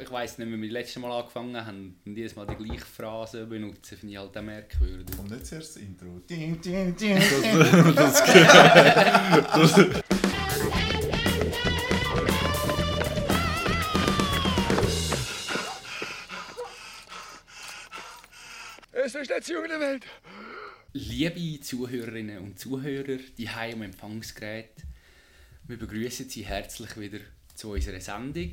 ich 0.00 0.10
weiss 0.10 0.38
nicht, 0.38 0.50
wenn 0.50 0.60
wir 0.60 0.68
das 0.68 0.72
letzte 0.72 1.00
Mal 1.00 1.12
angefangen 1.18 1.66
haben 1.66 2.00
und 2.04 2.16
jedes 2.16 2.36
Mal 2.36 2.46
die 2.46 2.56
gleiche 2.56 2.84
Phrase 2.84 3.46
benutzen, 3.46 3.96
finde 3.96 4.12
ich 4.12 4.18
halt 4.18 4.36
auch 4.36 4.42
merkwürdig. 4.42 5.18
Und 5.18 5.30
nicht 5.30 5.46
zuerst 5.46 5.76
das 5.76 5.82
Intro. 5.82 6.18
Ding, 6.28 6.60
ding, 6.60 6.96
ding. 6.96 7.18
Das, 7.94 8.24
das, 9.54 9.74
das, 9.74 10.02
Es 18.92 19.14
ist 19.14 19.30
der 19.30 19.40
Junge 19.40 19.68
der 19.68 19.78
Welt. 19.80 20.04
Liebe 20.92 21.60
Zuhörerinnen 21.60 22.38
und 22.38 22.58
Zuhörer, 22.58 23.18
die 23.38 23.48
am 23.48 23.82
Empfangsgerät, 23.82 24.72
wir 25.68 25.78
begrüßen 25.78 26.28
Sie 26.28 26.44
herzlich 26.44 26.98
wieder 26.98 27.20
zu 27.54 27.70
unserer 27.70 28.00
Sendung. 28.00 28.50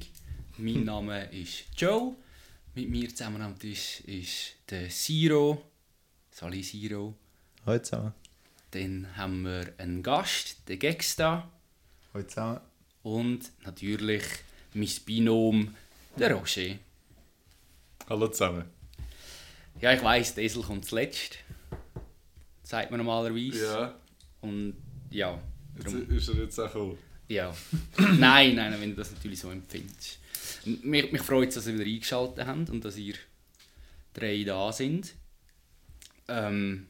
Mein 0.57 0.83
Name 0.85 1.25
ist 1.31 1.65
Joe. 1.77 2.15
Mit 2.75 2.89
mir 2.89 3.09
zusammen 3.09 3.41
am 3.41 3.57
Tisch 3.57 4.01
ist 4.01 4.55
der 4.69 4.89
Siro. 4.89 5.63
Sali 6.31 6.63
Siro. 6.63 7.15
Hallo 7.65 7.79
zusammen. 7.79 8.13
Dann 8.71 9.15
haben 9.15 9.43
wir 9.43 9.73
einen 9.77 10.01
Gast, 10.01 10.67
den 10.67 10.79
Gexta. 10.79 11.49
Hallo 12.13 12.25
zusammen. 12.25 12.59
Und 13.03 13.51
natürlich 13.63 14.23
mein 14.73 14.89
Binom, 15.05 15.75
der 16.17 16.33
Roger. 16.33 16.75
Hallo 18.09 18.27
zusammen. 18.29 18.65
Ja, 19.81 19.93
ich 19.93 20.03
weiss, 20.03 20.33
der 20.35 20.43
Esel 20.45 20.63
kommt 20.63 20.85
zuletzt. 20.85 21.37
Sagt 22.63 22.89
man 22.91 22.99
normalerweise. 22.99 23.63
Ja, 23.65 23.99
Und 24.41 24.75
ja. 25.09 25.39
jetzt 25.75 25.85
darum- 25.87 26.09
ist 26.09 26.27
er 26.29 26.35
jetzt 26.35 26.59
auch 26.59 26.67
gekommen. 26.71 26.97
Ja. 27.27 27.55
nein, 28.17 28.55
nein, 28.55 28.75
wenn 28.79 28.91
du 28.91 28.95
das 28.97 29.11
natürlich 29.11 29.39
so 29.39 29.49
empfindest. 29.51 30.19
Mich, 30.65 31.11
mich 31.11 31.21
freut 31.21 31.49
es, 31.49 31.55
dass 31.55 31.67
ihr 31.67 31.75
wieder 31.75 31.85
eingeschaltet 31.85 32.45
habt 32.45 32.69
und 32.69 32.83
dass 32.83 32.97
ihr 32.97 33.15
drei 34.13 34.43
da 34.43 34.71
sind. 34.71 35.13
Ähm, 36.27 36.87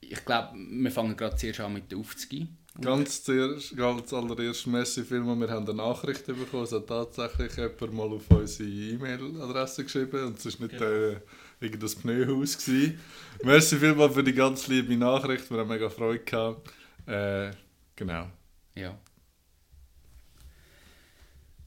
ich 0.00 0.24
glaube, 0.24 0.56
wir 0.56 0.90
fangen 0.90 1.16
gerade 1.16 1.36
zuerst 1.36 1.60
an 1.60 1.74
mit 1.74 1.90
der 1.90 1.98
Aufzüge. 1.98 2.48
Ganz 2.80 3.22
zuerst, 3.22 3.76
ganz 3.76 4.12
allererst 4.12 4.66
Messi-Film, 4.66 5.38
wir 5.38 5.48
haben 5.48 5.64
eine 5.64 5.76
Nachricht 5.76 6.26
bekommen, 6.26 6.64
es 6.64 6.72
hat 6.72 6.88
tatsächlich 6.88 7.56
jemand 7.56 7.92
mal 7.92 8.12
auf 8.12 8.28
unsere 8.28 8.68
E-Mail-Adresse 8.68 9.84
geschrieben 9.84 10.24
und 10.24 10.44
es 10.44 10.60
war 10.60 10.66
nicht 10.66 10.80
äh, 10.80 11.20
irgendein 11.60 11.90
Pneuhaus. 12.02 12.58
gewesen. 12.58 12.98
Merci 13.44 13.76
vielmals 13.76 14.14
für 14.14 14.24
die 14.24 14.32
ganz 14.32 14.66
liebe 14.66 14.96
Nachricht, 14.96 15.48
wir 15.52 15.58
haben 15.58 15.68
mega 15.68 15.88
Freude 15.88 16.24
gehabt. 16.24 16.68
Äh, 17.06 17.52
genau. 17.94 18.26
Ja. 18.74 18.98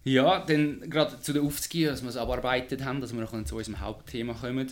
Ja, 0.08 0.40
dann 0.40 0.90
gerade 0.90 1.20
zu 1.20 1.34
den 1.34 1.46
Aufzügen, 1.46 1.88
dass 1.88 2.02
wir 2.02 2.10
es 2.10 2.16
abarbeitet 2.16 2.86
haben, 2.86 3.02
dass 3.02 3.14
wir 3.14 3.20
noch 3.20 3.44
zu 3.44 3.58
unserem 3.58 3.82
Hauptthema 3.82 4.34
kommen. 4.34 4.72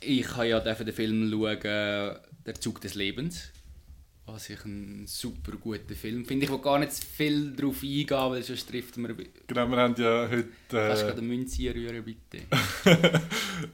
Ich 0.00 0.36
habe 0.36 0.46
ja 0.46 0.60
den 0.60 0.92
Film 0.92 1.28
schauen, 1.28 1.60
«Der 1.60 2.54
Zug 2.60 2.80
des 2.80 2.94
Lebens», 2.94 3.50
was 4.26 4.48
ich 4.48 4.64
einen 4.64 5.08
super 5.08 5.56
guten 5.56 5.96
Film 5.96 6.24
finde. 6.24 6.44
Ich 6.44 6.52
will 6.52 6.60
gar 6.60 6.78
nicht 6.78 6.92
viel 6.92 7.50
darauf 7.56 7.82
eingehen, 7.82 8.06
weil 8.08 8.42
sonst 8.44 8.68
trifft 8.68 8.96
man... 8.98 9.16
Genau, 9.48 9.68
wir 9.68 9.76
haben 9.76 9.94
ja 9.98 10.28
heute... 10.30 10.48
Kannst 10.68 11.02
du 11.02 11.06
gerade 11.06 11.18
Äh, 11.18 11.18
eine 11.18 11.22
Münze 11.22 11.74
rühren, 11.74 12.04
bitte? 12.04 12.44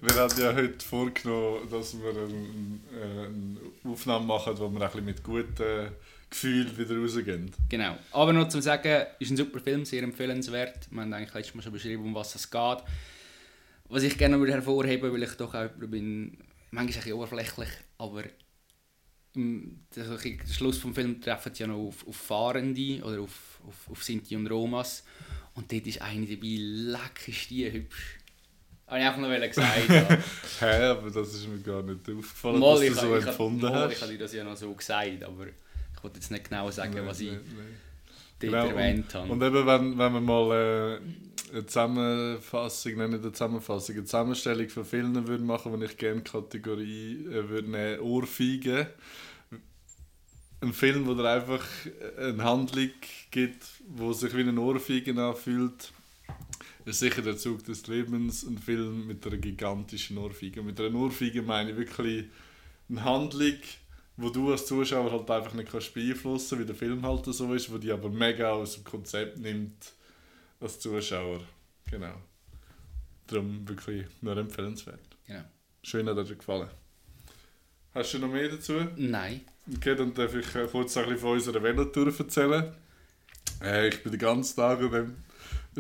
wir 0.01 0.15
haben 0.15 0.41
ja 0.41 0.55
heute 0.55 0.85
vorgenommen, 0.85 1.69
dass 1.71 1.95
wir 2.01 2.09
eine, 2.09 3.27
eine 3.27 3.93
Aufnahme 3.93 4.25
machen, 4.25 4.55
wo 4.57 4.71
wir 4.71 4.81
ein 4.81 4.87
bisschen 4.89 5.05
mit 5.05 5.23
guten 5.23 5.91
Gefühlen 6.31 6.77
wieder 6.77 6.97
rausgehen. 6.99 7.53
Genau. 7.69 7.97
Aber 8.13 8.33
noch 8.33 8.49
zum 8.49 8.61
Sagen, 8.61 9.07
ist 9.21 9.31
ein 9.31 9.37
super 9.37 9.61
Film, 9.61 9.85
sehr 9.85 10.03
empfehlenswert. 10.03 10.89
Wir 10.91 11.01
haben 11.03 11.13
eigentlich 11.13 11.33
letztes 11.35 11.55
Mal 11.55 11.63
schon 11.63 11.73
beschrieben, 11.73 12.03
um 12.05 12.15
was 12.15 12.35
es 12.35 12.51
geht. 12.51 12.79
Was 13.89 14.03
ich 14.03 14.19
gerne 14.19 14.39
würde 14.39 14.53
hervorheben, 14.53 15.13
weil 15.13 15.23
ich 15.23 15.33
doch 15.35 15.55
auch 15.55 15.69
bin, 15.79 16.37
manchmal 16.71 16.83
ein 16.83 16.87
bisschen 16.87 17.13
oberflächlich, 17.13 17.69
aber 17.99 18.25
der 19.35 20.19
Schluss 20.51 20.81
des 20.81 20.95
Films 20.95 21.25
treffen 21.25 21.55
sie 21.55 21.63
ja 21.63 21.67
noch 21.67 21.77
auf, 21.89 22.07
auf 22.09 22.17
Fahrende 22.17 23.03
oder 23.05 23.21
auf, 23.21 23.61
auf, 23.67 23.91
auf 23.91 24.03
Sinti 24.03 24.35
und 24.35 24.47
Romas. 24.47 25.05
Und 25.55 25.71
dort 25.71 25.87
ist 25.87 26.01
eine 26.03 26.27
dabei, 26.27 26.57
leck 26.59 27.29
ist 27.29 27.51
die 27.51 27.71
hübsch. 27.71 28.19
Habe 28.87 29.01
ich 29.01 29.07
einfach 29.07 29.21
noch 29.21 29.29
gesagt. 29.41 29.89
ja. 29.89 30.19
Hä, 30.61 30.83
aber 30.87 31.11
das 31.11 31.35
ist 31.35 31.49
mir 31.49 31.59
gar 31.59 31.83
nicht 31.83 32.01
aufgefallen, 32.09 32.61
Mal, 32.61 32.73
dass 32.75 32.83
ich, 32.83 32.89
du 32.91 32.95
so 32.95 33.03
habe- 33.03 33.19
ich, 33.19 33.27
empfunden 33.27 33.63
habe- 33.67 33.75
mal, 33.75 33.85
hast. 33.87 33.93
ich 33.97 34.03
habe 34.03 34.13
dir 34.13 34.19
das 34.19 34.33
ja 34.33 34.45
noch 34.45 34.57
so 34.57 34.73
gesagt, 34.75 35.23
aber 35.25 35.47
wollte 36.07 36.21
jetzt 36.21 36.31
nicht 36.31 36.49
genau 36.49 36.71
sagen, 36.71 36.95
Nein, 36.95 37.07
was 37.07 37.21
ich 37.21 37.33
nein, 37.33 37.41
dort 37.45 37.57
nein. 37.57 37.77
Genau, 38.39 38.67
erwähnt 38.67 39.15
habe. 39.15 39.33
Und 39.33 39.43
eben, 39.43 39.67
wenn, 39.67 39.99
wenn 39.99 40.13
wir 40.13 40.21
mal 40.21 40.53
äh, 40.53 41.53
eine 41.53 41.67
Zusammenfassung, 41.67 42.97
nein, 42.97 43.11
nicht 43.11 43.23
eine 43.23 43.33
Zusammenfassung, 43.33 43.97
eine 43.97 44.05
Zusammenstellung 44.05 44.69
von 44.69 44.85
Filmen 44.85 45.27
würden 45.27 45.47
machen, 45.47 45.73
wo 45.73 45.83
ich 45.83 45.97
gerne 45.97 46.21
die 46.21 46.31
Kategorie 46.31 47.27
äh, 47.27 47.49
würde 47.49 47.71
nehmen, 47.71 48.01
Ohrfeige. 48.01 48.91
Ein 50.61 50.73
Film, 50.73 51.07
wo 51.07 51.15
dir 51.15 51.29
einfach 51.29 51.65
eine 52.19 52.43
Handlung 52.43 52.91
gibt, 53.31 53.67
wo 53.89 54.13
sich 54.13 54.35
wie 54.35 54.41
eine 54.41 54.59
Ohrfeige 54.59 55.13
anfühlt, 55.21 55.93
ist 56.87 57.01
sicher 57.01 57.21
der 57.21 57.37
Zug 57.37 57.65
des 57.65 57.87
Lebens 57.89 58.45
ein 58.45 58.59
Film 58.59 59.07
mit 59.07 59.27
einer 59.27 59.37
gigantischen 59.37 60.17
Ohrfeige. 60.19 60.63
Mit 60.63 60.81
einer 60.81 60.95
Ohrfeige 60.95 61.43
meine 61.43 61.73
ich 61.73 61.77
wirklich 61.77 62.27
eine 62.89 63.05
Handlung, 63.05 63.59
wo 64.17 64.31
du 64.31 64.51
als 64.51 64.67
Zuschauer 64.67 65.13
halt 65.13 65.31
einfach 65.31 65.55
nicht 65.55 65.71
kannst 65.71 65.93
beeinflussen, 65.95 66.59
wie 66.59 66.65
der 66.65 66.75
Film 66.75 67.05
halt 67.05 67.25
so 67.27 67.53
ist, 67.55 67.73
wo 67.73 67.79
die 67.79 67.93
aber 67.93 68.09
mega 68.09 68.53
aus 68.53 68.75
dem 68.75 68.85
Konzept 68.85 69.39
nimmt 69.39 69.93
als 70.61 70.81
Zuschauer. 70.81 71.41
Genau. 71.91 72.15
Darum 73.27 73.69
wirklich 73.69 74.07
nur 74.23 74.37
empfehlenswert. 74.37 75.17
Genau. 75.27 75.45
Schön 75.83 76.09
hat 76.09 76.17
dir 76.17 76.37
gefallen. 76.37 76.69
Hast 77.95 78.15
du 78.15 78.19
noch 78.19 78.29
mehr 78.29 78.49
dazu? 78.49 78.75
Nein. 78.97 79.43
Okay, 79.75 79.95
dann 79.95 80.15
darf 80.15 80.35
ich 80.35 80.55
äh, 80.55 80.67
kurz 80.67 80.97
ein 80.97 81.05
bisschen 81.05 81.19
von 81.19 81.33
unserer 81.33 81.63
Velotour 81.63 82.13
erzählen. 82.19 82.75
Äh, 83.63 83.89
ich 83.89 84.03
bin 84.03 84.13
den 84.13 84.21
ganzen 84.21 84.57
Tag 84.57 84.81
an 84.81 84.91
dem 84.91 85.17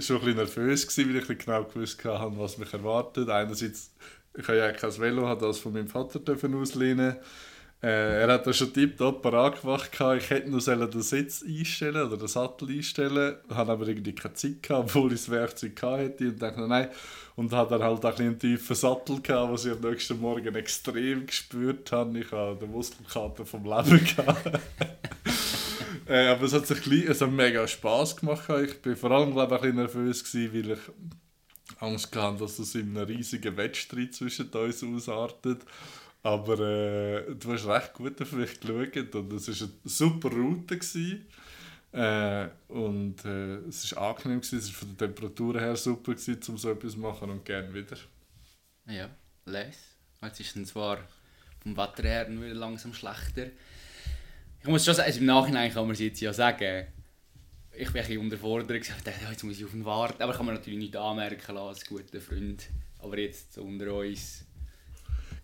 schon 0.02 0.16
ein 0.16 0.20
bisschen 0.20 0.36
nervös 0.36 0.86
gewesen, 0.86 1.08
weil 1.08 1.22
ich 1.22 1.28
nicht 1.28 1.44
genau 1.44 1.64
gewusst 1.64 2.04
habe, 2.04 2.38
was 2.38 2.58
mich 2.58 2.72
erwartet. 2.72 3.28
Einerseits, 3.28 3.92
ich 4.36 4.46
habe 4.46 4.58
ja 4.58 4.72
kein 4.72 4.98
Velo, 4.98 5.26
habe 5.26 5.46
das 5.46 5.58
von 5.58 5.72
meinem 5.72 5.88
Vater 5.88 6.18
dürfen 6.20 6.54
auslehnen. 6.54 7.16
Äh, 7.86 8.22
er 8.22 8.32
hat 8.32 8.44
das 8.48 8.56
schon 8.56 8.72
tiptop 8.72 9.22
parat 9.22 9.60
gemacht. 9.60 9.92
gehabt. 9.92 10.20
Ich 10.20 10.30
hätte 10.30 10.50
nur 10.50 10.60
sollen 10.60 10.90
den 10.90 11.02
Sitz 11.02 11.44
einstellen 11.46 12.02
oder 12.04 12.16
den 12.16 12.26
Sattel 12.26 12.68
einstellen 12.68 13.36
habe 13.48 13.70
aber 13.70 13.86
irgendwie 13.86 14.12
keine 14.12 14.34
Zeit 14.34 14.60
gehabt, 14.60 14.88
obwohl 14.88 15.12
ich 15.12 15.20
das 15.20 15.30
Werkzeug 15.30 15.80
hätte. 15.80 16.26
Und 16.26 16.42
dachte, 16.42 16.66
nein. 16.66 16.88
Und 17.36 17.52
habe 17.52 17.70
dann 17.70 17.84
halt 17.84 18.04
auch 18.04 18.18
einen 18.18 18.40
tiefen 18.40 18.74
Sattel 18.74 19.20
gehabt, 19.20 19.52
was 19.52 19.66
ich 19.66 19.72
am 19.72 19.80
nächsten 19.80 20.20
Morgen 20.20 20.52
extrem 20.56 21.26
gespürt 21.26 21.92
habe. 21.92 22.18
Ich 22.18 22.32
habe 22.32 22.58
den 22.58 22.72
Muskelkater 22.72 23.46
vom 23.46 23.62
Leben 23.62 24.04
gehabt. 24.04 24.46
äh, 26.08 26.26
aber 26.26 26.42
es 26.42 26.54
hat 26.54 26.66
sich 26.66 26.82
gleich, 26.82 27.04
es 27.04 27.20
hat 27.20 27.30
mega 27.30 27.68
Spass 27.68 28.16
gemacht. 28.16 28.48
Ich 28.64 28.82
bin 28.82 28.96
vor 28.96 29.12
allem 29.12 29.30
glaube 29.30 29.54
ich, 29.54 29.62
ein 29.62 29.76
bisschen 29.76 29.76
nervös 29.76 30.24
gewesen, 30.24 30.54
weil 30.54 30.70
ich 30.72 31.78
Angst 31.78 32.16
hatte, 32.16 32.38
dass 32.38 32.58
es 32.58 32.74
in 32.74 32.96
einem 32.96 33.06
riesigen 33.06 33.56
Wettstreit 33.56 34.12
zwischen 34.12 34.50
uns 34.50 34.82
ausartet. 34.82 35.60
Aber 36.26 36.58
äh, 36.58 37.36
du 37.36 37.52
hast 37.52 37.68
recht 37.68 37.94
gut 37.94 38.20
auf 38.20 38.32
mich 38.32 38.58
geschaut 38.58 39.14
und 39.14 39.32
es 39.32 39.60
war 39.60 39.68
eine 39.68 39.76
super 39.84 40.28
Route. 40.28 40.76
Gewesen. 40.76 41.24
Äh, 41.92 42.48
und 42.66 43.24
äh, 43.24 43.58
es 43.68 43.94
war 43.94 44.10
angenehm, 44.10 44.40
gewesen, 44.40 44.58
es 44.58 44.68
war 44.70 44.74
von 44.74 44.96
der 44.96 45.06
Temperatur 45.06 45.60
her 45.60 45.76
super, 45.76 46.14
gewesen, 46.14 46.40
um 46.48 46.58
so 46.58 46.72
etwas 46.72 46.94
zu 46.94 46.98
machen 46.98 47.30
und 47.30 47.44
gerne 47.44 47.72
wieder. 47.72 47.96
Ja, 48.88 49.08
les. 49.44 49.76
Jetzt 50.20 50.40
ist 50.40 50.56
es 50.56 50.68
zwar 50.70 50.98
vom 51.62 51.76
Wetter 51.76 52.02
her 52.02 52.28
wieder 52.28 52.54
langsam 52.54 52.92
schlechter. 52.92 53.46
Ich 54.60 54.66
muss 54.66 54.84
schon 54.84 54.94
sagen, 54.94 55.06
also 55.06 55.20
im 55.20 55.26
Nachhinein 55.26 55.72
kann 55.72 55.84
man 55.84 55.92
es 55.92 56.00
jetzt 56.00 56.20
ja 56.20 56.32
sagen, 56.32 56.88
ich 57.70 57.92
bin 57.92 58.02
ein 58.02 58.18
unterfordert. 58.18 58.82
Ich 58.82 58.88
dachte, 58.88 59.12
jetzt 59.30 59.44
muss 59.44 59.58
ich 59.58 59.64
auf 59.64 59.74
ihn 59.74 59.84
warten. 59.84 60.20
Aber 60.20 60.32
kann 60.32 60.46
man 60.46 60.56
natürlich 60.56 60.80
nicht 60.80 60.96
anmerken 60.96 61.54
lassen 61.54 61.68
als 61.68 61.86
guter 61.86 62.20
Freund. 62.20 62.64
Aber 62.98 63.16
jetzt 63.16 63.58
unter 63.58 63.94
uns. 63.94 64.45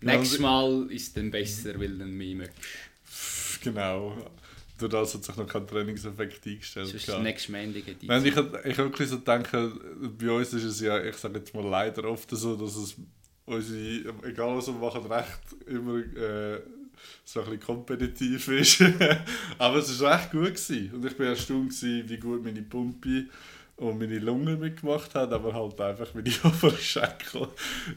Genau, 0.03 0.17
Nächstes 0.17 0.39
Mal 0.39 0.91
ist 0.91 1.07
es 1.07 1.13
dann 1.13 1.31
besser, 1.31 1.79
weil 1.79 1.97
dann 1.97 2.11
mehr 2.11 2.35
möchtest. 2.35 3.61
Genau. 3.63 4.17
Durch 4.77 4.91
das 4.91 5.13
hat 5.13 5.23
sich 5.23 5.35
noch 5.35 5.47
kein 5.47 5.67
Trainingseffekt 5.67 6.45
eingestellt. 6.45 6.87
Sonst 6.87 7.05
gehabt. 7.05 7.23
nächstes 7.23 7.49
Mal 7.49 7.59
Ende 7.59 7.81
Nein, 8.01 8.25
ich, 8.25 8.35
hab- 8.35 8.65
ich 8.65 8.77
wirklich 8.77 9.09
so 9.09 9.17
denke, 9.17 9.71
bei 10.19 10.31
uns 10.31 10.53
ist 10.53 10.63
es 10.63 10.79
ja, 10.81 11.01
ich 11.03 11.15
sage 11.15 11.37
jetzt 11.39 11.53
mal 11.53 11.65
leider 11.65 12.03
oft 12.05 12.29
so, 12.31 12.55
dass 12.55 12.75
es 12.75 12.95
unsere, 13.45 14.13
egal 14.23 14.57
was 14.57 14.67
wir 14.67 14.73
machen, 14.73 15.05
recht 15.05 15.67
immer 15.67 15.99
äh, 15.99 16.61
so 17.23 17.39
ein 17.41 17.45
bisschen 17.45 17.59
kompetitiv 17.61 18.47
ist. 18.49 18.81
Aber 19.57 19.77
es 19.77 19.99
war 19.99 20.19
echt 20.19 20.31
gut. 20.31 20.55
Gewesen. 20.55 20.91
Und 20.93 21.05
ich 21.05 21.17
war 21.19 21.27
erstaunt, 21.27 21.69
gewesen, 21.69 22.09
wie 22.09 22.17
gut 22.17 22.43
meine 22.43 22.61
Pumpe 22.63 23.27
und 23.75 23.97
meine 23.97 24.19
Lunge 24.19 24.55
mitgemacht 24.55 25.15
haben, 25.15 25.33
aber 25.33 25.53
halt 25.53 25.79
einfach 25.81 26.13
meine 26.13 26.29
Oberschenkel. 26.43 27.47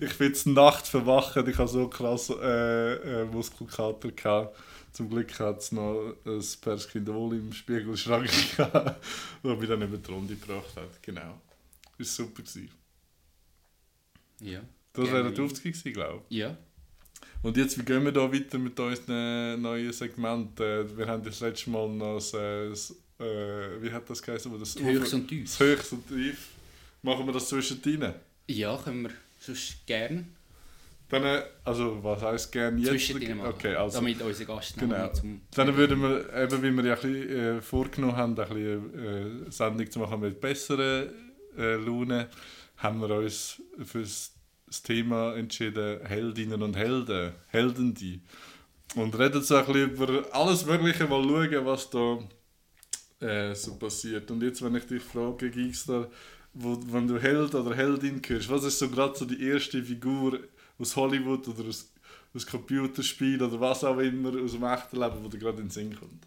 Ich 0.00 0.16
bin 0.16 0.28
jetzt 0.28 0.46
Nacht 0.46 0.86
verwacht, 0.86 1.36
ich 1.36 1.58
hatte 1.58 1.68
so 1.68 1.88
krass 1.88 2.30
äh, 2.30 3.22
äh, 3.22 3.24
Muskelkater. 3.26 4.10
Gehabt. 4.10 4.56
Zum 4.92 5.10
Glück 5.10 5.38
hat 5.38 5.58
es 5.58 5.72
noch 5.72 6.14
ein 6.24 6.42
Perskindol 6.62 7.34
im 7.34 7.52
Spiegelschrank 7.52 8.30
gehabt, 8.56 9.04
das 9.42 9.58
mich 9.58 9.68
dann 9.68 9.82
über 9.82 9.98
die 9.98 10.10
Runde 10.10 10.36
gebracht 10.36 10.74
hat. 10.76 11.02
Genau. 11.02 11.38
Das 11.98 12.18
war 12.18 12.26
super. 12.26 12.42
Gewesen. 12.42 12.70
Ja. 14.40 14.62
Das 14.94 15.10
wäre 15.10 15.26
rein. 15.26 15.36
50 15.36 15.62
gewesen, 15.62 15.92
glaube 15.92 16.22
ich. 16.28 16.38
Ja. 16.38 16.56
Und 17.42 17.56
jetzt, 17.58 17.78
wie 17.78 17.84
gehen 17.84 18.04
wir 18.04 18.12
da 18.12 18.32
weiter 18.32 18.58
mit 18.58 18.80
unseren 18.80 19.60
neuen 19.60 19.92
Segmenten? 19.92 20.96
Wir 20.96 21.06
haben 21.06 21.22
das 21.22 21.40
letzte 21.40 21.70
Mal 21.70 21.88
noch 21.90 22.14
das, 22.14 22.32
äh, 22.32 22.70
das 22.70 22.96
äh, 23.18 23.82
wie 23.82 23.90
hat 23.92 24.08
das 24.08 24.22
geheißen? 24.22 24.58
Das 24.58 24.76
Höchst 24.78 25.14
und 25.14 25.28
tief. 25.28 25.44
Das 25.44 25.60
Höchst 25.60 25.92
und 25.92 26.06
Tief. 26.08 26.48
Machen 27.02 27.26
wir 27.26 27.32
das 27.32 27.48
zwischendrin? 27.48 28.12
Ja, 28.48 28.76
können 28.76 29.02
wir 29.04 29.10
sonst 29.38 29.86
gerne 29.86 30.24
Dann, 31.08 31.22
äh, 31.24 31.42
also 31.64 32.02
was 32.02 32.22
heisst 32.22 32.50
gerne 32.52 32.78
jetzt? 32.78 32.90
zwischendrin 32.90 33.36
machen. 33.38 33.50
Okay, 33.50 33.74
also 33.74 33.98
Damit 33.98 34.20
unser 34.22 34.44
Gast 34.44 34.78
Genau. 34.78 35.08
zum... 35.12 35.40
Dann 35.54 35.76
würden 35.76 36.00
wir, 36.02 36.32
eben 36.34 36.62
wie 36.62 36.70
wir 36.72 36.84
ja 36.84 36.94
ein 36.94 37.00
bisschen, 37.00 37.30
äh, 37.58 37.62
vorgenommen 37.62 38.16
haben, 38.16 38.38
ein 38.38 38.48
bisschen, 38.48 39.46
äh, 39.46 39.50
Sendung 39.50 39.90
zu 39.90 39.98
machen 40.00 40.20
mit 40.20 40.40
besseren 40.40 41.10
äh, 41.56 41.74
Laune, 41.76 42.28
haben 42.78 43.00
wir 43.00 43.10
uns 43.16 43.62
für 43.84 44.00
das 44.00 44.32
das 44.68 44.82
Thema 44.82 45.36
entschieden, 45.36 46.04
Heldinnen 46.04 46.60
und 46.60 46.74
Helden, 46.76 47.32
Heldende. 47.48 48.18
Und 48.96 49.16
reden 49.16 49.40
so 49.40 49.54
ein 49.56 49.64
bisschen 49.66 49.90
über 49.92 50.24
alles 50.32 50.66
Mögliche, 50.66 51.06
mal 51.06 51.22
schauen, 51.22 51.64
was 51.66 51.88
da 51.90 52.18
äh, 53.20 53.54
so 53.54 53.76
passiert. 53.76 54.30
Und 54.30 54.42
jetzt, 54.42 54.62
wenn 54.62 54.74
ich 54.74 54.86
dich 54.86 55.02
frage, 55.02 55.50
Gixter, 55.50 56.10
wo, 56.52 56.78
wenn 56.86 57.06
du 57.06 57.18
Held 57.18 57.54
oder 57.54 57.74
Heldin 57.74 58.20
hörst, 58.26 58.48
was 58.48 58.64
ist 58.64 58.78
so 58.78 58.88
gerade 58.88 59.16
so 59.16 59.24
die 59.24 59.42
erste 59.42 59.82
Figur 59.82 60.40
aus 60.78 60.96
Hollywood 60.96 61.46
oder 61.48 61.68
aus, 61.68 61.92
aus 62.34 62.46
Computerspiel 62.46 63.42
oder 63.42 63.60
was 63.60 63.84
auch 63.84 63.98
immer 63.98 64.30
aus 64.42 64.52
dem 64.52 64.64
echten 64.64 64.96
Leben, 64.96 65.22
wo 65.22 65.28
dir 65.28 65.38
gerade 65.38 65.58
in 65.58 65.64
den 65.64 65.70
Sinn 65.70 65.98
kommt? 65.98 66.26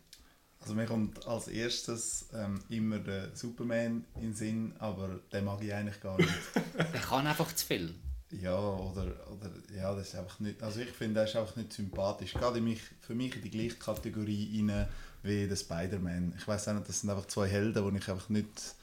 Also 0.61 0.73
mir 0.75 0.85
kommt 0.85 1.25
als 1.25 1.47
erstes 1.47 2.27
ähm, 2.33 2.59
immer 2.69 2.99
der 2.99 3.35
Superman 3.35 4.05
in 4.15 4.21
den 4.21 4.33
Sinn, 4.33 4.73
aber 4.77 5.19
den 5.31 5.45
mag 5.45 5.63
ich 5.63 5.73
eigentlich 5.73 6.01
gar 6.01 6.17
nicht. 6.17 6.29
Der 6.77 7.01
kann 7.01 7.25
einfach 7.25 7.53
zu 7.55 7.65
viel. 7.65 7.95
ja, 8.31 8.59
oder, 8.59 9.07
oder 9.31 9.51
ja, 9.75 9.95
das 9.95 10.09
ist 10.09 10.15
einfach 10.15 10.39
nicht, 10.41 10.61
also 10.61 10.81
ich 10.81 10.89
finde, 10.89 11.15
der 11.15 11.23
ist 11.23 11.35
einfach 11.35 11.55
nicht 11.55 11.71
sympathisch. 11.73 12.33
Gerade 12.33 12.59
mich, 12.61 12.81
für 12.99 13.15
mich 13.15 13.35
in 13.35 13.41
die 13.41 13.49
gleiche 13.49 13.77
Kategorie 13.77 14.67
rein 14.67 14.87
wie 15.23 15.47
der 15.47 15.55
Spider-Man. 15.55 16.33
Ich 16.37 16.47
weiß 16.47 16.67
auch 16.67 16.73
nicht, 16.73 16.89
das 16.89 17.01
sind 17.01 17.09
einfach 17.09 17.27
zwei 17.27 17.47
Helden, 17.47 17.83
wo 17.83 17.89
ich 17.89 18.09
einfach 18.09 18.29
nicht... 18.29 18.75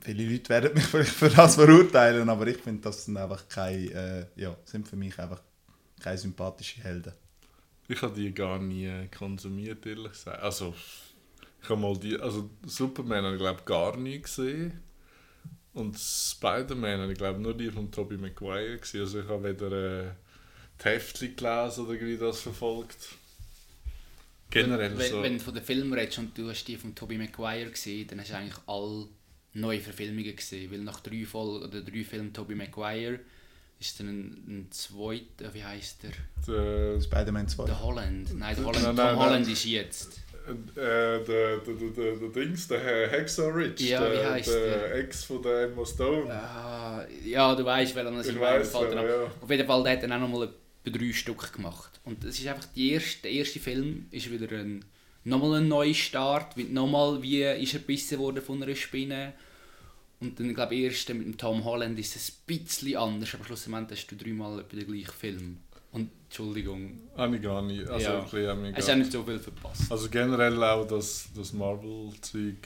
Viele 0.00 0.28
Leute 0.28 0.48
werden 0.48 0.74
mich 0.74 0.84
vielleicht 0.84 1.12
für 1.12 1.28
das 1.28 1.54
verurteilen, 1.54 2.28
aber 2.28 2.46
ich 2.48 2.58
finde, 2.58 2.82
das 2.82 3.04
sind 3.04 3.16
einfach 3.16 3.48
keine, 3.48 3.90
äh, 3.92 4.26
ja, 4.40 4.56
sind 4.64 4.86
für 4.86 4.96
mich 4.96 5.18
einfach 5.18 5.40
keine 6.00 6.18
sympathischen 6.18 6.82
Helden. 6.82 7.12
Ich 7.88 8.02
habe 8.02 8.14
die 8.14 8.34
gar 8.34 8.58
nie 8.58 9.08
konsumiert, 9.16 9.86
ehrlich 9.86 10.12
gesagt. 10.12 10.42
Also, 10.42 10.74
ich 11.62 11.68
habe 11.68 11.80
mal 11.80 11.96
die, 11.96 12.18
also 12.18 12.50
Superman 12.66 13.24
habe 13.24 13.34
ich 13.34 13.40
glaube 13.40 13.62
gar 13.64 13.96
nie 13.96 14.20
gesehen. 14.20 14.80
Und 15.72 15.98
Spider-Man 15.98 17.00
habe 17.00 17.12
ich 17.12 17.18
glaube 17.18 17.38
nur 17.38 17.56
die 17.56 17.70
von 17.70 17.90
Tobey 17.90 18.16
Maguire 18.16 18.78
gesehen. 18.78 19.02
Also 19.02 19.20
ich 19.20 19.28
habe 19.28 19.44
weder 19.44 19.72
äh, 19.72 20.10
die 20.80 20.84
Heftchen 20.84 21.36
gelesen 21.36 21.84
oder 21.84 21.94
irgendwie 21.94 22.18
das 22.18 22.40
verfolgt. 22.40 23.16
Generell 24.50 24.96
wenn, 24.96 25.10
so. 25.10 25.22
Wenn 25.22 25.38
du 25.38 25.44
von 25.44 25.54
den 25.54 25.62
Filmen 25.64 25.92
redest 25.92 26.18
und 26.18 26.36
du 26.38 26.48
hast 26.48 26.64
die 26.66 26.76
von 26.76 26.94
Tobey 26.94 27.18
Maguire 27.18 27.70
gesehen, 27.70 28.06
dann 28.08 28.20
hast 28.20 28.30
du 28.30 28.36
eigentlich 28.36 28.58
alle 28.66 29.08
neue 29.54 29.80
Verfilmungen 29.80 30.34
gesehen. 30.36 30.70
Weil 30.70 30.78
nach 30.80 31.00
drei 31.00 31.24
Folgen 31.24 31.64
oder 31.64 31.80
drei 31.82 32.04
Filmen 32.04 32.32
Tobey 32.32 32.54
Maguire 32.54 33.18
ist 33.78 33.98
dann 34.00 34.08
ein, 34.08 34.28
ein 34.48 34.68
zweiter, 34.70 35.52
wie 35.52 35.64
heißt 35.64 35.98
der? 36.04 36.10
der, 36.46 37.00
Spider-Man 37.00 37.48
2. 37.48 37.64
Der 37.66 37.82
Holland. 37.82 38.38
Nein, 38.38 38.56
der 38.56 38.64
Holland, 38.64 38.84
Nein, 38.84 38.96
Tom 38.96 39.04
nein, 39.04 39.16
Holland 39.16 39.42
nein. 39.44 39.52
ist 39.52 39.64
jetzt. 39.66 40.20
äh, 40.48 40.54
der, 40.76 41.18
der, 41.18 41.58
der, 41.58 41.90
der, 41.90 42.16
der 42.16 42.28
Dings, 42.30 42.68
der 42.68 43.10
Hexer 43.10 43.54
Rich, 43.54 43.80
Ja, 43.80 44.00
wie 44.10 44.14
der, 44.16 44.30
heisst 44.30 44.48
der 44.48 44.78
der? 44.88 44.94
Ex 44.94 45.24
von 45.24 45.42
der 45.42 45.62
Emma 45.64 45.84
Stone. 45.84 46.32
Ah, 46.32 47.04
ja, 47.24 47.54
du 47.54 47.64
weißt, 47.64 47.94
welchen 47.96 48.14
das 48.16 48.26
Ich 48.28 48.34
ich 48.34 48.40
meine. 48.40 48.60
weiss, 48.60 48.70
Fällt 48.70 48.92
dir 48.92 48.98
aber 49.00 49.08
ab. 49.24 49.32
ja. 49.32 49.42
Auf 49.42 49.50
jeden 49.50 49.66
Fall, 49.66 49.82
der 49.82 49.92
hat 49.92 50.02
dann 50.04 50.12
auch 50.12 50.20
noch 50.20 50.28
mal 50.28 50.44
etwa 50.44 50.54
drei 50.92 51.12
Stück 51.12 51.52
gemacht. 51.52 52.00
Und 52.04 52.24
es 52.24 52.38
ist 52.38 52.46
einfach 52.46 52.66
die 52.74 52.92
erste, 52.92 53.22
der 53.22 53.32
erste 53.32 53.60
Film 53.60 54.06
ist 54.10 54.30
wieder 54.30 54.50
ein 54.58 54.84
nochmal 55.24 55.60
ein 55.60 55.68
Neustart, 55.68 56.56
mit 56.56 56.72
nochmal 56.72 57.20
wie 57.22 57.42
ist 57.42 57.74
er 57.74 57.80
gebissen 57.80 58.18
worden 58.18 58.42
von 58.42 58.62
einer 58.62 58.74
Spinne. 58.74 59.32
Und 60.20 60.40
dann 60.40 60.54
glaube 60.54 60.74
ich 60.74 60.84
erst 60.84 61.08
mit 61.10 61.26
dem 61.26 61.36
Tom 61.36 61.64
Holland 61.64 61.98
ist 61.98 62.16
es 62.16 62.30
ein 62.30 62.56
bisschen 62.56 62.96
anders, 62.96 63.34
aber 63.34 63.44
schlussendlich 63.44 64.00
hast 64.00 64.06
du 64.08 64.16
dreimal 64.16 64.64
den 64.64 64.86
gleichen 64.86 65.12
Film. 65.12 65.58
Und 65.92 66.10
Entschuldigung, 66.28 67.00
Habe 67.16 67.36
ich 67.36 67.42
gar 67.42 67.62
nicht. 67.62 67.86
Also, 67.86 68.06
Ja. 68.06 68.12
wirklich, 68.22 68.46
habe 68.46 68.68
ich 68.68 68.76
hast 68.76 68.86
gar 68.86 68.94
auch 68.94 68.98
nicht 68.98 69.12
so 69.12 69.22
viel 69.24 69.38
verpasst. 69.38 69.90
Also 69.90 70.08
generell 70.08 70.62
auch 70.62 70.86
das, 70.86 71.28
das 71.34 71.52
Marvel-Zeug. 71.52 72.56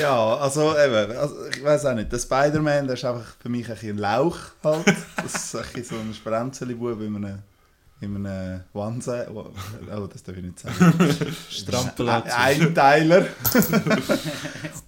Ja, 0.00 0.36
also 0.36 0.76
eben, 0.76 1.16
also 1.16 1.46
ich 1.46 1.62
weiß 1.62 1.86
auch 1.86 1.94
nicht, 1.94 2.10
der 2.10 2.18
Spider-Man, 2.18 2.86
der 2.86 2.94
ist 2.94 3.04
einfach 3.04 3.34
für 3.40 3.48
mich 3.48 3.68
ein, 3.70 3.76
ein 3.80 3.98
Lauch 3.98 4.38
halt. 4.62 4.84
Das 5.16 5.34
ist 5.34 5.56
ein 5.56 5.62
bisschen 5.74 5.84
so 5.84 5.96
ein 5.96 6.14
Sprenzeli-Bub 6.14 7.00
in 7.00 7.16
einem, 7.16 7.38
in 8.00 8.26
einem 8.26 8.60
Onesie. 8.72 9.26
Oh, 9.32 10.06
das 10.06 10.22
darf 10.22 10.36
ich 10.36 10.42
nicht 10.42 10.58
sagen. 10.58 10.94
Strampelanzug. 11.50 12.32
Ein 12.38 12.60
Einteiler. 12.60 13.26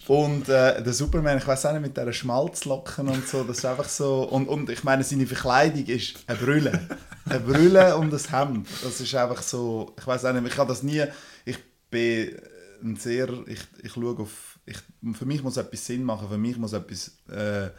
und 0.08 0.48
äh, 0.48 0.82
der 0.82 0.92
Superman, 0.92 1.38
ich 1.38 1.46
weiß 1.46 1.66
auch 1.66 1.72
nicht, 1.72 1.82
mit 1.82 1.96
dieser 1.96 2.12
Schmalzlocken 2.12 3.08
und 3.08 3.26
so, 3.28 3.44
das 3.44 3.58
ist 3.58 3.64
einfach 3.64 3.88
so... 3.88 4.24
Und, 4.24 4.48
und 4.48 4.68
ich 4.70 4.84
meine, 4.84 5.04
seine 5.04 5.26
Verkleidung 5.26 5.86
ist 5.86 6.16
eine 6.26 6.38
Brille. 6.38 6.88
Eine 7.28 7.40
Brille 7.40 7.96
und 7.96 8.12
ein 8.12 8.30
Hemd. 8.30 8.68
Das 8.82 9.00
ist 9.00 9.14
einfach 9.14 9.42
so... 9.42 9.94
Ich 9.98 10.06
weiß 10.06 10.24
auch 10.24 10.32
nicht, 10.32 10.46
ich 10.46 10.58
habe 10.58 10.68
das 10.68 10.82
nie... 10.82 11.04
Ich 11.44 11.58
bin 11.90 12.36
ein 12.82 12.96
sehr... 12.96 13.28
Ich, 13.46 13.60
ich 13.82 13.92
schaue 13.92 14.18
auf... 14.18 14.55
Ich, 14.66 14.76
für 15.16 15.24
mich 15.26 15.42
muss 15.42 15.56
etwas 15.56 15.86
Sinn 15.86 16.02
machen, 16.04 16.28
für 16.28 16.38
mich 16.38 16.56
muss 16.58 16.72
etwas... 16.72 17.16
Äh, 17.30 17.70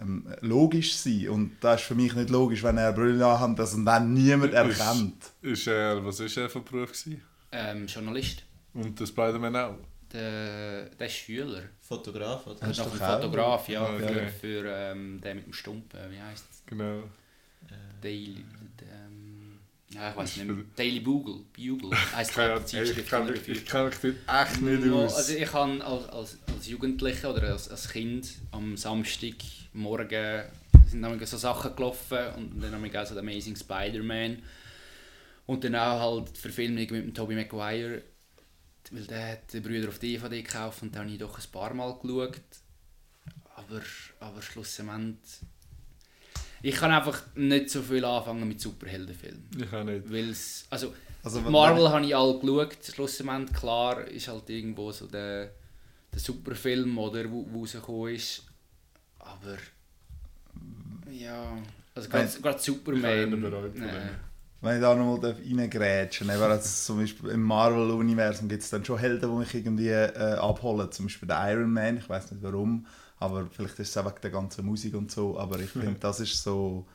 ähm, 0.00 0.26
logisch 0.40 0.96
sein. 0.96 1.28
Und 1.28 1.52
das 1.60 1.80
ist 1.80 1.86
für 1.86 1.94
mich 1.94 2.12
nicht 2.16 2.28
logisch, 2.28 2.64
wenn 2.64 2.76
er 2.78 2.92
Brille 2.92 3.24
anhat, 3.26 3.56
dass 3.56 3.74
ihn 3.76 3.84
dann 3.84 4.12
niemand 4.12 4.52
erkennt. 4.52 5.22
Ist 5.40 5.68
er, 5.68 6.04
was 6.04 6.18
ist 6.18 6.36
er 6.36 6.50
für 6.50 6.60
Beruf 6.62 6.90
gewesen? 6.90 7.22
Ähm, 7.52 7.86
Journalist, 7.86 8.42
Und 8.72 8.98
der 8.98 9.06
Spider-Man 9.06 9.54
auch? 9.54 9.76
der, 10.12 10.86
der 10.90 11.06
ist 11.06 11.12
Schüler. 11.12 11.62
Fotograf, 11.80 12.44
oder? 12.46 12.56
Das 12.60 12.70
ist 12.70 12.78
Noch 12.78 12.86
doch 12.86 13.00
ein 13.00 13.02
auch- 13.02 13.20
Fotograf, 13.20 13.68
ja, 13.68 13.84
Okay. 13.84 14.08
für, 14.08 14.28
für 14.62 14.64
ähm, 14.68 15.20
den 15.20 15.36
mit 15.36 15.46
dem 15.46 15.52
Stumpen, 15.52 16.00
wie 16.10 16.20
heißt 16.20 16.44
es? 16.50 16.62
Genau. 16.66 17.04
Daily, 18.02 18.44
ja, 19.94 20.10
ich 20.10 20.16
weiß 20.16 20.36
nicht 20.36 20.46
mehr. 20.46 20.64
Daily 20.76 21.00
Bugle, 21.00 21.40
Bugle, 21.52 21.96
Ahnung, 22.14 22.60
ich 22.60 22.66
Zeitschrift 22.66 23.08
kann 23.08 23.26
dafür. 23.26 23.54
ich 23.54 23.64
kann 23.64 23.84
mich 23.86 23.96
dort 24.00 24.16
echt 24.42 24.60
nicht 24.60 24.92
aus. 24.92 25.14
Also 25.14 25.34
ich 25.34 25.52
habe 25.52 25.84
als, 25.84 26.08
als, 26.08 26.38
als 26.54 26.66
Jugendlicher 26.68 27.32
oder 27.32 27.52
als, 27.52 27.68
als 27.68 27.88
Kind 27.88 28.28
am 28.50 28.76
Samstagmorgen 28.76 30.44
sind 30.86 31.02
dann 31.02 31.24
so 31.24 31.36
Sachen 31.36 31.74
gelaufen 31.76 32.18
und 32.36 32.60
dann 32.60 32.72
haben 32.72 32.84
wir 32.84 33.02
auch 33.02 33.06
so 33.06 33.18
Amazing 33.18 33.56
Spider-Man 33.56 34.42
und 35.46 35.64
dann 35.64 35.76
auch 35.76 36.00
halt 36.00 36.36
die 36.36 36.40
Verfilmung 36.40 36.80
mit 36.80 36.90
dem 36.90 37.14
Tobey 37.14 37.34
Maguire, 37.34 38.02
weil 38.90 39.04
der 39.04 39.32
hat 39.32 39.52
die 39.52 39.60
Brüder 39.60 39.88
auf 39.88 39.98
DVD 39.98 40.42
gekauft 40.42 40.82
und 40.82 40.94
da 40.94 41.00
habe 41.00 41.10
ich 41.10 41.18
doch 41.18 41.38
ein 41.38 41.50
paar 41.52 41.72
Mal 41.74 41.96
geschaut, 42.00 42.40
aber, 43.54 43.80
aber 44.20 44.42
schlussendlich 44.42 45.40
ich 46.64 46.74
kann 46.74 46.90
einfach 46.90 47.22
nicht 47.34 47.68
so 47.68 47.82
viel 47.82 48.04
anfangen 48.04 48.48
mit 48.48 48.58
Superheldenfilmen. 48.58 49.44
Ich 49.58 49.72
auch 49.72 49.84
nicht. 49.84 50.10
Weil's, 50.10 50.66
also, 50.70 50.94
Also, 51.22 51.40
Marvel 51.42 51.88
habe 51.90 52.06
ich 52.06 52.16
alle 52.16 52.38
geschaut, 52.38 52.78
schlussendlich 52.82 53.52
klar 53.52 54.06
ist 54.08 54.28
halt 54.28 54.48
irgendwo 54.48 54.90
so 54.90 55.06
der, 55.06 55.50
der 56.12 56.20
Superfilm, 56.20 56.96
oder, 56.96 57.30
wo, 57.30 57.46
wo 57.50 57.60
rausgekommen 57.62 58.14
ist. 58.14 58.44
Aber 59.18 59.58
ja, 61.10 61.58
also 61.94 62.08
gerade 62.08 62.26
Ich 62.56 62.62
Superman. 62.62 63.30
von 63.30 63.74
nee. 63.74 63.86
Wenn 64.62 64.76
ich 64.76 64.80
da 64.80 64.94
nochmal 64.94 65.32
reingrätschen 65.32 66.28
darf, 66.28 66.36
eben 66.38 66.50
als 66.50 66.86
zum 66.86 66.98
Beispiel 66.98 67.28
im 67.30 67.42
Marvel-Universum 67.42 68.48
gibt 68.48 68.62
es 68.62 68.70
dann 68.70 68.82
schon 68.82 68.98
Helden, 68.98 69.30
die 69.30 69.36
mich 69.36 69.54
irgendwie 69.54 69.88
äh, 69.88 70.36
abholen. 70.36 70.90
Zum 70.90 71.04
Beispiel 71.04 71.28
der 71.28 71.52
Iron 71.52 71.70
Man, 71.70 71.98
ich 71.98 72.08
weiß 72.08 72.32
nicht 72.32 72.42
warum, 72.42 72.86
aber 73.24 73.48
vielleicht 73.50 73.78
ist 73.78 73.90
es 73.90 73.96
auch 73.96 74.04
wegen 74.06 74.20
der 74.22 74.30
ganzen 74.30 74.64
Musik 74.66 74.94
und 74.94 75.10
so. 75.10 75.38
Aber 75.38 75.58
ich 75.60 75.70
finde, 75.70 75.98
das 76.00 76.20
ist 76.20 76.42
so. 76.42 76.86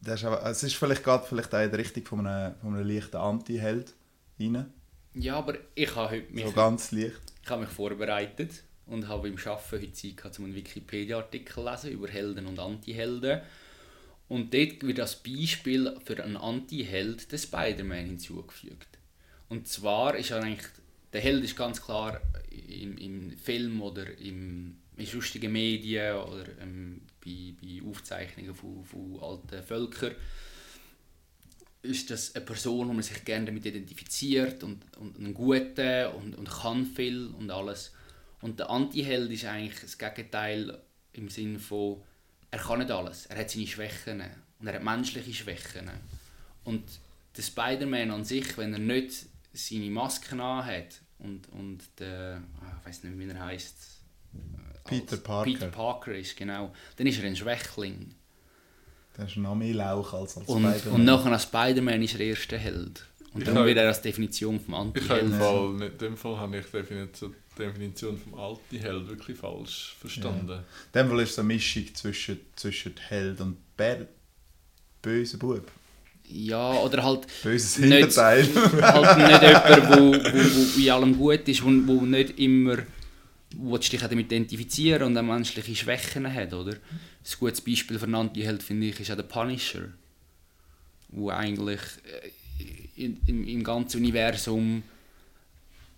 Das 0.00 0.20
ist 0.20 0.26
aber, 0.26 0.44
es 0.50 0.62
ist 0.62 0.74
vielleicht 0.74 1.04
gerade 1.04 1.24
vielleicht 1.26 1.54
auch 1.54 1.60
in 1.62 1.70
der 1.70 1.78
Richtung 1.78 2.04
von 2.04 2.26
einem, 2.26 2.54
von 2.60 2.74
einem 2.74 2.88
leichten 2.88 3.16
Anti-Held 3.16 3.94
rein. 4.40 4.72
Ja, 5.14 5.36
aber 5.36 5.54
ich 5.74 5.94
habe 5.94 6.10
heute 6.10 6.32
mich, 6.32 6.44
So 6.46 6.52
ganz 6.52 6.90
leicht. 6.92 7.20
ich 7.44 7.50
habe 7.50 7.62
mich 7.62 7.70
vorbereitet 7.70 8.64
und 8.86 9.06
habe 9.08 9.28
beim 9.30 9.38
Arbeiten 9.38 9.70
heute 9.72 9.92
Zeit 9.92 10.16
gehabt, 10.16 10.38
um 10.38 10.46
einen 10.46 10.54
Wikipedia-Artikel 10.54 11.54
zu 11.54 11.64
lesen 11.64 11.90
über 11.92 12.08
Helden 12.08 12.46
und 12.46 12.58
Anti-Helden. 12.58 13.42
Und 14.28 14.54
dort 14.54 14.82
wird 14.82 14.98
als 15.00 15.16
Beispiel 15.22 15.96
für 16.04 16.22
einen 16.24 16.36
Anti-Held 16.36 17.30
der 17.30 17.38
Spider-Man 17.38 18.06
hinzugefügt. 18.06 18.98
Und 19.48 19.68
zwar 19.68 20.16
ist 20.16 20.30
er 20.30 20.42
eigentlich, 20.42 20.66
der 21.12 21.20
Held 21.20 21.44
ist 21.44 21.56
ganz 21.56 21.82
klar 21.82 22.20
im, 22.50 22.96
im 22.96 23.36
Film 23.38 23.82
oder 23.82 24.18
im, 24.18 24.78
in 25.02 25.06
sonstigen 25.06 25.52
Medien 25.52 26.16
oder 26.16 26.46
ähm, 26.60 27.02
bei, 27.24 27.54
bei 27.60 27.86
Aufzeichnungen 27.86 28.54
von, 28.54 28.84
von 28.84 29.20
alten 29.20 29.62
Völkern 29.62 30.14
ist 31.82 32.10
das 32.10 32.34
eine 32.34 32.44
Person, 32.44 32.88
wo 32.88 32.92
man 32.92 33.02
sich 33.02 33.24
gerne 33.24 33.46
damit 33.46 33.66
identifiziert 33.66 34.62
und, 34.62 34.84
und 34.96 35.18
ein 35.18 35.34
Guter 35.34 36.14
und, 36.14 36.36
und 36.36 36.48
kann 36.48 36.86
viel 36.86 37.26
und 37.26 37.50
alles. 37.50 37.92
Und 38.40 38.58
der 38.60 38.70
Anti-Held 38.70 39.30
ist 39.30 39.44
eigentlich 39.44 39.80
das 39.80 39.98
Gegenteil 39.98 40.78
Im 41.12 41.28
Sinne 41.28 41.58
von, 41.58 42.02
er 42.50 42.58
kann 42.58 42.78
nicht 42.78 42.90
alles. 42.90 43.26
Er 43.26 43.38
hat 43.38 43.50
seine 43.50 43.66
Schwächen. 43.66 44.22
Und 44.58 44.66
er 44.66 44.74
hat 44.74 44.84
menschliche 44.84 45.34
Schwächen. 45.34 45.90
Und 46.64 46.84
der 47.36 47.42
Spider-Man 47.42 48.10
an 48.10 48.24
sich, 48.24 48.56
wenn 48.56 48.72
er 48.72 48.78
nicht 48.78 49.26
seine 49.52 49.90
Masken 49.90 50.40
anhat 50.40 51.02
und, 51.18 51.48
und 51.50 51.82
der, 51.98 52.42
ah, 52.60 52.76
ich 52.80 52.86
weiß 52.86 53.04
nicht, 53.04 53.18
wie 53.18 53.28
er 53.28 53.44
heißt. 53.44 53.76
Peter 54.84 55.16
Parker. 55.16 55.50
Peter 55.50 55.66
Parker 55.68 56.14
ist, 56.14 56.36
genau. 56.36 56.72
Dann 56.96 57.06
ist 57.06 57.18
er 57.20 57.24
ein 57.26 57.36
Schwächling. 57.36 58.14
Der 59.16 59.26
ist 59.26 59.36
noch 59.36 59.54
mehr 59.54 59.74
Lauch 59.74 60.12
als 60.14 60.36
als 60.38 60.48
Und, 60.48 60.62
Spider-Man. 60.64 60.94
und 60.94 61.04
nachher 61.04 61.32
als 61.32 61.42
Spider-Man 61.44 62.02
ist 62.02 62.14
er 62.14 62.20
erster 62.20 62.58
Held. 62.58 63.06
Und 63.34 63.40
Ich 63.42 63.46
dann 63.46 63.58
hab- 63.58 63.64
wird 63.66 63.78
er 63.78 63.88
als 63.88 64.02
Definition 64.02 64.58
vom 64.60 64.92
Ich 64.94 65.08
habe 65.08 65.20
im 65.20 65.32
Anti-Held. 65.32 65.42
Fall, 65.42 65.82
in 65.92 65.98
dem 65.98 66.16
Fall 66.16 66.36
habe 66.38 66.58
ich 66.58 66.66
die 66.66 66.72
Definition, 66.72 67.34
die 67.56 67.62
Definition 67.62 68.18
vom 68.18 68.34
alten 68.38 68.76
Held 68.78 69.08
wirklich 69.08 69.38
falsch 69.38 69.96
verstanden. 70.00 70.50
In 70.50 70.62
dem 70.94 71.08
Fall 71.08 71.20
ist 71.20 71.30
es 71.32 71.38
eine 71.38 71.48
Mischung 71.48 71.94
zwischen, 71.94 72.40
zwischen 72.56 72.94
Held 73.08 73.40
und 73.40 73.56
Bär. 73.76 74.06
Böser 75.00 75.38
Bub. 75.38 75.66
Ja, 76.28 76.72
oder 76.74 77.02
halt 77.02 77.26
Böses 77.42 77.78
Nicht- 77.78 77.92
Hinterteil. 77.92 78.46
halt 78.82 79.18
nicht 79.18 79.42
jemand, 79.42 79.90
wo, 79.98 80.12
wo, 80.12 80.76
wo 80.76 80.80
in 80.80 80.90
allem 80.90 81.18
gut 81.18 81.48
ist, 81.48 81.62
wo, 81.62 81.66
wo 81.68 82.02
nicht 82.06 82.38
immer 82.38 82.78
du 83.54 83.78
dich 83.78 84.00
damit 84.00 84.26
identifizieren 84.26 85.04
und 85.04 85.18
auch 85.18 85.22
menschliche 85.22 85.74
Schwächen 85.74 86.32
hat, 86.32 86.52
oder? 86.52 86.72
Ein 86.72 87.38
gutes 87.38 87.60
Beispiel 87.60 87.98
für 87.98 88.06
einen 88.06 88.14
Anti-Held, 88.14 88.62
finde 88.62 88.86
ich, 88.88 89.00
ist 89.00 89.10
auch 89.10 89.16
der 89.16 89.22
Punisher. 89.24 89.88
Wo 91.08 91.30
eigentlich 91.30 91.80
äh, 92.04 93.04
in, 93.04 93.20
im, 93.26 93.46
im 93.46 93.64
ganzen 93.64 93.98
Universum 93.98 94.82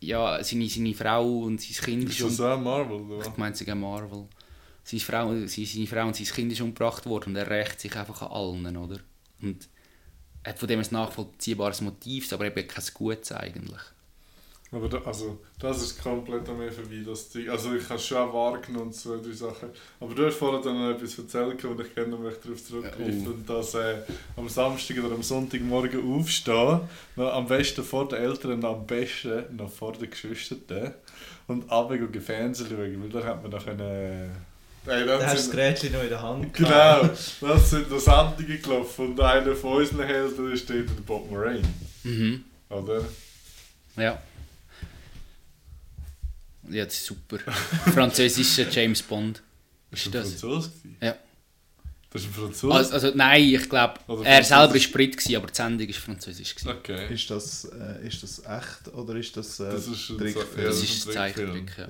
ja, 0.01 0.43
seine, 0.43 0.69
seine 0.69 0.95
Frau 0.95 1.41
und 1.41 1.61
sein 1.61 1.85
Kind 1.85 2.09
Ist 2.11 2.21
ist 2.21 2.39
das 2.39 2.41
auch 2.41 2.61
Marvel? 2.61 3.01
Oder? 3.01 3.27
ich 3.27 3.37
meine 3.37 3.55
sogar 3.55 3.75
Marvel. 3.75 4.27
Seine 4.83 5.01
Frau, 5.01 5.47
seine, 5.47 5.87
Frau 5.87 6.07
und 6.07 6.17
sein 6.17 6.27
Kind 6.27 6.53
ist 6.53 6.61
umgebracht 6.61 7.07
worden 7.07 7.31
und 7.31 7.37
er 7.37 7.49
rächt 7.49 7.81
sich 7.81 7.97
einfach 7.97 8.21
an 8.23 8.29
allen, 8.29 8.77
oder? 8.77 9.01
Und 9.41 9.69
er 10.43 10.51
hat 10.51 10.59
von 10.59 10.69
dem 10.69 10.81
ein 10.81 10.87
nachvollziehbares 10.91 11.81
Motiv, 11.81 12.31
aber 12.33 12.47
eben 12.47 12.69
kein 12.69 12.85
Gutes 12.93 13.33
eigentlich. 13.33 13.81
Aber 14.73 14.89
da, 14.89 14.99
also, 15.05 15.39
das 15.61 15.83
ist 15.83 16.03
komplett 16.03 16.49
an 16.49 16.59
mir 16.59 16.73
vorbei, 16.73 17.03
das 17.07 17.29
Ding. 17.29 17.49
Also 17.49 17.75
ich 17.75 17.85
habe 17.85 17.95
es 17.95 18.07
schon 18.07 18.19
auch 18.19 18.35
wahrgenommen, 18.35 18.93
zwei, 18.93 19.19
drei 19.25 19.31
Sachen. 19.33 19.69
Aber 20.01 20.15
du 20.15 20.27
hast 20.27 20.35
vorhin 20.37 20.63
dann 20.65 20.83
noch 20.83 20.97
etwas 20.97 21.17
erzählt, 21.17 21.65
und 21.65 21.81
ich 21.81 21.95
gerne 21.95 22.17
möchte 22.17 22.49
darauf 22.49 22.65
zurückgreifen. 22.65 23.25
Oh. 23.25 23.31
Und 23.31 23.49
dass 23.49 23.75
äh, 23.75 23.99
am 24.37 24.49
Samstag 24.49 24.99
oder 24.99 25.15
am 25.15 25.23
Sonntagmorgen 25.23 26.19
aufstehen, 26.19 26.81
noch 27.15 27.33
am 27.33 27.47
besten 27.47 27.85
vor 27.85 28.09
den 28.09 28.19
Eltern 28.19 28.53
und 28.55 28.65
am 28.65 28.85
besten 28.85 29.45
noch 29.57 29.71
vor 29.71 29.93
den 29.93 30.11
Geschwistern. 30.11 30.95
Und 31.47 31.71
abends 31.71 32.03
und 32.05 32.21
Fernsehen 32.23 32.67
schauen, 32.69 33.03
weil 33.03 33.11
da 33.23 33.29
hat 33.29 33.43
man 33.43 33.53
noch 33.53 33.65
können... 33.65 34.33
Hey, 34.87 35.07
Da 35.07 35.19
dann 35.19 35.23
hast 35.27 35.33
du 35.33 35.37
das 35.37 35.51
Gerätchen 35.51 35.93
noch 35.93 36.03
in 36.03 36.09
der 36.09 36.21
Hand. 36.23 36.53
genau, 36.53 37.03
das 37.41 37.71
sind 37.71 37.91
noch 37.91 37.99
Sendungen 38.01 38.61
gelaufen 38.61 39.07
und 39.13 39.21
einer 39.21 39.55
von 39.55 39.75
unseren 39.79 40.05
Helden 40.07 40.53
ist 40.53 40.69
dort 40.69 40.81
der 40.89 41.03
Bob 41.07 41.31
Moraine, 41.31 41.63
Mhm. 42.03 42.45
oder? 42.71 43.03
Ja. 43.97 44.21
Ja, 46.71 46.85
das 46.85 46.95
ist 46.95 47.07
super. 47.07 47.39
Französischer 47.93 48.69
James 48.71 49.03
Bond. 49.03 49.43
Ist 49.91 50.07
Ist 50.07 50.15
das 50.15 50.27
ein 50.27 50.33
das? 50.33 50.41
Franzose? 50.41 50.71
Ja. 51.01 51.17
Das 52.11 52.23
ist 52.23 52.29
ein 52.29 52.35
Franzose? 52.35 52.75
Also, 52.75 52.93
also 52.95 53.13
nein, 53.15 53.43
ich 53.43 53.69
glaube, 53.69 54.01
er 54.25 54.43
selber 54.45 54.75
war? 54.75 54.81
Brit, 54.93 55.17
gewesen, 55.17 55.37
aber 55.37 55.47
die 55.49 55.55
Sendung 55.55 55.89
war 55.89 55.95
französisch. 55.95 56.55
gewesen. 56.55 56.69
okay. 56.77 57.13
Ist 57.15 57.29
das, 57.31 57.65
äh, 57.67 58.07
ist 58.07 58.23
das 58.23 58.39
echt 58.39 58.95
oder 58.95 59.15
ist 59.17 59.37
das 59.37 59.61
äh, 59.61 59.71
Das 59.71 59.87
ist 59.87 60.11
ein 60.11 60.19
Trickfilm? 60.19 60.47
Ja, 60.57 60.65
Das 60.65 60.81
das 60.81 60.89
ist 60.91 61.07
ein 61.09 61.17
ein 61.17 61.35
Trickfilm. 61.35 61.67
Zeichentrick. 61.69 61.79
Ja. 61.79 61.89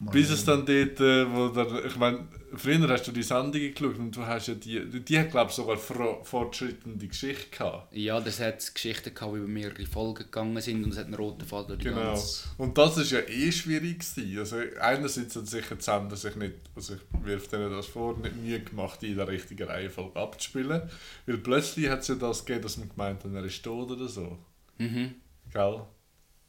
Bis 0.00 0.30
es 0.30 0.44
dann 0.44 0.64
dort, 0.64 1.00
äh, 1.00 1.32
wo 1.34 1.48
der, 1.48 1.84
ich 1.84 1.96
meine, 1.96 2.28
früher 2.54 2.88
hast 2.88 3.06
du 3.08 3.12
die 3.12 3.22
Sendungen 3.22 3.74
geschaut 3.74 3.98
und 3.98 4.14
du 4.14 4.24
hast 4.24 4.46
ja 4.48 4.54
die, 4.54 5.00
die, 5.02 5.18
hat 5.18 5.30
glaube 5.30 5.50
ich 5.50 5.56
sogar 5.56 5.76
fortschreitende 5.76 7.06
Geschichte 7.08 7.48
gehabt. 7.50 7.94
Ja, 7.94 8.20
das 8.20 8.38
hat 8.40 8.74
Geschichten 8.74 9.14
gehabt, 9.14 9.32
die 9.34 9.38
über 9.38 9.48
mehrere 9.48 9.86
Folgen 9.86 10.24
gegangen 10.24 10.60
sind 10.60 10.84
und 10.84 10.92
es 10.92 10.98
hat 10.98 11.06
einen 11.06 11.14
roten 11.14 11.44
Faden 11.44 11.68
durch 11.68 11.80
die 11.80 11.88
Genau. 11.88 12.12
ganze... 12.12 12.44
Und 12.58 12.78
das 12.78 12.98
ist 12.98 13.10
ja 13.10 13.20
eh 13.20 13.50
schwierig 13.50 13.98
gewesen. 14.00 14.38
Also 14.38 14.56
einerseits 14.80 15.34
hat 15.34 15.48
sicher 15.48 15.74
die 15.74 15.82
Sender 15.82 16.16
sich 16.16 16.36
nicht, 16.36 16.54
also 16.76 16.94
ich 16.94 17.26
wirf 17.26 17.48
denen 17.48 17.70
das 17.70 17.86
vor, 17.86 18.16
nicht 18.18 18.36
Mühe 18.36 18.60
gemacht, 18.60 19.02
die 19.02 19.10
in 19.10 19.16
der 19.16 19.28
richtigen 19.28 19.66
Reihenfolge 19.66 20.18
abzuspielen. 20.18 20.82
Weil 21.26 21.38
plötzlich 21.38 21.88
hat 21.88 22.00
es 22.00 22.08
ja 22.08 22.14
das 22.14 22.44
gegeben, 22.44 22.62
dass 22.62 22.76
man 22.76 22.88
gemeint 22.88 23.24
hat, 23.24 23.32
er 23.34 23.44
ist 23.44 23.62
tot 23.64 23.90
oder 23.90 24.08
so. 24.08 24.38
Mhm. 24.78 25.14
Gell? 25.52 25.82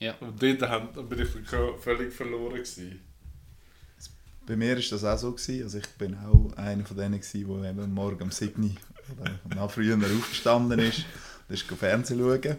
Ja. 0.04 0.16
Und 0.20 0.42
dort 0.42 0.62
haben- 0.70 1.08
bin 1.10 1.20
ich 1.20 1.30
völlig 1.82 2.14
verloren 2.14 2.56
gewesen. 2.56 3.00
Bei 4.46 4.58
mir 4.58 4.76
war 4.76 4.84
das 4.90 5.04
auch 5.06 5.18
so. 5.18 5.32
Gewesen. 5.32 5.64
Also 5.64 5.78
ich 5.78 5.88
bin 5.98 6.18
auch 6.18 6.52
einer 6.58 6.84
von 6.86 6.98
denen, 6.98 7.22
gewesen, 7.22 7.62
der 7.62 7.70
eben 7.72 7.94
morgen 7.94 8.24
um 8.24 8.32
7 8.32 8.62
Uhr 8.62 8.72
oder 9.48 9.56
noch 9.56 9.72
früher 9.72 9.96
aufgestanden 9.98 10.80
ist 10.80 11.06
und 11.48 11.54
ist 11.54 11.64
Fernsehen 11.64 12.20
schauen. 12.20 12.58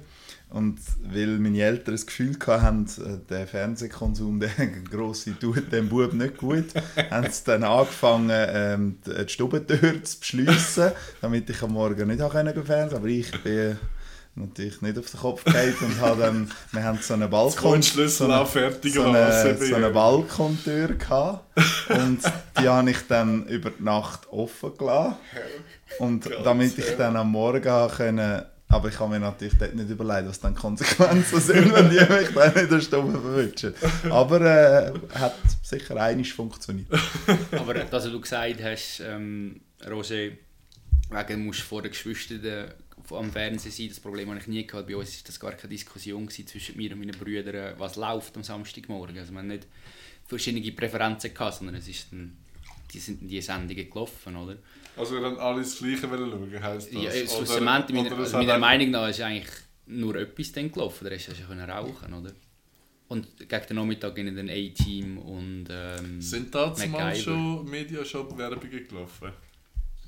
Und 0.48 0.78
weil 1.02 1.38
meine 1.38 1.60
Eltern 1.62 1.94
das 1.94 2.06
Gefühl 2.06 2.36
hatten, 2.46 2.86
äh, 2.86 3.18
der 3.28 3.46
Fernsehkonsum, 3.46 4.40
der 4.40 4.48
grosse 4.90 5.38
tut 5.38 5.70
dem 5.72 5.88
Bub 5.90 6.12
nicht 6.14 6.38
gut, 6.38 6.66
haben 7.10 7.30
sie 7.30 7.44
dann 7.44 7.64
angefangen, 7.64 8.30
ähm, 8.32 8.98
die 9.06 9.24
die 9.26 9.32
Stubentür 9.32 10.02
zu 10.04 10.20
beschliessen, 10.20 10.92
damit 11.20 11.50
ich 11.50 11.60
am 11.62 11.72
Morgen 11.72 12.08
nicht 12.08 12.22
Fernsehen 12.22 12.60
konnte. 12.62 12.96
Aber 12.96 13.08
ich 13.08 13.30
bin 13.42 13.76
natürlich 14.36 14.82
nicht 14.82 14.98
auf 14.98 15.10
den 15.10 15.20
Kopf 15.20 15.44
gefallen 15.44 15.74
und 15.80 16.00
habe 16.00 16.22
dann, 16.22 16.50
wir 16.72 16.82
haben 16.82 16.98
so 17.00 17.14
einen 17.14 17.30
Balkon, 17.30 17.80
so 17.82 18.24
eine- 18.24 18.40
auch 18.40 18.48
fertig 18.48 18.92
so 18.94 19.02
eine, 19.04 19.56
so 19.56 19.74
eine 19.76 19.90
Balkontür 19.90 20.88
gehabt 20.94 21.44
und 21.88 22.18
die 22.60 22.68
habe 22.68 22.90
ich 22.90 22.98
dann 23.08 23.46
über 23.46 23.70
die 23.70 23.82
Nacht 23.82 24.26
offen 24.30 24.76
gelassen. 24.76 25.16
Und 26.00 26.28
damit 26.44 26.76
ich 26.78 26.96
dann 26.96 27.16
am 27.16 27.30
Morgen 27.30 27.64
habe 27.70 27.94
können, 27.94 28.42
aber 28.68 28.88
ich 28.88 28.98
habe 28.98 29.10
mir 29.10 29.20
natürlich 29.20 29.54
dort 29.56 29.74
nicht 29.76 29.88
überlegt, 29.88 30.28
was 30.28 30.40
dann 30.40 30.54
Konsequenzen 30.56 31.40
sind, 31.40 31.72
wenn 31.72 31.90
die 31.90 31.96
mich 32.12 32.30
dann 32.34 32.52
in 32.54 32.68
der 32.68 32.80
Stube 32.80 33.12
verwünschen. 33.12 33.74
Aber 34.10 34.40
äh, 34.40 34.92
hat 35.14 35.36
sicher 35.62 35.94
einiges 36.02 36.32
funktioniert. 36.32 36.88
Aber 37.52 37.74
das, 37.74 37.92
was 37.92 38.04
du 38.10 38.20
gesagt 38.20 38.56
hast, 38.64 39.00
ähm, 39.06 39.60
Roger, 39.88 40.30
wegen 41.10 41.44
musst 41.44 41.60
du 41.60 41.64
vor 41.64 41.82
den 41.82 41.92
Geschwistern 41.92 42.44
äh, 42.44 42.66
am 43.10 43.30
Fernsehen 43.30 43.72
sein, 43.72 43.88
das 43.88 44.00
Problem 44.00 44.28
habe 44.30 44.38
ich 44.40 44.46
nie 44.46 44.66
gehabt. 44.66 44.88
Bei 44.88 44.96
uns 44.96 45.16
war 45.16 45.22
das 45.26 45.40
gar 45.40 45.52
keine 45.52 45.70
Diskussion 45.70 46.28
zwischen 46.28 46.76
mir 46.76 46.92
und 46.92 47.00
meinen 47.00 47.18
Brüdern, 47.18 47.74
was 47.78 47.96
läuft 47.96 48.36
am 48.36 48.42
Samstagmorgen. 48.42 49.18
Also 49.18 49.32
wir 49.32 49.38
haben 49.38 49.48
nicht 49.48 49.66
verschiedene 50.26 50.72
Präferenzen 50.72 51.32
gehabt, 51.34 51.54
sondern 51.56 51.76
es 51.76 51.88
ist 51.88 52.12
dann, 52.12 52.36
die 52.92 52.98
sind 52.98 53.28
die 53.28 53.40
Sendungen 53.40 53.90
gelaufen, 53.90 54.36
oder? 54.36 54.56
Also 54.96 55.16
wir 55.16 55.26
haben 55.26 55.38
alles 55.38 55.70
das 55.70 55.78
Gleiche 55.80 56.08
schauen, 56.08 56.62
heisst 56.62 56.94
das? 56.94 57.02
Ja, 57.02 57.10
schlussendlich, 57.10 58.02
meiner, 58.02 58.16
also 58.16 58.36
meiner 58.36 58.58
Meinung 58.58 58.90
nach 58.90 59.08
ist 59.08 59.20
eigentlich 59.20 59.52
nur 59.86 60.16
etwas 60.16 60.52
dann 60.52 60.70
gelaufen, 60.70 61.04
der 61.04 61.12
Rest 61.12 61.28
hast 61.28 61.38
du 61.38 61.42
ja 61.42 61.48
können 61.48 61.68
rauchen, 61.68 62.14
oder? 62.14 62.32
Und 63.08 63.36
gegen 63.38 63.66
den 63.68 63.76
Nachmittag 63.76 64.16
in 64.18 64.34
den 64.34 64.48
A-Team 64.48 65.18
und 65.18 65.66
ähm, 65.70 66.20
Sind 66.20 66.54
da 66.54 66.68
mal 66.68 66.88
MacGyver. 66.88 67.14
schon 67.16 67.64
Mediashop-Werbungen 67.68 68.88
gelaufen? 68.88 69.32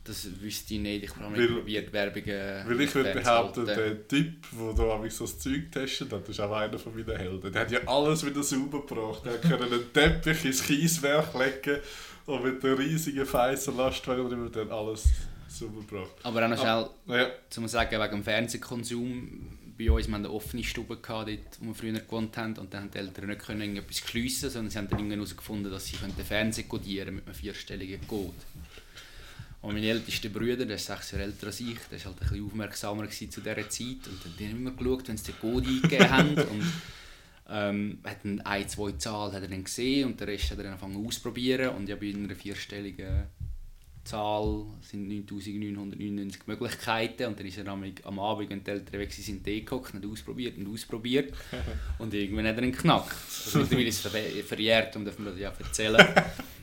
Das 0.06 0.28
wüsste 0.40 0.74
ich 0.74 0.80
nicht, 0.80 1.04
ich 1.04 1.16
habe 1.16 1.36
nicht 1.36 1.52
probiert, 1.52 1.92
Werbungen 1.92 2.66
Weil 2.66 2.80
ich 2.80 2.94
würde 2.94 3.12
behaupten, 3.14 3.66
der 3.66 4.06
Typ, 4.06 4.34
der 4.52 4.72
da 4.74 5.10
so 5.10 5.24
das 5.24 5.38
Zeug 5.38 5.70
getestet 5.72 6.12
hat, 6.12 6.28
ist 6.28 6.40
auch 6.40 6.52
einer 6.52 6.78
von 6.78 6.94
meinen 6.94 7.16
Helden. 7.16 7.52
Der 7.52 7.62
hat 7.62 7.70
ja 7.70 7.80
alles 7.86 8.24
wieder 8.24 8.42
sauber 8.42 8.84
gebracht. 8.86 9.22
Er 9.26 9.38
konnte 9.38 9.64
einen 9.64 9.92
Teppich 9.92 10.44
ins 10.44 10.62
Kieswerk 10.64 11.34
legen 11.34 11.80
und 12.26 12.44
mit 12.44 12.64
einem 12.64 12.76
riesigen 12.76 13.26
feissen 13.26 13.76
Lastwagen 13.76 14.28
drüber 14.28 14.50
dann 14.50 14.70
alles 14.70 15.04
sauber 15.48 15.80
gebracht. 15.80 16.14
Aber 16.22 16.44
auch 16.44 16.48
noch 16.48 16.58
schnell, 16.60 16.86
Naja, 17.06 17.30
zum 17.50 17.66
sagen, 17.68 18.00
wegen 18.00 18.10
dem 18.10 18.24
Fernsehkonsum, 18.24 19.58
bei 19.78 19.90
uns, 19.90 20.06
wir 20.06 20.14
hatten 20.14 20.24
eine 20.24 20.30
offene 20.30 20.64
Stube, 20.64 20.96
gehabt, 20.96 21.28
dort, 21.28 21.60
wo 21.60 21.66
wir 21.66 21.74
früher 21.74 21.92
gewohnt 21.92 22.36
haben, 22.36 22.56
und 22.56 22.72
dann 22.72 22.84
haben 22.84 22.90
die 22.90 22.98
Eltern 22.98 23.26
nicht 23.26 23.40
können 23.40 23.60
irgendetwas 23.60 23.98
schliessen, 23.98 24.50
sondern 24.50 24.70
sie 24.70 24.78
haben 24.78 24.88
dann 24.88 24.98
irgendwann 24.98 25.18
herausgefunden, 25.18 25.70
dass 25.70 25.86
sie 25.86 25.96
den 25.96 26.24
Fernsehen 26.24 26.68
codieren 26.68 27.16
mit 27.16 27.26
einem 27.26 27.34
vierstelligen 27.34 28.06
Code. 28.06 28.32
Und 29.66 29.74
mein 29.74 29.82
ältester 29.82 30.28
Bruder, 30.28 30.64
der 30.64 30.76
ist 30.76 30.86
sechs 30.86 31.10
Jahre 31.10 31.24
älter 31.24 31.48
als 31.48 31.58
ich, 31.58 31.76
der 31.90 31.98
war 31.98 32.04
halt 32.04 32.22
ein 32.22 32.28
bisschen 32.28 32.46
aufmerksamer 32.46 33.10
zu 33.10 33.26
dieser 33.26 33.68
Zeit. 33.68 34.06
Und 34.06 34.20
dann 34.38 34.48
haben 34.48 34.58
immer 34.58 34.70
geschaut, 34.70 35.08
wenn 35.08 35.16
sie 35.16 35.32
den 35.32 35.40
Code 35.40 35.66
eingegeben 35.66 36.08
haben. 36.08 36.34
Und 36.38 36.72
ähm, 37.50 37.98
hat 38.04 38.24
dann 38.24 38.40
ein, 38.42 38.68
zwei 38.68 38.92
Zahlen 38.92 39.32
hat 39.32 39.42
er 39.42 39.48
dann 39.48 39.64
gesehen 39.64 40.08
und 40.08 40.20
den 40.20 40.28
Rest 40.28 40.50
hat 40.50 40.58
er 40.58 40.64
dann 40.64 40.72
angefangen 40.74 41.04
auszuprobieren. 41.04 41.70
Und 41.70 41.88
ja 41.88 41.96
bei 41.96 42.14
einer 42.14 42.36
vierstelligen 42.36 43.24
Zahl 44.04 44.66
sind 44.82 45.08
9999 45.08 46.46
Möglichkeiten. 46.46 47.26
Und 47.26 47.40
dann 47.40 47.46
ist 47.46 47.58
er 47.58 47.66
am, 47.66 47.84
am 48.04 48.18
Abend, 48.20 48.50
wenn 48.50 48.62
die 48.62 48.70
Eltern 48.70 49.00
weg 49.00 49.12
sind, 49.12 49.42
Tee 49.42 49.62
gehockt 49.62 49.94
und 49.94 50.06
ausprobiert 50.06 50.58
und 50.58 50.72
ausprobiert. 50.72 51.34
Und 51.98 52.14
irgendwann 52.14 52.46
hat 52.46 52.56
er 52.56 52.62
ihn 52.62 52.70
geknackt. 52.70 53.16
Also 53.46 53.58
mittlerweile 53.58 53.88
ist 53.88 54.06
es 54.06 54.46
verjährt 54.46 54.94
und 54.94 55.06
darf 55.06 55.18
man 55.18 55.32
das 55.32 55.40
ja 55.40 55.52
erzählen. 55.58 56.06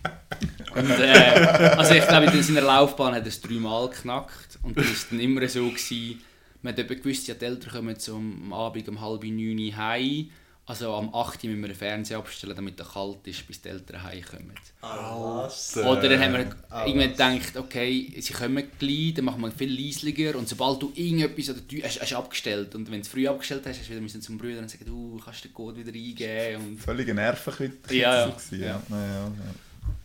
Und, 0.76 0.90
äh, 1.00 1.76
also 1.78 1.94
ich 1.94 2.08
glaube, 2.08 2.26
in 2.26 2.44
seiner 2.44 2.62
Laufbahn 2.62 3.16
hat 3.16 3.24
er 3.24 3.28
es 3.28 3.42
dreimal 3.42 3.90
geknackt 3.90 4.60
und 4.64 4.78
dann 4.78 4.86
war 4.86 4.92
es 4.92 5.10
dann 5.10 5.20
immer 5.20 5.48
so, 5.48 5.68
gewesen, 5.68 6.22
man 6.62 6.74
hat 6.74 6.80
eben 6.80 7.02
gewusst, 7.02 7.28
ja, 7.28 7.34
die 7.34 7.46
Eltern 7.46 7.72
kommen 7.72 7.98
am 8.08 8.54
Abend 8.54 8.88
um 8.88 9.02
halb 9.02 9.24
neun 9.24 9.60
Uhr 9.60 9.76
heim 9.76 10.30
Also 10.66 10.94
am 10.94 11.14
8. 11.14 11.44
Uhr 11.44 11.50
müssen 11.50 11.62
wir 11.62 11.68
den 11.68 11.76
Fernseher 11.76 12.20
abstellen, 12.20 12.56
damit 12.56 12.80
er 12.80 12.86
kalt 12.86 13.28
ist, 13.28 13.46
bis 13.46 13.62
die 13.62 13.68
Eltern 13.68 14.02
heimkommen. 14.02 14.54
Was? 14.80 15.76
Oder 15.76 16.08
dann 16.08 16.22
haben 16.22 16.34
wir 16.34 16.40
irgendwann 16.88 17.36
was? 17.36 17.42
gedacht, 17.44 17.58
okay, 17.58 18.14
sie 18.18 18.32
kommen 18.34 18.64
gleich, 18.80 19.14
dann 19.14 19.26
machen 19.26 19.42
wir 19.42 19.52
viel 19.52 19.78
leislicher 19.78 20.38
und 20.38 20.48
sobald 20.48 20.82
du 20.82 20.94
irgendetwas 20.96 21.50
oder 21.50 21.60
du 21.68 21.84
hast, 21.84 22.02
hast 22.02 22.14
abgestellt 22.14 22.74
und 22.76 22.86
wenn 22.88 22.94
du 22.94 23.02
es 23.02 23.10
früh 23.10 23.28
abgestellt 23.28 23.64
hast, 23.66 23.80
hast 23.80 23.88
du 23.88 23.92
wieder 23.92 24.02
müssen 24.02 24.22
zum 24.22 24.38
Brüder 24.38 24.60
und 24.60 24.70
sagen, 24.70 24.86
du 24.86 25.22
kannst 25.24 25.44
den 25.44 25.54
Code 25.54 25.86
wieder 25.86 25.92
eingeben 25.92 26.66
und 26.66 26.78
Völlige 26.80 27.14
Nervenkitzel. 27.14 27.98
Ja, 27.98 28.28
ja. 28.28 28.38
Ja. 28.52 28.58
ja. 28.58 28.82
Ja, 28.90 29.06
ja, 29.06 29.32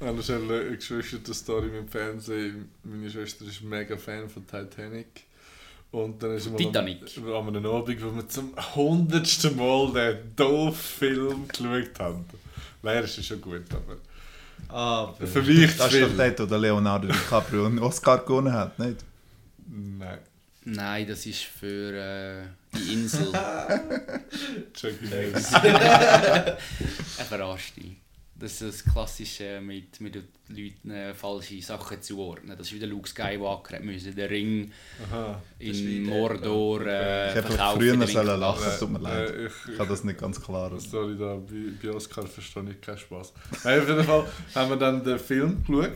ja. 0.01 0.09
Anders 0.09 0.31
eine 0.31 0.77
Geschwister-Story 0.77 1.67
mit 1.67 1.81
dem 1.81 1.89
Fernsehen. 1.89 2.69
Meine 2.85 3.11
Schwester 3.11 3.45
ist 3.47 3.63
mega 3.63 3.97
Fan 3.97 4.29
von 4.29 4.47
Titanic. 4.47 5.25
Und 5.91 6.23
dann 6.23 6.37
ist 6.37 6.51
mal 6.51 6.57
Titanic. 6.57 7.01
Am, 7.17 7.49
an 7.49 7.57
einem 7.57 7.67
Abend, 7.67 8.03
wo 8.03 8.15
wir 8.15 8.29
zum 8.29 8.53
hundertsten 8.75 9.57
Mal 9.57 9.93
den 9.93 10.37
doofen 10.37 10.75
Film 10.75 11.49
geschaut 11.49 11.99
haben. 11.99 12.25
Leider 12.83 13.05
ist 13.05 13.19
es 13.19 13.27
schon 13.27 13.41
gut, 13.41 13.65
aber 13.73 13.97
Aber. 14.69 15.27
für 15.27 15.43
mich 15.43 15.77
Das 15.77 15.93
ist 15.93 16.03
doch 16.03 16.17
wo 16.17 16.47
der 16.47 16.59
Leonardo 16.59 17.09
DiCaprio 17.09 17.67
einen 17.67 17.79
Oscar 17.79 18.19
gewonnen 18.19 18.53
hat, 18.53 18.79
nicht? 18.79 18.99
Nein, 19.67 20.19
nein, 20.65 21.07
das 21.07 21.27
ist 21.27 21.43
für 21.45 21.95
äh, 21.95 22.43
die 22.77 22.93
Insel. 22.93 23.33
Davis. 25.11 25.53
Er 25.53 27.25
verarscht 27.25 27.77
dich. 27.77 27.97
Das 28.41 28.61
ist 28.63 28.85
das 28.85 28.93
Klassische 28.93 29.61
mit, 29.61 30.01
mit 30.01 30.15
den 30.15 30.29
Leuten 30.49 30.91
äh, 30.93 31.13
falsche 31.13 31.61
Sachen 31.61 32.01
zuordnen. 32.01 32.57
Das 32.57 32.69
ist 32.69 32.73
wie 32.75 32.79
der 32.79 32.87
Luke 32.89 33.09
Skywalker 33.09 33.81
müssen 33.81 34.15
den 34.15 34.29
Ring 34.29 34.73
Aha. 35.11 35.43
in 35.59 36.07
der- 36.07 36.15
Mordor 36.15 36.87
äh, 36.87 37.31
Ich 37.31 37.35
hätte 37.35 37.53
früher 37.53 38.07
sollen 38.07 38.41
lachen, 38.41 38.65
es 38.69 38.79
tut 38.79 38.91
mir 38.93 39.01
leid. 39.01 39.31
Äh, 39.31 39.47
ich, 39.47 39.53
Ich 39.73 39.79
habe 39.81 39.89
das 39.89 40.05
nicht 40.05 40.21
ganz 40.21 40.41
klar. 40.41 40.71
Sorry, 40.79 41.19
da 41.19 41.35
bei, 41.35 41.73
bei 41.83 41.93
Oscar 41.93 42.25
verstehe 42.27 42.71
ich 42.71 42.81
keinen 42.81 42.99
Spaß. 42.99 43.33
Nein, 43.65 43.81
auf 43.81 43.89
jeden 43.89 44.05
Fall 44.05 44.25
haben 44.55 44.71
wir 44.71 44.77
dann 44.77 45.03
den 45.03 45.19
Film 45.19 45.65
geschaut. 45.67 45.91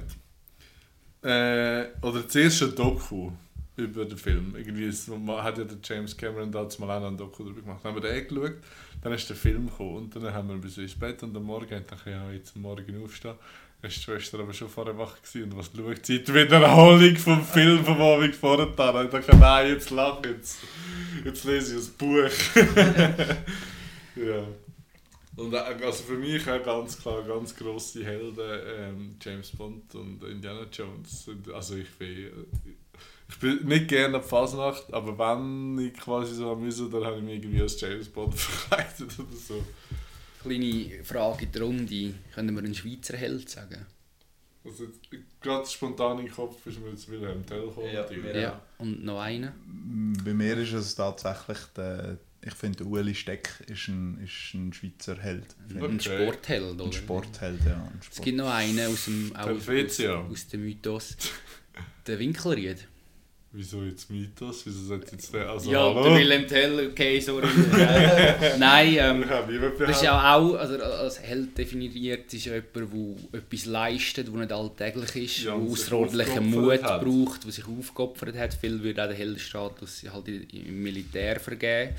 Äh, 1.23 1.85
oder 2.03 2.27
zuerst 2.29 2.63
ein 2.65 2.75
Doku 2.75 3.31
über 3.77 4.05
den 4.05 4.19
Film. 4.19 4.55
Irgendwie 4.57 4.85
ist, 4.87 5.09
man 5.09 5.43
hat 5.43 5.59
ja 5.59 5.65
der 5.65 5.79
James 5.83 6.17
Cameron 6.17 6.51
damals 6.51 6.79
mal 6.79 6.91
auch 6.99 7.07
einen 7.07 7.17
Doku 7.17 7.45
darüber 7.45 7.61
gemacht. 7.61 7.81
Dann 7.85 7.95
haben 7.95 8.03
wir 8.03 8.11
den 8.11 8.27
geschaut, 8.29 8.57
dann 9.03 9.13
ist 9.13 9.29
der 9.29 9.37
Film 9.37 9.67
gekommen 9.67 9.97
und 9.97 10.17
dann 10.17 10.33
haben 10.33 10.49
wir 10.49 10.57
bis 10.57 10.79
ins 10.79 10.99
Bett 10.99 11.23
und 11.23 11.37
am 11.37 11.43
Morgen 11.43 11.85
dachte 11.87 12.11
ich, 12.11 12.13
ja, 12.13 12.31
jetzt 12.31 12.57
Morgen 12.57 13.03
aufstehen. 13.03 13.35
Dann 13.81 13.91
ist 13.91 13.99
die 13.99 14.03
Schwester 14.03 14.39
aber 14.39 14.53
schon 14.53 14.69
vorher 14.69 14.97
wach 14.97 15.17
und 15.35 15.57
was 15.57 15.71
schaut 15.77 16.07
sie? 16.07 16.23
Die 16.23 16.33
Wiederholung 16.33 17.17
vom 17.17 17.45
Film 17.45 17.85
vom 17.85 18.01
Abend 18.01 18.37
vorher 18.37 18.67
da. 18.67 19.03
Ich 19.03 19.11
dachte, 19.11 19.37
nein, 19.37 19.71
jetzt 19.71 19.91
lach 19.91 20.25
jetzt. 20.25 20.59
Jetzt 21.25 21.45
lese 21.45 21.79
ich 21.79 21.89
ein 21.89 21.93
Buch. 21.99 22.31
ja. 24.17 24.47
Und 25.35 25.53
äh, 25.55 25.57
also 25.57 26.05
für 26.05 26.17
mich 26.17 26.49
auch 26.49 26.63
ganz 26.63 27.01
klar 27.01 27.23
ganz 27.23 27.57
grosse 27.57 28.05
Helden, 28.05 28.61
ähm, 28.79 29.17
James 29.21 29.51
Bond 29.51 29.95
und 29.97 30.23
Indiana 30.25 30.67
Jones. 30.71 31.29
Also 31.53 31.77
ich 31.77 31.91
bin, 31.99 32.31
ich 33.33 33.39
bin 33.39 33.65
nicht 33.67 33.89
gerne 33.89 34.17
an 34.17 34.23
die 34.23 34.29
Fasnacht, 34.29 34.93
aber 34.93 35.19
wenn 35.19 35.79
ich 35.79 35.95
quasi 35.95 36.35
so 36.35 36.53
am 36.53 36.63
müssen, 36.63 36.91
dann 36.91 37.05
habe 37.05 37.17
ich 37.17 37.23
mich 37.23 37.35
irgendwie 37.37 37.61
als 37.63 37.81
James 37.81 38.09
Bond 38.09 38.35
verkleidet 38.39 39.19
oder 39.19 39.37
so. 39.37 39.65
Kleine 40.43 41.05
Frage 41.05 41.45
in 41.47 41.53
der 41.53 41.63
Runde. 41.63 42.15
Können 42.35 42.55
wir 42.55 42.63
einen 42.63 42.75
Schweizer 42.75 43.17
Held 43.17 43.49
sagen? 43.49 43.87
Also 44.65 44.85
jetzt, 44.85 45.01
gerade 45.41 45.67
spontan 45.67 46.19
im 46.21 46.31
Kopf 46.31 46.65
ist 46.67 46.81
mir 46.81 46.91
jetzt 46.91 47.09
Wilhelm 47.11 47.45
Tell 47.47 47.63
gekommen. 47.67 47.89
Ja. 47.93 48.09
Ja. 48.11 48.41
Ja. 48.41 48.63
Und 48.79 49.05
noch 49.05 49.21
einen? 49.21 49.53
Bei 50.25 50.33
mir 50.35 50.57
ist 50.59 50.73
es 50.73 50.95
tatsächlich, 50.95 51.59
der, 51.77 52.19
ich 52.45 52.55
finde, 52.55 52.79
der 52.79 52.87
Ueli 52.87 53.15
Steck 53.15 53.49
ist 53.67 53.89
ein, 53.89 54.19
ist 54.23 54.55
ein 54.55 54.73
Schweizer 54.73 55.17
Held. 55.19 55.47
Okay. 55.75 55.85
Ein 55.85 56.01
Sportheld, 56.01 56.63
oder? 56.75 56.85
Ein 56.85 56.93
Sportheld, 56.93 57.65
ja. 57.65 57.75
Ein 57.75 57.99
Es 58.01 58.07
Sport. 58.07 58.25
gibt 58.25 58.37
noch 58.39 58.51
einen 58.53 58.81
aus 58.87 59.05
dem, 59.07 59.35
aus, 59.35 59.69
aus, 59.69 60.01
aus 60.31 60.49
dem 60.49 60.63
Mythos. 60.63 61.17
Der 62.07 62.19
Winkelried. 62.19 62.89
Wieso 63.55 63.83
jetzt 63.83 64.09
Mythos? 64.11 64.65
Wieso 64.65 64.83
sollte 64.87 65.13
jetzt 65.13 65.35
der... 65.35 65.51
Also 65.51 65.71
ja, 65.71 65.81
hallo? 65.81 66.05
der 66.05 66.17
Willem 66.17 66.49
Tell, 66.49 66.89
okay, 66.91 67.21
sorry. 67.21 67.47
Nein, 68.59 68.97
ähm, 68.99 69.23
Ich 69.25 69.29
habe 69.29 69.53
niemand 69.53 69.79
das 69.79 69.91
ist 69.97 70.03
ja 70.03 70.35
auch, 70.35 70.55
also 70.55 70.83
als 70.83 71.21
Held 71.21 71.59
definiert, 71.59 72.33
ist 72.33 72.47
ja 72.47 72.55
jemand, 72.55 73.23
der 73.33 73.41
etwas 73.41 73.67
leistet, 73.67 74.29
das 74.29 74.35
nicht 74.35 74.53
alltäglich 74.53 75.17
ist, 75.17 75.45
Ja, 75.45 75.55
der 75.55 75.61
aufgeopfert 75.71 76.43
Mut 76.43 76.83
hat. 76.83 77.05
braucht, 77.05 77.45
der 77.45 77.53
sich 77.53 77.67
aufgeopfert 77.67 78.37
hat. 78.39 78.55
Viel 78.55 78.83
würde 78.83 79.05
auch 79.05 79.09
den 79.09 79.17
Heldenstatus 79.19 80.03
halt 80.11 80.29
im 80.29 80.83
Militär 80.83 81.39
vergeben. 81.39 81.95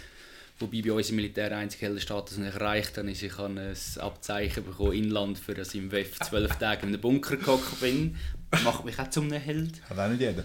Wobei 0.58 0.82
bei 0.82 0.92
uns 0.92 1.10
im 1.12 1.18
Militär 1.18 1.50
der 1.50 1.60
einzige 1.60 1.86
Heldenstatus 1.86 2.38
nicht 2.38 2.56
erreicht 2.56 2.98
habe, 2.98 3.12
ist, 3.12 3.22
ich 3.22 3.38
habe 3.38 3.60
ein 3.60 3.76
Abzeichen 4.02 4.66
bekommen, 4.66 4.94
Inland, 4.94 5.38
für 5.38 5.54
das 5.54 5.76
ich 5.76 5.82
im 5.82 5.92
WEF 5.92 6.20
zwölf 6.20 6.56
Tage 6.56 6.84
in 6.84 6.90
einem 6.90 7.02
Bunker 7.02 7.38
gehockt 7.38 7.80
bin. 7.80 8.16
Macht 8.64 8.86
mich 8.86 8.98
auch 8.98 9.10
zum 9.12 9.26
einem 9.32 9.42
Held. 9.42 9.82
Hat 9.88 10.00
auch 10.00 10.10
nicht 10.10 10.22
jeder. 10.22 10.44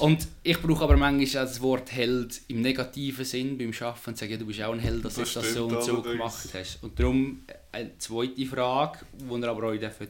Und 0.00 0.28
ich 0.42 0.60
brauche 0.60 0.84
aber 0.84 0.96
manchmal 0.96 1.44
das 1.44 1.60
Wort 1.60 1.92
Held 1.92 2.40
im 2.48 2.60
negativen 2.60 3.24
Sinn 3.24 3.58
beim 3.58 3.72
Arbeiten 3.80 4.10
und 4.10 4.18
sage, 4.18 4.32
ja, 4.32 4.38
du 4.38 4.46
bist 4.46 4.60
auch 4.62 4.72
ein 4.72 4.78
Held, 4.78 5.04
dass 5.04 5.14
du 5.14 5.20
Das 5.20 5.34
das 5.34 5.54
so 5.54 5.66
und 5.66 5.82
so 5.82 5.94
allerdings. 5.94 6.12
gemacht 6.12 6.48
hast. 6.54 6.82
Und 6.82 6.98
darum 6.98 7.40
eine 7.72 7.96
zweite 7.98 8.46
Frage, 8.46 8.98
die 9.12 9.34
ihr 9.34 9.48
aber 9.48 9.62
euch 9.68 9.80
dürft 9.80 10.08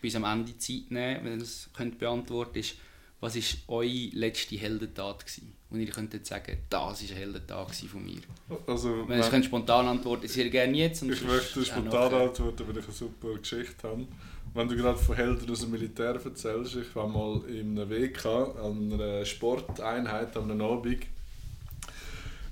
bis 0.00 0.16
am 0.16 0.24
Ende 0.24 0.56
Zeit 0.58 0.90
nehmen 0.90 1.24
wenn 1.24 1.32
ihr 1.32 1.38
das 1.38 1.68
könnt 1.74 1.98
beantworten 1.98 2.58
ist, 2.58 2.74
was 3.20 3.36
war 3.36 3.76
eure 3.76 4.08
letzte 4.12 4.56
Heldentat? 4.56 5.24
Gewesen? 5.24 5.54
Und 5.70 5.80
ihr 5.80 5.88
könnt 5.88 6.12
jetzt 6.12 6.28
sagen, 6.28 6.58
das 6.68 6.80
war 6.80 6.88
eine 6.90 7.18
Heldentat 7.18 7.74
von 7.74 8.04
mir. 8.04 8.20
Also, 8.66 9.08
Wenn 9.08 9.18
ihr 9.18 9.24
es 9.24 9.30
könnt 9.30 9.46
spontan 9.46 9.86
antworten, 9.88 10.28
sehr 10.28 10.50
gerne 10.50 10.76
jetzt. 10.76 11.02
Ich 11.02 11.22
möchte 11.24 11.64
spontan 11.64 12.12
antworten, 12.14 12.68
weil 12.68 12.78
ich 12.78 12.84
eine 12.84 12.92
super 12.92 13.34
Geschichte 13.38 13.88
habe. 13.88 14.06
Wenn 14.54 14.68
du 14.68 14.76
gerade 14.76 14.96
von 14.98 15.16
Helden 15.16 15.50
aus 15.50 15.60
dem 15.60 15.72
Militär 15.72 16.14
erzählst, 16.24 16.76
ich 16.76 16.94
war 16.94 17.08
mal 17.08 17.42
in 17.48 17.76
einem 17.78 17.90
WK 17.90 18.24
an 18.26 18.92
einer 18.92 19.24
Sporteinheit 19.24 20.36
an 20.36 20.50
einem 20.50 20.62
Abend. 20.62 21.06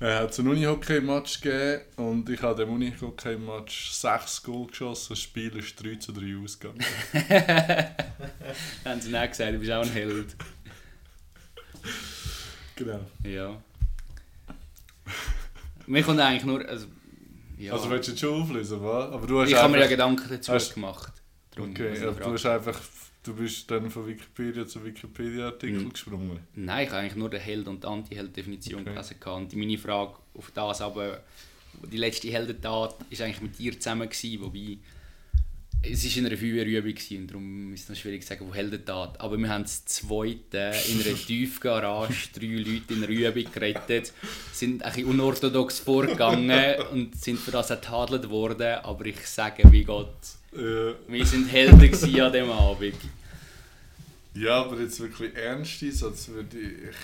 Er 0.01 0.19
hat 0.19 0.37
einen 0.37 0.49
Unihockey-Match 0.49 1.41
gegeben 1.41 1.83
und 1.95 2.29
ich 2.29 2.43
habe 2.43 2.65
dem 2.65 2.75
Unihockey-Match 2.75 3.93
6 3.93 4.43
Goal 4.43 4.67
geschossen. 4.67 5.11
Das 5.11 5.21
Spiel 5.21 5.57
ist 5.57 5.81
3 5.81 5.95
zu 5.95 6.11
3 6.13 6.43
ausgegangen. 6.43 6.85
Dann 8.83 8.95
haben 8.95 9.01
sie 9.01 9.13
dann 9.13 9.29
gesagt, 9.29 9.53
du 9.55 9.59
bist 9.61 9.71
auch 9.71 9.83
ein 9.83 9.93
Held. 9.93 10.35
genau. 12.75 12.99
Ja. 13.23 13.63
Mir 15.87 16.03
kommt 16.03 16.19
eigentlich 16.19 16.45
nur... 16.45 16.69
Also, 16.69 16.87
ja. 17.59 17.73
Also 17.75 17.89
willst 17.89 18.09
du 18.09 18.13
jetzt 18.13 18.21
schon 18.21 18.43
auflösen, 18.43 18.83
was? 18.83 19.13
Aber 19.13 19.25
du 19.25 19.41
hast 19.41 19.51
ich 19.51 19.55
habe 19.55 19.73
mir 19.73 19.81
ja 19.83 19.87
Gedanken 19.87 20.29
dazu 20.29 20.53
hast- 20.53 20.75
gemacht. 20.75 21.13
Darum, 21.55 21.71
Okay, 21.71 21.99
aber 22.03 22.21
du 22.21 22.33
hast 22.33 22.47
einfach... 22.47 22.81
Du 23.25 23.35
bist 23.37 23.71
dann 23.71 23.89
von 23.89 24.05
Wikipedia 24.09 24.67
zu 24.67 24.85
Wikipedia-Artikel 24.85 25.79
Mhm. 25.79 25.93
gesprungen. 25.93 26.41
Nein, 26.57 26.87
ich 26.87 26.91
habe 26.91 27.03
eigentlich 27.03 27.15
nur 27.15 27.31
die 27.31 27.39
Held- 27.39 27.69
und 27.69 27.85
Anti-Held-Definition 27.85 28.81
Okay. 28.81 28.91
gelesen. 28.95 29.17
Und 29.23 29.55
meine 29.55 29.79
Frage 29.79 30.15
auf 30.35 30.51
das 30.53 30.81
aber, 30.81 31.21
die 31.93 31.99
letzte 31.99 32.29
Heldentat 32.33 32.97
war 32.99 33.25
eigentlich 33.25 33.41
mit 33.41 33.59
dir 33.61 33.79
zusammen, 33.79 34.09
gewesen, 34.09 34.41
wobei 34.43 34.77
es 35.85 36.05
war 36.05 36.17
in 36.19 36.27
einer 36.27 36.37
Feuerübung 36.37 36.95
und 37.19 37.27
darum 37.31 37.73
ist 37.75 37.83
es 37.85 37.89
noch 37.91 37.97
schwierig 37.97 38.23
zu 38.23 38.29
sagen, 38.29 38.47
wo 38.49 38.55
Heldentat. 38.55 39.21
Aber 39.21 39.37
wir 39.37 39.49
haben 39.49 39.63
das 39.63 39.85
zweite 39.85 40.73
in 40.89 41.01
einer 41.01 41.17
Tiefgarage 41.27 42.29
drei 42.35 42.47
Leute 42.47 42.95
in 42.95 43.05
einer 43.05 43.09
Übung 43.09 43.53
gerettet, 43.53 44.13
sind 44.53 44.83
ein 44.83 44.93
bisschen 44.93 45.09
unorthodox 45.09 45.79
vorgegangen 45.79 46.75
und 46.93 47.17
sind 47.17 47.39
für 47.39 47.53
das 47.53 47.71
ertadelt 47.71 48.29
worden, 48.31 48.79
aber 48.83 49.07
ich 49.07 49.25
sage, 49.27 49.63
wie 49.73 49.85
Gott, 49.85 50.13
Äh, 50.55 50.95
wir 51.09 51.27
sind 51.27 51.51
Helden 51.51 51.81
an 51.81 52.33
diesem 52.33 52.51
Abend. 52.51 52.95
ja, 54.35 54.63
aber 54.63 54.81
jetzt 54.81 55.01
wirklich 55.01 55.35
ernst 55.35 55.83
ist, 55.83 56.03
als 56.03 56.29
würde 56.29 56.59
ich... 56.59 56.97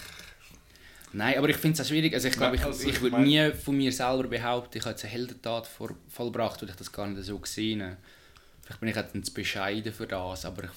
Nein, 1.12 1.38
aber 1.38 1.48
ich 1.48 1.56
finde 1.56 1.80
es 1.80 1.86
auch 1.86 1.88
schwierig. 1.88 2.12
Also 2.12 2.28
ich 2.28 2.34
glaube, 2.34 2.56
ich, 2.56 2.64
Also, 2.64 2.86
ich 2.86 2.96
ich 2.96 3.00
würde 3.00 3.20
nie 3.22 3.50
von 3.52 3.76
mir 3.76 3.90
selber 3.90 4.28
behaupten, 4.28 4.76
ich 4.76 4.84
habe 4.84 4.90
jetzt 4.90 5.04
eine 5.04 5.12
Heldentat 5.12 5.66
vor, 5.66 5.90
vollbracht, 6.08 6.60
weil 6.60 6.68
ich 6.68 6.76
das 6.76 6.92
gar 6.92 7.06
nicht 7.06 7.24
so 7.24 7.38
gesehen 7.38 7.82
habe. 7.82 7.96
Vielleicht 8.62 8.80
bin 8.80 8.88
ich 8.90 8.94
dann 8.94 9.24
zu 9.24 9.32
bescheiden 9.32 9.92
für 9.94 10.06
das, 10.06 10.44
aber 10.44 10.64
ich 10.64 10.70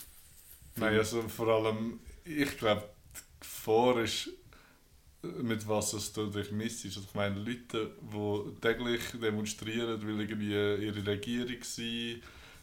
Nein, 0.77 0.97
also 0.97 1.21
vor 1.23 1.47
allem, 1.47 1.99
ich 2.23 2.57
glaube, 2.57 2.84
die 3.13 3.41
Gefahr 3.41 4.01
ist, 4.01 4.29
mit 5.21 5.67
was 5.67 5.93
es 5.93 6.13
du 6.13 6.27
dich 6.27 6.51
misst. 6.51 6.86
Also 6.86 7.01
ich 7.01 7.13
meine, 7.13 7.36
Leute, 7.38 7.91
die 8.01 8.62
täglich 8.62 9.01
demonstrieren, 9.21 10.01
weil 10.01 10.21
irgendwie 10.21 10.51
ihre 10.86 11.05
Regierung 11.05 11.62
sie 11.62 12.21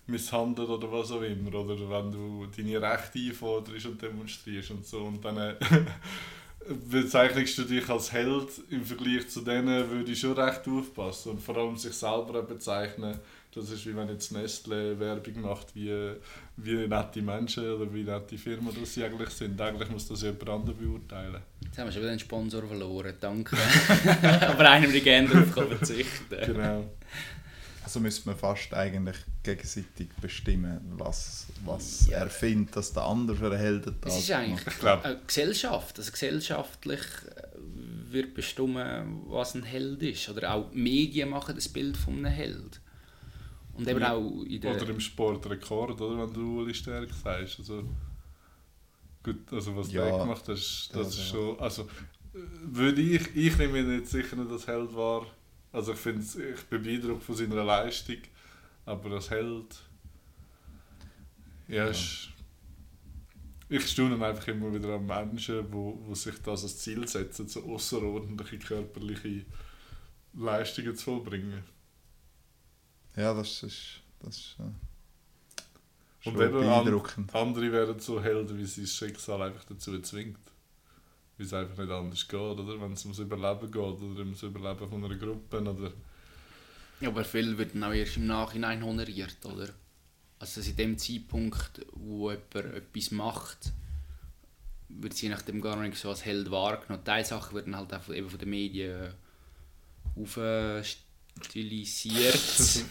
misshandelt 0.08 0.68
oder 0.68 0.90
was 0.90 1.12
auch 1.12 1.22
immer. 1.22 1.54
Oder 1.54 1.78
wenn 1.78 2.12
du 2.12 2.46
deine 2.46 2.80
Rechte 2.80 3.18
einforderst 3.18 3.86
und 3.86 4.02
demonstrierst 4.02 4.70
und 4.70 4.86
so. 4.86 5.04
Und 5.04 5.24
dann 5.24 5.36
äh, 5.36 5.54
bezeichnest 6.90 7.58
du 7.58 7.64
dich 7.64 7.88
als 7.88 8.12
Held 8.12 8.48
im 8.70 8.84
Vergleich 8.84 9.28
zu 9.28 9.42
denen, 9.42 9.90
würde 9.90 10.12
ich 10.12 10.20
schon 10.20 10.32
recht 10.32 10.66
aufpassen. 10.66 11.32
Und 11.32 11.42
vor 11.42 11.56
allem 11.56 11.76
sich 11.76 11.92
selber 11.92 12.42
bezeichnen. 12.42 13.18
Das 13.54 13.70
ist 13.70 13.86
wie 13.86 13.96
wenn 13.96 14.08
jetzt 14.08 14.30
Nestle 14.30 15.00
Werbung 15.00 15.40
macht, 15.40 15.74
wie, 15.74 16.12
wie 16.58 16.86
nette 16.86 17.22
Menschen 17.22 17.68
oder 17.68 17.92
wie 17.92 18.04
nette 18.04 18.36
Firmen 18.36 18.74
das 18.78 18.94
sie 18.94 19.02
eigentlich 19.02 19.30
sind. 19.30 19.60
Eigentlich 19.60 19.90
muss 19.90 20.06
das 20.06 20.22
jemand 20.22 20.48
anderes 20.48 20.78
beurteilen. 20.78 21.42
jetzt 21.64 21.78
haben 21.78 21.86
wir 21.86 21.92
schon 21.92 22.02
wieder 22.02 22.10
einen 22.10 22.20
Sponsor 22.20 22.62
verloren, 22.66 23.14
danke. 23.18 23.56
aber 24.48 24.70
einem 24.70 24.84
würde 24.84 24.98
ich 24.98 25.04
gerne 25.04 25.28
darauf 25.28 25.68
verzichten. 25.68 26.36
Genau. 26.44 26.84
Also 27.88 28.00
müsste 28.00 28.28
man 28.28 28.36
fast 28.36 28.74
eigentlich 28.74 29.16
gegenseitig 29.42 30.10
bestimmen, 30.20 30.78
was, 30.98 31.46
was 31.64 32.06
Ja. 32.10 32.18
er 32.18 32.28
findet, 32.28 32.76
dass 32.76 32.92
der 32.92 33.04
andere 33.04 33.34
für 33.34 33.46
einen 33.46 33.56
Heldentat 33.58 34.12
Es 34.12 34.18
ist 34.18 34.30
eigentlich 34.30 34.84
eine 34.84 35.20
Gesellschaft. 35.26 35.98
Also 35.98 36.12
gesellschaftlich 36.12 37.00
äh, 37.00 38.12
wird 38.12 38.34
bestimmen, 38.34 39.22
was 39.28 39.54
ein 39.54 39.62
Held 39.62 40.02
ist. 40.02 40.28
Oder 40.28 40.52
auch 40.52 40.70
die 40.70 40.76
Medien 40.76 41.30
machen 41.30 41.54
das 41.54 41.66
Bild 41.66 41.96
von 41.96 42.12
einem 42.18 42.26
Held. 42.26 42.78
Und 43.72 43.88
eben 43.88 44.00
Ja. 44.00 44.12
auch 44.12 44.42
in 44.42 44.60
der... 44.60 44.76
Oder 44.76 44.90
im 44.90 45.00
Sportrekord, 45.00 45.98
oder? 45.98 46.26
Wenn 46.26 46.34
du 46.34 46.60
Uli 46.60 46.74
Stärk 46.74 47.08
sagst. 47.14 47.58
Also, 47.60 47.84
gut, 49.22 49.50
also 49.50 49.74
was 49.76 49.90
Ja. 49.90 50.04
der 50.04 50.18
gemacht 50.18 50.42
hat, 50.42 50.48
das, 50.48 50.90
das 50.92 51.06
Das, 51.06 51.14
ist 51.14 51.18
ja. 51.20 51.24
schon. 51.38 51.58
Also, 51.58 51.82
äh, 52.34 52.38
würde 52.64 53.00
ich, 53.00 53.34
ich 53.34 53.56
nehme 53.56 53.78
jetzt 53.94 54.10
sicher 54.10 54.36
nicht 54.36 54.50
als 54.52 54.66
Held 54.66 54.94
wahr. 54.94 55.24
Also 55.72 55.92
ich 55.92 55.98
finde 55.98 56.22
ich 56.22 56.64
bin 56.66 56.82
beeindruckt 56.82 57.22
von 57.22 57.36
seiner 57.36 57.64
Leistung, 57.64 58.18
aber 58.86 59.12
als 59.12 59.30
Held. 59.30 59.82
Ja, 61.68 61.84
Ja. 61.84 61.90
Ist, 61.90 62.28
ich 63.70 63.86
staune 63.86 64.24
einfach 64.24 64.48
immer 64.48 64.72
wieder 64.72 64.94
an 64.94 65.04
Menschen, 65.04 65.70
wo, 65.70 65.98
wo 66.06 66.14
sich 66.14 66.40
das 66.42 66.62
als 66.62 66.78
Ziel 66.78 67.06
setzen, 67.06 67.48
so 67.48 67.62
außerordentliche 67.64 68.58
körperliche 68.58 69.44
Leistungen 70.32 70.96
zu 70.96 71.04
vollbringen. 71.04 71.62
Ja, 73.14 73.34
das 73.34 73.62
ist, 73.62 74.00
das 74.20 74.36
ist 74.36 74.56
äh, 74.60 76.28
Und 76.28 76.40
eben 76.40 76.52
beeindruckend. 76.52 77.34
Andere 77.34 77.70
werden 77.72 77.98
so 78.00 78.22
Helden, 78.22 78.56
wie 78.56 78.64
sie 78.64 78.82
das 78.82 78.94
Schicksal 78.94 79.42
einfach 79.42 79.64
dazu 79.64 80.00
zwingt. 80.00 80.38
Wie 81.38 81.44
es 81.44 81.52
einfach 81.54 81.78
nicht 81.78 81.90
anders 81.90 82.26
geht, 82.28 82.38
oder? 82.40 82.80
Wenn 82.80 82.92
es 82.92 83.04
ums 83.04 83.18
Überleben 83.20 83.70
geht 83.70 83.76
oder 83.80 84.20
ums 84.20 84.42
Überleben 84.42 84.88
von 84.90 85.04
einer 85.04 85.14
Gruppe. 85.14 85.60
Oder 85.60 85.92
Ja, 87.00 87.08
aber 87.08 87.24
viel 87.24 87.56
wird 87.56 87.74
dann 87.74 87.84
auch 87.84 87.92
erst 87.92 88.16
im 88.16 88.26
Nachhinein 88.26 88.84
honoriert, 88.84 89.36
oder? 89.44 89.68
Also 90.40 90.60
in 90.60 90.76
dem 90.76 90.98
Zeitpunkt, 90.98 91.84
wo 91.92 92.30
jemand 92.30 92.54
etwas 92.74 93.10
macht, 93.12 93.72
wird 94.88 95.14
sie 95.14 95.28
nach 95.28 95.42
dem 95.42 95.60
gar 95.60 95.76
nicht 95.76 95.96
so 95.96 96.10
als 96.10 96.24
Held 96.24 96.50
wahrgenommen. 96.50 97.04
Teilsachen 97.04 97.54
werden 97.56 97.76
halt 97.76 97.92
auch 97.94 98.02
von- 98.02 98.14
eben 98.14 98.30
von 98.30 98.38
den 98.38 98.50
Medien 98.50 99.14
aufstilisiert. 100.16 102.38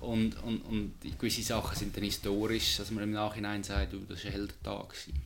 und, 0.00 0.42
und, 0.42 0.60
und 0.62 0.94
gewisse 1.18 1.42
Sachen 1.42 1.76
sind 1.76 1.96
dann 1.96 2.04
historisch, 2.04 2.76
dass 2.76 2.90
man 2.90 3.04
im 3.04 3.12
Nachhinein 3.12 3.62
sagt, 3.62 3.92
du, 3.92 3.98
das 4.08 4.20
war 4.24 4.26
ein 4.26 4.32
Heldentag. 4.32 4.88
gewesen. 4.90 5.22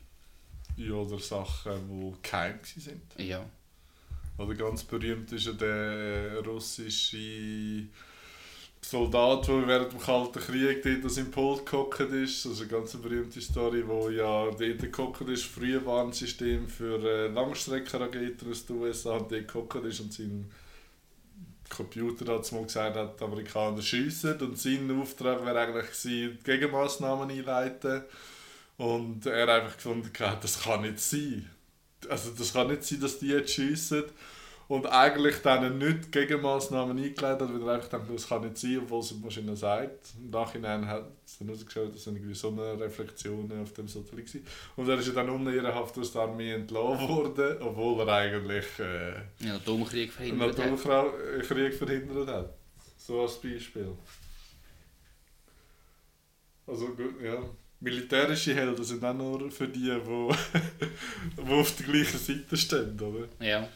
Ja, 0.89 0.95
oder 0.95 1.19
Sachen, 1.19 1.89
die 1.89 2.29
geheim 2.29 2.59
sind. 2.65 3.03
Ja. 3.19 3.45
Oder 4.39 4.55
ganz 4.55 4.83
berühmt 4.85 5.31
ist 5.33 5.47
ja 5.47 5.53
der 5.53 6.45
russische 6.45 7.87
Soldat, 8.81 9.47
der 9.47 9.69
während 9.69 9.93
dem 9.93 10.01
Kalten 10.01 10.41
Krieg 10.41 10.83
dort 10.83 11.05
aus 11.05 11.15
dem 11.15 11.31
Pult 11.31 11.65
gehockt 11.65 12.01
ist. 12.01 12.45
Das 12.45 12.53
ist 12.53 12.61
eine 12.63 12.71
ganz 12.71 12.97
berühmte 12.97 13.41
Story, 13.41 13.87
wo 13.87 14.09
ja 14.09 14.51
dort 14.51 14.93
gehockt 14.93 15.29
ist, 15.29 15.87
Warnsystem 15.87 16.69
für 16.69 16.99
äh, 16.99 17.29
Langstreckenraketen 17.29 18.51
aus 18.51 18.67
den 18.67 18.77
USA 18.77 19.17
und 19.19 19.31
dort 19.31 19.47
gehockt 19.47 19.85
ist 19.85 20.01
und 20.01 20.13
sein 20.13 20.51
Computer 21.69 22.35
hat 22.35 22.53
mal 22.53 22.65
gesagt 22.65 22.97
hat, 22.97 23.19
die 23.19 23.25
Amerikaner 23.25 23.81
schiessen 23.81 24.39
und 24.41 24.59
sein 24.59 25.01
Auftrag 25.01 25.45
wäre 25.45 25.59
eigentlich 25.59 25.87
gewesen, 25.87 26.39
die 26.41 26.45
Gegenmaßnahmen 26.45 27.31
einleiten 27.31 28.03
und 28.83 29.27
er 29.27 29.49
einfach 29.49 29.77
gefunden 29.77 30.11
hat, 30.19 30.43
das 30.43 30.61
kann 30.65 30.83
nicht 30.83 30.99
sein. 30.99 31.49
Also 32.09 32.31
das 32.37 32.53
kann 32.53 32.67
nicht 32.67 32.83
sein, 32.83 33.01
dass 33.01 33.21
die 33.21 33.29
jetzt 33.29 33.53
schiessen 33.53 34.03
und 34.67 34.87
eigentlich 34.87 35.37
dann 35.37 35.79
nicht 35.79 36.11
Gegenmaßnahmen 36.11 36.97
eingeleitet 36.97 37.43
hat, 37.43 37.55
weil 37.55 37.63
er 37.69 37.75
einfach 37.75 37.91
denkt, 37.91 38.13
das 38.13 38.29
kann 38.29 38.43
nicht 38.43 38.59
sein, 38.59 38.81
obwohl 38.83 38.99
es 38.99 39.11
die 39.11 39.25
Maschine 39.25 39.55
sagt. 39.55 40.15
Im 40.19 40.31
Nachhinein 40.31 40.85
hat 40.89 41.05
es 41.25 41.39
dann 41.39 41.47
herausgeschaut, 41.47 41.95
dass 41.95 42.09
irgendwie 42.09 42.35
Sonnenreflexionen 42.35 43.63
auf 43.63 43.73
dem 43.73 43.87
Satellit 43.87 44.35
waren. 44.35 44.47
Und 44.75 44.89
er 44.89 44.99
ist 44.99 45.07
ja 45.07 45.13
dann 45.13 45.31
unehrenhaft 45.31 45.97
aus 45.99 46.13
der 46.13 46.23
Armee 46.23 46.53
entlassen 46.53 47.09
worden, 47.09 47.63
obwohl 47.63 48.01
er 48.01 48.13
eigentlich 48.13 48.67
äh, 48.81 49.13
Ja, 49.47 49.57
Atomkrieg 49.57 50.11
einen 50.19 50.39
verhindert 50.39 50.59
hat. 50.59 50.67
Atomkrieg 50.67 51.75
verhindert 51.75 52.29
hat. 52.29 52.55
So 52.99 53.23
als 53.23 53.41
Beispiel. 53.41 53.97
Also 56.67 56.89
gut, 56.89 57.21
ja. 57.23 57.41
Militärische 57.83 58.55
Helden 58.55 58.85
sind 58.85 59.05
auch 59.05 59.13
nur 59.15 59.51
für 59.51 59.67
die, 59.69 59.81
die, 59.81 60.01
die 61.37 61.51
auf 61.53 61.77
der 61.77 61.87
gleichen 61.87 62.19
Seite 62.19 62.57
stehen, 62.57 62.99
oder? 63.01 63.27
Ja. 63.45 63.69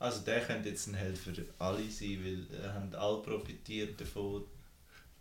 Also 0.00 0.20
der 0.24 0.40
könnte 0.40 0.68
jetzt 0.68 0.86
ein 0.88 0.94
Held 0.94 1.18
für 1.18 1.32
alle 1.58 1.82
sein, 1.90 2.18
weil 2.24 2.46
äh, 2.60 2.68
haben 2.68 2.94
alle 2.94 3.18
profitiert 3.22 4.00
davon. 4.00 4.44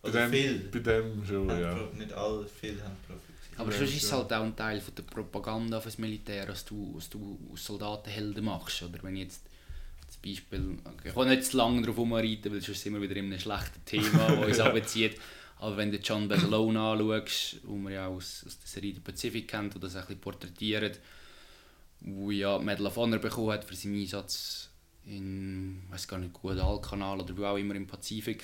Bei 0.01 0.11
dem, 0.11 0.31
viel. 0.31 0.59
bei 0.71 0.79
dem 0.79 1.25
schon, 1.25 1.49
Haben 1.49 1.61
ja. 1.61 1.73
pro- 1.73 1.95
Nicht 1.95 2.13
alle, 2.13 2.45
viele 2.47 2.83
haben 2.83 2.95
profitiert. 3.07 3.59
Aber 3.59 3.71
Ja, 3.71 3.77
sonst 3.79 3.95
ist 3.95 4.03
es 4.03 4.11
halt 4.11 4.31
auch 4.33 4.43
ein 4.43 4.55
Teil 4.55 4.79
von 4.79 4.93
der 4.93 5.03
Propaganda 5.03 5.81
fürs 5.81 5.97
Militär, 5.97 6.45
dass 6.45 6.63
du, 6.63 6.93
dass 6.95 7.09
du 7.09 7.39
aus 7.51 7.65
Soldaten 7.65 8.09
Helden 8.09 8.45
machst. 8.45 8.83
Oder 8.83 9.01
wenn 9.01 9.15
ich 9.15 9.23
jetzt 9.23 9.41
das 10.05 10.17
Beispiel, 10.17 10.77
okay, 10.85 11.09
ich 11.09 11.13
kann 11.15 11.27
nicht 11.27 11.43
zu 11.45 11.57
lange 11.57 11.81
darauf 11.81 11.97
rumreiten, 11.97 12.51
weil 12.51 12.61
sonst 12.61 12.81
sind 12.81 12.93
wir 12.93 13.01
wieder 13.01 13.15
in 13.15 13.25
einem 13.25 13.39
schlechten 13.39 13.83
Thema, 13.83 14.27
das 14.27 14.45
uns 14.47 14.59
abzieht. 14.59 15.19
Aber 15.59 15.77
wenn 15.77 15.91
du 15.91 15.97
John 15.97 16.27
Basilone 16.27 16.79
anschaust, 16.79 17.57
wo 17.63 17.75
man 17.75 17.93
ja 17.93 18.07
aus, 18.07 18.43
aus 18.45 18.59
der 18.59 18.67
Serie 18.67 18.93
The 18.93 18.99
Pacific 18.99 19.47
kennt, 19.47 19.75
oder 19.75 19.87
das 19.87 19.95
ein 19.95 20.01
bisschen 20.01 20.21
porträtiert, 20.21 20.99
wo 22.01 22.29
ja 22.31 22.59
Medal 22.59 22.87
of 22.87 22.95
Honor 22.95 23.19
bekommen 23.19 23.51
hat 23.51 23.65
für 23.65 23.75
seinen 23.75 23.99
Einsatz 23.99 24.69
in, 25.05 25.81
weiß 25.89 26.07
gar 26.07 26.19
nicht, 26.19 26.33
Guadalcanal 26.33 27.21
oder 27.21 27.35
wo 27.37 27.45
auch 27.45 27.57
immer 27.57 27.75
im 27.75 27.87
Pazifik 27.87 28.43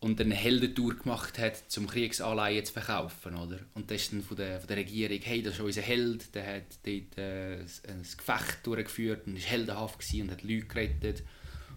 und 0.00 0.20
eine 0.20 0.34
Heldentour 0.34 0.94
gemacht 0.94 1.38
hat, 1.38 1.56
zum 1.68 1.88
Kriegsanleihen 1.88 2.64
zu 2.64 2.72
verkaufen, 2.72 3.34
oder? 3.34 3.58
Und 3.74 3.90
das 3.90 4.02
ist 4.02 4.12
dann 4.12 4.22
von 4.22 4.36
der, 4.36 4.60
von 4.60 4.68
der 4.68 4.76
Regierung, 4.76 5.18
hey, 5.20 5.42
das 5.42 5.54
ist 5.54 5.60
unser 5.60 5.82
Held, 5.82 6.34
der 6.34 6.56
hat 6.56 6.78
dort 6.84 7.18
äh, 7.18 7.58
ein 7.88 8.02
Gefecht 8.02 8.64
durchgeführt 8.64 9.26
und 9.26 9.36
ist 9.36 9.48
heldenhaft 9.48 9.98
gewesen 9.98 10.22
und 10.22 10.30
hat 10.30 10.42
Leute 10.44 10.66
gerettet. 10.66 11.24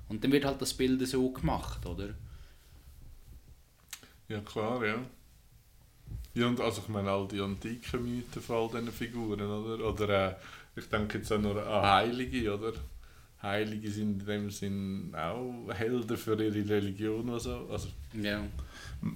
Und 0.08 0.24
dann 0.24 0.32
wird 0.32 0.46
halt 0.46 0.62
das 0.62 0.74
Bild 0.76 1.06
so 1.08 1.32
gemacht, 1.32 1.86
oder? 1.88 2.14
Ja, 4.32 4.40
klar, 4.40 4.86
ja. 4.86 4.96
Ja, 6.34 6.48
und 6.48 6.60
also 6.62 6.82
ich 6.82 6.88
meine, 6.88 7.10
all 7.12 7.28
die 7.28 7.42
antiken 7.42 8.04
Mythen 8.04 8.42
von 8.42 8.56
all 8.56 8.70
diesen 8.70 8.94
Figuren, 8.94 9.42
oder? 9.42 9.86
Oder 9.86 10.30
äh, 10.30 10.36
ich 10.78 10.88
denke 10.88 11.18
jetzt 11.18 11.32
auch 11.34 11.42
nur 11.42 11.62
an 11.68 11.82
Heilige, 11.86 12.54
oder? 12.54 12.74
Heilige 13.42 13.92
sind 13.92 14.22
in 14.22 14.26
dem 14.26 14.50
Sinn 14.52 15.14
auch 15.16 15.74
Helden 15.74 16.16
für 16.16 16.42
ihre 16.42 16.70
Religion 16.70 17.28
oder 17.30 17.40
so. 17.40 17.68
Also, 17.70 17.90
Ja. 18.14 18.44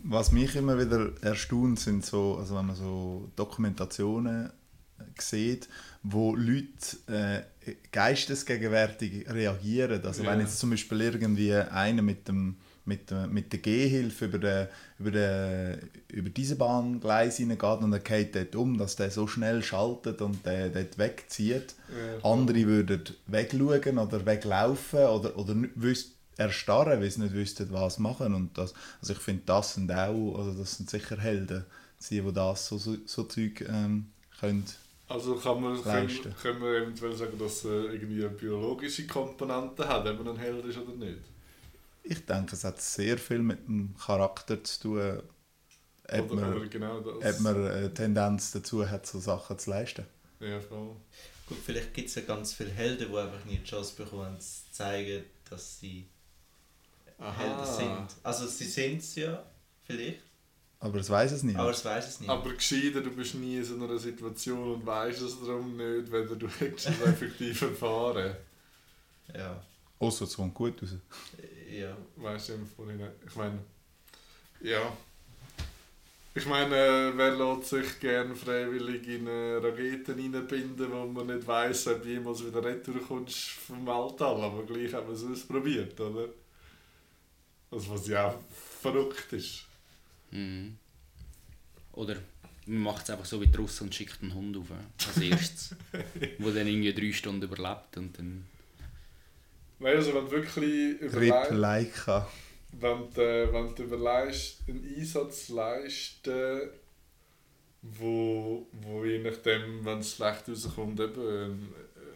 Was 0.04 0.32
mich 0.32 0.56
immer 0.56 0.78
wieder 0.80 1.12
erstaunt, 1.21 1.80
sind 1.80 2.04
so, 2.06 2.38
also 2.38 2.56
wenn 2.58 2.65
man 2.65 2.75
so 2.75 3.32
Dokumentationen 3.36 4.51
sieht, 5.19 5.69
wo 6.04 6.36
Leute 6.36 6.97
äh, 7.08 7.71
geistesgegenwärtig 7.91 9.30
reagieren. 9.30 10.04
Also 10.04 10.23
Ja. 10.23 10.32
wenn 10.32 10.39
jetzt 10.41 10.60
zum 10.60 10.71
Beispiel 10.71 11.01
irgendwie 11.01 11.54
einer 11.54 12.01
mit 12.01 12.28
dem 12.28 12.58
mit, 12.86 13.10
der- 13.12 13.28
mit 13.28 13.52
der 13.52 13.60
Gehhilfe 13.60 14.26
über, 14.26 14.38
den, 14.39 14.67
über, 15.00 15.12
den, 15.12 15.89
über 16.10 16.30
diese 16.30 16.56
Bahngleis 16.56 17.38
hineingeht 17.38 17.80
und 17.82 17.91
er 17.93 18.00
geht 18.00 18.36
dort 18.36 18.56
um, 18.56 18.78
dass 18.78 18.95
der 18.95 19.10
so 19.12 19.26
schnell 19.28 19.63
schaltet 19.63 20.21
und 20.21 20.45
der 20.45 20.69
dort 20.69 20.98
wegzieht. 20.98 21.76
Ja. 21.89 22.30
Andere 22.32 22.63
würden 22.65 23.04
wegschauen 23.28 23.98
oder 23.98 24.26
weglaufen 24.26 25.00
oder, 25.06 25.38
oder 25.38 25.56
nicht 25.56 25.76
wüs- 25.76 26.12
erstarren, 26.38 27.00
weil 27.00 27.10
sie 27.10 27.21
nicht 27.21 27.34
wüssten, 27.34 27.71
was 27.71 27.98
machen. 27.98 28.34
Und 28.34 28.58
das, 28.58 28.74
also 29.02 29.13
ich 29.13 29.19
finde, 29.19 29.43
das 29.45 29.76
sind 29.76 29.91
auch, 29.91 30.38
also 30.38 30.52
das 30.60 30.78
sind 30.78 30.89
sicher 30.89 31.17
Helden, 31.17 31.63
die, 32.10 32.21
die 32.21 32.34
das 32.34 32.67
so, 32.67 32.78
so, 32.78 32.95
so 33.06 33.24
Zeug 33.24 33.62
ähm, 33.67 34.08
können. 34.39 34.65
also 35.08 35.36
kann 35.36 35.62
man, 35.62 35.82
können, 35.82 36.08
Leisten. 36.08 36.36
können 36.41 36.62
wir 36.62 36.82
eventuell 36.84 37.15
sagen, 37.15 37.39
dass 37.39 37.63
er 37.65 37.93
irgendwie 37.93 38.19
eine 38.26 38.30
biologische 38.36 39.08
Komponente 39.08 39.88
hat, 39.88 40.06
ob 40.08 40.24
man 40.26 40.36
ein 40.36 40.39
Held 40.39 40.65
ist 40.65 40.78
oder 40.78 40.93
nicht? 40.95 41.19
Ich 42.08 42.26
denke, 42.26 42.56
es 42.56 42.63
hat 42.63 42.82
sehr 42.82 43.18
viel 43.18 43.39
mit 43.39 43.68
dem 43.68 43.96
Charakter 43.98 44.63
zu 44.63 44.80
tun, 44.82 45.24
ob 46.08 46.32
oder, 46.32 46.41
man, 46.41 46.70
genau 46.70 47.00
das. 47.02 47.36
ob 47.36 47.39
man 47.41 47.68
eine 47.68 47.94
Tendenz 47.94 48.52
dazu 48.52 48.88
hat, 48.89 49.06
so 49.08 49.20
Sachen 49.20 49.58
zu 49.58 49.70
leisten. 49.72 50.06
Ja, 50.39 50.60
voll. 50.62 50.96
Gut, 51.48 51.58
vielleicht 51.63 51.94
gibt 51.94 52.10
es 52.10 52.15
ja 52.15 52.22
ganz 52.24 52.54
viele 52.54 52.72
Helden, 52.72 53.12
die 53.12 53.18
einfach 53.18 53.46
nie 53.46 53.58
die 53.58 53.63
Chance 53.63 53.96
bekommen, 53.96 54.39
zu 54.39 54.72
zeigen, 54.72 55.24
dass 55.50 55.80
sie 55.80 56.08
Aha. 57.18 57.36
Helden 57.38 57.65
sind. 57.65 58.08
Also 58.24 58.48
sie 58.48 58.65
sind 58.65 59.00
es 59.00 59.15
ja, 59.15 59.44
vielleicht, 59.84 60.22
Aber 60.80 61.00
es 61.00 61.10
weiß 61.10 61.32
es 61.32 61.44
nicht. 61.44 61.56
aber 61.58 61.72
es 61.72 61.84
weiß 61.86 62.08
es 62.08 62.20
nicht. 62.20 62.30
Aber 62.30 62.54
gescheiter, 62.54 63.02
du 63.02 63.12
bist 63.12 63.36
nie 63.36 63.58
in 63.58 63.63
so 63.63 63.76
einer 63.76 63.98
Situation 63.98 64.74
und 64.76 64.86
weißt 64.86 65.22
es 65.22 65.39
darum 65.39 65.76
nicht, 65.78 66.12
wenn 66.12 66.28
du 66.39 66.48
es 66.76 66.86
effektiv 66.88 67.62
erfahren. 67.62 68.36
Ja, 69.34 69.63
Außer 70.00 70.26
es 70.26 70.36
kommt 70.36 70.54
gut 70.54 70.82
raus. 70.84 70.96
Ja. 71.69 71.97
Weißt 72.15 72.49
du 72.49 72.54
im 72.54 72.65
Vorhinein? 72.65 73.12
Ich 73.28 73.36
meine, 73.36 73.60
ja. 74.62 74.95
Ich 76.38 76.45
meine, 76.47 77.13
wer 77.15 77.32
lässt 77.32 77.69
sich 77.69 77.99
gerne 77.99 78.36
freiwillig 78.36 79.08
in 79.08 79.28
eine 79.28 79.63
Raketen 79.63 80.19
reinbinden, 80.19 80.91
wo 80.91 81.06
man 81.06 81.28
nicht 81.28 81.47
weiss, 81.47 81.88
ob 81.88 82.04
du 82.04 82.10
jemals 82.10 82.45
wieder 82.45 82.62
retour 82.62 82.99
kommst 83.08 83.51
vom 83.51 83.88
Weltall, 83.88 84.41
aber 84.41 84.63
gleich 84.63 84.93
haben 84.93 85.08
wir 85.08 85.13
es 85.13 85.23
ausprobiert, 85.23 85.97
oder? 85.99 86.28
Also 87.71 87.91
was 87.91 88.08
ja 88.08 88.28
auch 88.28 88.39
verrückt 88.82 89.32
ist. 89.32 89.65
Mhm. 90.32 90.78
Oder 91.93 92.17
man 92.65 92.80
macht 92.80 93.04
es 93.04 93.10
einfach 93.12 93.25
so 93.25 93.39
wie 93.41 93.47
die 93.47 93.58
Russen 93.58 93.86
und 93.86 93.95
schickt 93.95 94.21
einen 94.21 94.34
Hund 94.34 94.58
auf 94.58 94.69
äh, 94.71 95.08
als 95.08 95.17
erstes. 95.17 95.75
wo 96.39 96.49
dann 96.49 96.67
irgendwie 96.67 96.93
drei 96.93 97.13
Stunden 97.13 97.43
überlebt 97.43 97.95
und 97.97 98.17
dann... 98.17 98.45
Nein, 99.79 99.97
also 99.97 100.13
wenn 100.13 100.25
du 100.25 100.31
wirklich 100.31 101.01
Rip 101.01 101.13
überlegst, 101.13 101.51
Leica. 101.51 102.27
wenn 102.71 103.09
du, 103.13 103.53
wenn 103.53 103.75
du 103.75 103.83
überlegst, 103.83 104.63
einen 104.67 104.95
Einsatz 104.97 105.49
leisten, 105.49 106.69
wo, 107.81 108.67
wo 108.71 109.05
je 109.05 109.19
nachdem, 109.19 109.83
wenn 109.85 109.99
es 109.99 110.15
schlecht 110.15 110.49
rauskommt, 110.49 110.99
eben 110.99 111.21
eine, 111.21 111.57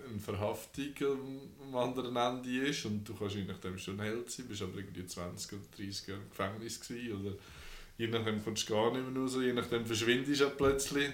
eine 0.10 0.20
Verhaftung 0.20 0.94
am, 1.02 1.76
anderen 1.76 2.16
Ende 2.16 2.68
ist 2.68 2.86
und 2.86 3.08
du 3.08 3.14
kannst 3.14 3.36
je 3.36 3.44
nachdem 3.44 3.78
schon 3.78 4.00
ein 4.00 4.06
Held 4.06 4.32
sein, 4.32 4.48
bist 4.48 4.64
aber 4.64 4.78
irgendwie 4.78 5.06
20 5.06 5.54
oder 5.54 5.62
30 5.78 6.08
Jahre 6.08 6.22
im 6.22 6.30
Gefängnis 6.30 6.80
gewesen, 6.80 7.22
oder 7.22 7.36
je 7.98 8.08
nachdem 8.08 8.44
kommst 8.44 8.68
du 8.68 8.74
gar 8.74 8.92
nicht 8.92 9.08
mehr 9.08 9.22
raus, 9.22 9.38
je 9.40 9.54
nachdem 9.54 9.86
verschwindest 9.86 10.42
du 10.42 10.50
plötzlich. 10.50 11.14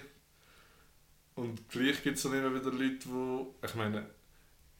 Und 1.34 1.68
gleich 1.68 2.02
gibt 2.02 2.16
es 2.16 2.22
dann 2.22 2.32
immer 2.32 2.54
wieder 2.54 2.72
Leute, 2.72 3.06
die, 3.06 3.66
ich 3.66 3.74
meine, 3.74 4.06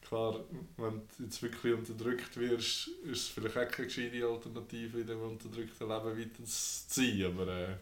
klar, 0.07 0.39
wenn 0.77 1.01
du 1.17 1.23
jetzt 1.23 1.41
wirklich 1.41 1.73
unterdrückt 1.73 2.37
wirst, 2.37 2.87
ist 2.87 3.21
es 3.21 3.27
vielleicht 3.27 3.57
auch 3.57 3.67
keine 3.67 3.87
gescheite 3.87 4.25
Alternative, 4.25 5.01
in 5.01 5.07
dem 5.07 5.21
unterdrückten 5.21 5.87
Leben 5.87 6.19
weiter 6.19 6.43
zu 6.45 6.83
sein, 6.87 7.25
aber 7.25 7.47
äh, 7.47 7.75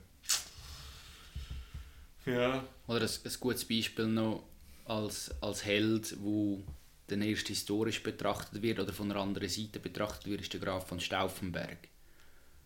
ja, 2.26 2.64
Oder 2.88 3.02
ein, 3.02 3.10
ein 3.24 3.34
gutes 3.40 3.66
Beispiel 3.66 4.08
noch 4.08 4.44
als, 4.86 5.32
als 5.42 5.64
Held, 5.64 6.16
wo 6.20 6.64
dann 7.08 7.22
erst 7.22 7.48
historisch 7.48 8.02
betrachtet 8.02 8.62
wird 8.64 8.80
oder 8.80 8.92
von 8.92 9.12
einer 9.12 9.20
anderen 9.20 9.50
Seite 9.50 9.80
betrachtet 9.80 10.26
wird, 10.26 10.42
ist 10.42 10.54
der 10.54 10.60
Graf 10.60 10.88
von 10.88 11.00
Stauffenberg, 11.00 11.78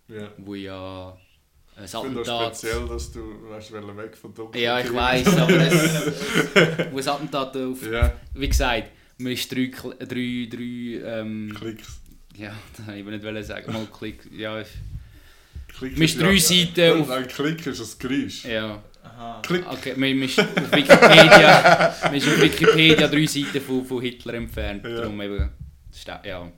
ja. 0.07 0.31
wo 0.37 0.55
ja 0.55 1.17
ein 1.75 1.83
Ich 1.83 1.91
finde 1.91 2.19
das 2.19 2.29
Attentat... 2.29 2.57
speziell, 2.57 2.87
dass 2.87 3.11
du 3.11 3.49
weißt, 3.49 3.73
weg 3.73 4.15
von 4.15 4.33
Dunkel. 4.33 4.61
Ja, 4.61 4.79
ich 4.79 4.93
weiß, 4.93 5.27
aber 5.37 5.57
es, 5.57 5.73
es, 6.55 6.91
wo 6.91 6.97
ein 6.99 7.07
Attentat 7.09 7.57
auf... 7.57 7.85
Ja, 7.85 8.13
Wie 8.33 8.47
gesagt, 8.47 8.91
man 9.19 9.31
ist 9.33 9.51
drei, 9.51 9.71
drei, 9.99 10.47
drei 10.49 11.19
ähm, 11.19 11.53
Klicks. 11.57 11.99
ja, 12.35 12.51
das 12.77 12.87
wollte 12.87 12.99
ich 12.99 13.05
nicht 13.05 13.23
wollen 13.23 13.43
sagen, 13.43 13.71
mal 13.73 13.87
Klick, 13.97 14.19
ja, 14.35 14.63
Klick 15.77 15.97
Mit 15.97 16.09
ist 16.09 16.19
drei 16.21 16.33
ja, 16.33 16.39
Seiten 16.39 17.01
auf- 17.01 17.09
Ein 17.09 17.27
Klick 17.27 17.67
ist 17.67 17.79
ein 17.81 17.99
Geräusch. 17.99 18.45
ja. 18.45 18.83
Aha. 19.01 19.41
Klick. 19.45 19.65
Okay, 19.65 19.93
man, 19.95 20.21
ist 20.23 20.39
auf 20.39 20.71
Wikipedia, 20.71 21.95
man 22.03 22.13
ist 22.15 22.27
auf 22.27 22.41
Wikipedia 22.41 23.07
drei 23.07 23.25
Seiten 23.25 23.61
von, 23.61 23.85
von 23.85 24.01
Hitler 24.01 24.33
entfernt. 24.33 24.83
Ja. 24.83 24.97
Darum 24.97 25.21
eben. 25.21 25.49
Ja. 26.25 26.51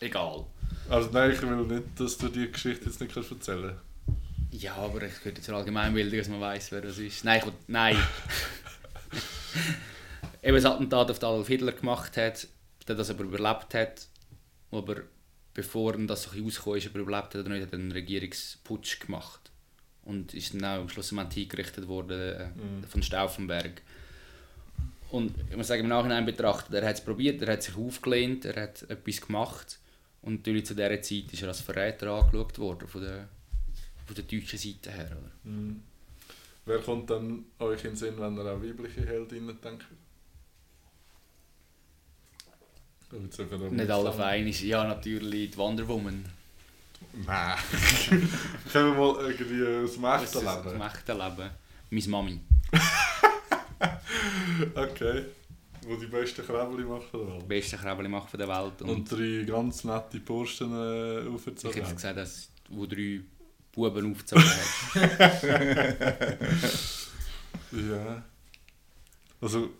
Egal. 0.00 0.46
Also 0.88 1.10
nein, 1.12 1.32
ich 1.32 1.42
will 1.42 1.56
nicht, 1.66 1.82
dass 1.98 2.16
du 2.16 2.28
die 2.28 2.50
Geschichte 2.50 2.86
jetzt 2.86 3.00
nicht 3.00 3.12
kannst 3.12 3.30
erzählen 3.32 3.76
Ja, 4.52 4.74
aber 4.76 5.02
ich 5.02 5.14
könnte 5.22 5.40
jetzt 5.40 5.50
allgemeinbildung, 5.50 6.18
dass 6.18 6.28
man 6.28 6.40
weiß, 6.40 6.72
wer 6.72 6.80
das 6.80 6.98
ist. 6.98 7.24
Nein, 7.24 7.38
ich, 7.40 7.46
will- 7.46 7.52
nein. 7.66 7.96
eben 10.42 10.54
das 10.56 10.64
Attentat 10.64 11.10
auf 11.10 11.16
Adolf 11.18 11.48
Hitler 11.48 11.72
gemacht 11.72 12.16
hat, 12.16 12.46
der 12.88 12.96
das 12.96 13.10
aber 13.10 13.24
überlebt 13.24 13.74
hat. 13.74 14.06
Aber 14.70 14.96
bevor 15.54 15.94
ihm 15.94 16.06
das 16.06 16.24
so 16.24 16.30
rausgekommen 16.30 16.78
ist, 16.78 16.86
aber 16.88 17.00
überlebt 17.00 17.34
hat 17.34 17.46
er 17.46 17.48
nicht, 17.48 17.62
hat 17.62 17.72
er 17.72 17.78
einen 17.78 17.92
Regierungsputsch 17.92 19.00
gemacht. 19.00 19.50
Und 20.04 20.32
ist 20.34 20.54
dann 20.54 20.64
auch 20.64 20.80
am 20.80 20.88
Schluss 20.88 21.10
hingerichtet 21.10 21.86
worden 21.86 22.20
äh, 22.20 22.46
Mhm. 22.48 22.84
von 22.84 23.02
Stauffenberg. 23.02 23.82
Und 25.10 25.34
ich 25.50 25.56
muss 25.56 25.66
sagen, 25.66 25.82
im 25.82 25.88
Nachhinein 25.88 26.24
betrachtet, 26.24 26.72
er 26.74 26.86
hat 26.88 26.96
es 26.96 27.04
probiert, 27.04 27.42
er 27.42 27.52
hat 27.52 27.62
sich 27.62 27.76
aufgelehnt, 27.76 28.44
er 28.44 28.62
hat 28.62 28.82
etwas 28.88 29.20
gemacht. 29.20 29.78
Und 30.22 30.34
natürlich 30.36 30.66
zu 30.66 30.74
dieser 30.74 31.02
Zeit 31.02 31.32
ist 31.32 31.42
er 31.42 31.48
als 31.48 31.60
Verräter 31.60 32.08
angeschaut 32.10 32.58
worden 32.58 32.88
von 32.88 33.00
der, 33.02 33.28
von 34.06 34.14
der 34.14 34.24
deutschen 34.24 34.58
Seite 34.58 34.90
her. 34.92 35.10
Oder? 35.10 35.30
Mhm. 35.50 35.82
Wer 36.66 36.78
kommt 36.78 37.10
dann 37.10 37.44
euch 37.58 37.82
in 37.84 37.90
den 37.90 37.96
Sinn, 37.96 38.14
wenn 38.18 38.36
ihr 38.36 38.44
an 38.44 38.62
weibliche 38.62 39.04
Heldinnen 39.04 39.58
denkt? 39.60 39.86
Nicht 43.12 43.90
alle 43.90 44.12
fein 44.12 44.46
ist. 44.46 44.62
Ja, 44.62 44.84
natürlich 44.86 45.50
die 45.50 45.56
Wonder 45.56 45.86
Woman. 45.88 46.24
Nein. 47.26 47.56
Können 48.72 48.96
wir 48.96 49.12
mal 49.14 49.30
irgendwie 49.30 49.58
das 49.82 49.92
Das 49.92 49.98
Mächte 49.98 50.24
ist 50.38 50.46
das 50.46 50.64
leben? 50.64 50.80
echte 50.82 51.12
Leben. 51.12 51.50
Meine 51.90 52.08
Mami. 52.08 52.40
Okay. 54.74 55.24
Wo 55.86 55.96
die 55.96 56.06
besten 56.06 56.44
Krebeli 56.44 56.84
machen 56.84 57.08
oder 57.20 57.36
was? 57.38 57.48
Beste 57.48 57.76
Krebeli 57.78 58.08
macht 58.08 58.30
von 58.30 58.38
der 58.38 58.48
Welt. 58.48 58.82
Und, 58.82 58.90
Und 58.90 59.10
drei 59.10 59.44
ganz 59.46 59.82
nette 59.84 60.20
Burschen 60.20 60.72
äh, 60.72 61.22
ich 61.22 61.28
aufgezogen 61.28 61.74
hätte 61.74 61.86
haben. 61.86 61.96
gesagt, 61.96 62.16
dass 62.18 62.50
wo 62.68 62.86
drei 62.86 63.20
Buben 63.72 64.12
aufgezogen 64.12 64.44
hat. 64.44 66.38
Ja. 67.72 68.22
Also, 69.40 69.70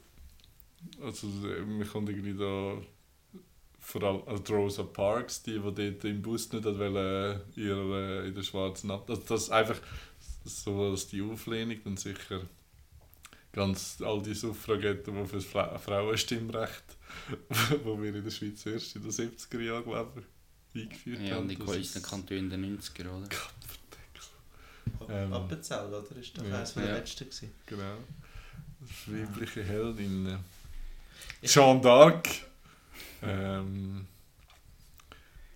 also 1.03 1.27
mir 1.27 1.85
kommt 1.85 2.09
irgendwie 2.09 2.35
da 2.39 2.79
vor 3.91 4.03
allem 4.03 4.23
also 4.27 4.43
die 4.43 4.53
Rosa 4.53 4.83
Parks, 4.85 5.43
die, 5.43 5.59
die 5.59 5.61
dort 5.61 6.05
im 6.05 6.23
Bus 6.23 6.53
nicht 6.53 6.65
hat 6.65 6.79
wollen, 6.79 7.41
ihre, 7.57 8.27
in 8.27 8.35
der 8.35 8.43
schwarzen 8.43 8.89
Nacht. 8.89 9.09
Also 9.11 9.23
das 9.29 9.43
ist 9.45 9.51
einfach 9.51 9.79
so 10.45 10.83
als 10.85 11.09
die 11.09 11.23
Auflehnung 11.23 11.79
dann 11.85 11.97
sicher 11.97 12.43
ganz 13.53 13.99
all 14.01 14.23
die 14.23 14.35
Suffragetten, 14.35 15.15
die 15.15 15.27
für 15.29 15.37
das 15.37 15.45
Fra 15.45 15.77
Frauenstimmrecht, 15.79 16.85
wo 17.85 18.01
wir 18.01 18.15
in 18.15 18.23
der 18.25 18.31
Schweiz 18.31 18.65
erst 18.67 18.97
in 18.97 19.03
den 19.03 19.11
70er 19.11 19.61
Jahren, 19.61 19.85
glaube 19.85 20.23
ich, 20.75 20.83
eingeführt 20.83 21.21
ja, 21.23 21.35
haben. 21.35 21.51
und 21.51 21.75
die 21.75 21.81
ist- 21.81 22.03
Kantone 22.03 22.39
in 22.41 22.51
den 22.51 22.79
90er, 22.79 23.09
oder? 23.09 23.29
Ähm, 25.09 25.33
Appenzell, 25.33 25.87
oder? 25.89 26.05
Ist 26.17 26.39
doch 26.39 26.45
ja. 26.45 26.57
eines 26.59 26.75
der 26.75 26.85
Ja. 26.87 26.95
letzten 26.95 27.25
gewesen. 27.25 27.53
Genau. 27.67 27.97
Das 28.81 29.13
weibliche 29.13 29.65
Heldin. 29.65 30.39
Jeanne 31.43 31.81
d'Arc. 31.81 32.43
Ähm, 33.23 34.07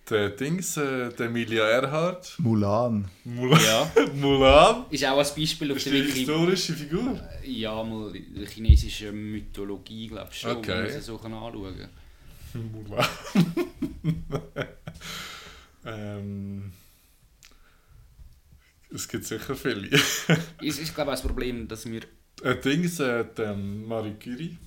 der 0.09 0.29
Dings, 0.29 0.77
äh, 0.77 1.09
der 1.13 1.25
Emilia 1.27 1.63
Earhart. 1.67 2.35
Mulan. 2.37 3.09
Mulan. 3.23 3.59
Ja. 3.63 3.91
Mulan. 4.13 4.85
Ist 4.91 5.03
auch 5.05 5.17
ein 5.17 5.35
Beispiel 5.35 5.71
auf 5.71 5.77
Ist 5.77 5.85
der 5.87 5.93
die 5.93 6.07
Wiki. 6.07 6.19
historische 6.19 6.73
Figur. 6.73 7.19
Ja, 7.43 7.83
mal 7.83 8.15
in 8.15 8.35
der 8.35 8.47
chinesischen 8.47 9.31
Mythologie, 9.31 10.07
glaube 10.07 10.29
ich 10.31 10.39
schon, 10.39 10.57
Okay. 10.57 10.67
wenn 10.69 10.83
man 10.83 10.91
sie 10.91 11.01
so 11.01 11.17
kann 11.17 11.33
anschauen 11.33 11.75
kann. 11.79 12.71
Mulan. 12.71 13.05
ähm, 15.85 16.71
es 18.93 19.07
gibt 19.07 19.25
sicher 19.25 19.55
viele. 19.55 19.89
Es 20.63 20.79
ist, 20.79 20.93
glaube 20.95 21.11
ich, 21.11 21.17
auch 21.17 21.21
das 21.21 21.21
Problem, 21.23 21.67
dass 21.67 21.85
wir... 21.89 22.01
Ein 22.43 22.61
Dings, 22.61 22.99
äh, 22.99 23.25
die, 23.35 23.87
Marie 23.87 24.13
Curie. 24.21 24.57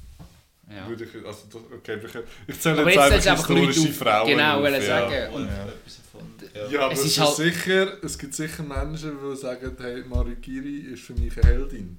Ja. 0.71 0.87
Würde 0.87 1.05
ich, 1.05 1.15
also, 1.27 1.45
das, 1.51 1.61
okay, 1.79 1.99
ich, 2.05 2.15
ich 2.55 2.61
zähle 2.61 2.81
Aber 2.83 2.93
jetzt 2.93 3.11
jetzt 3.11 3.27
einfach 3.29 3.47
historische 3.47 3.93
Frauen 3.93 4.29
genau, 4.29 4.59
auf, 4.61 4.71
ja. 4.71 4.81
sagen. 4.83 5.35
Und 5.35 5.47
Ja. 5.47 5.65
etwas 5.67 5.97
davon. 5.97 6.71
Ja, 6.71 6.81
aber 6.83 6.93
Es 6.93 7.05
es, 7.05 7.19
halt- 7.19 7.37
sicher, 7.37 8.05
es 8.05 8.19
gibt 8.19 8.35
sicher 8.35 8.63
Menschen, 8.63 9.13
die 9.19 9.37
sagen, 9.37 9.77
hey, 9.81 10.05
Marie 10.07 10.37
Curie 10.37 10.81
ist 10.93 11.03
für 11.05 11.15
mich 11.15 11.33
eine 11.43 11.53
Heldin. 11.53 11.97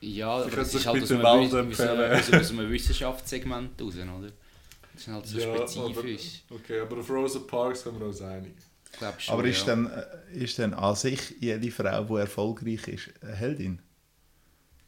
Ja, 0.00 0.30
aber 0.30 0.44
könnte 0.46 0.60
es 0.62 0.72
sich 0.72 0.80
ist 0.80 0.86
halt 0.88 1.02
aus 1.04 1.10
einem, 1.12 1.24
aus 1.24 1.54
einem, 1.54 1.70
aus 1.70 1.80
einem, 1.80 2.40
aus 2.40 2.50
einem 2.50 2.70
Wissenschaftssegment 2.72 3.80
raus, 3.80 3.94
oder? 3.94 4.32
Das 4.94 5.02
ist 5.02 5.08
halt 5.08 5.26
so 5.26 5.40
spezifisch. 5.40 6.42
Aber, 6.50 6.58
okay, 6.58 6.80
aber 6.80 6.98
auf 6.98 7.08
Rosa 7.08 7.38
Parks 7.38 7.84
können 7.84 8.00
wir 8.00 8.06
uns 8.08 8.20
einig. 8.20 8.54
Ich 8.92 8.98
glaube 8.98 9.20
schon, 9.20 9.32
Aber 9.34 9.44
ist, 9.44 9.60
ja. 9.60 9.66
dann, 9.76 9.86
äh, 9.90 10.04
ist 10.44 10.58
dann 10.58 10.74
an 10.74 10.96
sich 10.96 11.36
jede 11.40 11.70
Frau, 11.70 12.02
die 12.02 12.14
erfolgreich 12.20 12.88
ist, 12.88 13.10
eine 13.22 13.32
Heldin? 13.32 13.78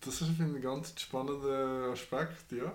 Das 0.00 0.20
ist 0.20 0.27
finde 0.37 0.46
ich, 0.50 0.57
ein 0.57 0.62
ganz 0.62 0.92
spannender 1.00 1.90
Aspekt, 1.92 2.50
ja. 2.50 2.72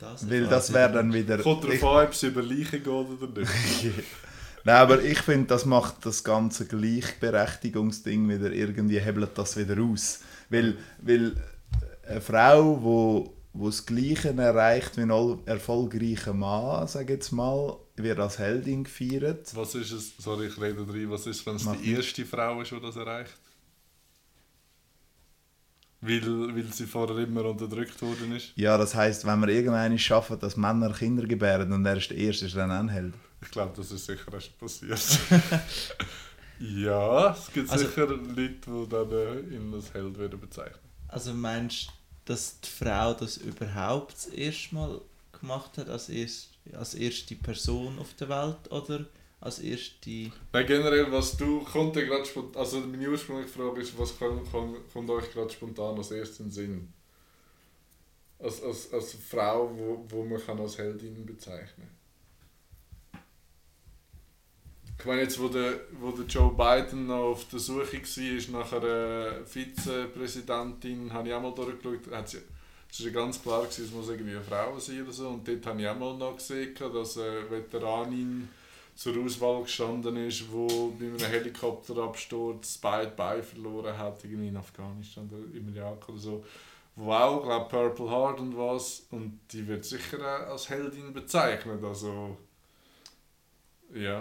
Das 0.00 0.28
Weil 0.28 0.46
das 0.46 0.72
wäre 0.72 0.92
dann 0.92 1.12
wieder... 1.12 1.38
Kommt 1.38 1.64
ich- 1.66 1.78
darauf 1.80 1.98
an, 1.98 2.06
ob 2.06 2.12
es 2.12 2.22
über 2.22 2.42
Leichen 2.42 2.82
geht 2.82 2.86
oder 2.88 3.40
nicht. 3.40 3.50
Nein, 4.64 4.76
aber 4.76 5.02
ich 5.02 5.18
finde, 5.20 5.46
das 5.46 5.64
macht 5.64 6.04
das 6.04 6.24
ganze 6.24 6.66
Gleichberechtigungsding 6.66 8.28
wieder 8.28 8.50
irgendwie, 8.52 8.98
hebelt 9.00 9.36
das 9.36 9.56
wieder 9.56 9.80
aus. 9.82 10.20
Weil, 10.48 10.76
weil 11.00 11.34
eine 12.06 12.20
Frau, 12.20 12.82
wo, 12.82 13.34
wo 13.52 13.66
das 13.66 13.86
Gleiche 13.86 14.34
erreicht 14.36 14.96
wie 14.96 15.02
ein 15.02 15.38
erfolgreicher 15.46 16.34
Mann, 16.34 16.86
sage 16.88 17.14
jetzt 17.14 17.32
mal, 17.32 17.76
wird 17.96 18.18
als 18.18 18.38
Heldin 18.38 18.84
gefeiert. 18.84 19.54
Was 19.54 19.74
ist 19.74 19.92
es, 19.92 20.12
sorry, 20.18 20.46
ich 20.46 20.60
rede 20.60 20.86
rein, 20.88 21.10
was 21.10 21.26
ist, 21.26 21.44
wenn 21.46 21.56
es 21.56 21.66
die 21.82 21.92
erste 21.92 22.24
Frau 22.24 22.60
ist, 22.60 22.70
die 22.70 22.80
das 22.80 22.96
erreicht? 22.96 23.38
Weil, 26.02 26.22
weil 26.56 26.72
sie 26.72 26.86
vorher 26.86 27.18
immer 27.18 27.44
unterdrückt 27.44 28.00
worden 28.00 28.34
ist. 28.34 28.52
Ja, 28.56 28.78
das 28.78 28.94
heisst, 28.94 29.26
wenn 29.26 29.40
wir 29.40 29.48
irgendwann 29.48 29.98
schaffen, 29.98 30.38
dass 30.38 30.56
Männer 30.56 30.92
Kinder 30.92 31.26
gebären 31.26 31.70
und 31.72 31.84
er 31.84 31.96
ist 31.98 32.08
der 32.10 32.16
Erste, 32.16 32.46
ist 32.46 32.54
er 32.56 32.66
dann 32.68 32.88
Held. 32.88 33.14
Ich 33.42 33.50
glaube, 33.50 33.72
das 33.76 33.90
ist 33.92 34.06
sicher 34.06 34.32
erst 34.32 34.58
passiert. 34.58 35.00
Ja, 36.58 37.30
es 37.32 37.50
gibt 37.52 37.70
Also- 37.70 37.86
sicher 37.86 38.06
Leute, 38.06 38.36
die 38.36 38.88
dann 38.90 39.10
äh, 39.10 39.40
ihn 39.56 39.72
als 39.74 39.94
Held 39.94 40.16
würden 40.18 40.38
bezeichnen. 40.38 40.78
Also 41.08 41.32
meinst 41.32 41.86
du, 41.86 41.92
dass 42.26 42.60
die 42.60 42.68
Frau 42.68 43.14
das 43.14 43.38
überhaupt 43.38 44.12
das 44.12 44.26
erste 44.26 44.74
Mal 44.74 45.00
gemacht 45.40 45.78
hat, 45.78 45.88
als, 45.88 46.10
erst, 46.10 46.50
als 46.74 46.94
erste 46.94 47.34
Person 47.36 47.98
auf 47.98 48.12
der 48.14 48.28
Welt 48.28 48.70
oder 48.70 49.06
als 49.40 49.58
erste... 49.58 50.30
Nein, 50.52 50.66
generell, 50.66 51.10
was 51.10 51.36
du, 51.36 51.64
kommt 51.64 51.96
dir 51.96 52.06
gerade 52.06 52.26
spontan, 52.26 52.60
also 52.60 52.80
meine 52.80 53.08
ursprüngliche 53.08 53.48
Frage 53.48 53.80
ist, 53.80 53.98
was 53.98 54.18
kann, 54.18 54.40
kann, 54.50 54.76
kommt 54.92 55.10
euch 55.10 55.32
gerade 55.32 55.50
spontan 55.50 55.96
als 55.96 56.08
den 56.08 56.50
Sinn? 56.50 56.92
Als, 58.38 58.62
als, 58.62 58.92
als 58.92 59.14
Frau, 59.14 59.70
wo, 59.74 60.04
wo 60.08 60.24
man 60.24 60.40
kann 60.40 60.60
als 60.60 60.78
Heldin 60.78 61.26
bezeichnen 61.26 61.88
Ich 64.98 65.04
meine 65.06 65.22
jetzt, 65.22 65.40
wo 65.40 65.48
der, 65.48 65.80
wo 65.92 66.10
der 66.10 66.26
Joe 66.26 66.52
Biden 66.52 67.06
noch 67.06 67.30
auf 67.30 67.48
der 67.48 67.58
Suche 67.58 67.94
war 67.94 68.60
nach 68.60 68.72
einer 68.72 69.46
Vizepräsidentin, 69.46 71.10
habe 71.12 71.28
ich 71.28 71.34
auch 71.34 71.40
mal 71.40 71.54
durchgeschaut, 71.54 72.06
es 72.92 73.00
war 73.00 73.06
ja 73.06 73.12
ganz 73.12 73.40
klar, 73.40 73.62
gewesen, 73.62 73.84
es 73.84 73.92
muss 73.92 74.08
irgendwie 74.08 74.32
eine 74.32 74.42
Frau 74.42 74.78
sein 74.78 75.02
oder 75.02 75.12
so. 75.12 75.28
Und 75.28 75.46
dort 75.46 75.64
habe 75.64 75.80
ich 75.80 75.88
auch 75.88 75.96
mal 75.96 76.16
noch 76.16 76.36
gesehen, 76.36 76.74
dass 76.74 77.18
eine 77.18 77.48
Veteranin 77.48 78.48
zur 79.00 79.16
Auswahl 79.24 79.62
gestanden 79.62 80.14
ist, 80.28 80.52
wo 80.52 80.90
bei 80.90 81.06
einem 81.06 81.16
Helikopterabsturz 81.18 82.76
beide 82.82 83.10
Beine 83.12 83.42
verloren 83.42 83.96
hat, 83.96 84.22
irgendwie 84.24 84.48
in 84.48 84.56
Afghanistan 84.58 85.26
oder 85.30 85.56
im 85.56 85.74
Irak 85.74 86.06
oder 86.10 86.18
so. 86.18 86.44
Wo 86.96 87.10
auch, 87.10 87.42
glaube 87.42 87.66
Purple 87.70 88.10
Heart 88.10 88.40
und 88.40 88.54
was. 88.58 89.06
Und 89.10 89.40
die 89.52 89.66
wird 89.66 89.86
sicher 89.86 90.22
als 90.46 90.68
Heldin 90.68 91.14
bezeichnet. 91.14 91.82
Also, 91.82 92.36
ja. 93.94 94.20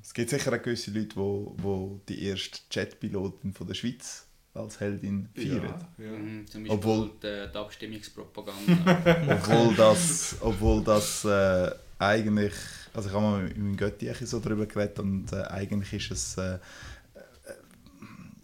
Es 0.00 0.14
gibt 0.14 0.30
sicher 0.30 0.52
auch 0.52 0.62
gewisse 0.62 0.92
Leute, 0.92 1.08
die 1.08 1.16
wo, 1.16 1.52
wo 1.56 2.00
die 2.08 2.24
erste 2.24 2.60
Jetpilotin 2.70 3.52
von 3.52 3.66
der 3.66 3.74
Schweiz 3.74 4.28
als 4.54 4.78
Heldin 4.78 5.28
feiern. 5.34 5.74
Ja, 5.98 6.04
ja. 6.04 6.10
Mhm, 6.12 6.46
Zum 6.46 6.62
Beispiel 6.62 6.78
Obwohl- 6.78 7.10
die, 7.20 7.52
die 7.52 7.58
Abstimmungspropaganda. 7.58 9.24
Obwohl 9.40 9.74
das, 9.74 10.36
obwohl 10.40 10.84
das 10.84 11.24
äh, 11.24 11.68
eigentlich, 11.98 12.54
also 12.94 13.08
ich 13.08 13.14
habe 13.14 13.24
mal 13.24 13.42
mit 13.44 13.56
meinem 13.56 13.76
Götti 13.76 14.10
so 14.24 14.38
darüber 14.38 14.66
geredet 14.66 14.98
und 14.98 15.32
äh, 15.32 15.42
eigentlich 15.44 16.10
ist 16.10 16.10
es 16.10 16.38
äh, 16.38 16.54
äh, 16.54 16.58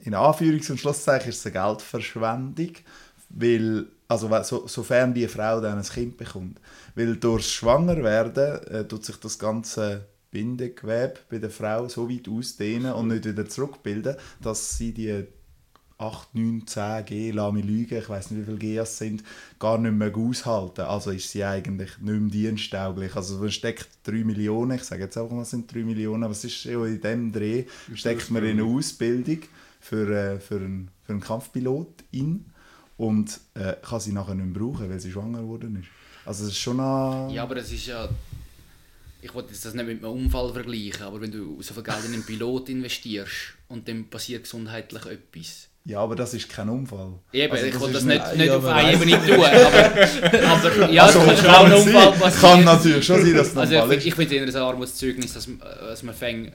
in 0.04 0.14
Anführungs- 0.14 0.70
und 0.70 0.78
Schlusszeichen 0.80 1.30
ist 1.30 1.38
es 1.38 1.46
eine 1.46 1.64
Geldverschwendung, 1.64 2.72
weil, 3.30 3.86
also 4.08 4.42
so, 4.42 4.66
sofern 4.66 5.12
die 5.12 5.28
Frau 5.28 5.60
dann 5.60 5.78
ein 5.78 5.84
Kind 5.84 6.16
bekommt, 6.16 6.60
weil 6.94 7.16
durchs 7.16 7.52
Schwangerwerden 7.52 8.66
äh, 8.68 8.88
tut 8.88 9.04
sich 9.04 9.16
das 9.16 9.38
ganze 9.38 10.06
Bindegewebe 10.30 11.14
bei 11.30 11.38
der 11.38 11.50
Frau 11.50 11.88
so 11.88 12.08
weit 12.08 12.28
ausdehnen 12.28 12.92
und 12.92 13.08
nicht 13.08 13.24
wieder 13.24 13.48
zurückbilden, 13.48 14.16
dass 14.40 14.76
sie 14.76 14.92
die 14.92 15.26
8, 15.98 16.34
9, 16.34 16.66
10 16.66 17.04
G, 17.06 17.30
lass 17.32 17.52
mich 17.52 17.64
lügen, 17.64 17.98
ich 17.98 18.08
weiß 18.08 18.30
nicht, 18.30 18.46
wie 18.46 18.56
viele 18.56 18.82
Gs 18.82 18.98
sind, 18.98 19.24
gar 19.58 19.78
nicht 19.78 19.92
mehr 19.92 20.16
aushalten. 20.16 20.82
Also 20.82 21.10
ist 21.10 21.30
sie 21.30 21.42
eigentlich 21.42 21.98
nicht 21.98 22.20
mehr 22.20 22.30
diensttauglich. 22.30 23.16
Also 23.16 23.38
man 23.38 23.50
steckt 23.50 23.88
3 24.04 24.12
Millionen, 24.24 24.76
ich 24.76 24.84
sage 24.84 25.02
jetzt 25.02 25.18
einfach 25.18 25.34
mal, 25.34 25.42
es 25.42 25.50
sind 25.50 25.72
3 25.72 25.80
Millionen, 25.80 26.22
aber 26.22 26.32
es 26.32 26.44
ist 26.44 26.62
ja 26.64 26.84
in 26.84 27.00
dem 27.00 27.32
Dreh, 27.32 27.64
steckt 27.94 28.30
man 28.30 28.44
in 28.44 28.60
eine 28.60 28.64
Ausbildung 28.64 29.40
für, 29.80 30.08
äh, 30.08 30.38
für, 30.38 30.56
einen, 30.56 30.88
für 31.02 31.12
einen 31.12 31.20
Kampfpilot 31.20 32.04
in 32.12 32.44
und 32.96 33.40
äh, 33.54 33.74
kann 33.82 34.00
sie 34.00 34.12
nachher 34.12 34.36
nicht 34.36 34.46
mehr 34.46 34.62
brauchen, 34.62 34.88
weil 34.88 35.00
sie 35.00 35.10
schwanger 35.10 35.40
geworden 35.40 35.80
ist. 35.82 35.88
Also 36.24 36.44
es 36.44 36.50
ist 36.50 36.58
schon 36.58 36.78
eine... 36.78 37.34
ja, 37.34 37.42
aber 37.42 37.56
es 37.56 37.72
ist 37.72 37.86
ja... 37.86 38.08
Ich 39.20 39.34
wollte 39.34 39.50
jetzt 39.50 39.64
das 39.64 39.74
nicht 39.74 39.84
mit 39.84 40.04
einem 40.04 40.12
Unfall 40.12 40.52
vergleichen, 40.52 41.02
aber 41.02 41.20
wenn 41.20 41.32
du 41.32 41.60
so 41.60 41.74
viel 41.74 41.82
Geld 41.82 42.04
in 42.04 42.12
einen 42.12 42.24
Pilot 42.24 42.68
investierst 42.68 43.54
und 43.66 43.88
dann 43.88 44.08
passiert 44.08 44.44
gesundheitlich 44.44 45.04
etwas... 45.06 45.68
Ja, 45.88 46.00
aber 46.00 46.14
das 46.16 46.34
ist 46.34 46.48
kein 46.50 46.68
Unfall. 46.68 47.14
Eben, 47.32 47.50
Also 47.50 47.64
ich 47.64 47.72
das 47.72 47.80
will 47.80 47.88
ist 47.88 47.94
das 47.96 48.04
nicht- 48.04 48.22
nicht, 48.26 48.36
nicht 48.36 48.46
ja, 48.48 48.56
auf 48.58 48.64
einer 48.66 48.92
Ebene 48.92 49.12
tun, 49.26 49.34
aber, 49.42 50.76
aber 50.76 50.90
ja, 50.92 51.04
Also, 51.04 51.20
es 51.20 51.42
kann 51.42 51.54
auch 51.54 51.64
ein 51.64 51.70
kann 51.70 51.80
Unfall 51.80 51.92
sein. 52.12 52.20
passieren. 52.20 52.40
Kann 52.40 52.64
natürlich 52.64 53.06
schon 53.06 53.22
sein, 53.24 53.34
dass 53.34 53.46
es 53.46 53.52
ein 53.54 53.58
Also 53.60 53.74
Unfall 53.76 53.92
ich, 53.92 53.98
ist. 53.98 54.06
ich 54.06 54.14
finde 54.14 54.36
es 54.46 54.52
eher 54.54 54.60
ein 54.62 54.68
Armutszeugnis, 54.68 55.32
dass, 55.32 55.48
dass 55.80 56.02
man 56.02 56.14
fängt, 56.14 56.52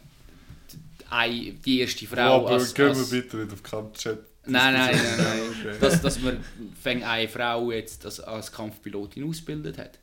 die, 1.29 1.51
die 1.65 1.79
erste 1.81 2.05
Frau 2.05 2.15
Ja, 2.17 2.29
aber 2.35 2.49
als, 2.51 2.73
gehen 2.75 2.89
als 2.89 3.11
wir 3.11 3.21
bitte 3.21 3.37
nicht 3.37 3.53
auf 3.53 3.63
Kampfchat. 3.63 4.19
Nein, 4.45 4.73
nein, 4.73 4.95
nein, 4.95 5.01
nein. 5.17 5.39
Okay. 5.49 5.77
dass, 5.81 6.01
dass 6.01 6.19
man 6.19 6.37
fängt 6.81 7.03
eine 7.03 7.27
Frau 7.27 7.71
jetzt 7.71 8.05
als, 8.05 8.19
als 8.19 8.51
Kampfpilotin 8.51 9.27
ausgebildet 9.27 9.77
hat. 9.79 9.97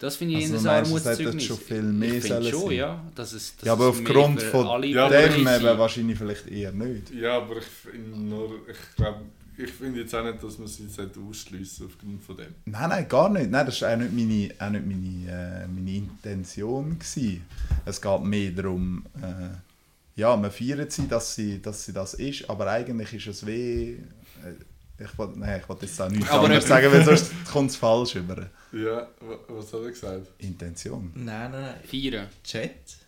Das 0.00 0.16
finde 0.16 0.38
ich 0.38 0.44
Also 0.44 0.56
es 0.56 0.62
hätte 0.64 0.70
Armutszeugnis. 0.72 1.44
schon 1.44 1.58
viel 1.58 1.82
mehr 1.82 2.14
ich 2.14 2.22
finde 2.24 2.42
sollen 2.42 2.52
schon, 2.52 2.68
sein? 2.68 2.72
ja. 2.72 3.04
Dass 3.14 3.32
es, 3.34 3.54
dass 3.56 3.66
Ja, 3.66 3.72
aber 3.74 3.88
aufgrund 3.88 4.42
von 4.42 4.82
Ja, 4.84 5.08
Dem 5.10 5.40
eben 5.46 5.78
wahrscheinlich 5.78 6.16
vielleicht 6.18 6.48
eher 6.48 6.72
nicht. 6.72 7.10
Ja, 7.14 7.36
aber 7.36 7.58
ich 7.58 7.64
finde 7.64 8.18
nur, 8.18 8.50
ich 8.66 8.96
glaube, 8.96 9.20
ich 9.58 9.70
finde 9.70 10.00
jetzt 10.00 10.14
auch 10.14 10.24
nicht, 10.24 10.42
dass 10.42 10.58
man 10.58 10.68
sie 10.68 10.88
ausschliessen 11.28 11.86
aufgrund 11.86 12.22
von 12.24 12.34
dem. 12.34 12.54
Nein, 12.64 12.88
nein, 12.88 13.08
gar 13.10 13.28
nicht. 13.28 13.50
Nein, 13.50 13.66
das 13.66 13.82
war 13.82 13.92
auch 13.92 13.96
nicht 13.98 14.12
meine, 14.14 14.54
auch 14.58 14.70
nicht 14.70 14.86
meine, 14.86 15.64
äh, 15.64 15.68
meine 15.68 15.94
Intention. 15.94 16.98
Gewesen. 16.98 17.44
Es 17.84 18.00
geht 18.00 18.22
mehr 18.22 18.50
darum, 18.52 19.04
äh, 19.22 20.18
ja, 20.18 20.34
man 20.34 20.50
feiert 20.50 20.92
sie 20.92 21.08
dass, 21.08 21.34
sie, 21.34 21.60
dass 21.60 21.84
sie 21.84 21.92
das 21.92 22.14
ist, 22.14 22.48
aber 22.48 22.68
eigentlich 22.68 23.12
ist 23.12 23.26
es 23.26 23.44
weh. 23.46 23.92
Äh, 23.92 25.04
ich 25.04 25.18
wollte 25.18 25.40
jetzt 25.86 26.00
auch 26.00 26.08
nichts 26.08 26.30
Aber 26.30 26.44
anderes 26.44 26.66
sagen, 26.66 26.90
weil 26.90 27.04
sonst 27.16 27.32
kommt 27.52 27.70
es 27.70 27.76
falsch 27.76 28.16
über. 28.16 28.48
Ja, 28.72 29.08
wa- 29.20 29.38
was 29.48 29.72
hat 29.72 29.80
er 29.82 29.90
gesagt? 29.90 30.26
Intention. 30.38 31.10
Nein, 31.14 31.50
nein, 31.50 31.62
nein. 31.62 31.74
Feiern. 31.84 32.28
Chat? 32.44 32.98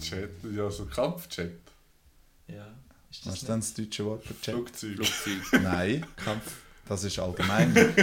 Chat, 0.00 0.30
ja, 0.54 0.70
so 0.70 0.84
Kampfchat. 0.86 1.50
Ja. 2.48 2.66
Ist 3.10 3.24
Was 3.26 3.34
das 3.34 3.34
ist 3.42 3.48
denn 3.48 3.60
das 3.60 3.74
deutsche 3.74 4.04
Wort 4.04 4.24
für 4.24 4.40
Chat? 4.40 4.54
Flugzeug. 4.54 5.06
Flugzeug. 5.06 5.42
Nein, 5.62 6.04
Kampf. 6.16 6.60
Das 6.88 7.04
ist 7.04 7.18
allgemein. 7.18 7.74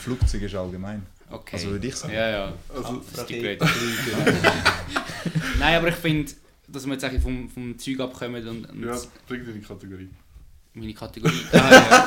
Flugzeug 0.00 0.42
ist 0.42 0.54
allgemein. 0.54 1.04
Okay. 1.28 1.56
Also 1.56 1.70
würde 1.70 1.86
ich 1.88 1.96
sagen. 1.96 2.14
Ja, 2.14 2.28
ja. 2.30 2.52
Also, 2.74 3.02
Das 3.14 3.30
ist. 3.30 3.30
Nein, 5.58 5.76
aber 5.76 5.88
ich 5.88 5.94
finde, 5.96 6.30
dass 6.68 6.86
wir 6.86 6.92
jetzt 6.92 7.04
eigentlich 7.04 7.22
vom, 7.22 7.48
vom 7.50 7.76
Zeug 7.78 7.98
abkommen 8.00 8.46
und, 8.46 8.70
und 8.70 8.84
ja, 8.84 8.96
bring 9.26 9.44
deine 9.44 9.60
Kategorie. 9.60 10.08
meine 10.74 10.94
Kategorie. 10.94 11.42
Ah, 11.52 11.70
ja. 11.70 12.04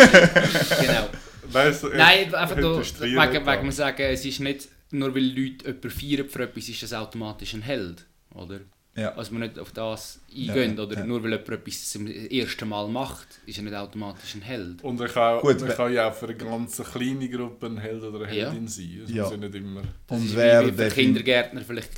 genau. 0.81 1.09
Nein, 1.53 1.73
so, 1.73 1.87
Nein, 1.89 2.33
einfach 2.35 2.55
da, 2.55 2.79
wegen, 2.79 3.45
wegen 3.45 3.63
wir 3.65 3.71
sagen, 3.71 4.01
es 4.03 4.25
ist 4.25 4.39
nicht, 4.39 4.67
nur 4.91 5.13
weil 5.13 5.23
Leute 5.25 5.65
jemanden 5.67 5.89
feiern 5.89 6.29
für 6.29 6.43
etwas, 6.43 6.69
ist 6.69 6.83
das 6.83 6.93
automatisch 6.93 7.53
ein 7.53 7.61
Held, 7.61 8.05
oder? 8.33 8.59
Ja. 8.95 9.13
Also 9.15 9.31
wir 9.31 9.39
nicht 9.39 9.57
auf 9.57 9.71
das 9.71 10.19
eingehen, 10.29 10.75
Ja, 10.75 10.83
oder 10.83 10.97
ja. 10.97 11.05
nur 11.05 11.23
weil 11.23 11.31
jemand 11.31 11.49
etwas 11.49 11.89
zum 11.89 12.07
ersten 12.07 12.67
Mal 12.67 12.87
macht, 12.89 13.27
ist 13.45 13.57
er 13.57 13.63
nicht 13.63 13.75
automatisch 13.75 14.35
ein 14.35 14.41
Held. 14.41 14.83
Und 14.83 14.99
er 14.99 15.07
kann, 15.07 15.39
Gut, 15.39 15.59
man 15.61 15.69
we- 15.69 15.73
kann 15.73 15.93
ja 15.93 16.09
auch 16.09 16.13
für 16.13 16.25
eine 16.25 16.35
ganz 16.35 16.81
kleine 16.91 17.29
Gruppe 17.29 17.67
ein 17.67 17.77
Held 17.77 18.03
oder 18.03 18.25
eine 18.25 18.35
Ja. 18.37 18.49
Heldin 18.49 18.67
sein. 18.67 19.01
Es 19.05 19.11
Ja. 19.13 19.23
muss 19.23 19.31
ja 19.31 19.37
nicht 19.37 19.55
immer... 19.55 19.83
Das 20.07 20.19
Und 20.19 20.25
ist 20.25 20.35
wer 20.35 20.67
wie, 20.67 20.77
wie 20.77 20.89
Kindergärtner 20.89 21.61
vielleicht 21.61 21.91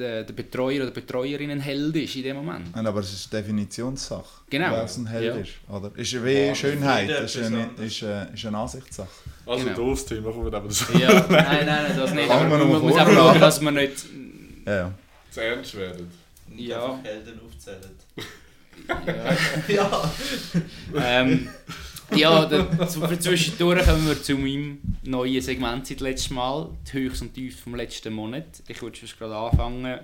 der, 0.00 0.24
der 0.24 0.32
Betreuer 0.32 0.82
oder 0.82 0.90
Betreuerin 0.90 1.50
ein 1.50 1.60
Held 1.60 1.94
ist 1.96 2.16
in 2.16 2.22
dem 2.24 2.36
Moment. 2.36 2.74
Nein, 2.74 2.86
aber 2.86 3.00
es 3.00 3.12
ist 3.12 3.32
eine 3.32 3.42
Definitionssache. 3.42 4.42
Genau. 4.50 4.70
Wer 4.72 4.84
es 4.84 4.96
ein 4.96 5.06
Held 5.06 5.24
Ja. 5.24 5.34
ist. 5.36 5.50
Oder? 5.68 5.90
Ist 5.96 6.24
wie 6.24 6.46
Ja, 6.46 6.54
Schönheit. 6.54 7.08
jeder 7.08 7.20
Ist 7.22 7.36
eine, 7.36 7.70
ist, 7.78 8.02
eine, 8.02 8.30
ist 8.34 8.44
eine 8.46 8.58
Ansichtssache. 8.58 9.08
Also 9.46 9.64
Genau. 9.64 9.76
doofes 9.76 10.06
Thema, 10.06 10.30
kommen 10.32 10.46
wir 10.50 10.54
aber 10.54 10.68
das, 10.68 10.84
Ja, 10.98 11.12
nein, 11.12 11.26
nein, 11.28 11.66
nein, 11.66 11.92
das 11.96 12.12
nicht. 12.14 12.30
Aber 12.30 12.44
man 12.48 12.58
noch 12.68 12.82
muss 12.82 12.96
einfach 12.96 13.12
schauen, 13.14 13.40
dass 13.40 13.60
man 13.60 13.74
nicht... 13.74 14.04
Ja, 14.66 14.72
ja. 14.74 14.92
zu 15.30 15.40
ernst 15.40 15.76
werden. 15.76 16.10
Nicht 16.48 16.68
Ja. 16.68 16.84
einfach 16.94 17.04
Helden 17.04 17.40
aufzählen. 17.46 17.80
Ja. 19.68 19.74
ja. 19.74 20.12
ähm, 20.96 21.48
ja, 22.16 22.46
da, 22.46 22.88
zu, 22.88 23.00
für 23.00 23.18
zwischendurch 23.18 23.84
kommen 23.84 24.06
wir 24.06 24.22
zu 24.22 24.36
meinem 24.36 24.78
neuen 25.02 25.40
Segment 25.40 25.86
seit 25.86 26.00
letztem 26.00 26.36
Mal, 26.36 26.70
die 26.88 26.98
Höchst 26.98 27.22
und 27.22 27.34
Tiefs 27.34 27.60
vom 27.60 27.74
letzten 27.74 28.12
Monat. 28.12 28.62
Ich 28.68 28.82
würde 28.82 28.96
schon 28.96 29.08
gerade 29.18 29.36
anfangen 29.36 30.00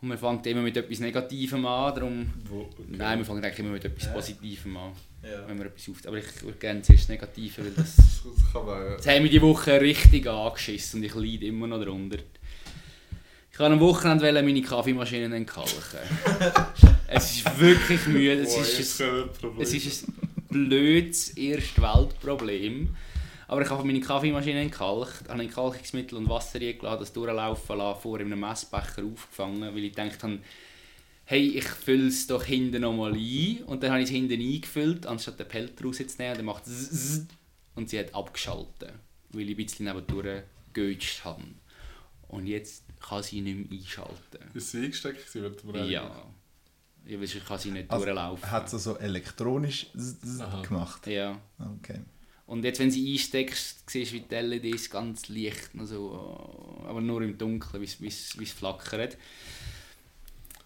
und 0.00 0.08
wir 0.08 0.18
fangen 0.18 0.44
immer 0.44 0.62
mit 0.62 0.76
etwas 0.76 1.00
Negativem 1.00 1.64
an, 1.66 1.94
darum... 1.94 2.32
Okay. 2.50 2.82
Nein, 2.88 3.18
wir 3.18 3.24
fangen 3.24 3.42
eigentlich 3.42 3.58
immer 3.58 3.70
mit 3.70 3.84
etwas. 3.84 4.12
Positivem 4.12 4.76
an, 4.76 4.92
ja. 5.22 5.48
wenn 5.48 5.58
wir 5.58 5.66
etwas 5.66 5.88
auf... 5.88 5.96
Aber 6.06 6.18
ich 6.18 6.42
würde 6.42 6.58
gerne 6.58 6.82
zuerst 6.82 7.08
Negative, 7.08 7.64
weil 7.64 7.72
das... 7.72 7.96
Das 7.96 8.52
kann 8.52 8.66
man, 8.66 8.84
ja. 8.84 8.90
Jetzt 8.92 9.08
haben 9.08 9.22
wir 9.22 9.30
die 9.30 9.42
Woche 9.42 9.80
richtig 9.80 10.26
angeschissen 10.26 11.00
und 11.00 11.06
ich 11.06 11.14
leide 11.14 11.46
immer 11.46 11.66
noch 11.66 11.78
darunter. 11.78 12.18
Ich 13.50 13.58
wollte 13.58 13.72
am 13.72 13.80
Wochenende 13.80 14.42
meine 14.42 14.62
Kaffeemaschine 14.62 15.34
entkalken. 15.34 16.00
es 17.06 17.36
ist 17.36 17.60
wirklich 17.60 18.06
müde. 18.08 18.42
Es 18.42 18.56
ist, 18.56 19.00
ein, 19.00 19.30
es 19.60 19.72
ist 19.72 20.08
ein 20.08 20.23
blödes 20.54 21.30
Erstweltproblem. 21.30 22.96
Aber 23.48 23.62
ich 23.62 23.70
habe 23.70 23.84
meine 23.84 24.00
Kaffeemaschine 24.00 24.60
entkalkt, 24.60 25.28
habe 25.28 25.42
Entkalkungsmittel 25.42 26.16
und 26.16 26.28
Wasser 26.28 26.60
reingelassen, 26.60 27.00
das 27.00 27.12
durchlaufen 27.12 27.76
lassen, 27.76 28.00
vor 28.00 28.20
in 28.20 28.26
einem 28.32 28.40
Messbecher 28.40 29.04
aufgefangen, 29.04 29.74
weil 29.74 29.84
ich 29.84 29.94
gedacht 29.94 30.22
habe, 30.22 30.38
hey, 31.24 31.48
ich 31.48 31.64
fülle 31.64 32.06
es 32.06 32.26
doch 32.26 32.44
hinten 32.44 32.82
nochmal 32.82 33.14
ein. 33.14 33.64
Und 33.64 33.82
dann 33.82 33.90
habe 33.90 34.00
ich 34.00 34.06
es 34.06 34.14
hinten 34.14 34.40
eingefüllt, 34.40 35.06
anstatt 35.06 35.38
den 35.38 35.48
Pelter 35.48 35.84
rauszunehmen. 35.84 36.30
Und 36.30 36.38
dann 36.38 36.46
macht 36.46 36.66
es 36.66 37.26
und 37.74 37.90
sie 37.90 37.98
hat 37.98 38.14
abgeschaltet, 38.14 38.92
weil 39.30 39.42
ich 39.42 39.50
ein 39.50 39.56
bisschen 39.56 39.86
nebendurch 39.86 40.42
gegötscht 40.72 41.24
habe. 41.24 41.42
Und 42.28 42.46
jetzt 42.46 42.84
kann 43.00 43.22
sie 43.22 43.40
nicht 43.40 43.70
mehr 43.70 43.80
einschalten. 43.80 44.54
Ist 44.54 44.70
sie 44.70 44.84
eingesteckt 44.84 45.34
während 45.34 45.62
dem 45.62 45.70
Rennen? 45.70 45.90
Ja. 47.06 47.14
Ich 47.14 47.20
weiß, 47.20 47.34
ich 47.34 47.44
kann 47.44 47.58
sie 47.58 47.70
nicht 47.70 47.90
Also, 47.90 48.04
durchlaufen. 48.06 48.50
hat 48.50 48.70
sie 48.70 48.78
so 48.78 48.96
elektronisch 48.96 49.86
Aha. 50.40 50.62
gemacht? 50.62 51.06
Ja. 51.06 51.38
Okay. 51.78 52.00
Und 52.46 52.62
jetzt, 52.64 52.78
wenn 52.80 52.90
sie 52.90 53.12
einsteckst, 53.12 53.88
siehst 53.88 54.12
du, 54.12 54.16
wie 54.16 54.20
die 54.20 54.34
LEDs 54.34 54.90
ganz 54.90 55.28
leicht, 55.28 55.70
also, 55.78 56.82
aber 56.86 57.00
nur 57.00 57.22
im 57.22 57.38
Dunkeln, 57.38 57.80
wie 57.80 57.86
es- 57.86 58.00
wie 58.00 58.08
es 58.08 58.38
wie 58.38 58.44
es 58.44 58.52
flackert. 58.52 59.16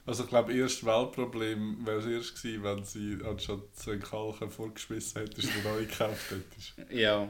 Also 0.07 0.24
ich 0.24 0.28
glaube, 0.30 0.55
erst 0.55 0.84
Weltproblem 0.86 1.86
wäre 1.86 1.99
es 1.99 2.07
erst 2.07 2.43
gewesen, 2.43 2.62
wenn 2.64 2.84
sie 2.84 3.18
anstatt 3.28 3.61
St. 3.78 4.01
Kalken 4.01 4.51
vorgeschmissen 4.51 5.20
hättest 5.22 5.49
und 5.55 5.64
neu 5.64 5.80
gekauft 5.84 6.30
hättest. 6.30 6.74
Ja. 6.91 7.28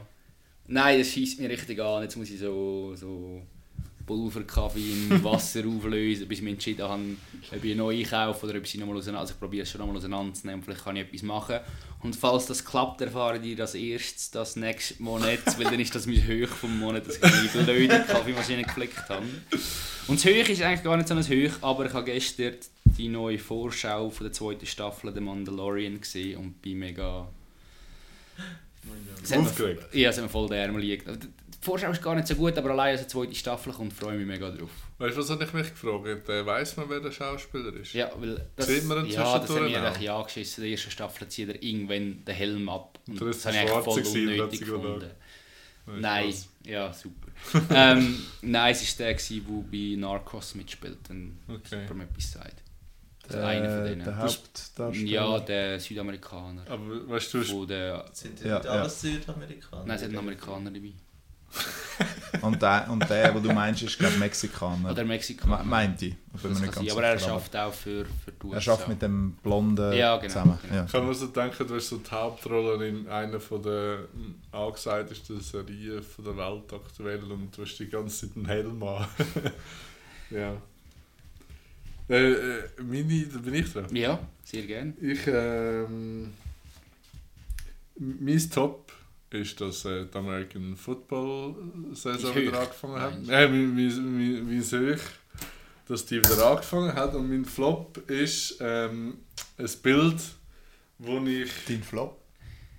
Nein, 0.65 0.99
das 0.99 1.09
schießt 1.09 1.39
mir 1.41 1.49
richtig 1.49 1.79
an. 1.81 2.03
Jetzt 2.03 2.15
muss 2.15 2.29
ich 2.29 2.39
so, 2.39 2.95
so 2.95 3.41
Pulverkaffee 4.09 4.91
im 4.91 5.23
Wasser 5.23 5.59
auflösen, 5.67 6.27
bis 6.27 6.39
ich 6.39 6.43
mich 6.43 6.53
entschieden 6.53 6.87
habe, 6.87 7.03
ob 7.55 7.63
ich 7.63 7.75
neu 7.75 7.95
einkaufe 7.95 8.47
oder 8.47 8.57
ob 8.57 8.63
ich 8.63 8.71
sie 8.71 8.79
nochmal 8.79 8.97
auseinander... 8.97 9.21
Also 9.21 9.33
ich 9.33 9.39
probiere 9.39 9.63
es 9.63 9.69
schon 9.69 9.79
nochmal 9.79 9.97
auseinanderzunehmen, 9.97 10.63
vielleicht 10.63 10.83
kann 10.83 10.95
ich 10.95 11.03
etwas 11.03 11.21
machen. 11.21 11.59
Und 12.01 12.15
falls 12.15 12.47
das 12.47 12.65
klappt, 12.65 13.01
erfahren 13.01 13.39
die 13.39 13.55
das 13.55 13.75
erstes, 13.75 14.31
das 14.31 14.55
nächste 14.55 15.03
Monat, 15.03 15.45
weil 15.59 15.65
dann 15.65 15.79
ist 15.79 15.93
das 15.93 16.07
mein 16.07 16.25
Höch 16.25 16.49
vom 16.49 16.79
Monat, 16.79 17.05
dass 17.05 17.17
ich 17.17 17.51
die 17.51 17.57
blöde 17.59 18.03
Kaffeemaschine 18.07 18.63
geflickt 18.63 19.07
habe. 19.09 19.25
Und 20.07 20.17
das 20.17 20.25
Höch 20.25 20.49
ist 20.49 20.63
eigentlich 20.63 20.83
gar 20.83 20.97
nicht 20.97 21.07
so 21.07 21.13
ein 21.13 21.27
Höch, 21.27 21.53
aber 21.61 21.85
ich 21.85 21.93
habe 21.93 22.05
gestern 22.05 22.55
die 22.97 23.09
neue 23.09 23.37
Vorschau 23.37 24.09
von 24.09 24.25
der 24.25 24.33
zweiten 24.33 24.65
Staffel 24.65 25.13
«The 25.13 25.19
Mandalorian» 25.19 26.01
gesehen 26.01 26.39
und 26.39 26.59
bin 26.63 26.79
mega... 26.79 27.29
Aufgeregt? 29.35 29.93
Ja, 29.93 30.09
es 30.09 30.17
hat 30.17 30.23
mir 30.23 30.29
voll 30.29 30.49
der 30.49 30.63
Ärmel 30.63 30.81
liegt. 30.81 31.07
Die 31.61 31.65
Vorschau 31.65 31.91
ist 31.91 32.01
gar 32.01 32.15
nicht 32.15 32.27
so 32.27 32.35
gut, 32.35 32.57
aber 32.57 32.69
allein 32.71 32.91
als 32.91 33.01
eine 33.01 33.07
zweite 33.09 33.35
Staffel 33.35 33.73
kommt, 33.73 33.91
freue 33.91 34.13
ich 34.13 34.19
mich 34.19 34.27
mega 34.27 34.49
drauf. 34.49 34.69
Weißt 34.97 35.17
du, 35.17 35.21
was 35.21 35.29
habe 35.29 35.43
ich 35.43 35.51
mich 35.53 35.69
gefragt? 35.69 36.29
Äh, 36.29 36.45
weiss 36.45 36.77
man, 36.77 36.89
wer 36.89 37.01
der 37.01 37.11
Schauspieler 37.11 37.73
ist? 37.73 37.91
Ja, 37.93 38.09
weil 38.17 38.47
das, 38.55 38.67
Sieht 38.67 38.85
man 38.85 39.05
ihn 39.05 39.11
ja, 39.11 39.37
das 39.37 39.45
zwischendurch 39.47 39.75
hat 39.75 39.81
mir 39.81 39.83
auch? 39.83 39.87
eigentlich 39.91 40.05
ja 40.05 40.21
geschissen. 40.21 40.63
In 40.63 40.69
der 40.69 40.77
ersten 40.77 40.91
Staffel 40.91 41.27
zieht 41.27 41.49
er 41.49 41.61
irgendwann 41.61 42.23
den 42.23 42.35
Helm 42.35 42.69
ab. 42.69 42.97
Und 43.07 43.19
Da 43.19 43.25
das 43.25 43.37
ist 43.37 43.45
habe 43.45 43.57
ich 43.57 43.69
voll 43.69 44.01
unnötig 44.21 44.59
gefunden. 44.61 44.93
gedacht. 44.99 45.15
Nein, 45.87 46.33
ja, 46.65 46.93
super. 46.93 47.27
ähm, 47.73 48.19
nein, 48.41 48.71
es 48.71 48.99
war 48.99 49.05
der, 49.07 49.15
der 49.15 49.63
bei 49.71 49.95
Narcos 49.97 50.55
mitspielt, 50.55 50.97
wenn 51.09 51.39
Okay. 51.47 51.85
jemand 51.89 52.11
etwas 52.11 52.31
sagt. 52.31 52.61
Der, 53.29 53.45
einer 53.45 53.75
von 53.75 53.85
denen. 53.85 54.03
der 54.05 54.17
Hauptdarsteller. 54.17 55.07
Ja, 55.07 55.39
der 55.39 55.79
Südamerikaner. 55.79 56.63
Aber 56.69 57.09
weißt 57.09 57.33
du, 57.33 57.43
Von 57.43 57.67
der, 57.67 58.05
Sind 58.13 58.39
Ja, 58.43 58.55
nicht 58.55 58.65
ja. 58.65 58.71
alles 58.71 59.01
Südamerikaner? 59.01 59.85
nein, 59.85 59.95
es 59.97 60.03
einen 60.03 60.17
Amerikaner 60.17 60.71
dabei. 60.71 60.93
Und 62.41 62.61
der, 62.61 62.87
und 62.89 63.09
der, 63.09 63.31
den 63.33 63.43
du 63.43 63.51
meinst, 63.51 63.81
ist 63.81 63.97
glaube 63.97 64.15
Mexikaner. 64.17 64.91
Oder 64.91 65.03
Mexikaner. 65.03 65.57
Me- 65.57 65.63
Meint 65.65 66.01
ich. 66.03 66.15
Ich 66.35 66.41
bin 66.41 66.51
Das 66.51 66.61
mir 66.61 66.67
kann 66.67 66.83
nicht 66.83 66.93
sein, 66.93 67.01
ganz 67.01 67.03
aber 67.03 67.03
er 67.03 67.19
schafft 67.19 67.55
auch 67.57 67.73
für, 67.73 68.05
für 68.05 68.31
die 68.31 68.45
USA. 68.45 68.55
Er 68.57 68.61
schafft 68.61 68.87
mit 68.87 69.01
dem 69.01 69.31
Blonden 69.43 69.93
Ja, 69.93 70.15
genau, 70.17 70.27
zusammen. 70.27 70.59
genau. 70.61 70.75
Ja. 70.75 70.83
kann 70.85 71.05
man 71.05 71.13
so 71.15 71.27
denken, 71.27 71.67
du 71.67 71.75
hast 71.75 71.89
so 71.89 71.97
die 71.97 72.11
Hauptrolle 72.11 72.87
in 72.87 73.07
einer 73.09 73.39
von 73.39 73.61
der 73.63 73.99
angesagtesten 74.51 75.41
Serien 75.41 76.01
von 76.03 76.23
der 76.25 76.37
Welt 76.37 76.71
aktuell 76.71 77.23
und 77.23 77.57
du 77.57 77.63
hast 77.63 77.77
die 77.77 77.89
ganze 77.89 78.27
Zeit 78.27 78.37
einen 78.37 78.45
Helm 78.45 78.83
an. 78.83 79.05
ja. 80.29 80.53
Äh, 82.09 82.31
äh, 82.31 82.63
meine, 82.83 83.25
da 83.25 83.39
bin 83.39 83.53
ich 83.55 83.73
dran. 83.73 83.93
Ja, 83.95 84.19
sehr 84.45 84.63
gerne. 84.63 84.93
Ich, 85.01 85.27
ähm, 85.27 86.31
mein 87.97 88.49
Top 88.49 88.88
ist, 89.31 89.59
dass 89.61 89.85
äh, 89.85 90.05
die 90.11 90.17
American 90.17 90.75
Football 90.75 91.55
Saison 91.93 92.35
wieder 92.35 92.59
angefangen 92.59 92.99
hat. 93.01 93.13
Meinst 93.15 93.29
Äh, 93.31 93.47
mein, 93.47 93.75
mein, 93.75 94.17
mein, 94.17 94.59
mein 94.59 94.99
dass 95.87 96.05
die 96.05 96.17
wieder 96.19 96.45
angefangen 96.51 96.93
hat. 96.93 97.15
Und 97.15 97.29
mein 97.29 97.45
Flop 97.45 97.97
ist 98.09 98.57
ähm, 98.61 99.17
ein 99.57 99.69
Bild, 99.81 100.15
wo 100.99 101.17
ich. 101.25 101.49
Dein 101.67 101.81
Flop? 101.83 102.17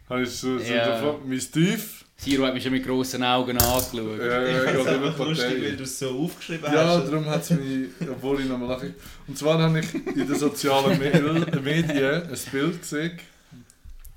Habe 0.08 0.22
ich 0.22 0.30
so, 0.30 0.58
so 0.58 0.64
Ja. 0.64 0.86
der 0.86 0.98
Flop, 0.98 1.22
mein 1.26 1.38
Tief. 1.38 2.04
Siro 2.16 2.44
hat 2.44 2.52
mich 2.52 2.62
schon 2.62 2.72
mit 2.72 2.84
grossen 2.84 3.22
Augen 3.24 3.56
angeschaut. 3.56 4.20
Äh, 4.20 4.58
Ich 4.58 4.64
geht 4.74 4.82
finde 4.84 4.94
über 4.96 5.24
lustig, 5.24 5.62
weil 5.62 5.76
du 5.76 5.84
es 5.84 5.98
so 5.98 6.10
aufgeschrieben 6.24 6.70
Ja, 6.70 6.84
hast. 6.98 7.06
darum 7.08 7.24
hat 7.26 7.42
es 7.42 7.50
mich, 7.50 7.88
obwohl 8.10 8.40
ich 8.40 8.46
nochmal 8.46 8.68
lache. 8.68 8.94
Und 9.26 9.38
zwar 9.38 9.58
habe 9.58 9.78
ich 9.80 9.94
in 9.94 10.26
den 10.28 10.34
sozialen 10.34 10.98
Me- 10.98 11.46
Medien 11.64 12.22
ein 12.24 12.38
Bild 12.52 12.80
gesehen. 12.82 13.18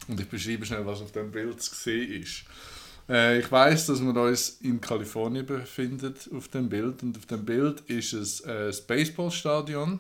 Und 0.08 0.20
ich 0.20 0.28
beschreibe 0.28 0.66
schnell, 0.66 0.86
was 0.86 1.02
auf 1.02 1.12
dem 1.12 1.32
Bild 1.32 1.62
zu 1.62 1.74
sehen 1.76 2.22
ist. 2.22 2.44
Äh, 3.10 3.40
ich 3.40 3.52
weiß, 3.52 3.88
dass 3.88 4.02
wir 4.02 4.16
uns 4.16 4.58
in 4.62 4.82
Kalifornien 4.82 5.46
befinden 5.46 6.14
auf 6.36 6.48
dem 6.50 6.70
Bild. 6.70 7.04
Und 7.04 7.18
auf 7.18 7.26
dem 7.26 7.46
Bild 7.46 7.82
ist 7.82 8.14
es 8.14 8.42
äh, 8.42 8.68
das 8.68 8.82
Baseballstadion 8.82 10.00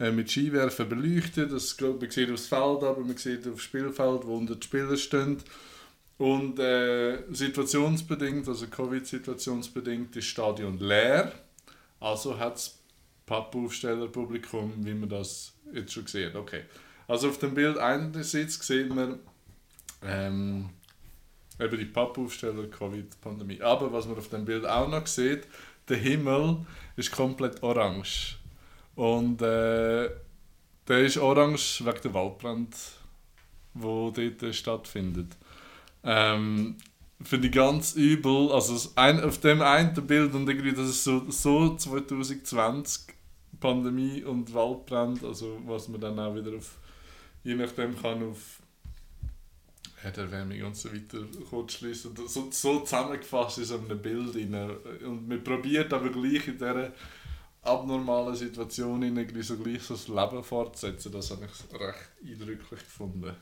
äh, 0.00 0.10
mit 0.10 0.30
Skiwerfer 0.30 0.84
beleuchtet. 0.84 1.52
Das, 1.52 1.76
glaub, 1.76 2.00
man 2.00 2.10
sieht 2.10 2.30
aufs 2.30 2.46
Feld, 2.46 2.82
aber 2.82 3.00
man 3.00 3.16
sieht 3.16 3.46
auf 3.46 3.54
das 3.54 3.62
Spielfeld, 3.62 4.26
wo 4.26 4.36
unter 4.36 4.56
die 4.56 4.66
Spieler 4.66 4.96
stehen. 4.96 5.38
Und 6.16 6.58
äh, 6.60 7.24
situationsbedingt, 7.32 8.46
also 8.46 8.66
Covid-situationsbedingt, 8.68 10.14
ist 10.16 10.16
das 10.16 10.24
Stadion 10.24 10.78
leer. 10.78 11.32
Also 11.98 12.38
hat 12.38 12.56
es 12.56 12.78
Pappaufstellerpublikum, 13.26 14.72
wie 14.84 14.94
man 14.94 15.08
das 15.08 15.52
jetzt 15.72 15.92
schon 15.92 16.06
sieht. 16.06 16.34
Okay. 16.34 16.62
Also 17.06 17.28
auf 17.28 17.38
dem 17.38 17.54
Bild 17.54 17.78
einerseits 17.78 18.64
sieht 18.66 18.94
man 18.94 19.18
ähm, 20.02 20.70
eben 21.60 21.78
die 21.78 21.84
Pappaufsteller, 21.84 22.66
Covid-Pandemie. 22.68 23.60
Aber 23.60 23.92
was 23.92 24.06
man 24.06 24.16
auf 24.16 24.28
dem 24.28 24.44
Bild 24.44 24.66
auch 24.66 24.88
noch 24.88 25.06
sieht, 25.06 25.46
der 25.88 25.98
Himmel 25.98 26.58
ist 26.96 27.12
komplett 27.12 27.62
orange. 27.62 28.36
Und 28.94 29.42
äh, 29.42 30.08
der 30.88 30.98
ist 31.00 31.18
orange 31.18 31.84
wegen 31.84 32.00
der 32.02 32.14
Waldbrand, 32.14 32.76
wo 33.74 34.10
dort 34.10 34.54
stattfindet. 34.54 35.36
Ähm, 36.02 36.76
Finde 37.22 37.48
ich 37.48 37.54
ganz 37.54 37.94
übel. 37.94 38.52
Also 38.52 38.90
ein, 38.96 39.22
auf 39.22 39.38
dem 39.38 39.62
einen 39.62 39.94
Bild 40.06 40.34
und 40.34 40.48
irgendwie, 40.48 40.72
das 40.72 40.88
ist 40.88 41.04
so, 41.04 41.30
so 41.30 41.76
2020 41.76 43.14
Pandemie 43.60 44.22
und 44.22 44.52
Waldbrand, 44.52 45.24
also 45.24 45.58
was 45.64 45.88
man 45.88 46.00
dann 46.00 46.18
auch 46.18 46.34
wieder 46.34 46.54
auf, 46.56 46.76
je 47.44 47.54
nachdem 47.54 47.96
kann 48.00 48.22
auf 48.30 48.60
Erderwärmung 50.02 50.62
und 50.64 50.76
so 50.76 50.92
weiter 50.92 51.18
kurz 51.48 51.74
schließen. 51.74 52.14
So, 52.16 52.50
so 52.50 52.50
zusammengefasst 52.50 53.58
in 53.58 53.64
so 53.64 53.78
einem 53.78 54.00
Bild. 54.02 54.34
Rein. 54.34 54.54
Und 55.04 55.28
man 55.28 55.42
probiert 55.42 55.92
aber 55.92 56.10
gleich 56.10 56.46
in 56.48 56.58
dieser 56.58 56.92
abnormalen 57.62 58.34
Situation 58.34 59.02
irgendwie 59.02 59.42
so 59.42 59.56
gleich 59.56 59.82
so 59.82 59.94
das 59.94 60.08
Leben 60.08 60.44
fortzusetzen. 60.44 61.12
Das 61.12 61.30
habe 61.30 61.46
ich 61.46 61.80
recht 61.80 62.10
eindrücklich 62.22 62.80
gefunden. 62.80 63.34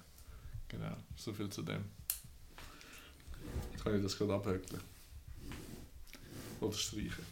Genau, 0.68 0.96
so 1.16 1.32
viel 1.32 1.48
zu 1.50 1.62
dem. 1.62 1.84
Jetzt 3.72 3.84
kann 3.84 3.96
ich 3.96 4.02
das 4.02 4.16
gerade 4.16 4.34
abhökeln. 4.34 4.80
Oder 6.60 6.72
streichen. 6.76 7.26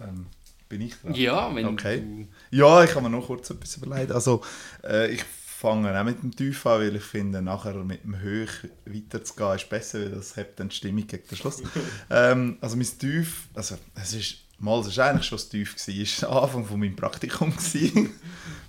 Ähm, 0.00 0.26
bin 0.68 0.80
ich 0.82 0.94
dran? 0.94 1.14
Ja, 1.14 1.54
wenn 1.54 1.66
Okay. 1.66 2.00
du... 2.00 2.56
Ja, 2.56 2.84
ich 2.84 2.90
habe 2.94 3.02
mir 3.02 3.10
noch 3.10 3.26
kurz 3.26 3.50
etwas 3.50 3.76
überlegt. 3.76 4.12
Also, 4.12 4.40
äh, 4.84 5.12
ich 5.12 5.24
fange 5.62 5.98
auch 5.98 6.04
mit 6.04 6.20
dem 6.22 6.34
Tief 6.34 6.66
an, 6.66 6.80
weil 6.80 6.96
ich 6.96 7.04
finde, 7.04 7.40
nachher 7.40 7.74
mit 7.74 8.02
dem 8.02 8.18
Höch 8.18 8.50
weiterzugehen 8.84 9.54
ist 9.54 9.68
besser, 9.68 10.00
weil 10.00 10.10
das 10.10 10.36
hebt 10.36 10.58
dann 10.58 10.68
die 10.68 10.74
Stimmung 10.74 11.06
gegen 11.06 11.26
den 11.26 11.38
Schluss. 11.38 11.62
ähm, 12.10 12.58
also 12.60 12.76
mein 12.76 12.98
Tief, 12.98 13.46
also 13.54 13.76
es 13.94 14.12
ist, 14.12 14.36
mal, 14.58 14.80
es 14.80 14.88
ist 14.88 14.98
eigentlich 14.98 15.26
schon 15.26 15.38
das 15.38 15.48
Tief 15.48 15.76
gewesen, 15.76 16.02
es 16.02 16.22
war 16.22 16.30
der 16.30 16.42
Anfang 16.42 16.64
von 16.64 16.80
meinem 16.80 16.96
Praktikum 16.96 17.50
gewesen. 17.56 18.10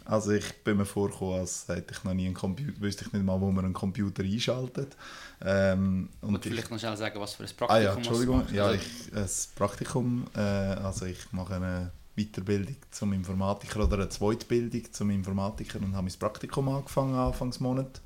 Also 0.06 0.32
ich 0.32 0.52
bin 0.66 0.76
mir 0.76 0.86
vorgekommen, 0.86 1.39
als 1.39 1.66
hätte 1.70 1.94
ich 1.94 2.04
noch 2.04 2.14
nie 2.14 2.26
einen 2.26 2.34
Computer, 2.34 2.82
wüsste 2.82 3.06
ich 3.06 3.14
nicht 3.14 3.24
mal, 3.24 3.39
wo 3.39 3.50
man 3.52 3.64
einen 3.64 3.74
Computer 3.74 4.22
einschaltet. 4.22 4.98
Ähm, 5.41 6.10
und 6.20 6.36
Und 6.36 6.46
ich, 6.46 6.52
vielleicht 6.52 6.70
noch 6.70 6.78
schnell 6.78 6.98
sagen, 6.98 7.22
was 7.22 7.36
für 7.36 7.44
ein 7.44 7.50
Ah 7.50 7.54
Praktikum 7.56 7.84
ja, 7.84 7.89
hast 7.89 7.96
du 7.96 8.00
Entschuldigung. 8.00 8.44
Ja, 8.54 8.74
ich, 8.74 9.16
ein 9.16 9.30
Praktikum, 9.56 10.26
äh, 10.36 10.39
also 10.39 11.06
ich 11.06 11.32
mache 11.32 11.56
eine 11.56 11.91
Weiterbildung 12.16 12.78
zum 12.91 13.14
Informatiker 13.14 13.84
oder 13.84 13.95
eine 13.95 14.09
Zweitbildung 14.09 14.91
zum 14.91 15.09
Informatiker 15.09 15.80
und 15.80 15.95
habe 15.95 16.07
mein 16.07 16.20
Praktikum 16.20 16.70
angefangen 16.70 17.16
Anfangsmonat. 17.16 18.01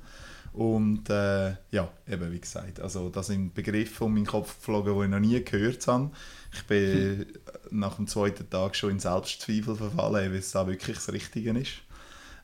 Und 0.52 1.08
äh, 1.10 1.50
ja, 1.70 1.88
eben 2.08 2.32
wie 2.32 2.40
gesagt, 2.40 2.80
also 2.80 3.10
das 3.10 3.28
sind 3.28 3.54
Begriffe 3.54 4.04
um 4.04 4.14
meinen 4.14 4.26
Kopf 4.26 4.56
geflogen, 4.56 4.98
die 4.98 5.04
ich 5.04 5.10
noch 5.10 5.20
nie 5.20 5.44
gehört 5.44 5.86
habe. 5.86 6.10
Ich 6.52 6.64
bin 6.64 7.26
nach 7.70 7.96
dem 7.96 8.06
zweiten 8.06 8.48
Tag 8.48 8.74
schon 8.74 8.92
in 8.92 8.98
Selbstzweifel 8.98 9.76
verfallen, 9.76 10.32
weil 10.32 10.38
es 10.38 10.50
da 10.50 10.66
wirklich 10.66 10.96
das 10.96 11.12
Richtige 11.12 11.56
ist. 11.58 11.74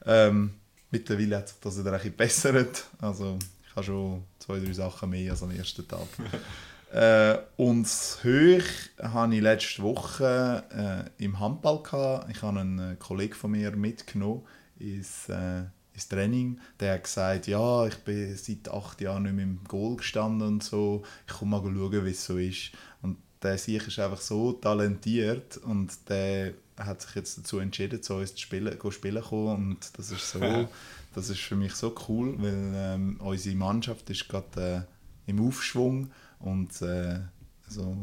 Ähm, 0.04 0.54
mittlerweile 0.90 1.38
hat 1.38 1.48
sich 1.48 1.58
das 1.60 1.78
wieder 1.78 1.92
ein 1.92 2.12
bisschen 2.12 2.12
gebessert. 2.52 2.84
Also 3.00 3.38
ich 3.66 3.74
habe 3.74 3.86
schon 3.86 4.22
zwei, 4.38 4.60
drei 4.60 4.72
Sachen 4.72 5.10
mehr 5.10 5.32
als 5.32 5.42
am 5.42 5.50
ersten 5.50 5.88
Tag. 5.88 6.06
Äh, 6.94 7.38
und 7.56 7.82
das 7.82 8.22
Höch 8.22 8.90
hatte 9.02 9.34
ich 9.34 9.40
letzte 9.40 9.82
Woche 9.82 11.10
äh, 11.18 11.24
im 11.24 11.40
Handball. 11.40 11.82
Gehabt. 11.82 12.30
Ich 12.30 12.40
habe 12.42 12.60
einen 12.60 12.92
äh, 12.92 12.96
Kollegen 12.96 13.34
von 13.34 13.50
mir 13.50 13.72
mitgenommen 13.72 14.42
ins, 14.78 15.28
äh, 15.28 15.64
ins 15.92 16.08
Training. 16.08 16.60
Der 16.78 16.94
hat 16.94 17.04
gesagt, 17.04 17.48
ja, 17.48 17.84
ich 17.88 17.96
bin 17.96 18.36
seit 18.36 18.68
acht 18.68 19.00
Jahren 19.00 19.24
nicht 19.24 19.34
mehr 19.34 19.44
im 19.44 19.64
Goal 19.64 19.96
gestanden 19.96 20.46
und 20.46 20.62
so. 20.62 21.02
Ich 21.26 21.34
komme 21.34 21.60
mal 21.60 21.62
schauen, 21.62 22.04
wie 22.04 22.10
es 22.10 22.24
so 22.24 22.38
ist. 22.38 22.70
Und 23.02 23.16
der 23.42 23.58
Sieg 23.58 23.88
ist 23.88 23.98
einfach 23.98 24.20
so 24.20 24.52
talentiert 24.52 25.56
und 25.56 25.90
der 26.08 26.54
hat 26.78 27.02
sich 27.02 27.16
jetzt 27.16 27.38
dazu 27.38 27.58
entschieden, 27.58 28.04
zu 28.04 28.14
uns 28.14 28.36
zu 28.36 28.42
spielen, 28.42 28.78
go 28.78 28.92
spielen 28.92 29.22
zu 29.22 29.28
kommen 29.30 29.66
und 29.66 29.98
das 29.98 30.10
ist 30.12 30.30
so, 30.30 30.68
das 31.14 31.28
ist 31.28 31.40
für 31.40 31.54
mich 31.54 31.74
so 31.74 31.94
cool, 32.08 32.34
weil 32.38 32.72
ähm, 32.74 33.20
unsere 33.20 33.54
Mannschaft 33.56 34.08
ist 34.10 34.28
gerade 34.28 34.86
äh, 35.26 35.30
im 35.30 35.46
Aufschwung 35.46 36.10
und 36.44 36.80
äh, 36.82 37.20
so, 37.68 37.96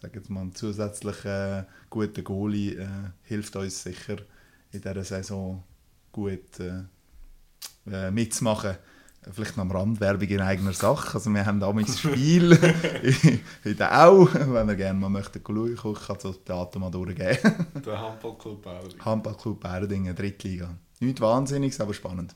sag 0.00 0.14
jetzt 0.14 0.30
mal, 0.30 0.42
ein 0.42 0.54
zusätzlicher 0.54 1.66
guter 1.90 2.22
Goalie 2.22 2.74
äh, 2.74 2.86
hilft 3.22 3.54
uns 3.56 3.82
sicher 3.82 4.16
in 4.72 4.80
dieser 4.80 5.04
Saison 5.04 5.62
gut 6.12 6.60
äh, 6.60 6.82
äh, 7.90 8.10
mitzumachen. 8.10 8.76
Vielleicht 9.32 9.56
noch 9.56 9.62
am 9.64 9.70
Rand 9.70 10.00
Werbung 10.00 10.28
in 10.28 10.40
eigener 10.42 10.74
Sache. 10.74 11.14
Also 11.14 11.30
wir 11.30 11.46
haben 11.46 11.58
damals 11.58 11.88
ein 11.92 11.96
Spiel 12.12 12.52
in- 13.22 13.40
in 13.64 13.76
der 13.76 14.04
Au, 14.06 14.28
wenn 14.34 14.68
ihr 14.68 14.76
gerne 14.76 14.98
mal 14.98 15.08
möchtet 15.08 15.46
schauen, 15.46 15.72
ich 15.72 15.80
kann 16.06 16.18
das 16.22 16.44
Datum 16.44 16.82
mal 16.82 16.90
durchgeben. 16.90 17.66
Der 17.86 17.98
Handballclub 18.00 18.60
Bauer. 18.62 18.88
Handballclub 19.02 19.60
Berdingen, 19.60 20.14
Drittliga. 20.14 20.76
Nicht 21.00 21.20
Wahnsinniges, 21.22 21.80
aber 21.80 21.94
spannend. 21.94 22.34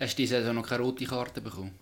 Hast 0.00 0.14
du 0.18 0.22
diese 0.22 0.40
Saison 0.40 0.56
noch 0.56 0.66
keine 0.66 0.82
rote 0.82 1.04
Karte 1.04 1.40
bekommen? 1.40 1.72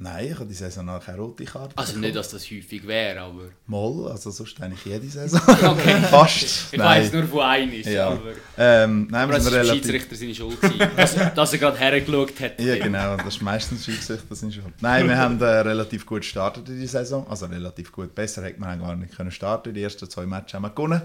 Nein, 0.00 0.26
ich 0.26 0.34
habe 0.34 0.46
die 0.46 0.54
Saison 0.54 0.84
noch 0.84 1.04
keine 1.04 1.18
rote 1.18 1.44
Karte. 1.44 1.76
Also 1.76 1.88
bekommen. 1.88 2.02
nicht, 2.02 2.16
dass 2.16 2.28
das 2.28 2.44
häufig 2.44 2.86
wäre, 2.86 3.20
aber... 3.20 3.48
Mal, 3.66 4.12
also 4.12 4.30
sonst 4.30 4.60
eigentlich 4.62 4.84
jede 4.84 5.08
Saison. 5.08 5.40
Okay. 5.48 6.00
Fast. 6.10 6.72
Ich 6.72 6.78
weiss 6.78 7.12
nur 7.12 7.24
von 7.24 7.40
einem, 7.40 7.72
Ja. 7.82 8.10
aber... 8.10 8.30
Ähm, 8.56 9.08
nein, 9.10 9.24
Aber 9.24 9.32
das 9.32 9.44
der 9.44 9.54
relativ... 9.54 9.82
Schiedsrichter 9.82 10.14
seine 10.14 10.34
Schuld, 10.36 10.60
gewesen, 10.60 10.90
dass, 10.96 11.34
dass 11.34 11.52
er 11.52 11.58
gerade 11.58 11.78
hergeschaut 11.78 12.40
hat. 12.40 12.60
Ja, 12.60 12.78
genau, 12.78 13.16
das 13.16 13.26
ist 13.26 13.42
meistens 13.42 13.84
Schiedsrichter 13.84 14.36
sind 14.36 14.54
schon. 14.54 14.72
Nein, 14.80 15.08
wir 15.08 15.18
haben 15.18 15.40
äh, 15.40 15.44
relativ 15.44 16.06
gut 16.06 16.20
gestartet 16.20 16.68
in 16.68 16.78
die 16.78 16.86
Saison. 16.86 17.26
Also 17.28 17.46
relativ 17.46 17.90
gut. 17.90 18.14
Besser 18.14 18.44
hätte 18.44 18.60
man 18.60 18.78
gar 18.78 18.94
nicht 18.94 19.16
können 19.16 19.32
starten. 19.32 19.74
Die 19.74 19.82
ersten 19.82 20.08
zwei 20.08 20.26
Matches 20.26 20.54
haben 20.54 20.62
wir 20.62 20.70
gewonnen. 20.70 21.02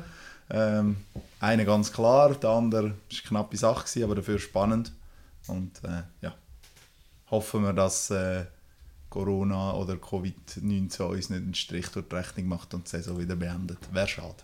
Ähm, 0.52 0.98
einer 1.40 1.66
ganz 1.66 1.92
klar, 1.92 2.36
der 2.36 2.50
andere 2.52 2.84
war 2.84 2.90
eine 2.92 3.22
knappe 3.28 3.58
Sache, 3.58 4.04
aber 4.04 4.14
dafür 4.14 4.38
spannend. 4.38 4.92
Und 5.48 5.72
äh, 5.84 6.04
ja, 6.22 6.36
hoffen 7.32 7.64
wir, 7.64 7.74
dass 7.74 8.12
äh, 8.12 8.44
Corona 9.14 9.76
oder 9.76 9.94
Covid-19 9.94 11.04
uns 11.04 11.30
nicht 11.30 11.44
einen 11.44 11.54
Strich 11.54 11.88
durch 11.90 12.08
die 12.08 12.16
Rechnung 12.16 12.48
macht 12.48 12.74
und 12.74 12.88
die 12.88 12.90
Saison 12.90 13.20
wieder 13.20 13.36
beendet. 13.36 13.78
Wäre 13.94 14.08
schade. 14.08 14.38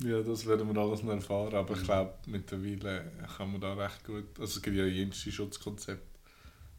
Ja, 0.00 0.20
das 0.20 0.44
werden 0.44 0.68
wir 0.68 0.78
alles 0.78 1.02
noch 1.02 1.14
erfahren, 1.14 1.54
aber 1.54 1.74
ich 1.74 1.82
glaube, 1.82 2.12
mittlerweile 2.26 3.10
kann 3.38 3.52
man 3.52 3.62
da 3.62 3.72
recht 3.72 4.04
gut, 4.04 4.38
also 4.38 4.56
es 4.56 4.60
gibt 4.60 4.76
ja 4.76 4.84
jenes 4.84 5.16
Schutzkonzept, 5.16 6.06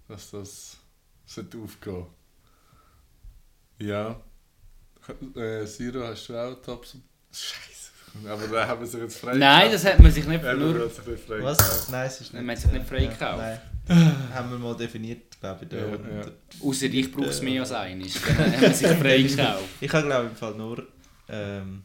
dass 0.08 0.30
das 0.30 0.78
sollte 1.26 1.58
aufgehen. 1.58 2.06
Ja. 3.80 4.22
Äh, 5.36 5.66
Siro, 5.66 6.04
hast 6.04 6.28
du 6.28 6.38
auch 6.38 6.62
Tops? 6.62 6.98
Scheiße. 7.32 8.30
Aber 8.30 8.48
da 8.48 8.68
haben 8.68 8.82
wir 8.82 8.88
sich 8.88 9.02
jetzt 9.02 9.18
frei 9.18 9.36
Nein, 9.36 9.72
das 9.72 9.86
hat 9.86 10.00
man 10.00 10.12
sich 10.12 10.28
nicht... 10.28 10.44
Nur, 10.44 10.88
sich 10.88 11.08
nicht 11.08 11.26
frei 11.26 11.42
Was? 11.42 11.58
gekauft. 11.58 11.90
Nein, 11.90 12.08
es 12.08 12.22
ist 12.22 12.34
nicht. 12.34 12.46
Man 12.46 12.56
hat 12.56 12.62
sich 12.62 12.72
nicht 12.72 12.88
frei 12.88 13.04
ja, 13.04 13.10
gekauft. 13.12 13.38
Nein. 13.40 13.60
Haben 13.90 14.52
wir 14.52 14.58
mal 14.58 14.76
definiert, 14.76 15.40
glaube 15.40 15.66
ich. 15.66 15.72
Ja, 15.72 15.86
ja. 15.88 16.26
Außer 16.64 16.86
ich 16.88 17.12
brauche 17.12 17.28
es 17.30 17.42
mehr 17.42 17.62
als 17.62 17.72
eines. 17.72 18.20
Dann 18.28 18.38
haben 18.54 18.62
wir 18.62 18.74
sich 18.74 18.88
frei 18.88 19.22
gekauft. 19.22 19.64
Ich 19.82 19.94
habe, 19.94 20.08
glaube 20.08 20.26
ich, 20.26 20.32
im 20.32 20.38
Fall 20.38 20.56
nur. 20.56 20.88
Ähm, 21.30 21.84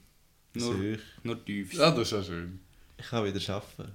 Nur- 0.55 0.74
Zürich. 0.74 1.01
Nur 1.22 1.44
tief. 1.44 1.74
Ja, 1.74 1.90
das 1.90 2.01
ist 2.01 2.12
ja 2.12 2.22
schön. 2.22 2.61
Ich 2.98 3.07
kann 3.07 3.24
wieder 3.24 3.55
arbeiten. 3.55 3.92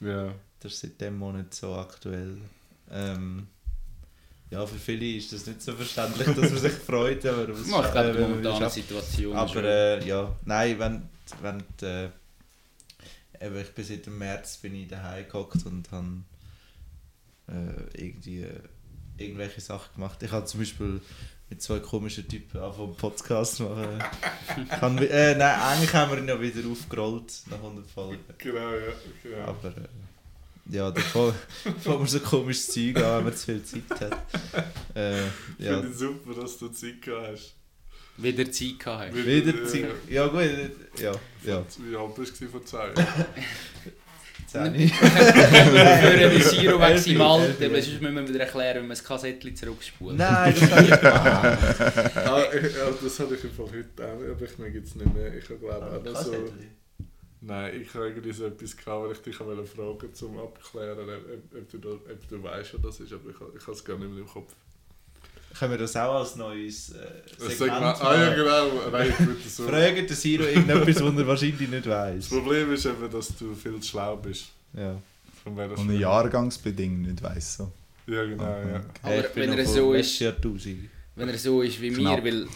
Ja. 0.00 0.34
Das 0.60 0.72
ist 0.72 0.80
seit 0.80 1.00
dem 1.00 1.18
Monat 1.18 1.52
so 1.54 1.74
aktuell. 1.74 2.38
Ähm, 2.90 3.46
ja, 4.50 4.66
für 4.66 4.78
viele 4.78 5.06
ist 5.16 5.32
das 5.32 5.46
nicht 5.46 5.62
so 5.62 5.72
verständlich, 5.72 6.26
dass 6.26 6.50
man 6.50 6.58
sich 6.58 6.72
freut. 6.86 7.24
Aber 7.26 7.48
was, 7.48 7.60
ich 7.60 7.66
glaube, 7.66 7.98
äh, 7.98 8.12
die 8.12 8.18
wenn 8.18 8.42
man 8.42 8.70
Situation 8.70 9.32
ist 9.32 9.38
Aber 9.38 9.64
äh, 9.64 10.06
ja, 10.06 10.36
nein, 10.44 10.78
wenn, 10.78 11.02
wenn 11.42 11.88
äh, 11.88 12.08
eben, 13.40 13.60
ich 13.60 13.70
bin 13.70 13.84
seit 13.84 14.06
dem 14.06 14.18
März 14.18 14.56
bin 14.58 14.74
ich 14.74 14.88
daheim 14.88 15.24
gehockt 15.26 15.64
und 15.66 15.90
habe 15.92 16.08
äh, 17.50 18.02
irgendwie 18.02 18.42
äh, 18.42 18.60
irgendwelche 19.18 19.60
Sachen 19.60 19.94
gemacht. 19.94 20.22
Ich 20.22 20.30
habe 20.30 20.46
zum 20.46 20.60
Beispiel 20.60 21.00
mit 21.50 21.60
zwei 21.60 21.80
komischen 21.80 22.26
Typen 22.28 22.60
angefangen 22.60 22.94
Podcast 22.96 23.56
zu 23.56 23.64
machen. 23.64 23.86
Ich 24.66 24.80
habe, 24.80 25.08
äh, 25.08 25.34
nein, 25.36 25.60
eigentlich 25.60 25.92
haben 25.94 26.10
wir 26.12 26.18
ihn 26.18 26.28
ja 26.28 26.40
wieder 26.40 26.68
aufgerollt 26.68 27.32
nach 27.50 27.56
100 27.58 27.88
Folgen. 27.90 28.18
Genau, 28.38 28.70
ja. 28.72 28.92
Genau. 29.22 29.44
Aber 29.44 29.68
äh, 29.68 29.88
ja, 30.74 30.90
da 30.90 31.00
fängt 31.00 31.84
man 31.86 32.06
so 32.06 32.20
komisches 32.20 32.66
Zeug 32.72 32.96
an, 32.96 33.18
wenn 33.18 33.24
man 33.24 33.36
zu 33.36 33.46
viel 33.46 33.62
Zeit 33.64 34.00
hat. 34.00 34.18
Äh, 34.94 35.24
Ich 35.58 35.64
ja, 35.66 35.74
finde 35.80 35.88
es 35.88 35.98
super, 35.98 36.34
dass 36.40 36.58
du 36.58 36.68
Zeit 36.68 37.02
gehabt 37.02 37.28
hast. 37.32 37.54
Wieder 38.16 38.50
Zeit 38.52 38.78
gehabt 38.78 39.12
hast. 39.12 39.26
wieder 39.26 39.64
Zeit. 39.66 39.86
Ja 40.08 40.26
gut, 40.26 40.42
ja, 41.00 41.12
ja. 41.44 41.64
Wie 41.78 41.96
alt 41.96 42.14
bist 42.16 42.40
du 42.40 42.48
vor 42.48 42.64
zwei 42.64 42.86
Jahren? 42.94 43.26
Zehn. 44.50 44.88
Für 44.88 45.06
einen 45.06 46.42
Siro 46.42 46.72
Elf, 46.72 46.78
maximal, 46.80 47.54
sonst 47.56 48.00
müssen 48.00 48.16
wir 48.16 48.28
wieder 48.28 48.40
erklären, 48.40 48.76
wenn 48.78 48.82
man 48.82 48.90
das 48.90 49.04
Kassettchen 49.04 49.54
zurückspult. 49.54 50.16
Nein, 50.16 50.52
das 50.60 50.70
habe 50.72 50.84
ich 50.86 50.92
ah, 50.92 52.42
ich, 52.52 53.00
das 53.00 53.20
hatte 53.20 53.34
ich 53.36 53.44
im 53.44 53.52
Fall 53.52 53.66
heute 53.66 54.04
auch, 54.04 54.34
aber 54.34 54.44
ich 54.44 54.58
merke 54.58 54.78
jetzt 54.78 54.96
nicht 54.96 55.14
mehr. 55.14 55.32
Ich 55.34 55.44
glaube 55.44 55.72
auch 55.72 56.02
noch 56.02 56.20
so... 56.20 56.34
Nein, 57.42 57.80
ich 57.80 57.94
habe 57.94 58.08
irgendwie 58.08 58.32
so 58.32 58.46
etwas 58.46 58.76
gehabt, 58.76 59.04
weil 59.04 59.12
ich 59.12 59.22
dich 59.22 59.38
wollte 59.38 59.64
fragen, 59.64 60.14
zum 60.14 60.36
Abklären, 60.36 61.08
ob, 61.08 61.56
ob, 61.56 61.80
du, 61.80 61.92
ob 61.92 62.28
du 62.28 62.42
weißt, 62.42 62.74
was 62.74 62.82
das 62.82 63.00
ist, 63.00 63.12
aber 63.12 63.30
ich, 63.30 63.36
ich 63.36 63.62
habe 63.62 63.72
es 63.72 63.84
gar 63.84 63.98
nicht 63.98 64.10
mehr 64.10 64.18
im 64.18 64.28
Kopf. 64.28 64.52
Können 65.58 65.72
wir 65.72 65.78
das 65.78 65.96
auch 65.96 66.14
als 66.14 66.36
neues 66.36 66.90
äh, 66.90 66.98
Das 67.38 67.58
Segment 67.58 67.96
Segment, 67.96 68.04
ah 68.04 68.14
ja, 68.14 68.34
genau. 68.34 68.90
Nein, 68.90 69.10
ich 69.10 69.26
würde 69.26 69.48
so... 69.48 69.66
Fragen 69.66 70.06
den 70.06 70.16
Siro 70.16 70.44
irgendetwas, 70.44 71.02
was 71.02 71.16
er 71.16 71.26
wahrscheinlich 71.26 71.68
nicht 71.68 71.86
Das 71.86 71.92
weiss. 71.92 72.28
Problem 72.28 72.72
ist 72.72 72.86
eben, 72.86 73.10
dass 73.10 73.36
du 73.36 73.54
viel 73.54 73.80
zu 73.80 73.88
schlau 73.88 74.16
bist. 74.16 74.46
Ja. 74.72 74.96
Von 75.42 75.58
Und 75.58 75.78
eine. 75.78 75.94
Jahrgangsbedingung 75.96 77.02
nicht 77.02 77.22
weiss. 77.22 77.56
So. 77.56 77.72
Ja, 78.06 78.24
genau, 78.24 78.44
ja. 78.44 78.80
Aber 79.02 79.18
ich 79.18 79.28
bin 79.32 79.50
wenn 79.50 79.58
er 79.58 79.66
so 79.66 79.92
ist-. 79.94 80.20
Wenn 80.20 81.28
er 81.28 81.38
so 81.38 81.62
ist 81.62 81.80
wie 81.80 81.90
Knapp. 81.90 82.22
mir, 82.22 82.32
weil 82.32 82.46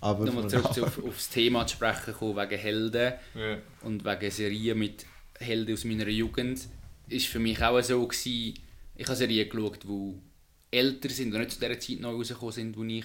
Aber 0.00 0.24
nochmal 0.24 0.48
zurück 0.48 0.72
zu, 0.72 0.84
auf, 0.84 1.04
aufs 1.04 1.30
Thema 1.30 1.66
zu 1.66 1.76
sprechen 1.76 2.14
kommen, 2.14 2.36
wegen 2.36 2.60
Helden 2.60 3.12
ja. 3.34 3.58
und 3.82 4.04
wegen 4.04 4.30
Serien 4.30 4.78
mit 4.78 5.06
Helden 5.38 5.74
aus 5.74 5.84
meiner 5.84 6.08
Jugend, 6.08 6.60
ist 7.08 7.26
für 7.26 7.38
mich 7.38 7.62
auch 7.62 7.80
so 7.82 8.06
gewesen, 8.06 8.54
ich 8.96 9.06
habe 9.06 9.16
Serien 9.16 9.48
geschaut, 9.48 9.82
die 9.82 10.14
älter 10.74 11.08
sind 11.08 11.32
und 11.32 11.40
nicht 11.40 11.52
zu 11.52 11.60
der 11.60 11.78
Zeit 11.78 12.00
neu 12.00 12.10
rausgekommen 12.12 12.52
sind, 12.52 12.76
wo 12.76 12.84
ich 12.84 13.04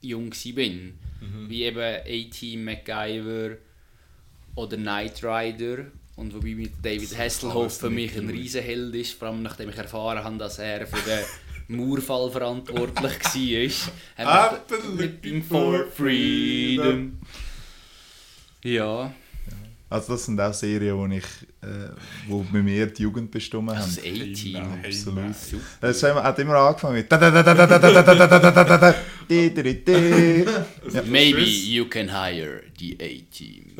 jung 0.00 0.30
war. 0.32 1.48
Wie 1.48 1.62
eben 1.64 1.78
A-Team, 1.78 2.64
MacGyver 2.64 3.56
oder 4.54 4.76
Knight 4.76 5.22
Rider. 5.24 5.86
Und 6.16 6.34
wobei 6.34 6.54
mit 6.54 6.72
David 6.82 7.16
Hasselhoff 7.16 7.78
für 7.78 7.90
mich 7.90 8.16
ein 8.16 8.28
Riesenheld 8.28 8.94
ist, 8.94 9.12
vor 9.12 9.28
allem 9.28 9.42
nachdem 9.42 9.68
ich 9.70 9.76
erfahren 9.76 10.22
habe, 10.24 10.36
dass 10.36 10.58
er 10.58 10.86
für 10.86 11.02
den 11.08 11.24
Mauerfall 11.76 12.30
verantwortlich 12.30 13.74
war. 14.16 14.26
I'm 14.26 15.00
Looking 15.00 15.42
for 15.44 15.86
Freedom. 15.94 17.18
Ja, 18.64 19.12
Also 19.88 20.12
das 20.12 20.24
sind 20.26 20.40
auch 20.40 20.52
Serien, 20.52 20.96
wo 20.96 21.06
ich, 21.06 21.24
äh, 21.60 21.88
wo 22.28 22.44
bei 22.52 22.62
mir 22.62 22.86
die 22.86 23.02
Jugend 23.02 23.30
bestimmt 23.30 23.70
haben. 23.70 23.78
Das 23.78 23.98
A-Team. 23.98 24.56
Absolut. 24.84 25.62
Das 25.80 26.02
haben 26.02 26.16
wir, 26.16 26.22
hat 26.22 26.38
immer 26.38 26.54
angefangen 26.54 26.94
mit. 26.94 27.10
Maybe 31.06 31.42
you 31.42 31.86
can 31.86 32.08
hire 32.08 32.62
the 32.78 32.96
A-Team. 33.00 33.76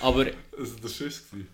Aber. 0.00 0.26
Also 0.58 0.76
das 0.82 1.00
war 1.00 1.10
schön. 1.10 1.46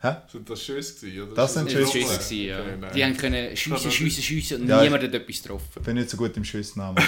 Hä? 0.00 0.12
Sind 0.30 0.48
das 0.48 0.62
schön? 0.62 0.84
Oder? 1.22 1.34
Das 1.34 1.54
sind 1.54 1.70
Schüsse. 1.70 2.34
ja. 2.34 2.60
Okay, 2.60 2.90
die 2.94 3.04
haben 3.04 3.16
können 3.16 3.56
schiessen, 3.56 3.90
schiessen, 3.90 4.22
schiessen 4.22 4.62
und 4.62 4.68
ja, 4.68 4.80
niemand 4.82 5.02
hat 5.02 5.12
etwas 5.12 5.42
getroffen. 5.42 5.72
Ich 5.76 5.82
bin 5.82 5.96
nicht 5.96 6.10
so 6.10 6.16
gut 6.16 6.36
im 6.36 6.44
Schussnamen. 6.44 7.02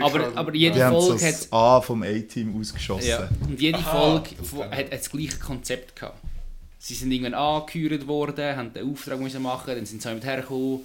Aber, 0.00 0.32
aber 0.34 0.54
jede 0.54 0.76
Die 0.76 0.82
haben 0.82 0.94
so 0.94 1.08
Folge 1.08 1.26
hat... 1.26 1.34
das 1.34 1.52
A 1.52 1.80
vom 1.80 2.02
A-Team 2.02 2.58
ausgeschossen. 2.58 3.08
Ja, 3.08 3.28
und 3.42 3.60
jede 3.60 3.78
Aha, 3.78 4.22
Folge 4.22 4.30
hat, 4.70 4.78
hat 4.78 4.92
das 4.92 5.10
gleiche 5.10 5.38
Konzept 5.38 5.96
gehabt. 5.96 6.18
Sie 6.78 6.94
sind 6.94 7.12
irgendwann 7.12 7.34
angehört 7.34 8.06
worden, 8.06 8.56
haben 8.56 8.72
den 8.72 8.90
Auftrag 8.90 9.20
müssen 9.20 9.42
machen, 9.42 9.74
dann 9.74 9.86
sind 9.86 10.02
sie 10.02 10.08
jemand 10.08 10.24
hergekommen, 10.24 10.80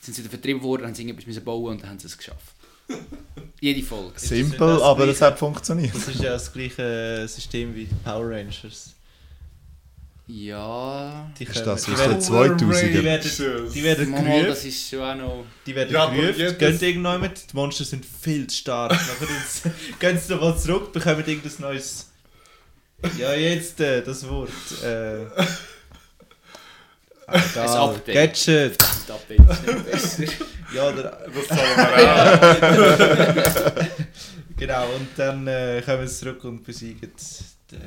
sind 0.00 0.14
sie 0.14 0.22
wieder 0.22 0.30
vertrieben 0.30 0.62
worden, 0.62 0.86
haben 0.86 0.94
sie 0.94 1.02
irgendetwas 1.02 1.26
müssen 1.26 1.44
bauen 1.44 1.72
und 1.72 1.82
dann 1.82 1.90
haben 1.90 1.98
sie 1.98 2.06
es 2.06 2.18
geschafft. 2.18 2.54
jede 3.60 3.82
Folge. 3.82 4.18
Simpel, 4.18 4.82
aber 4.82 5.06
das 5.06 5.18
Gleiche? 5.18 5.32
hat 5.32 5.38
funktioniert. 5.38 5.94
Das 5.94 6.08
ist 6.08 6.20
ja 6.20 6.30
das 6.30 6.52
gleiche 6.52 7.26
System 7.28 7.74
wie 7.74 7.88
Power 8.04 8.30
Rangers. 8.30 8.94
Ja... 10.30 11.30
Die, 11.38 11.44
Ist 11.44 11.64
das 11.66 11.84
die 11.84 11.92
aus 11.92 11.98
werden, 11.98 12.12
den 12.20 12.20
2000er? 12.20 12.56
die 12.92 13.02
werden, 13.04 13.70
die 13.72 13.82
werden 13.82 14.10
Mama, 14.10 14.24
gerufen, 14.28 14.46
das 14.48 14.64
ist 14.66 14.88
schon 14.90 15.00
auch 15.00 15.14
noch... 15.14 15.44
die 15.66 15.74
werden 15.74 15.90
Ja, 15.92 16.06
gerufen, 16.10 16.38
jetzt- 16.40 16.58
gehen 16.58 16.72
irgendjemand, 16.80 17.50
die 17.52 17.56
Monster 17.56 17.84
sind 17.84 18.04
viel 18.04 18.46
zu 18.46 18.58
stark. 18.58 18.92
Nachher 18.92 19.72
gehen 19.98 20.20
sie 20.20 20.32
nochmal 20.34 20.58
zurück, 20.58 20.92
bekommen 20.92 21.24
irgendein 21.26 21.52
neues... 21.60 22.10
Ja, 23.16 23.32
jetzt 23.32 23.80
äh, 23.80 24.02
das 24.02 24.28
Wort. 24.28 24.50
Äh, 24.84 25.20
Ein 27.28 27.42
egal. 27.52 27.68
Update. 27.94 28.14
Gadget. 28.14 28.76
Update. 29.08 29.38
jetzt 29.38 29.66
nicht 29.66 29.90
besser. 29.90 30.44
Ja, 30.74 30.88
oder, 30.90 31.26
Das 31.34 31.46
zahlen 31.48 31.76
wir 31.96 33.78
auch. 33.80 33.86
genau, 34.58 34.84
und 34.96 35.08
dann 35.16 35.46
äh, 35.46 35.80
kommen 35.82 36.06
sie 36.06 36.14
zurück 36.18 36.44
und 36.44 36.62
besiegen 36.62 37.10
den 37.70 37.80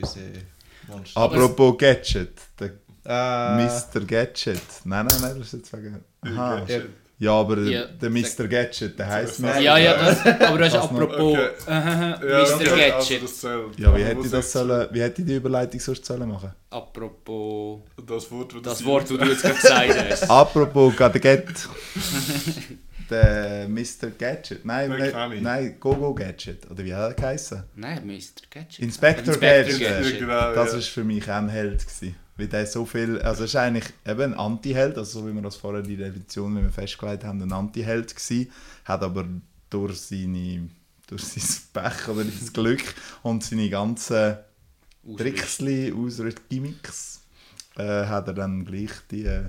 bösen 0.00 0.42
Monster. 0.88 1.20
Apropos 1.20 1.76
Gadget, 1.78 2.32
der 2.60 2.70
Ah, 3.08 3.56
Mr. 3.56 4.00
Gadget. 4.04 4.60
Nein, 4.84 5.06
nein, 5.06 5.18
nein, 5.20 5.38
das 5.38 5.52
ist 5.52 5.52
jetzt 5.52 5.72
wegen... 5.72 6.04
Aha. 6.22 6.62
Ja. 6.66 6.78
Ja, 7.18 7.32
aber 7.32 7.58
Ja, 7.60 7.86
der 7.86 8.10
Mr. 8.10 8.46
Gadget, 8.46 8.98
der 8.98 9.06
heisst. 9.08 9.40
Mr. 9.40 9.58
Ja, 9.60 9.78
ja, 9.78 9.94
das, 9.96 10.20
aber 10.40 10.58
das 10.58 10.68
ist 10.68 10.80
apropos 10.80 11.18
Okay. 11.18 11.48
äh, 11.66 11.70
Ja, 11.70 12.18
Mr. 12.18 12.54
okay, 12.56 12.90
Gadget. 12.90 12.92
Also 12.92 13.18
das 13.22 13.40
zählt. 13.40 13.78
Ja, 13.78 13.96
wie 13.96 14.02
hätte 14.04 14.20
ich 14.26 14.30
das 14.30 14.52
sollen, 14.52 14.88
wie 14.90 15.00
hätte 15.00 15.22
ich 15.22 15.26
die 15.28 15.36
Überleitung 15.36 15.80
sonst 15.80 16.04
sollen 16.04 16.28
machen? 16.28 16.52
Apropos 16.68 17.80
Das 18.06 18.30
Wort, 18.30 18.52
das 18.54 18.62
das 18.62 18.84
Wort, 18.84 19.08
das 19.10 19.16
du 19.18 19.24
jetzt 19.24 19.42
gerade 19.42 19.86
gesagt 19.88 20.10
hast. 20.10 20.30
Apropos 20.30 20.94
Gadget. 20.96 21.68
der 23.10 23.68
Mr. 23.68 24.10
Gadget. 24.18 24.64
Nein, 24.64 24.92
ich. 24.92 25.40
nein, 25.40 25.76
Gogo 25.80 26.14
Gadget. 26.14 26.70
Oder 26.70 26.84
wie 26.84 26.94
hat 26.94 27.10
er 27.10 27.14
geheißen? 27.14 27.64
Nein, 27.74 28.06
Mr. 28.06 28.46
Gadget. 28.50 28.78
Inspector 28.78 29.34
Inspector 29.34 29.78
Gadget. 29.78 30.18
Genau, 30.18 30.54
Das 30.54 30.68
ja. 30.70 30.74
war 30.74 30.82
für 30.82 31.04
mich 31.04 31.24
auch 31.24 31.36
ein 31.36 31.48
Held. 31.48 31.80
Gewesen. 31.80 32.16
Weil 32.36 32.48
der 32.48 32.66
so 32.66 32.84
viel, 32.84 33.18
also 33.22 33.44
es 33.44 33.50
ist 33.50 33.56
eigentlich 33.56 33.86
eben 34.06 34.34
ein 34.34 34.34
Anti-Held, 34.34 34.98
also 34.98 35.20
so 35.20 35.26
wie 35.26 35.32
wir 35.32 35.40
das 35.40 35.56
vorher 35.56 35.82
in 35.82 35.96
der 35.96 36.08
Edition, 36.08 36.56
wie 36.56 36.62
wir 36.62 36.70
festgelegt 36.70 37.24
haben, 37.24 37.40
ein 37.40 37.52
Anti-Held 37.52 38.14
hat 38.84 39.02
aber 39.02 39.26
durch 39.70 39.98
seine 39.98 40.68
durch 41.06 41.22
sein 41.22 41.44
Pech 41.72 42.08
oder 42.08 42.24
sein 42.24 42.52
Glück 42.52 42.82
und 43.22 43.42
seine 43.42 43.70
ganzen 43.70 44.36
Tricksli, 45.16 45.92
Ausrüstung, 45.92 46.44
Gimmicks, 46.48 47.22
äh, 47.76 48.06
hat 48.06 48.28
er 48.28 48.34
dann 48.34 48.64
gleich 48.64 48.90
die... 49.10 49.24
Äh... 49.24 49.44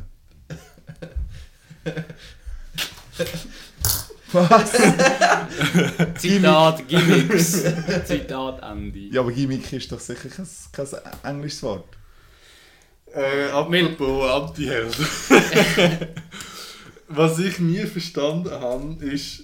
Was? 4.31 4.71
Zitat 6.17 6.87
Gimmicks. 6.87 7.63
Zitat 8.05 8.61
Ende. 8.61 8.99
Ja, 8.99 9.21
aber 9.21 9.31
Gimmick 9.31 9.71
ist 9.71 9.91
doch 9.91 9.99
sicher 9.99 10.29
kein, 10.29 10.47
kein 10.71 10.87
englisches 11.23 11.63
Wort. 11.63 11.87
Äh, 13.13 13.49
apropos 13.51 14.29
Anti-Held. 14.29 14.97
Was 17.07 17.39
ich 17.39 17.59
nie 17.59 17.85
verstanden 17.85 18.51
habe, 18.51 19.05
ist 19.05 19.43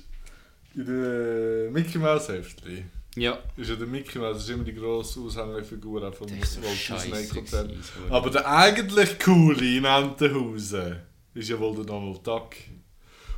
in 0.75 0.85
der 0.85 1.71
Mickey 1.71 1.97
Mouse 1.97 2.27
Heftli. 2.27 2.83
Ja. 3.15 3.39
Ist 3.55 3.69
ja 3.69 3.75
der 3.75 3.87
Mickey 3.87 4.19
Mouse 4.19 4.33
das 4.33 4.43
ist 4.43 4.49
immer 4.49 4.65
die 4.65 4.73
grosse 4.73 5.21
Aushängefigur 5.21 6.05
auch 6.07 6.13
vom 6.13 6.29
Walt. 6.29 6.41
Disney 6.41 7.27
Konzert. 7.27 7.71
Aber 8.09 8.29
der 8.29 8.47
eigentlich 8.49 9.17
coole 9.17 9.77
in 9.77 9.85
Entenhausen 9.85 10.97
ist 11.33 11.49
ja 11.49 11.57
wohl 11.59 11.75
der 11.75 11.85
Donald 11.85 12.25
Duck. 12.27 12.55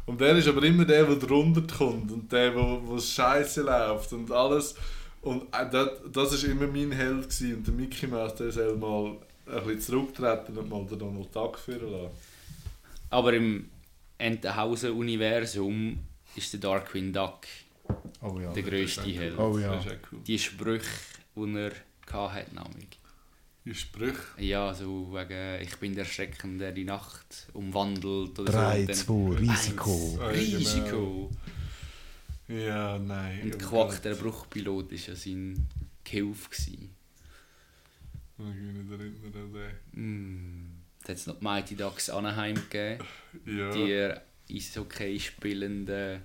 Und 0.06 0.22
der 0.22 0.38
ist 0.38 0.48
aber 0.48 0.64
immer 0.64 0.86
der, 0.86 1.04
der 1.06 1.16
drunter 1.16 1.62
kommt 1.76 2.12
und 2.12 2.32
der, 2.32 2.56
wo 2.56 2.82
wo 2.86 2.96
es 2.96 3.12
scheiße 3.12 3.64
läuft 3.64 4.14
und 4.14 4.32
alles. 4.32 4.76
Und 5.22 5.44
äh, 5.52 5.70
das, 5.72 5.90
das 6.12 6.34
ist 6.34 6.44
immer 6.44 6.68
mein 6.68 6.92
Held 6.92 7.24
gewesen. 7.24 7.56
und 7.56 7.68
der 7.68 7.74
Mickey 7.74 8.08
Mouse, 8.08 8.36
der 8.36 8.52
soll 8.52 8.76
mal 8.76 9.18
ein 9.48 9.64
bisschen 9.66 9.82
zurücktreten 9.82 10.58
und 10.58 10.70
mal 10.70 10.86
den 10.86 11.00
Donald 11.00 11.36
Duck 11.36 11.58
führen 11.58 11.92
lassen. 11.92 12.16
Aber 13.10 13.34
im 13.34 13.70
Entenhausen-Universum 14.18 16.00
ist 16.36 16.54
der 16.54 16.60
Darkwing 16.60 17.12
Duck 17.12 17.46
Oh 18.22 18.40
ja. 18.40 18.52
der 18.52 18.64
grösste 18.64 19.02
Held. 19.04 19.38
Oh 19.38 19.58
ja. 19.58 19.80
Die 20.26 20.40
Sprüche, 20.40 20.88
die 21.36 21.56
er 21.56 21.72
hatte, 22.12 22.56
nämlich. 22.56 22.95
Die 23.66 23.74
Sprüche. 23.74 24.20
Ja, 24.38 24.74
so 24.76 25.12
wegen 25.12 25.62
«Ich 25.64 25.76
bin 25.78 25.96
der 25.96 26.06
Schrecken, 26.06 26.60
der 26.60 26.72
die 26.72 26.84
Nacht 26.84 27.48
umwandelt» 27.54 28.38
oder 28.38 28.52
3, 28.52 28.94
so. 28.94 29.14
Und 29.16 29.38
2, 29.40 29.52
Risiko. 29.52 30.18
Dann- 30.20 30.36
ja, 30.36 30.58
Risiko. 30.58 31.32
Ja, 32.48 33.00
nein. 33.00 33.42
Und 33.42 33.56
oh 33.56 33.58
Quack, 33.58 33.90
Gott. 33.90 34.06
der 34.06 34.14
Bruchpilot, 34.16 34.92
war 34.92 34.98
ja 34.98 35.16
sein 35.16 35.68
gewesen. 36.04 36.96
Ich 38.38 38.44
kann 38.44 38.48
mich 38.48 38.84
nicht 38.84 38.92
erinnern 38.92 39.72
an 39.94 40.00
Mm. 40.00 40.66
Da 41.04 41.10
hat 41.10 41.18
es 41.18 41.28
noch 41.28 41.40
die 41.40 41.44
Mighty 41.44 41.76
Ducks 41.76 42.10
Anaheim 42.10 42.56
gegeben, 42.70 43.04
den. 43.46 43.58
Ja. 43.58 43.72
die 44.48 44.56
Eishockey 44.58 45.20
spielenden. 45.20 46.22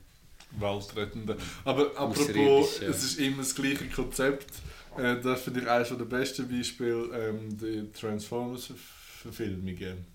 Weltrettende. 0.59 1.37
Aber 1.65 1.97
apropos, 1.97 2.81
es 2.83 3.05
ist 3.05 3.19
immer 3.19 3.39
das 3.39 3.55
gleiche 3.55 3.89
Konzept. 3.89 4.55
Äh, 4.97 5.21
das 5.21 5.43
finde 5.43 5.61
ich 5.61 5.69
eines 5.69 5.89
der 5.89 6.05
besten 6.05 6.49
Beispiele, 6.49 7.09
ähm, 7.13 7.57
die 7.57 7.91
Transformers-Verfilmungen. 7.93 10.07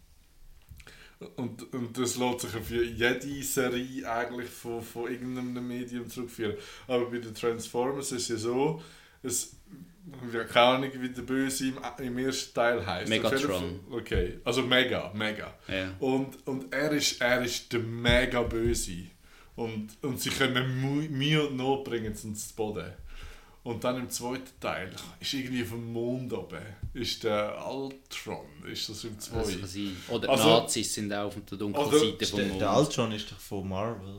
Und, 1.38 1.74
und 1.74 1.98
das 1.98 2.18
lässt 2.18 2.42
sich 2.42 2.54
auf 2.56 2.70
jede 2.70 3.44
Serie 3.44 4.12
eigentlich 4.12 4.50
von, 4.50 4.82
von 4.82 5.10
irgendeinem 5.10 5.66
Medium 5.66 6.10
zurückführen. 6.10 6.56
Aber 6.88 7.10
bei 7.10 7.20
den 7.20 7.34
Transformers 7.34 8.12
ist 8.12 8.24
es 8.24 8.30
ja 8.30 8.36
so, 8.36 8.84
es, 9.24 9.56
ich 10.30 10.36
habe 10.36 10.46
keine 10.46 10.66
Ahnung, 10.66 10.92
wie 10.94 11.10
der 11.10 11.22
Böse 11.22 11.70
im, 11.70 11.78
im 12.00 12.18
ersten 12.18 12.54
Teil 12.54 12.86
heißt. 12.86 13.10
Megatron. 13.10 13.80
Okay, 13.90 14.40
also 14.44 14.62
Mega, 14.62 15.12
Mega. 15.16 15.54
Ja. 15.68 15.96
Und, 16.00 16.46
und 16.46 16.74
er, 16.74 16.92
ist, 16.92 17.22
er 17.22 17.42
ist 17.44 17.72
der 17.72 17.80
mega 17.80 18.42
Böse. 18.44 19.06
Und, 19.56 19.92
und 20.02 20.20
sie 20.20 20.30
können 20.30 21.10
Mühe 21.10 21.48
und 21.48 21.56
Not 21.56 21.86
bringen 21.86 22.14
sie 22.14 22.28
ins 22.28 22.52
Boden. 22.52 22.92
Und 23.66 23.84
dann 23.84 23.98
im 23.98 24.10
zweiten 24.12 24.52
Teil 24.62 24.92
ist 25.20 25.34
irgendwie 25.34 25.64
auf 25.64 25.70
dem 25.70 25.92
Mond 25.92 26.32
oben. 26.32 26.60
Ist 26.94 27.24
der 27.24 27.58
Altron, 27.58 28.46
ist 28.72 28.88
das 28.88 29.04
im 29.06 29.16
Das 29.16 29.26
zweiten? 29.26 29.60
kann 29.60 29.68
sein. 29.70 29.98
Oder 30.08 30.30
Also- 30.30 30.44
die 30.44 30.50
Nazis 30.52 30.94
sind 30.94 31.12
auch 31.14 31.26
auf 31.26 31.36
der 31.50 31.58
dunklen 31.58 31.84
Also, 31.86 31.98
Seite 31.98 32.26
vom 32.28 32.40
der, 32.40 32.48
Mond. 32.48 32.62
der 32.62 32.70
Altron 32.70 33.12
ist 33.12 33.32
doch 33.32 33.40
von 33.40 33.68
Marvel. 33.68 34.16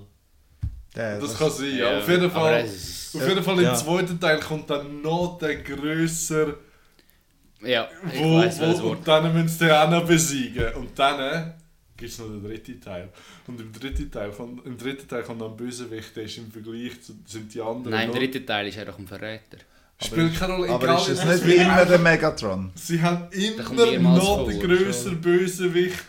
Der, 0.97 1.21
Das 1.21 1.39
kann 1.39 1.51
sein, 1.51 1.77
ja. 1.79 1.93
Ja, 1.93 1.99
Auf 2.01 2.09
jeden 2.09 2.31
Fall, 2.31 2.65
ist- 2.65 3.15
auf 3.17 3.29
jeden 3.29 3.43
Fall 3.45 3.55
im 3.59 3.63
Ja. 3.65 3.75
zweiten 3.77 4.19
Teil 4.21 4.41
kommt 4.41 4.69
dann 4.69 5.01
noch 5.03 5.39
der 5.39 5.57
grösser, 5.63 6.55
Ja, 7.63 7.89
ich 8.13 8.19
wo, 8.21 8.41
welches 8.41 8.83
wo, 8.83 8.89
und 8.91 9.07
dann 9.07 9.33
müssen 9.33 9.49
sie 9.49 9.59
den 9.65 9.71
auch 9.71 9.89
noch 9.91 10.05
besiegen. 10.07 10.75
Und 10.75 10.99
dann 10.99 11.55
gibt 11.97 12.11
es 12.13 12.19
noch 12.19 12.27
den 12.29 12.43
dritten 12.43 12.81
Teil. 12.81 13.09
Und 13.47 13.61
im 13.61 13.73
dritten 13.73 14.11
Teil, 14.11 14.31
kommt- 14.31 14.65
im 14.67 14.77
dritten 14.77 15.09
Teil 15.09 15.23
kommt 15.23 15.41
dann 15.41 15.51
ein 15.53 15.57
Bösewicht, 15.57 16.15
der 16.17 16.25
ist 16.25 16.39
im 16.39 16.51
Vergleich 16.51 17.01
zu 17.03 17.15
sind 17.27 17.53
die 17.53 17.61
anderen. 17.61 17.91
Nein, 17.91 18.11
im 18.11 18.15
dritten 18.15 18.47
Teil 18.47 18.69
ist 18.69 18.77
er 18.77 18.85
doch 18.85 18.99
ein 18.99 19.07
Verräter. 19.07 19.59
Spielt 20.03 20.35
keine 20.39 20.53
Rolle, 20.55 20.71
aber 20.73 20.85
egal. 20.85 20.99
ist 21.01 21.09
es 21.09 21.25
nicht 21.25 21.47
wie 21.47 21.55
immer 21.63 21.87
der 21.87 21.99
Megatron? 22.09 22.71
Sie 22.75 23.01
haben 23.01 23.29
immer 23.33 24.17
noch 24.19 24.47
den 24.47 24.61
grösseren 24.61 25.21
Bösewicht 25.21 26.05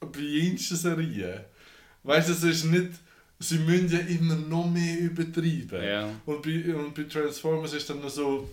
bei 0.00 0.20
jensten 0.20 0.76
Serien. 0.76 1.40
Weißt 2.04 2.28
du, 2.28 2.32
es 2.34 2.42
ist 2.44 2.64
nicht. 2.66 2.90
Sie 3.40 3.58
müssen 3.58 3.90
ja 3.90 3.98
immer 3.98 4.36
noch 4.36 4.70
mehr 4.70 5.00
übertreiben. 5.00 5.82
Ja. 5.82 6.08
Und, 6.24 6.42
bei, 6.42 6.72
und 6.72 6.94
bei 6.94 7.02
Transformers 7.02 7.72
ist 7.72 7.90
dann 7.90 8.00
noch 8.00 8.08
so, 8.10 8.48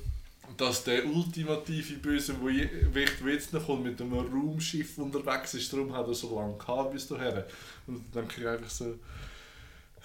dass 0.60 0.84
der 0.84 1.06
ultimative 1.06 1.96
Bösewicht, 1.96 2.70
der 2.94 3.34
jetzt 3.34 3.54
noch 3.54 3.66
kommt, 3.66 3.86
mit 3.86 4.02
einem 4.02 4.14
Raumschiff 4.14 4.98
unterwegs 4.98 5.54
ist. 5.54 5.72
Darum 5.72 5.96
hat 5.96 6.08
er 6.08 6.14
so 6.14 6.36
lange 6.36 6.58
gehabt 6.58 6.92
bis 6.92 7.08
dahin. 7.08 7.44
Und 7.88 8.04
dann 8.14 8.28
denke 8.28 8.42
ich 8.42 8.48
einfach 8.48 8.70
so. 8.70 8.96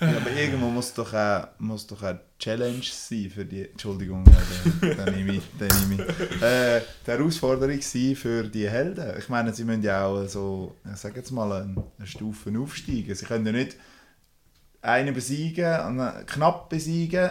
Ja, 0.01 0.09
aber 0.17 0.31
irgendwo 0.31 0.69
muss 0.71 0.93
doch 0.93 1.13
auch, 1.13 1.49
muss 1.59 1.87
doch 1.87 2.03
auch 2.03 2.17
Challenge 2.39 2.83
sein 2.83 3.31
für 3.31 3.45
die. 3.45 3.69
Entschuldigung, 3.69 4.25
äh, 4.27 4.95
den 4.95 5.15
nehme 5.15 5.35
ich. 5.35 5.43
Den 5.59 5.89
nehme 5.89 6.05
ich. 6.05 6.43
Äh, 6.43 6.83
die 7.07 7.11
Herausforderung 7.11 7.81
sein 7.81 8.17
für 8.17 8.45
die 8.45 8.69
Helden. 8.69 9.19
Ich 9.19 9.29
meine, 9.29 9.53
sie 9.55 9.65
müssen 9.65 9.83
ja 9.83 10.07
auch 10.07 10.27
so, 10.27 10.75
ich 10.93 10.99
sage 10.99 11.17
jetzt 11.17 11.31
mal, 11.31 11.51
eine, 11.53 11.85
eine 11.99 12.07
Stufe 12.07 12.53
aufsteigen. 12.59 13.15
Sie 13.15 13.25
können 13.25 13.47
ja 13.47 13.53
nicht 13.53 13.77
einen 14.83 15.15
besiegen, 15.15 16.01
knapp 16.27 16.69
besiegen 16.69 17.31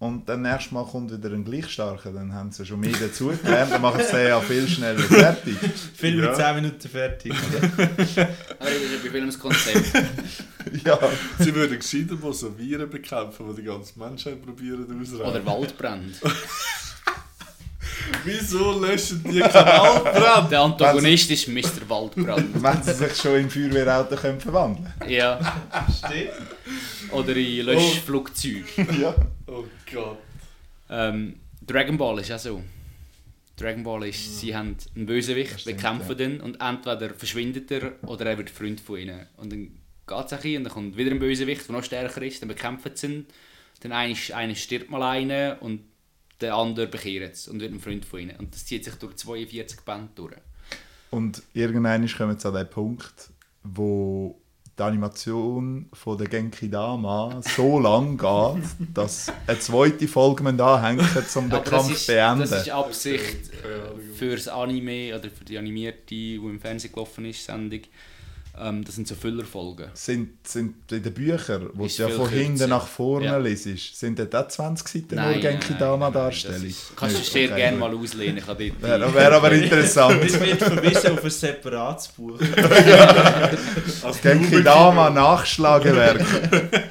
und 0.00 0.28
dann 0.28 0.42
nächstes 0.42 0.70
Mal 0.72 0.84
kommt 0.84 1.10
wieder 1.12 1.34
ein 1.34 1.44
gleich 1.44 1.68
starker. 1.68 2.12
Dann 2.12 2.32
haben 2.32 2.52
sie 2.52 2.64
schon 2.64 2.78
mehr 2.80 2.92
dazugelernt. 2.92 3.72
Dann 3.72 3.82
machen 3.82 4.00
sie 4.08 4.28
ja 4.28 4.40
viel 4.40 4.68
schneller 4.68 5.00
fertig. 5.00 5.56
Film 5.96 6.20
Ja. 6.22 6.26
mit 6.28 6.36
10 6.36 6.54
Minuten 6.54 6.88
fertig. 6.88 7.32
Aber 7.78 7.88
das 7.96 8.08
ist 8.10 8.16
ja 8.16 8.24
bei 8.64 9.10
Filmen 9.10 9.26
das 9.26 9.38
Konzept. 9.38 9.92
ja. 10.84 10.98
Sie 11.40 11.54
würden 11.54 11.78
gescheiter 11.78 12.14
mal 12.22 12.32
so 12.32 12.56
Viren 12.56 12.88
bekämpfen, 12.88 13.46
die 13.50 13.60
die 13.62 13.66
ganze 13.66 13.98
Menschheit 13.98 14.40
probieren 14.44 14.84
auszureißen. 15.00 15.20
Oder 15.26 15.44
Waldbrand. 15.46 16.14
Wieso 18.24 18.80
löschen 18.80 19.22
die 19.24 19.40
Kanalbrand? 19.40 20.50
Der 20.50 20.60
Antagonist 20.60 21.30
ist 21.30 21.48
Mr. 21.48 21.88
Waldbrand. 21.88 22.62
Wenn 22.62 22.82
sie 22.82 22.94
sich 22.94 23.16
schon 23.16 23.34
in 23.36 23.50
Feuerwehrauto 23.50 24.16
können 24.16 24.40
verwandeln 24.40 24.92
Ja. 25.06 25.38
Stimmt. 25.88 26.30
Oder 27.12 27.36
in 27.36 27.66
Löschflugzeuge. 27.66 28.64
Ja. 29.00 29.14
Oh 29.46 29.64
Gott. 29.90 30.18
Ähm, 30.90 31.36
Dragon 31.66 31.96
Ball 31.96 32.20
ist 32.20 32.32
auch 32.32 32.38
so. 32.38 32.62
Dragon 33.56 33.82
Ball 33.82 34.08
ist, 34.08 34.38
sie 34.38 34.54
haben 34.54 34.76
einen 34.94 35.06
Bösewicht, 35.06 35.60
stimmt, 35.60 35.76
bekämpfen 35.76 36.16
den 36.16 36.40
und 36.40 36.60
entweder 36.60 37.12
verschwindet 37.12 37.70
er 37.72 37.92
oder 38.04 38.26
er 38.26 38.38
wird 38.38 38.50
Freund 38.50 38.80
von 38.80 38.98
ihnen. 38.98 39.26
Und 39.36 39.52
dann 39.52 39.70
geht 40.06 40.26
es 40.26 40.32
ein 40.32 40.38
bisschen 40.38 40.56
und 40.58 40.64
dann 40.64 40.72
kommt 40.72 40.96
wieder 40.96 41.10
ein 41.10 41.18
Bösewicht, 41.18 41.66
der 41.66 41.74
noch 41.74 41.82
stärker 41.82 42.22
ist, 42.22 42.40
dann 42.40 42.48
bekämpfen 42.48 42.92
sie 42.94 43.06
ihn. 43.06 43.26
Dann 43.80 43.92
einer, 43.92 44.16
einer 44.34 44.54
stirbt 44.54 44.90
mal 44.90 45.02
einen 45.02 45.58
und 45.58 45.82
der 46.40 46.54
andere 46.54 46.86
bekehrt 46.86 47.34
es 47.34 47.48
und 47.48 47.60
wird 47.60 47.72
ein 47.72 47.80
Freund 47.80 48.04
von 48.04 48.20
ihnen. 48.20 48.36
Und 48.36 48.54
das 48.54 48.64
zieht 48.64 48.84
sich 48.84 48.94
durch 48.94 49.16
42 49.16 49.80
Bände 49.80 50.10
durch. 50.14 50.34
Und 51.10 51.42
irgendwann 51.52 52.06
kommen 52.06 52.38
sie 52.38 52.48
an 52.48 52.54
den 52.54 52.70
Punkt, 52.70 53.30
wo 53.64 54.40
die 54.78 54.82
Animation 54.82 55.86
von 55.92 56.16
der 56.18 56.28
Genki 56.28 56.70
Dama 56.70 57.40
so 57.42 57.78
lang 57.80 58.16
geht, 58.16 58.64
dass 58.94 59.32
eine 59.46 59.58
zweite 59.58 60.06
Folge 60.06 60.42
man 60.42 60.56
da 60.56 60.82
hängen, 60.82 61.00
um 61.34 61.50
den 61.50 61.50
das 61.50 61.64
Kampf 61.64 61.98
zu 61.98 62.06
beenden. 62.12 62.40
das 62.48 62.62
ist 62.62 62.70
Absicht 62.70 63.50
Keine 63.62 63.74
Ahnung. 63.74 64.00
fürs 64.14 64.48
Anime 64.48 65.16
oder 65.18 65.30
für 65.30 65.44
die 65.44 65.58
animierte, 65.58 65.98
die 66.10 66.36
im 66.36 66.60
Fernsehen 66.60 66.92
gelaufen 66.92 67.24
ist, 67.24 67.44
Sendung. 67.44 67.80
Ähm, 68.60 68.84
das 68.84 68.94
sind 68.96 69.06
so 69.06 69.14
Füllerfolgen. 69.14 69.86
sind, 69.94 70.46
sind 70.46 70.74
in 70.90 71.02
den 71.02 71.14
Büchern, 71.14 71.70
wo 71.74 71.84
Ist 71.86 71.98
du 71.98 72.02
ja 72.04 72.08
von 72.08 72.26
kürzer. 72.28 72.42
hinten 72.42 72.70
nach 72.70 72.86
vorne 72.86 73.26
Ja. 73.26 73.36
lesest, 73.38 73.96
sind 73.98 74.18
dort 74.18 74.34
auch 74.34 74.48
20 74.48 74.88
Seiten 74.88 75.14
nur 75.14 75.24
Nein, 75.24 75.40
Genki 75.40 75.70
nein, 75.72 75.78
Dama 75.78 75.96
nein, 76.06 76.12
nein, 76.14 76.22
Darstellung? 76.24 76.56
das 76.62 76.64
ist- 76.70 76.96
Kannst 76.96 77.18
du 77.18 77.22
sehr 77.22 77.48
Okay, 77.50 77.56
gerne 77.60 77.76
mal 77.78 77.94
auslehnen. 77.94 78.38
Ich 78.38 78.46
Wäre 78.82 79.14
wär 79.14 79.32
aber 79.32 79.52
interessant. 79.52 80.22
Es 80.24 80.40
wird 80.40 80.58
verwiesen 80.62 81.12
auf 81.12 81.24
ein 81.24 81.30
separates 81.30 82.08
Buch. 82.08 82.38
Als 84.02 84.20
Genki 84.20 84.56
Nube- 84.56 84.62
Dama 84.64 85.10
Nachschlagewerk. 85.10 86.24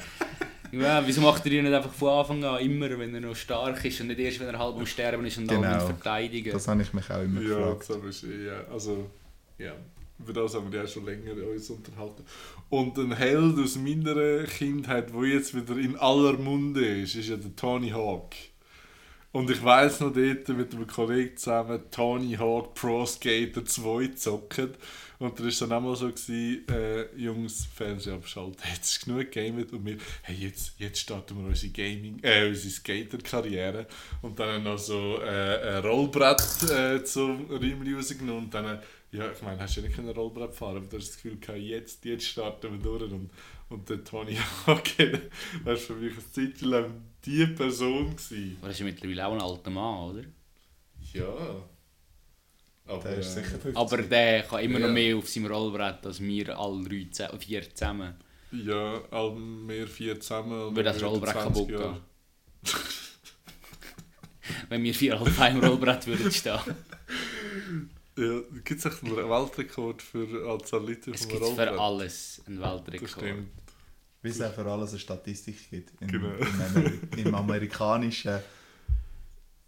Ja, 0.70 1.02
wieso 1.04 1.22
macht 1.22 1.46
er 1.46 1.52
ihn 1.52 1.64
nicht 1.64 1.72
einfach 1.74 1.92
von 1.94 2.10
Anfang 2.10 2.44
an 2.44 2.60
immer, 2.60 2.90
wenn 2.98 3.14
er 3.14 3.22
noch 3.22 3.34
stark 3.34 3.82
ist 3.86 4.02
und 4.02 4.08
nicht 4.08 4.20
erst, 4.20 4.38
wenn 4.38 4.48
er 4.48 4.58
halb 4.58 4.76
am 4.76 4.84
Sterben 4.84 5.24
ist 5.24 5.38
und 5.38 5.48
Genau. 5.48 5.62
dann 5.62 5.72
mit 5.78 5.82
verteidigen? 5.82 6.52
Das 6.52 6.68
habe 6.68 6.82
ich 6.82 6.92
mich 6.92 7.08
auch 7.10 7.22
immer 7.22 7.40
Ja, 7.40 7.48
gefragt. 7.56 7.80
das 7.80 7.96
habe 7.96 8.08
ich, 8.10 8.22
ja, 8.22 8.70
also, 8.70 9.10
ja. 9.56 9.72
Über 10.18 10.32
das 10.32 10.54
haben 10.54 10.72
wir 10.72 10.80
ja 10.80 10.86
schon 10.86 11.04
länger 11.04 11.32
uns 11.48 11.70
unterhalten. 11.70 12.24
Und 12.68 12.98
ein 12.98 13.16
Held 13.16 13.58
aus 13.58 13.76
meiner 13.76 14.44
Kindheit, 14.44 15.12
der 15.14 15.24
jetzt 15.24 15.54
wieder 15.54 15.76
in 15.76 15.96
aller 15.96 16.34
Munde 16.34 16.84
ist, 16.84 17.14
ist 17.14 17.28
ja 17.28 17.36
der 17.36 17.54
Tony 17.54 17.90
Hawk. 17.90 18.34
Und 19.30 19.50
ich 19.50 19.62
weiß 19.62 20.00
noch 20.00 20.12
dort 20.12 20.48
mit 20.48 20.74
einem 20.74 20.86
Kollegen 20.86 21.36
zusammen 21.36 21.82
Tony 21.90 22.34
Hawk 22.34 22.74
Pro 22.74 23.04
Skater 23.04 23.64
2 23.64 24.08
zocken. 24.14 24.74
Und 25.18 25.38
da 25.38 25.44
war 25.44 25.50
dann 25.50 25.72
auch 25.72 25.80
mal 25.80 25.96
so, 25.96 26.08
gewesen, 26.08 26.64
äh, 26.68 27.14
Jungs, 27.16 27.66
Fernseher 27.74 28.14
abschalten, 28.14 28.62
jetzt 28.72 28.88
ist 28.88 29.04
genug 29.04 29.32
gegamet 29.32 29.72
und 29.72 29.84
wir, 29.84 29.96
hey, 30.22 30.36
jetzt, 30.36 30.74
jetzt 30.78 31.00
starten 31.00 31.36
wir 31.38 31.48
unsere 31.48 31.72
Gaming, 31.72 32.20
äh, 32.22 32.48
unsere 32.48 32.70
Skater-Karriere. 32.70 33.86
Und 34.22 34.38
dann 34.38 34.62
noch 34.62 34.78
so 34.78 35.20
äh, 35.20 35.76
ein 35.76 35.84
Rollbrett 35.84 36.70
äh, 36.70 37.04
zum 37.04 37.50
Rimli 37.50 37.94
rausgenommen 37.94 38.44
und 38.44 38.54
dann, 38.54 38.78
ja, 39.12 39.30
ich 39.32 39.42
meine, 39.42 39.60
hast 39.60 39.76
du 39.76 39.80
ja 39.80 39.86
nicht 39.86 39.96
können 39.96 40.10
Rollbrett 40.10 40.54
fahren, 40.54 40.76
aber 40.78 40.86
du 40.86 40.98
hast 40.98 41.08
das 41.08 41.16
Gefühl 41.16 41.38
gehabt, 41.38 41.58
jetzt, 41.58 42.04
jetzt 42.04 42.26
starten 42.26 42.72
wir 42.72 42.78
durch 42.78 43.10
und, 43.10 43.30
und 43.70 43.88
der 43.88 44.04
Tony 44.04 44.36
Hawk, 44.66 44.82
war 45.64 45.76
für 45.76 45.94
mich 45.94 46.12
eine 46.12 46.32
Zeit 46.32 46.60
lang 46.60 47.02
die 47.24 47.46
Person 47.46 48.10
gewesen. 48.16 48.56
Aber 48.60 48.68
das 48.68 48.76
ist 48.76 48.80
ja 48.80 48.86
mittlerweile 48.86 49.26
auch 49.26 49.32
ein 49.34 49.40
alter 49.40 49.70
Mann, 49.70 50.10
oder? 50.10 50.24
Ja. 51.12 51.62
Aber, 52.86 53.02
Der 53.02 53.18
ist 53.18 53.36
äh, 53.36 53.42
sicher 53.42 53.58
50. 53.58 53.76
Aber 53.76 53.96
der 53.98 54.42
kann 54.44 54.60
immer 54.64 54.78
Ja. 54.80 54.86
noch 54.86 54.94
mehr 54.94 55.16
auf 55.16 55.28
seinem 55.28 55.46
Rollbrett 55.52 56.06
als 56.06 56.20
wir 56.20 56.58
alle 56.58 56.84
drei, 56.88 57.06
vier 57.38 57.74
zusammen. 57.74 58.14
Ja, 58.50 59.02
all 59.10 59.36
wir 59.36 59.86
vier 59.86 60.18
zusammen. 60.20 60.74
Würde 60.74 60.84
das 60.84 61.02
Rollbrett 61.02 61.34
20 61.34 61.68
kaputt 61.68 61.68
gehen. 61.68 62.00
Wenn 64.70 64.82
wir 64.82 64.94
vier 64.94 65.12
alle 65.14 65.22
auf 65.30 65.38
einem 65.40 65.62
Rollbrett 65.62 66.06
würden 66.06 66.32
stehen. 66.32 66.58
Ja, 68.18 68.40
gibt 68.64 68.80
es 68.80 68.84
echt 68.84 69.04
einen 69.04 69.16
Weltrekord 69.16 70.02
für 70.02 70.50
Anzahl 70.50 70.84
Liter 70.86 71.12
Es 71.12 71.28
gibt 71.28 71.44
für 71.44 71.80
alles 71.80 72.42
einen 72.46 72.60
Das 72.60 72.72
Weltrekord. 72.86 73.10
stimmt. 73.10 73.48
Wie 74.22 74.28
es 74.28 74.40
auch 74.40 74.52
für 74.52 74.66
alles 74.66 74.90
eine 74.90 74.98
Statistik 74.98 75.70
gibt. 75.70 75.92
Im, 76.02 76.08
Genau. 76.08 76.30
im, 76.34 76.60
Ameri 76.60 76.98
im 77.16 77.34
amerikanischen 77.34 78.40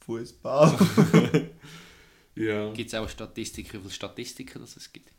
Fußball. 0.05 0.77
Ja, 2.37 2.73
Gibt 2.73 2.89
es 2.89 2.95
auch 2.95 3.01
eine 3.01 3.09
Statistik, 3.09 3.73
wie 3.75 3.79
viele 3.79 3.91
Statistiken 3.91 4.61
das 4.61 4.77
es 4.77 4.91
gibt? 4.93 5.11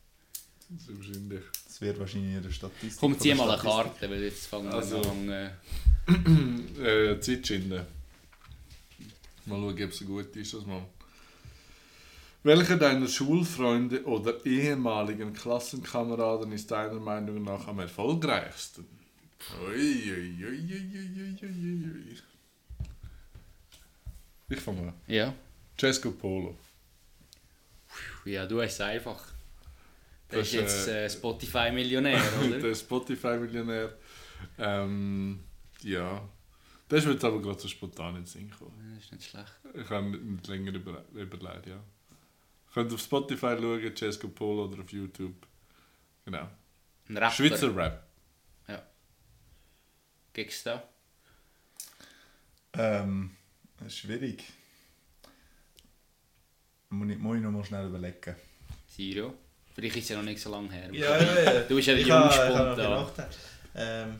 das 0.69 0.87
ist 0.87 0.97
wahrscheinlich. 0.97 1.41
Das 1.67 1.81
wird 1.81 1.99
wahrscheinlich 1.99 2.35
in 2.37 2.41
der 2.43 2.49
Statistik. 2.51 2.99
Komm, 2.99 3.19
zieh 3.19 3.33
mal 3.35 3.49
eine 3.49 3.59
Statistik. 3.59 3.99
Karte, 3.99 4.09
weil 4.09 4.23
jetzt 4.23 4.47
fangen 4.47 4.69
wir 4.69 4.73
Also. 4.75 5.01
an. 5.01 5.29
Äh, 5.29 5.49
Äh, 7.13 7.19
Zeitschiene. 7.19 7.85
Mal 9.45 9.55
schauen, 9.59 9.73
ob 9.73 9.79
es 9.91 9.97
so 9.97 10.05
gut 10.05 10.35
ist. 10.35 10.53
Das 10.53 10.65
mal. 10.65 10.81
Welcher 12.43 12.77
deiner 12.77 13.07
Schulfreunde 13.07 14.03
oder 14.05 14.43
ehemaligen 14.45 15.31
Klassenkameraden 15.33 16.51
ist 16.51 16.71
deiner 16.71 16.99
Meinung 16.99 17.43
nach 17.43 17.67
am 17.67 17.79
erfolgreichsten? 17.79 18.85
Ui, 19.63 20.11
ui, 20.11 20.45
ui. 20.45 22.17
Ich 24.49 24.59
fange 24.59 24.87
an. 24.87 24.93
ja. 25.07 25.33
Cesco 25.79 26.11
Polo. 26.11 26.57
ja, 28.25 28.45
du 28.45 28.61
hast 28.61 28.73
es 28.73 28.81
einfach. 28.81 29.23
Der 30.29 30.39
Das 30.39 30.47
ist 30.47 30.53
jetzt 30.53 30.87
äh, 30.87 31.05
äh, 31.05 31.09
Spotify-Millionär, 31.09 32.21
oder? 32.45 32.59
Der 32.59 32.75
Spotify-Millionär. 32.75 33.97
Ähm, 34.57 35.43
ja. 35.81 36.27
Das 36.87 37.05
wird 37.05 37.23
aber 37.23 37.41
gerade 37.41 37.59
so 37.59 37.67
spontan 37.67 38.15
in 38.15 38.21
den 38.21 38.25
Sinn 38.25 38.51
kommen. 38.51 38.93
Das 38.95 39.05
ist 39.05 39.11
nicht 39.11 39.29
schlecht. 39.29 39.53
Ich 39.73 39.89
habe 39.89 40.09
nicht, 40.09 40.23
nicht 40.23 40.47
länger 40.47 40.73
über, 40.73 41.03
überlegt, 41.13 41.67
ja. 41.67 41.81
Ihr 42.71 42.73
könnt 42.73 42.93
auf 42.93 43.01
Spotify 43.01 43.57
schauen, 43.59 43.95
Cesco 43.97 44.29
Polo 44.29 44.65
oder 44.65 44.81
auf 44.81 44.91
YouTube. 44.91 45.35
Genau. 46.23 46.47
Ein 47.09 47.17
Rapper. 47.17 47.31
Schweizer 47.35 47.75
Rap. 47.75 48.07
Gibt's 50.33 50.63
da? 50.63 50.81
Ähm, 52.71 53.35
schwierig. 53.89 54.45
Muss 56.89 57.09
ich, 57.09 57.17
muss 57.17 57.35
ich 57.35 57.43
noch 57.43 57.51
mal 57.51 57.65
schnell 57.65 57.87
überlegen. 57.87 58.35
Siro? 58.87 59.33
Vielleicht 59.75 59.97
ist 59.97 60.03
es 60.03 60.09
ja 60.11 60.15
noch 60.17 60.23
nicht 60.23 60.41
so 60.41 60.49
lange 60.51 60.71
her. 60.71 60.89
Ja, 60.93 61.21
ja, 61.21 61.41
ja. 61.53 61.59
Du 61.63 61.75
bist 61.75 61.87
ja 61.89 61.95
der 61.95 62.03
Ich 62.03 62.09
habe- 62.11 62.29
ich 62.29 62.37
habe 62.39 62.53
Jungspund 62.53 62.77
noch 62.77 62.77
da. 62.77 63.11
gedacht. 63.11 63.37
Ähm, 63.75 64.19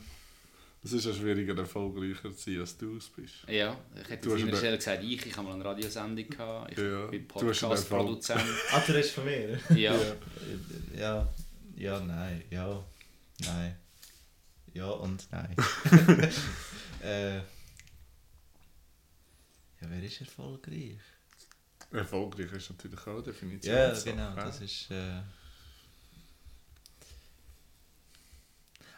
Es 0.84 0.92
ist 0.92 1.06
ja 1.06 1.12
schwieriger, 1.14 1.56
erfolgreicher 1.56 2.34
zu 2.34 2.50
sein, 2.50 2.60
als 2.60 2.76
du 2.76 2.96
es 2.96 3.08
bist. 3.08 3.34
Ja, 3.46 3.78
ich 3.94 4.08
hätte 4.08 4.28
Du 4.28 4.36
jetzt 4.36 4.62
der 4.62 4.76
gesagt, 4.76 5.04
ich, 5.04 5.24
ich 5.26 5.36
habe 5.36 5.46
mal 5.46 5.54
eine 5.54 5.64
Radiosendung 5.64 6.28
gehabt, 6.28 6.72
ich 6.72 6.78
Ja, 6.78 7.06
bin 7.06 7.28
du 7.28 7.48
hast 7.48 7.62
einen 7.62 7.70
Podcast-Produzent. 7.70 8.42
ah, 8.72 8.82
du 8.84 8.92
redest 8.92 9.14
von 9.14 9.24
mir? 9.24 9.60
Ja. 9.76 9.94
Ja, 10.96 11.32
ja, 11.76 12.00
nein, 12.00 12.42
ja, 12.50 12.84
nein. 13.44 13.76
Ja 14.74 14.90
und 14.90 15.26
nein. 15.30 15.54
äh, 17.02 17.36
ja, 17.36 17.42
wer 19.80 20.02
ist 20.02 20.20
erfolgreich? 20.20 20.98
Erfolgreich 21.92 22.52
ist 22.52 22.70
natürlich 22.70 23.00
auch 23.00 23.06
eine 23.14 23.22
Definition. 23.22 23.74
Ja, 23.74 23.92
genau, 24.04 24.34
das 24.34 24.60
ist. 24.60 24.90
Äh, 24.90 25.20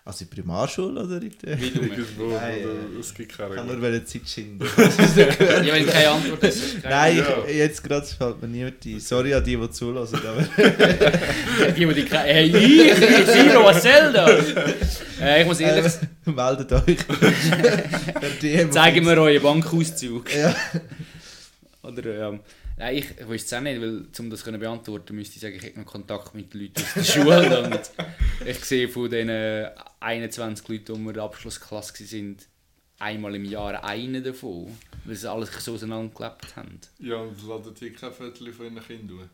also 0.07 0.25
in 0.25 0.29
der 0.31 0.37
Primarschule 0.43 1.01
oder 1.03 1.23
in 1.23 1.33
der. 1.43 1.59
Wie 1.61 1.71
du 1.71 1.81
Nein, 1.81 1.97
oder, 2.21 2.43
äh, 2.43 3.01
es 3.01 3.15
gibt 3.15 3.37
keine 3.37 3.51
Ich 3.51 3.57
kann 3.57 3.81
nur 3.81 4.05
Zeit 4.05 4.29
schinden. 4.29 4.67
Ja, 5.17 5.73
wenn 5.75 5.87
keine 5.87 6.09
Antwort 6.11 6.41
keine- 6.43 6.55
Nein, 6.83 7.17
Ja. 7.17 7.45
ich, 7.49 7.57
jetzt 7.57 7.83
gerade 7.83 8.05
fällt 8.07 8.43
mir 8.43 8.49
niemand 8.49 8.85
ein. 8.85 9.01
Sorry 9.01 9.33
an 9.33 9.43
die, 9.45 9.57
die 9.57 9.71
zulassen. 9.71 10.19
Aber 10.27 10.43
Die, 11.73 11.87
die 11.95 12.05
keine... 12.05 12.29
Hey, 12.29 12.47
ich, 12.49 12.95
Siro, 12.95 13.65
was 13.65 13.83
soll 13.83 14.13
das? 14.13 14.45
Äh, 15.23 15.41
ich 15.41 15.47
muss 15.47 15.61
ehrlich 15.61 15.91
sagen, 15.91 16.09
äh, 16.27 16.31
meldet 16.31 16.73
euch. 16.73 16.99
Zeigen 18.73 19.07
wir 19.07 19.17
euren 19.19 19.43
Bankauszug. 19.43 20.35
Ja. 20.35 20.55
Oder, 21.83 22.29
ähm, 22.29 22.41
nein, 22.77 22.97
ich, 22.97 23.11
ich 23.18 23.29
weiß 23.29 23.45
es 23.45 23.53
auch 23.53 23.61
nicht, 23.61 23.81
weil 23.81 24.07
um 24.18 24.31
das 24.31 24.43
zu 24.43 24.53
beantworten 24.53 25.14
müsste 25.14 25.37
ich 25.37 25.41
sagen, 25.41 25.55
ich 25.57 25.62
hätte 25.62 25.81
noch 25.81 25.87
Kontakt 25.87 26.35
mit 26.35 26.53
den 26.53 26.62
Leuten 26.62 26.83
aus 26.83 26.95
der 26.95 27.05
Schule. 27.05 27.64
und 27.64 27.91
ich 28.47 28.64
sehe 28.64 28.89
von 28.89 29.11
den 29.11 29.68
21 30.01 30.68
Leuten, 30.68 30.95
die 30.95 31.01
wir 31.01 31.09
in 31.09 31.14
der 31.14 31.22
Abschlussklasse 31.22 32.05
waren, 32.05 32.37
einmal 32.99 33.35
im 33.35 33.45
Jahr 33.45 33.85
einen 33.85 34.22
davon, 34.22 34.77
weil 35.05 35.16
sie 35.16 35.31
alles 35.31 35.51
so 35.64 35.75
auseinandergelebt 35.75 36.57
haben. 36.57 36.81
Ja, 36.99 37.16
und 37.16 37.47
ladet 37.47 37.81
ihr 37.83 37.93
kein 37.93 38.12
Viertel 38.12 38.53
von 38.53 38.66
ihren 38.66 38.87
Kindern 38.87 39.31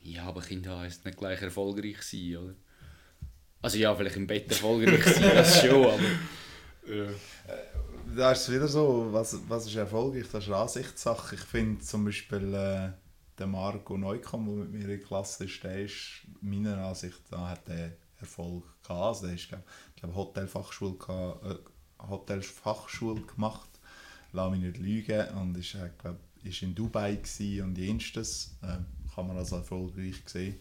Ja, 0.00 0.24
aber 0.24 0.40
Kinder 0.42 0.78
heisst 0.78 1.04
nicht 1.04 1.18
gleich 1.18 1.40
erfolgreich 1.42 2.02
sein, 2.02 2.36
oder? 2.36 2.54
Also 3.60 3.78
ja, 3.78 3.94
vielleicht 3.94 4.16
im 4.16 4.26
Bett 4.26 4.48
erfolgreich 4.48 5.04
sein, 5.04 5.34
das 5.34 5.60
schon, 5.60 5.84
aber... 5.84 6.00
Ja. 6.88 7.04
Da 8.16 8.32
ist 8.32 8.48
es 8.48 8.54
wieder 8.54 8.68
so, 8.68 9.08
was, 9.10 9.38
was 9.48 9.66
ist 9.66 9.76
erfolgreich, 9.76 10.26
das 10.32 10.44
ist 10.44 10.50
eine 10.50 10.62
Ansichtssache. 10.62 11.34
Ich 11.34 11.40
finde 11.40 11.80
zum 11.80 12.04
Beispiel 12.04 12.54
äh, 12.54 12.90
der 13.38 13.46
Marco 13.46 13.96
Neukomm, 13.98 14.46
der 14.46 14.54
mit 14.56 14.72
mir 14.72 14.80
in 14.82 14.88
der 14.88 15.00
Klasse 15.00 15.44
ist, 15.44 15.62
der 15.62 15.84
ist 15.84 16.22
meiner 16.40 16.78
Ansicht 16.78 17.20
nach 17.30 17.50
hat 17.50 17.68
der 17.68 17.96
Erfolg 18.20 18.64
gehabt. 18.82 19.00
Also 19.00 19.26
der 19.26 19.34
ist, 19.34 19.48
glaube 19.48 19.64
glaub, 19.96 20.14
Hotelfachschule, 20.14 20.96
äh, 21.44 22.06
Hotelfachschule 22.08 23.22
gemacht, 23.22 23.68
lass 24.32 24.50
mich 24.50 24.60
nicht 24.60 24.78
lügen, 24.78 25.28
und 25.40 25.56
ist, 25.56 25.74
äh, 25.74 25.90
glaub, 25.98 26.16
ist 26.42 26.62
in 26.62 26.74
Dubai 26.74 27.16
gewesen 27.16 27.62
und 27.62 27.78
jenstes, 27.78 28.56
äh, 28.62 28.78
kann 29.14 29.26
man 29.26 29.36
als 29.36 29.52
erfolgreich 29.52 30.22
sehen. 30.26 30.56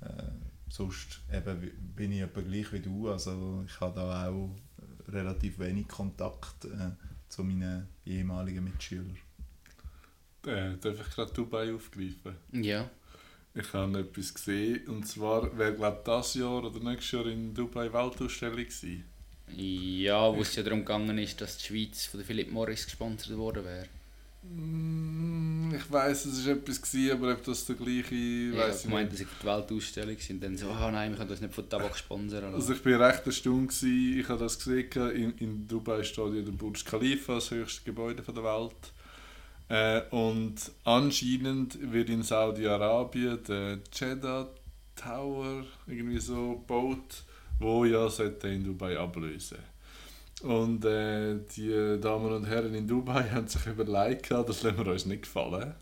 Äh, 0.00 0.22
sonst 0.68 1.20
eben 1.32 1.70
bin 1.96 2.12
ich 2.12 2.20
etwa 2.20 2.40
gleich 2.40 2.72
wie 2.72 2.80
du, 2.80 3.10
also 3.10 3.64
ich 3.66 3.80
habe 3.80 3.94
da 3.94 4.28
auch 4.28 4.50
relativ 5.08 5.58
wenig 5.58 5.88
Kontakt 5.88 6.64
äh, 6.64 6.90
zu 7.28 7.44
meinen 7.44 7.88
ehemaligen 8.06 8.64
Mitschülern. 8.64 9.16
Äh, 10.46 10.76
darf 10.80 11.00
ich 11.00 11.14
gerade 11.14 11.32
Dubai 11.32 11.72
aufgreifen? 11.74 12.36
Ja. 12.52 12.90
Ich 13.54 13.72
habe 13.74 13.98
etwas 14.00 14.32
gesehen, 14.32 14.86
und 14.88 15.06
zwar 15.06 15.56
wäre, 15.58 15.74
glaube 15.74 15.98
ich, 15.98 16.04
das 16.04 16.34
Jahr 16.34 16.64
oder 16.64 16.80
nächstes 16.80 17.12
Jahr 17.12 17.26
in 17.26 17.54
Dubai 17.54 17.92
Weltausstellung 17.92 18.56
gewesen. 18.56 19.04
Ja, 19.54 20.34
wo 20.34 20.40
es 20.40 20.54
ja 20.56 20.62
darum 20.62 20.80
gegangen 20.80 21.18
ist, 21.18 21.40
dass 21.40 21.58
die 21.58 21.66
Schweiz 21.66 22.06
von 22.06 22.18
der 22.20 22.26
Philip 22.26 22.50
Morris 22.50 22.86
gesponsert 22.86 23.36
worden 23.36 23.64
wäre. 23.64 23.86
Mm, 24.42 25.74
Ich 25.74 25.90
weiß, 25.90 26.26
es 26.26 26.46
war 26.46 26.54
etwas, 26.54 26.82
gewesen, 26.82 27.12
aber 27.12 27.32
ob 27.32 27.42
das 27.44 27.64
der 27.64 27.76
gleiche, 27.76 28.14
ich 28.14 28.54
meinte, 28.86 28.88
nicht. 28.88 29.12
dass 29.12 29.20
ich 29.20 29.26
für 29.28 29.40
die 29.42 29.46
Weltausstellung 29.46 30.16
sind. 30.18 30.42
Dann 30.42 30.56
so, 30.56 30.68
ah 30.70 30.90
nein, 30.90 31.10
wir 31.12 31.16
können 31.18 31.30
das 31.30 31.40
nicht 31.40 31.54
von 31.54 31.68
Tabak 31.68 31.96
sponsern. 31.96 32.42
lassen. 32.44 32.54
Also 32.56 32.72
ich 32.74 32.82
bin 32.82 32.94
recht 32.94 33.26
erstaunt, 33.26 33.68
gewesen. 33.68 34.18
ich 34.20 34.28
habe 34.28 34.40
das 34.40 34.58
gesehen, 34.58 35.10
in, 35.12 35.32
in 35.38 35.68
Dubai 35.68 36.02
steht 36.02 36.34
ja 36.34 36.42
der 36.42 36.52
Burj 36.52 36.84
Khalifa, 36.84 37.34
das 37.36 37.50
höchste 37.50 37.84
Gebäude 37.84 38.22
der 38.22 38.44
Welt. 38.44 38.92
Äh, 39.68 40.02
und 40.14 40.56
anscheinend 40.84 41.78
wird 41.92 42.10
in 42.10 42.22
Saudi-Arabien 42.22 43.38
der 43.48 43.78
Jeddah 43.92 44.48
Tower 44.96 45.64
irgendwie 45.86 46.18
so 46.20 46.56
gebaut, 46.58 47.24
wo 47.58 47.84
ja 47.86 48.08
sollte 48.10 48.48
in 48.48 48.64
Dubai 48.64 48.98
ablösen. 48.98 49.58
Und 50.42 50.84
äh, 50.84 51.36
die 51.56 52.00
Damen 52.00 52.32
und 52.32 52.46
Herren 52.46 52.74
in 52.74 52.86
Dubai 52.86 53.30
haben 53.30 53.46
sich 53.46 53.64
überlegt, 53.66 54.30
das 54.30 54.62
lassen 54.62 54.78
wir 54.78 54.86
uns 54.92 55.06
nicht 55.06 55.22
gefallen, 55.22 55.74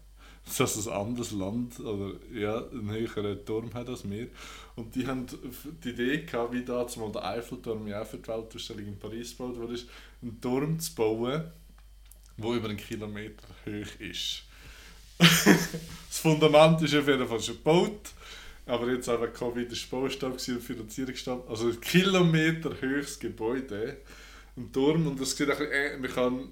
dass 0.58 0.86
ein 0.86 0.92
anderes 0.92 1.32
Land 1.32 1.80
oder 1.80 2.12
ja, 2.32 2.64
einen 2.68 2.90
höheren 2.90 3.44
Turm 3.44 3.72
hat 3.72 3.88
als 3.88 4.08
wir. 4.08 4.28
Und 4.76 4.94
die 4.94 5.06
haben 5.06 5.26
die 5.84 5.90
Idee 5.90 6.18
gehabt, 6.22 6.52
wie 6.52 6.64
damals 6.64 6.96
mal 6.96 7.10
der 7.10 7.24
Eiffelturm 7.24 7.86
ja 7.88 8.04
für 8.04 8.18
die 8.18 8.28
Weltausstellung 8.28 8.86
in 8.86 8.98
Paris 8.98 9.36
gebaut 9.36 9.56
wurde, 9.56 9.78
einen 10.22 10.40
Turm 10.40 10.78
zu 10.78 10.94
bauen, 10.94 11.44
der 12.36 12.50
über 12.50 12.68
einen 12.68 12.76
Kilometer 12.76 13.48
hoch 13.66 14.00
ist. 14.00 14.44
das 15.18 16.18
Fundament 16.18 16.80
ist 16.82 16.94
auf 16.94 17.06
jeden 17.06 17.26
Fall 17.26 17.40
schon 17.40 17.56
gebaut, 17.56 18.12
aber 18.66 18.90
jetzt 18.90 19.08
einfach 19.08 19.32
Covid 19.32 19.70
ist 19.70 19.90
Baustab 19.90 20.32
und 20.32 20.40
Finanzierungsstand. 20.40 21.48
Also 21.48 21.68
ein 21.68 21.80
Kilometer 21.80 22.70
hohes 22.80 23.18
Gebäude, 23.18 23.98
ein 24.60 24.72
Turm 24.72 25.06
und 25.06 25.20
das 25.20 25.36
sieht 25.36 25.50
ein 25.50 25.58
bisschen, 25.58 25.72
äh, 25.72 25.96
man 25.96 26.10
kann 26.10 26.48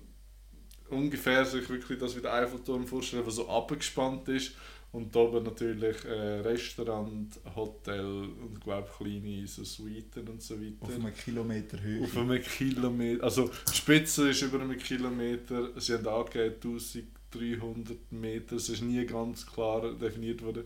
ungefähr 0.91 1.45
sich 1.45 1.69
wirklich 1.69 1.99
das 1.99 2.17
wie 2.17 2.21
der 2.21 2.35
Eiffelturm 2.35 2.87
vorstellen, 2.87 3.23
der 3.23 3.33
so 3.33 3.49
abgespannt 3.49 4.29
ist 4.29 4.53
und 4.91 5.15
oben 5.15 5.45
natürlich 5.45 6.05
äh, 6.05 6.41
Restaurant, 6.41 7.39
Hotel 7.55 8.05
und 8.05 8.61
glaube 8.61 8.89
kleine 8.97 9.47
so 9.47 9.65
Suiten 9.65 10.27
und 10.29 10.43
so 10.43 10.59
weiter. 10.59 10.77
Auf 10.81 10.95
einem 10.95 11.15
Kilometer 11.15 11.81
Höhe. 11.81 12.05
Auf 12.05 12.17
einem 12.17 12.43
Kilometer. 12.43 13.25
Also 13.25 13.51
die 13.71 13.77
Spitze 13.77 14.31
ist 14.31 14.43
über 14.43 14.61
einem 14.61 14.79
Kilometer. 14.79 15.79
Sie 15.79 15.93
haben 15.93 16.07
angegeben 16.07 16.55
1300 16.65 18.13
Meter. 18.13 18.57
Es 18.57 18.71
ist 18.71 18.83
nie 18.83 19.05
ganz 19.05 19.47
klar 19.47 19.93
definiert 19.95 20.43
worden. 20.43 20.65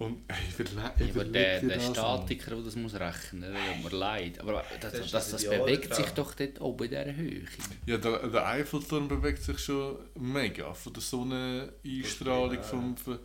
Und 0.00 0.22
ey, 0.28 0.36
überle 0.58 0.98
Ja, 0.98 1.10
aber 1.10 1.24
der, 1.24 1.60
der 1.60 1.76
das. 1.76 1.90
Statiker, 1.90 2.54
der 2.54 2.64
das 2.64 2.74
muss 2.74 2.94
rechnen 2.94 3.52
muss, 3.52 3.82
tut 3.82 3.92
mir 3.92 3.98
leid. 3.98 4.40
Aber 4.40 4.64
das, 4.80 4.92
Das 4.92 4.92
das, 4.92 5.10
das, 5.10 5.30
das 5.30 5.44
bewegt 5.44 5.94
sich 5.94 6.06
doch 6.06 6.32
dort 6.32 6.58
oben 6.62 6.84
in 6.84 6.90
dieser 6.90 7.14
Höhe. 7.14 7.42
Ja, 7.84 7.98
der, 7.98 8.28
der 8.28 8.46
Eiffelturm 8.46 9.08
bewegt 9.08 9.42
sich 9.42 9.58
schon 9.58 9.98
mega 10.18 10.72
von 10.72 10.92
der 10.94 11.02
Sonneneinstrahlung. 11.02 12.54
Ja. 12.54 12.62
Vom, 12.62 12.96
vom, 12.96 13.18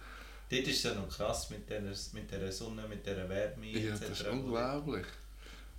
Dort 0.49 0.67
ist 0.67 0.75
es 0.77 0.83
ja 0.83 0.93
noch 0.93 1.07
krass 1.07 1.49
mit 1.49 1.69
der, 1.69 1.81
mit 1.81 2.29
der 2.29 2.51
Sonne, 2.51 2.85
mit 2.89 3.05
der 3.05 3.29
Wärme 3.29 3.67
ja, 3.67 3.93
etc. 3.93 4.09
das 4.09 4.19
ist 4.19 4.27
unglaublich. 4.27 5.05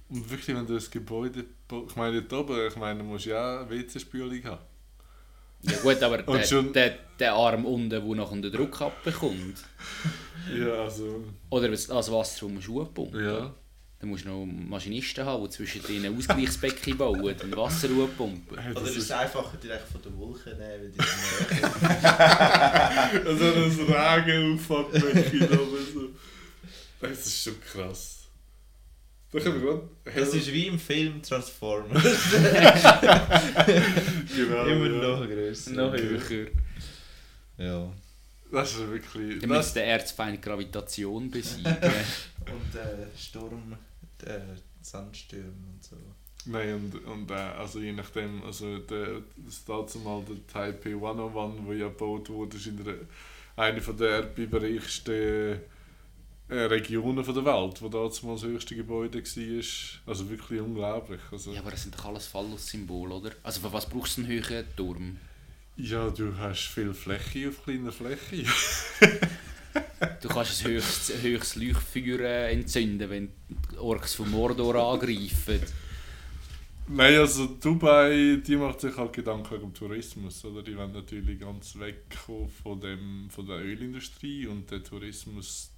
Und 0.09 0.31
wirklich, 0.31 0.57
wenn 0.57 0.67
du 0.67 0.75
das 0.75 0.91
Gebäude... 0.91 1.45
Ich 1.89 1.97
meine, 1.97 2.23
dort 2.23 2.51
oben, 2.51 2.69
ich 2.69 2.77
meine, 2.77 3.01
du 3.01 3.05
musst 3.05 3.27
ja 3.27 3.61
auch 3.61 3.69
WC-Spülung 3.69 4.43
haben. 4.45 4.65
Ja 5.71 5.77
gut, 5.83 6.03
aber 6.03 6.27
Und 6.29 6.39
der, 6.39 6.45
schon- 6.47 6.73
der, 6.73 6.99
der 7.19 7.35
Arm 7.35 7.65
unten, 7.65 7.91
der 7.91 8.01
nachher 8.01 8.37
den 8.41 8.53
Druck 8.53 8.81
abbekommt, 8.81 9.59
Ja, 10.59 10.85
also... 10.85 11.25
oder 11.51 11.69
das 11.69 11.87
das 11.89 12.11
Wasser 12.13 12.41
vom 12.41 12.61
Schuh 12.63 12.85
pumpen, 12.85 13.25
Ja. 13.25 13.53
dann 13.99 14.09
musst 14.09 14.25
du 14.25 14.29
noch 14.29 14.47
Maschinisten 14.47 15.25
haben, 15.25 15.43
die 15.45 15.51
zwischen 15.51 15.83
ein 16.05 16.17
Ausgleichsbecken 16.17 16.97
bauen 16.97 17.21
und 17.43 17.57
Wasser 17.57 17.89
pumpen. 18.17 18.57
Hey, 18.59 18.71
Oder 18.73 18.81
das 18.83 18.91
ist 18.91 18.97
es 18.99 19.03
ist 19.05 19.11
einfacher 19.13 19.57
direkt 19.57 19.89
von 19.89 20.01
der 20.03 20.17
Wolke 20.17 20.51
nehmen, 20.51 20.83
weil 20.83 20.91
die 20.93 21.01
also 23.29 23.51
das 23.51 23.79
Regenauffangbecken 24.27 25.41
da 25.51 25.55
oben 25.59 25.87
so. 25.93 26.09
Das 27.01 27.27
ist 27.27 27.43
schon 27.43 27.61
krass. 27.61 28.16
Da 29.33 29.41
können 29.41 29.61
wir 29.61 29.71
gerade... 29.71 29.89
Das 30.15 30.35
ist 30.35 30.53
wie 30.53 30.67
im 30.69 30.79
Film 30.79 31.21
Transformers. 31.23 32.03
genau, 34.37 34.65
Immer 34.67 34.87
ja. 34.87 35.19
noch 35.19 35.27
grösser. 35.27 35.71
Noch 35.73 35.93
höher. 35.93 36.47
Ja. 37.59 37.93
Das 38.53 38.73
ist 38.73 38.89
wirklich... 38.89 39.41
Das, 39.41 39.49
müsste 39.49 39.81
der 39.81 39.89
Erzfeind 39.89 40.41
Gravitation 40.41 41.31
besiegen. 41.31 41.77
Und 41.77 42.75
äh, 42.75 43.07
Sturm, 43.19 43.77
äh, 44.25 44.39
Sandstürme 44.81 45.67
und 45.75 45.83
so. 45.83 45.97
Nein, 46.47 46.75
und, 46.75 47.05
und 47.07 47.31
äh, 47.33 47.35
also 47.35 47.81
je 47.81 47.93
nachdem, 47.93 48.41
also 48.45 48.79
der, 48.79 49.23
das 49.37 49.65
dazu 49.65 49.99
mal 49.99 50.23
der 50.23 50.47
Taipei 50.47 50.91
101, 50.91 51.55
wo 51.65 51.73
ja 51.73 51.89
gebaut 51.89 52.31
wurde, 52.31 52.57
ist 52.57 52.69
in 52.69 52.85
der, 52.85 52.95
eine 53.57 53.81
von 53.81 53.97
der 53.97 54.11
erdbebenreichsten 54.11 55.15
äh, 55.15 55.59
Regionen 56.49 57.25
von 57.25 57.35
der 57.35 57.45
Welt, 57.45 57.83
wo 57.83 57.89
dazu 57.89 58.27
mal 58.27 58.35
das 58.35 58.45
höchste 58.45 58.77
Gebäude 58.77 59.19
war. 59.19 60.13
Also 60.13 60.31
wirklich 60.31 60.61
unglaublich. 60.61 61.21
Also, 61.33 61.53
ja, 61.53 61.61
aber 61.61 61.73
das 61.73 61.83
sind 61.83 61.97
doch 61.97 62.05
alles 62.05 62.27
Phallus-Symbole, 62.27 63.15
oder? 63.15 63.31
Also 63.43 63.61
für 63.61 63.73
was 63.73 63.89
brauchst 63.89 64.17
du 64.17 64.23
einen 64.23 64.31
höheren 64.31 64.65
Turm? 64.77 65.19
ja, 65.77 66.09
du 66.11 66.37
hast 66.39 66.69
viel 66.69 66.95
Fläche 66.95 67.49
auf 67.49 67.63
kleiner 67.65 67.93
Fläche. 67.93 68.45
Du 70.23 70.29
kannst 70.29 70.65
ein 70.65 70.73
höchstes, 70.73 71.23
höchstes 71.23 71.57
Leuchtfeuer 71.63 72.21
äh, 72.21 72.53
entzünden, 72.53 73.09
wenn 73.09 73.33
die 73.49 73.79
Orks 73.79 74.15
von 74.15 74.31
Mordor 74.31 74.75
angreifen. 74.75 75.61
Nein, 76.89 77.15
also 77.17 77.47
Dubai, 77.47 78.41
die 78.47 78.57
macht 78.57 78.81
sich 78.81 78.97
halt 78.97 79.13
Gedanken 79.13 79.63
um 79.63 79.75
Tourismus, 79.75 80.45
oder? 80.45 80.63
Die 80.63 80.77
wollen 80.77 80.93
natürlich 80.93 81.41
ganz 81.41 81.79
wegkommen 81.79 82.49
von, 82.49 82.81
dem, 82.81 83.29
von 83.31 83.47
der 83.47 83.59
Ölindustrie 83.59 84.47
und 84.47 84.71
der 84.71 84.83
Tourismus, 84.83 85.71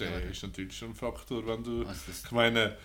der 0.00 0.10
Ja. 0.10 0.30
ist 0.30 0.42
natürlich 0.42 0.76
schon 0.76 0.90
ein 0.90 0.94
Faktor, 0.94 1.46
wenn 1.46 1.62
du... 1.64 1.86
Also 1.86 2.10
Ich 2.24 2.30
meine, 2.32 2.76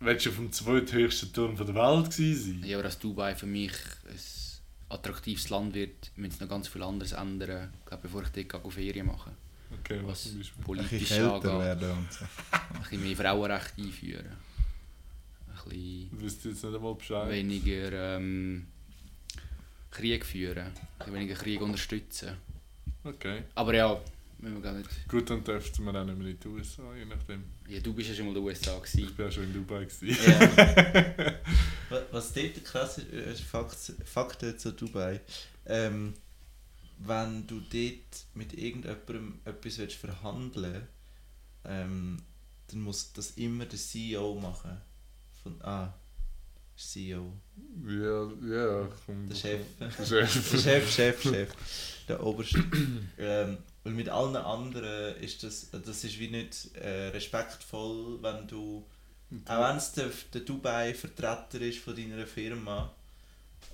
willst 0.00 0.26
du 0.26 0.30
auf 0.30 0.36
dem 0.36 0.52
zweithöchsten 0.52 1.32
Turm 1.32 1.56
der 1.56 1.74
Welt 1.74 2.10
gewesen 2.10 2.60
sein? 2.60 2.68
ja, 2.68 2.76
aber 2.76 2.84
dass 2.84 2.98
Dubai 2.98 3.34
für 3.34 3.46
mich 3.46 3.72
ein 4.08 4.18
attraktives 4.90 5.48
Land 5.50 5.74
wird, 5.74 6.10
müssen 6.16 6.38
sie 6.38 6.44
noch 6.44 6.50
ganz 6.50 6.68
viel 6.68 6.82
anderes 6.82 7.12
ändern, 7.12 7.72
glaub, 7.86 8.02
bevor 8.02 8.22
ich 8.22 8.28
dort 8.30 8.62
gehe, 8.62 8.70
Ferien 8.70 9.06
mache. 9.06 9.30
Okay, 9.80 10.00
was 10.02 10.24
Was 10.24 10.30
zum 10.30 10.38
Beispiel? 10.38 10.64
Ein 10.64 10.88
bisschen 10.88 10.88
politisch 10.88 11.18
angeht. 11.18 11.44
werden 11.66 11.90
und 11.90 12.12
so. 12.12 12.24
Ein 12.52 12.80
bisschen 12.82 13.02
mehr 13.02 13.16
Frauenrechte 13.16 13.82
einführen. 13.82 14.26
Ein 15.46 15.70
bisschen 15.70 16.18
Du 16.18 16.24
jetzt 16.24 16.44
nicht 16.44 16.64
einmal 16.64 16.94
Bescheid. 16.94 17.30
weniger 17.30 18.16
ähm, 18.16 18.66
Krieg 19.90 20.24
führen. 20.24 20.58
Ein 20.68 20.72
bisschen 20.98 21.14
weniger 21.14 21.34
Krieg 21.34 21.60
unterstützen. 21.60 22.36
Okay. 23.04 23.42
Aber 23.54 23.74
ja, 23.74 24.00
müssen 24.38 24.54
wir 24.56 24.62
gar 24.62 24.72
nicht... 24.72 24.88
Gut, 25.08 25.28
dann 25.30 25.42
dürften 25.44 25.84
wir 25.84 25.94
auch 25.94 26.04
nicht 26.04 26.18
mehr 26.18 26.28
in 26.28 26.38
die 26.40 26.48
USA, 26.48 26.94
je 26.94 27.04
nachdem. 27.04 27.44
Ja, 27.68 27.80
du 27.80 27.92
bist 27.92 28.08
ja 28.10 28.14
schon 28.14 28.26
mal 28.26 28.30
in 28.30 28.34
den 28.36 28.44
USA 28.44 28.76
Ich 28.84 28.92
gewesen. 28.92 29.14
bin 29.16 29.26
ja 29.26 29.32
schon 29.32 29.44
in 29.44 29.52
Dubai. 29.54 29.84
Gewesen. 29.84 30.30
Ja. 30.30 30.40
Wa- 31.90 32.02
Was 32.12 32.32
dort 32.32 32.64
krass 32.64 32.98
ist, 32.98 33.12
äh, 33.12 33.34
Fakt, 33.34 33.92
Fakten 34.04 34.58
zu 34.58 34.72
Dubai. 34.72 35.20
Ähm, 35.66 36.14
wenn 36.98 37.46
du 37.46 37.60
dort 37.60 38.24
mit 38.34 38.52
irgendjemandem 38.54 39.38
etwas 39.44 39.78
willst 39.78 39.96
verhandeln 39.96 40.86
ähm, 41.64 42.22
dann 42.68 42.80
muss 42.80 43.12
das 43.12 43.32
immer 43.32 43.64
der 43.66 43.78
CEO 43.78 44.34
machen. 44.40 44.76
Von, 45.42 45.60
ah, 45.62 45.92
CEO. 46.76 47.32
Ja, 47.86 48.30
ja. 48.46 48.88
komm. 49.06 49.26
Der 49.28 49.34
Chef. 49.34 49.60
Der 49.80 49.90
Chef. 49.90 50.08
Der 50.08 50.26
Chef, 50.58 50.90
Chef, 50.92 51.22
Chef. 51.22 51.48
Der 52.08 52.22
Oberste. 52.24 52.62
ähm, 53.18 53.58
weil 53.88 53.94
mit 53.94 54.08
allen 54.10 54.36
anderen 54.36 55.16
ist 55.16 55.42
das, 55.42 55.68
das 55.72 56.04
ist 56.04 56.18
wie 56.18 56.28
nicht 56.28 56.74
äh, 56.76 57.08
respektvoll, 57.08 58.22
wenn 58.22 58.46
du, 58.46 58.84
auch 59.46 59.70
wenn 59.70 59.76
es 59.76 59.92
der, 59.92 60.10
der 60.34 60.42
Dubai-Vertreter 60.42 61.60
ist 61.60 61.78
von 61.80 61.96
deiner 61.96 62.26
Firma, 62.26 62.92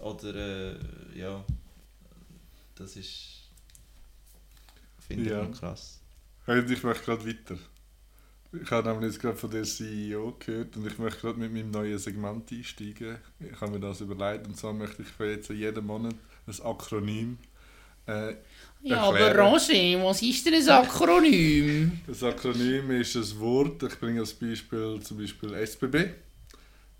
oder 0.01 0.35
äh, 0.35 0.77
ja, 1.15 1.45
das 2.75 2.97
ist, 2.97 3.51
finde 4.99 5.31
Ja. 5.31 5.43
ich 5.43 5.53
krass. 5.53 6.01
Hey, 6.47 6.61
ich 6.73 6.83
möchte 6.85 7.05
gerade 7.05 7.27
weiter. 7.29 7.59
Ich 8.53 8.71
habe 8.71 8.89
nämlich 8.89 9.13
jetzt 9.13 9.21
gerade 9.21 9.37
von 9.37 9.51
der 9.51 9.65
CEO 9.65 10.37
gehört 10.39 10.77
und 10.77 10.87
ich 10.87 10.99
möchte 10.99 11.21
gerade 11.23 11.39
mit 11.41 11.53
meinem 11.53 11.71
neuen 11.71 11.99
Segment 11.99 12.51
einsteigen. 12.53 13.19
Ich 13.41 13.61
habe 13.61 13.73
mir 13.73 13.81
das 13.81 14.01
überlegt 14.01 14.47
und 14.47 14.57
zwar 14.57 14.73
möchte 14.73 15.03
ich 15.03 15.09
für 15.09 15.31
jetzt 15.31 15.51
jeden 15.51 15.87
Monat 15.87 16.15
ein 16.47 16.63
Akronym 16.65 17.39
äh, 18.07 18.35
ja, 18.85 19.03
aber. 19.03 19.35
Roger, 19.35 20.05
was 20.05 20.23
ist 20.23 20.47
denn 20.47 20.55
ein 20.55 20.69
Akronym? 20.69 22.01
Das 22.07 22.23
Akronym 22.23 22.91
ist 22.93 23.17
ein 23.17 23.41
Wort, 23.41 23.83
ich 23.83 23.99
bringe 23.99 24.21
als 24.21 24.33
Beispiel 24.35 25.01
zum 25.03 25.19
Beispiel 25.19 25.55
SBB. 25.55 26.11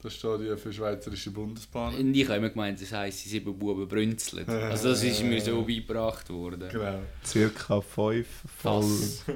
Das 0.03 0.15
steht 0.15 0.41
ja 0.43 0.57
für 0.57 0.71
Schweizerische 0.71 1.31
Bundesbahnen. 1.31 1.99
Und 1.99 2.15
ich 2.15 2.27
habe 2.27 2.37
immer 2.37 2.51
gemeint, 2.51 2.81
das 2.81 2.93
heisst, 2.93 3.25
die 3.25 3.31
sieben 3.31 3.59
Buben 3.59 3.89
brünzeln. 3.89 4.47
Also 4.47 4.91
das 4.91 5.03
ist 5.03 5.23
mir 5.23 5.41
so 5.41 5.63
beigebracht 5.63 6.29
worden. 6.29 6.69
Genau. 6.71 7.01
Circa 7.25 7.81
fünf, 7.81 8.27
voll, 8.61 8.85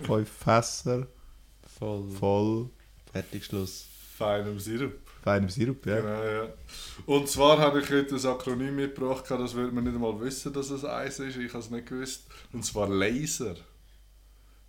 fünf 0.02 0.28
Fässer, 0.28 1.06
Voll. 1.78 2.10
voll 2.10 2.70
Fertig, 3.12 3.44
Schluss. 3.46 3.86
Feinem 4.18 4.58
Sirup. 4.58 5.07
Feinem 5.28 5.48
Sirup, 5.50 5.84
ja. 5.86 6.00
Genau, 6.00 6.24
ja. 6.24 6.48
Und 7.04 7.28
zwar 7.28 7.58
habe 7.58 7.80
ich 7.80 7.90
heute 7.90 8.14
ein 8.14 8.26
Akronym 8.26 8.76
mitgebracht, 8.76 9.24
das 9.28 9.54
würde 9.54 9.72
man 9.72 9.84
nicht 9.84 9.94
einmal 9.94 10.18
wissen, 10.20 10.52
dass 10.52 10.70
es 10.70 10.84
eins 10.84 11.18
ist. 11.18 11.36
Ich 11.36 11.52
habe 11.52 11.62
es 11.62 11.70
nicht 11.70 11.86
gewusst. 11.86 12.26
Und 12.52 12.64
zwar 12.64 12.88
Laser. 12.88 13.56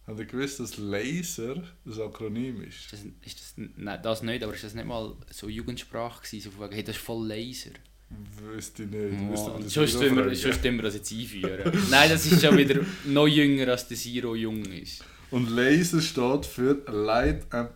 Habt 0.05 0.19
ihr 0.19 0.25
gewusst, 0.25 0.59
dass 0.59 0.77
Laser 0.77 1.63
ein 1.85 2.01
Akronym 2.01 2.61
ist? 2.63 2.91
Ist 2.91 2.93
das, 2.93 2.99
ist 3.25 3.39
das, 3.39 3.53
nein, 3.77 3.99
das 4.03 4.21
nicht, 4.21 4.43
aber 4.43 4.53
ist 4.53 4.63
das 4.63 4.73
nicht 4.73 4.87
mal 4.87 5.15
so 5.29 5.47
Jugendsprache 5.47 6.23
gewesen, 6.23 6.51
so 6.51 6.63
wegen, 6.63 6.73
hey, 6.73 6.83
das 6.83 6.97
ist 6.97 7.03
voll 7.03 7.27
Laser? 7.27 7.71
Wüsste 8.09 8.83
ich 8.83 8.89
nicht. 8.89 9.37
Oh, 9.37 9.59
das 9.61 9.71
sonst 9.71 9.93
tun 9.93 10.15
wir, 10.15 10.25
wir 10.25 10.81
das 10.81 10.95
jetzt 10.95 11.11
einführen. 11.11 11.71
Nein, 11.91 12.09
das 12.09 12.25
ist 12.25 12.43
schon 12.43 12.57
wieder 12.57 12.81
noch 13.05 13.27
jünger, 13.27 13.67
als 13.69 13.87
der 13.87 13.97
Zero 13.97 14.35
jung 14.35 14.65
ist. 14.65 15.03
Und 15.29 15.49
Laser 15.51 16.01
steht 16.01 16.45
für 16.47 16.81
Light 16.87 17.45
Am 17.53 17.69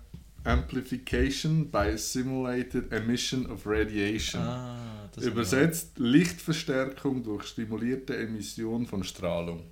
Amplification 0.46 1.70
by 1.72 1.98
Simulated 1.98 2.92
Emission 2.92 3.50
of 3.50 3.66
Radiation. 3.66 4.42
Ah, 4.42 5.10
das 5.16 5.24
Übersetzt 5.26 5.98
Lichtverstärkung 5.98 7.24
durch 7.24 7.46
stimulierte 7.46 8.18
Emission 8.18 8.86
von 8.86 9.04
Strahlung. 9.04 9.64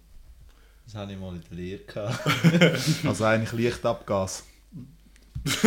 Das 0.86 0.95
habe 0.95 1.13
ich 1.13 1.19
mal 1.19 1.36
in 1.36 1.43
der 1.49 1.57
Lehre 1.57 1.84
gehabt. 1.84 2.19
Also 3.05 3.24
eigentlich 3.26 3.51
Lichtabgas. 3.53 4.43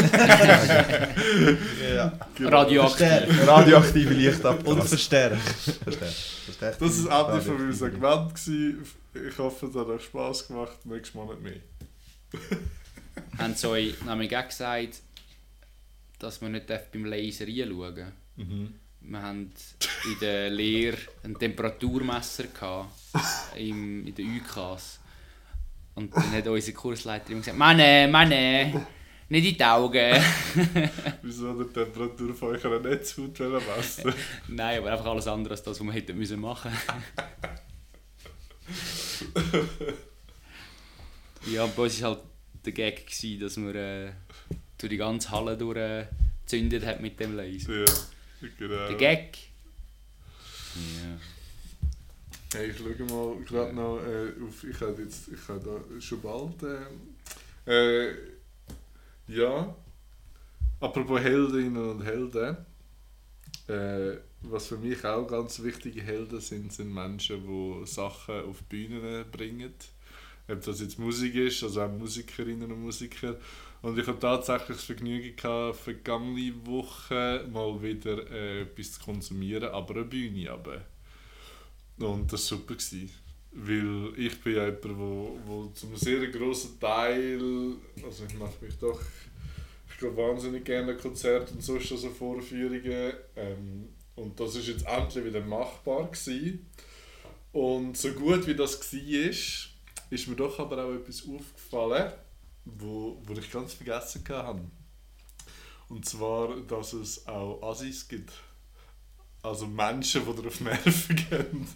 ja. 1.94 2.12
Radioaktiv. 2.40 3.46
Radioaktive 3.46 4.10
Und 4.10 4.16
Lichtabgas. 4.16 4.88
verstärkt. 4.88 5.40
Verstärkt. 5.40 6.14
Verstärkt. 6.14 6.80
Das 6.80 6.92
ist 6.92 7.06
Ende 7.06 7.40
von 7.40 7.56
meinem 7.56 7.72
Segment. 7.72 8.32
Ich 9.28 9.38
hoffe, 9.38 9.66
es 9.66 9.74
hat 9.74 9.86
euch 9.86 10.04
Spass 10.04 10.46
gemacht. 10.46 10.84
Nächstes 10.84 11.14
Mal 11.14 11.26
nicht 11.26 11.42
mehr. 11.42 11.60
Haben 13.38 13.54
sie 13.54 13.68
euch 13.68 14.02
nämlich 14.02 14.36
auch 14.36 14.46
gesagt, 14.46 15.02
dass 16.18 16.40
man 16.40 16.52
nicht 16.52 16.66
beim 16.66 17.04
Laser 17.04 17.46
reinschauen 17.46 17.96
darf? 17.96 18.12
Mhm. 18.36 18.74
Wir 19.00 19.22
hatten 19.22 19.52
in 20.04 20.18
der 20.20 20.50
Lehre 20.50 20.96
ein 21.24 21.38
Temperaturmesser 21.38 22.44
gehabt, 22.44 22.90
im, 23.56 24.06
in 24.06 24.14
den 24.14 24.40
UKs. 24.40 25.00
Und 25.94 26.16
dann 26.16 26.32
hat 26.32 26.46
unsere 26.46 26.76
Kursleiterin 26.76 27.38
gesagt, 27.38 27.58
Mann, 27.58 27.76
Mann, 28.10 28.32
nicht 29.28 29.46
in 29.46 29.56
die 29.56 29.64
Augen. 29.64 30.22
Wieso 31.22 31.62
der 31.62 31.72
Temperatur 31.72 32.34
von 32.34 32.48
eurer 32.50 32.80
Netzhaut 32.80 33.38
messen 33.38 34.14
Nein, 34.48 34.78
aber 34.78 34.92
einfach 34.92 35.06
alles 35.06 35.26
andere 35.26 35.52
als 35.52 35.62
das, 35.62 35.80
was 35.80 35.86
wir 35.86 35.92
hätten 35.92 36.16
müssen 36.16 36.40
machen 36.40 36.70
Ja, 41.46 41.66
bei 41.66 41.82
uns 41.82 42.02
war 42.02 42.10
halt 42.10 42.20
der 42.64 42.72
Gag, 42.72 43.06
gewesen, 43.06 43.40
dass 43.40 43.56
man 43.56 43.74
äh, 43.74 44.12
durch 44.78 44.90
die 44.90 44.96
ganze 44.96 45.30
Halle 45.30 45.56
durchgezündet 45.56 46.84
hat 46.84 47.00
mit 47.00 47.18
dem 47.20 47.36
Laser. 47.36 47.84
Ja, 47.84 47.84
genau. 48.58 48.88
Der 48.88 48.96
Gag? 48.96 49.38
Ja. 50.74 52.58
Hey, 52.58 52.70
ich 52.70 52.78
schaue 52.78 52.94
mal 53.06 53.44
gerade 53.44 53.74
noch 53.74 53.98
äh, 53.98 54.32
auf. 54.42 54.64
Ich 54.64 54.80
habe 54.80 55.02
jetzt. 55.02 55.28
Ich 55.28 55.48
habe 55.48 55.60
da 55.60 56.00
schon 56.00 56.20
bald. 56.20 56.62
Äh, 57.66 58.10
äh, 58.10 58.14
ja. 59.28 59.74
Apropos 60.80 61.20
Heldinnen 61.20 61.90
und 61.90 62.04
Helden. 62.04 62.56
Äh, 63.66 64.18
was 64.42 64.66
für 64.66 64.76
mich 64.76 65.04
auch 65.04 65.26
ganz 65.26 65.62
wichtige 65.62 66.02
Helden 66.02 66.40
sind, 66.40 66.72
sind 66.72 66.92
Menschen, 66.92 67.46
die 67.46 67.86
Sachen 67.86 68.44
auf 68.44 68.58
die 68.70 68.88
Bühnen 68.88 69.30
bringen. 69.30 69.72
Ob 70.48 70.62
das 70.62 70.80
jetzt 70.80 70.98
Musik 70.98 71.34
ist, 71.36 71.62
also 71.62 71.82
auch 71.82 71.90
Musikerinnen 71.90 72.70
und 72.70 72.82
Musiker. 72.82 73.36
Und 73.82 73.98
ich 73.98 74.06
habe 74.06 74.18
tatsächlich 74.18 74.76
das 74.76 74.84
Vergnügen 74.84 75.36
gehabt, 75.36 75.76
vergangene 75.76 76.54
Woche 76.66 77.46
mal 77.52 77.82
wieder 77.82 78.30
äh, 78.30 78.62
etwas 78.62 78.92
zu 78.92 79.00
konsumieren, 79.00 79.70
aber 79.70 79.96
eine 79.96 80.04
Bühne 80.04 80.50
aber. 80.50 80.82
Und 81.98 82.32
das 82.32 82.50
war 82.50 82.58
super. 82.58 82.74
Gewesen. 82.74 83.10
Weil 83.56 84.12
ich 84.16 84.40
bin 84.40 84.56
ja 84.56 84.64
jemand, 84.64 84.98
wo, 84.98 85.38
wo 85.46 85.66
zu 85.68 85.86
einem 85.86 85.96
sehr 85.96 86.26
grossen 86.26 86.80
Teil, 86.80 87.40
also 88.04 88.24
ich 88.28 88.34
mache 88.34 88.64
mich 88.64 88.76
doch, 88.78 89.00
ich 89.88 90.00
gehe 90.00 90.16
wahnsinnig 90.16 90.64
gerne 90.64 90.96
Konzerte 90.96 91.54
und 91.54 91.62
sonst 91.62 91.92
also 91.92 92.10
Vorführungen. 92.10 93.12
Ähm, 93.36 93.88
und 94.16 94.38
das 94.40 94.56
ist 94.56 94.68
jetzt 94.68 94.86
endlich 94.86 95.24
wieder 95.24 95.40
machbar 95.40 96.10
gewesen. 96.10 96.66
Und 97.52 97.96
so 97.96 98.10
gut 98.12 98.46
wie 98.48 98.56
das 98.56 98.80
war, 98.80 99.73
ist 100.10 100.28
mir 100.28 100.36
doch 100.36 100.58
aber 100.58 100.84
auch 100.84 100.92
etwas 100.92 101.22
aufgefallen, 101.22 102.12
wo, 102.64 103.20
wo 103.24 103.32
ich 103.34 103.50
ganz 103.50 103.74
vergessen 103.74 104.22
habe. 104.28 104.60
Und 105.88 106.06
zwar, 106.06 106.56
dass 106.62 106.92
es 106.94 107.26
auch 107.26 107.62
Assis 107.62 108.08
gibt. 108.08 108.32
Also 109.42 109.66
Menschen, 109.66 110.22
die 110.24 110.42
dir 110.42 110.48
auf 110.48 110.58
die 110.58 110.64
Nerven 110.64 111.16
gehen. 111.28 111.68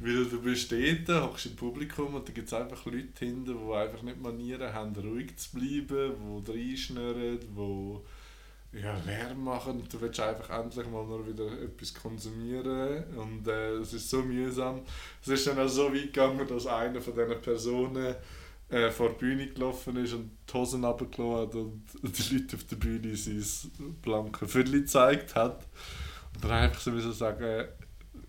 Weil 0.00 0.24
du 0.24 0.40
bist 0.42 0.72
dort, 0.72 1.22
hockst 1.22 1.46
im 1.46 1.56
Publikum 1.56 2.14
und 2.14 2.28
da 2.28 2.32
gibt 2.32 2.48
es 2.48 2.54
einfach 2.54 2.84
Leute 2.86 3.12
hinten, 3.18 3.44
die 3.46 3.72
einfach 3.72 4.02
nicht 4.02 4.20
Manieren 4.20 4.72
haben, 4.72 4.94
ruhig 4.96 5.36
zu 5.36 5.52
bleiben, 5.52 6.42
die 6.44 6.50
reinschnurren, 6.50 7.40
die 7.40 7.98
ja, 8.82 8.96
Lärm 9.06 9.44
machen 9.44 9.80
und 9.80 9.92
du 9.92 10.00
willst 10.00 10.20
einfach 10.20 10.50
endlich 10.50 10.86
mal 10.88 11.04
nur 11.04 11.26
wieder 11.26 11.46
etwas 11.62 11.94
konsumieren 11.94 13.04
und 13.16 13.46
äh, 13.46 13.74
es 13.74 13.92
ist 13.92 14.10
so 14.10 14.22
mühsam. 14.22 14.82
Es 15.22 15.28
ist 15.28 15.46
dann 15.46 15.58
auch 15.58 15.68
so 15.68 15.92
weit 15.92 16.12
gegangen, 16.12 16.46
dass 16.46 16.66
einer 16.66 17.00
von 17.00 17.14
diesen 17.14 17.40
Personen 17.40 18.14
äh, 18.68 18.90
vor 18.90 19.10
die 19.10 19.18
Bühne 19.18 19.46
gelaufen 19.48 19.96
ist 19.96 20.14
und 20.14 20.30
die 20.48 20.54
Hosen 20.54 20.84
runtergelassen 20.84 21.46
hat 21.46 21.54
und 21.54 21.82
die 22.02 22.34
Leute 22.34 22.56
auf 22.56 22.64
der 22.64 22.76
Bühne 22.76 23.16
sein 23.16 23.94
blanke 24.02 24.48
Viertel 24.48 24.80
gezeigt 24.80 25.34
hat. 25.34 25.66
Und 26.34 26.44
dann 26.44 26.50
einfach 26.50 26.80
so 26.80 26.90
müssen 26.90 27.12
sagen, 27.12 27.68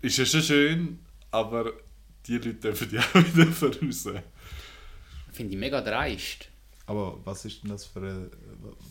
ist 0.02 0.18
ja 0.18 0.24
schon 0.24 0.42
schön, 0.42 0.98
aber 1.30 1.72
die 2.26 2.34
Leute 2.34 2.54
dürfen 2.54 2.88
ja 2.92 3.00
auch 3.14 3.34
wieder 3.34 3.46
voraus. 3.46 4.08
Finde 5.32 5.54
ich 5.54 5.58
mega 5.58 5.80
dreist. 5.80 6.48
Aber 6.86 7.18
was 7.24 7.44
ist 7.44 7.62
denn 7.62 7.70
das 7.70 7.84
für 7.84 8.00
ein, 8.00 8.30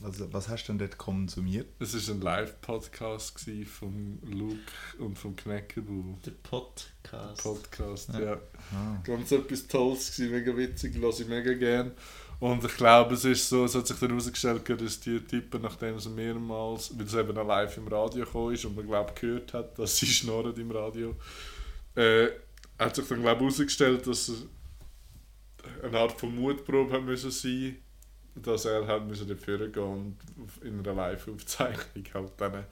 was, 0.02 0.34
was 0.34 0.50
hast 0.50 0.66
du 0.66 0.74
denn 0.74 0.80
dort 0.80 0.98
konsumiert? 0.98 1.68
Es 1.80 1.94
war 2.08 2.16
ein 2.16 2.22
Live-Podcast 2.22 3.50
von 3.66 4.20
Luke 4.24 4.58
und 5.00 5.18
vom 5.18 5.36
Kneckebu. 5.36 6.18
Der 6.26 6.32
Podcast. 6.32 7.44
Podcast, 7.44 8.10
Ja. 8.14 8.20
ja. 8.20 8.42
Ah. 8.74 9.02
Ganz 9.04 9.32
etwas 9.32 9.68
Tolles 9.68 10.16
gewesen, 10.16 10.32
mega 10.32 10.56
witzig, 10.56 10.96
lasse 10.98 11.24
ich 11.24 11.30
mega 11.30 11.54
gern. 11.54 11.92
Und 12.40 12.64
ich 12.64 12.76
glaube, 12.76 13.14
es 13.14 13.24
ist 13.24 13.48
so, 13.48 13.66
es 13.66 13.76
hat 13.76 13.88
sich 13.88 13.98
dann 13.98 14.10
herausgestellt, 14.10 14.70
dass 14.70 15.00
die 15.00 15.20
Typen, 15.22 15.62
nachdem 15.62 16.00
sie 16.00 16.10
mehrmals, 16.10 16.98
weil 16.98 17.06
es 17.06 17.14
eben 17.14 17.38
auch 17.38 17.48
live 17.48 17.78
im 17.78 17.88
Radio 17.88 18.26
gekommen 18.26 18.54
ist 18.54 18.66
und 18.66 18.76
man 18.76 18.86
glaube 18.86 19.14
gehört 19.20 19.54
hat, 19.54 19.80
dass 19.80 19.98
sie 19.98 20.08
schnurren 20.08 20.56
im 20.56 20.72
Radio, 20.72 21.16
äh, 21.96 22.28
hat 22.78 22.96
sich 22.96 23.08
dann 23.08 23.22
glaube 23.22 23.42
herausgestellt, 23.42 24.06
dass 24.06 24.28
es 24.28 24.46
eine 25.82 25.98
Art 25.98 26.20
von 26.20 26.36
Mutprobe 26.36 26.94
hat 26.94 27.04
müssen 27.04 27.32
sein 27.32 27.78
dass 28.36 28.66
er 28.66 28.86
halt 28.86 29.08
müssen 29.08 29.28
dafür 29.28 29.68
gehen 29.70 29.84
und 29.84 30.18
in 30.64 30.80
einer 30.80 30.94
Live-Aufzeichnung 30.94 32.06
halt 32.14 32.32
dann 32.38 32.66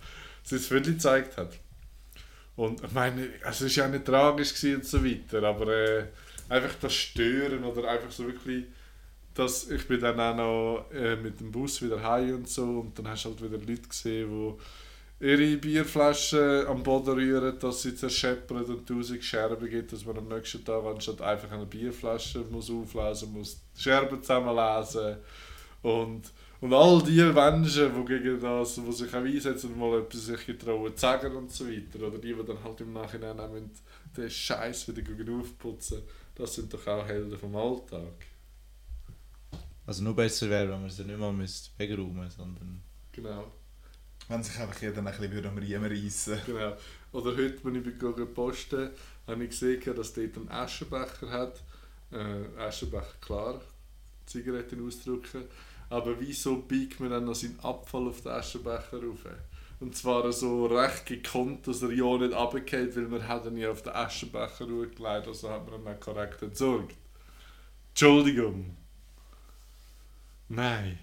sein 0.44 0.60
Viertel 0.60 0.94
gezeigt 0.94 1.38
hat. 1.38 1.60
Und 2.56 2.84
ich 2.84 2.92
meine, 2.92 3.30
es 3.44 3.62
ist 3.62 3.76
ja 3.76 3.88
nicht 3.88 4.06
tragisch 4.06 4.64
und 4.64 4.86
so 4.86 5.04
weiter, 5.04 5.42
aber 5.44 5.68
äh, 5.70 6.06
einfach 6.50 6.76
das 6.82 6.94
Stören 6.94 7.64
oder 7.64 7.90
einfach 7.90 8.12
so 8.12 8.28
wirklich, 8.28 8.66
dass 9.34 9.70
ich 9.70 9.88
bin 9.88 10.00
dann 10.00 10.20
auch 10.20 10.36
noch 10.36 10.92
äh, 10.94 11.16
mit 11.16 11.40
dem 11.40 11.52
Bus 11.52 11.82
wieder 11.82 12.02
heim 12.04 12.36
und 12.36 12.50
so 12.50 12.82
und 12.82 13.00
dann 13.00 13.08
hast 13.08 13.26
du 13.26 13.30
halt 13.30 13.42
wieder 13.42 13.58
Leute 13.58 13.88
gesehen, 13.88 14.30
die 15.20 15.26
ihre 15.26 15.58
Bierflaschen 15.58 16.68
am 16.68 16.84
Boden 16.84 17.14
rühren, 17.14 17.58
dass 17.58 17.82
sie 17.82 17.96
zerscheppern 17.96 18.66
und 18.66 18.88
tausend 18.88 19.24
Scherben 19.24 19.68
gibt, 19.70 19.94
dass 19.94 20.06
man 20.06 20.18
am 20.18 20.28
nächsten 20.28 20.64
Tag 20.64 20.84
anstatt 20.84 21.22
einfach 21.22 21.52
eine 21.52 21.66
Bierflasche 21.66 22.40
muss 22.52 22.70
auflesen 22.70 23.34
muss, 23.34 23.60
Scherben 23.76 24.22
zusammenlesen 24.22 25.18
und 25.84 26.32
und 26.64 26.74
all 26.74 27.04
die 27.04 27.22
Menschen, 27.22 27.92
die 27.94 28.06
gegen 28.06 28.40
das, 28.40 28.76
die 28.76 28.92
sich 28.94 29.14
auch 29.14 29.18
einsetzen 29.18 29.74
und 29.74 29.80
mal 29.80 30.00
etwas 30.00 30.28
sich 30.28 30.46
getrauen 30.46 30.96
zu 30.96 31.02
sagen 31.02 31.36
und 31.36 31.52
so 31.52 31.68
weiter, 31.68 32.08
oder 32.08 32.18
die, 32.18 32.34
die 32.34 32.46
dann 32.46 32.64
halt 32.64 32.80
im 32.80 32.94
Nachhinein 32.94 33.38
auch 33.38 33.52
den 34.16 34.30
Scheiß 34.30 34.88
wieder 34.88 35.02
gegen 35.02 35.42
aufputzen, 35.42 36.04
das 36.34 36.56
sind 36.56 36.74
doch 36.74 36.88
auch 36.88 37.06
Helden 37.06 37.38
vom 37.38 37.54
Alltag. 37.58 38.14
Also 39.86 40.06
nur 40.06 40.16
besser 40.16 40.50
wäre, 40.50 40.70
wenn 40.70 40.80
man 40.80 40.90
sie 40.90 41.04
nicht 41.04 41.20
mal 41.20 41.34
müsste 41.34 41.72
wegräumen 41.78 42.30
sondern... 42.30 42.82
Genau. 43.12 43.52
Wenn 44.30 44.42
sich 44.42 44.58
einfach 44.58 44.82
jeder 44.82 45.00
ein 45.00 45.04
bisschen 45.04 45.46
am 45.46 45.58
Riemen 45.58 45.92
reissen 45.92 46.40
genau. 46.46 46.78
Oder 47.12 47.36
heute, 47.36 47.60
als 47.62 47.76
ich 47.76 47.84
gegangen 47.84 48.34
posten 48.34 48.90
habe 49.28 49.44
ich 49.44 49.50
gesehen, 49.50 49.96
dass 49.98 50.14
dort 50.14 50.38
einen 50.38 50.50
Aschenbecher 50.50 51.30
hat. 51.30 51.62
Äh, 52.10 52.58
Aschenbecher, 52.58 53.16
klar, 53.20 53.62
Zigaretten 54.26 54.88
ausdrücken. 54.88 55.44
Aber 55.94 56.20
wieso 56.20 56.56
biegt 56.56 57.00
man 57.00 57.12
dann 57.12 57.26
noch 57.26 57.36
seinen 57.36 57.60
Abfall 57.60 58.08
auf 58.08 58.22
den 58.22 58.32
Aschenbecher 58.32 58.98
rauf? 58.98 59.28
Und 59.80 59.96
zwar 59.96 60.32
so 60.32 60.66
recht 60.66 61.06
gekonnt, 61.06 61.68
dass 61.68 61.84
er 61.84 61.92
ja 61.92 62.18
nicht 62.18 62.34
runterfällt, 62.34 62.96
weil 62.96 63.04
man 63.04 63.28
hat 63.28 63.46
ihn 63.46 63.58
ja 63.58 63.70
auf 63.70 63.84
den 63.84 63.94
Aschenbecher 63.94 64.66
gelegt, 64.66 65.28
also 65.28 65.52
hat 65.52 65.70
man 65.70 65.82
ihn 65.82 65.84
nicht 65.84 66.02
korrekt 66.02 66.42
entsorgt. 66.42 66.96
Entschuldigung. 67.90 68.76
Nein. 70.50 70.98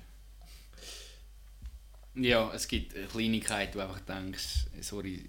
Ja, 2.17 2.53
es 2.53 2.67
gibt 2.67 2.97
eine 2.97 3.07
Kleinigkeit, 3.07 3.77
wo 3.77 3.79
du 3.79 3.85
einfach 3.85 4.01
denkst, 4.01 4.67
sorry, 4.81 5.23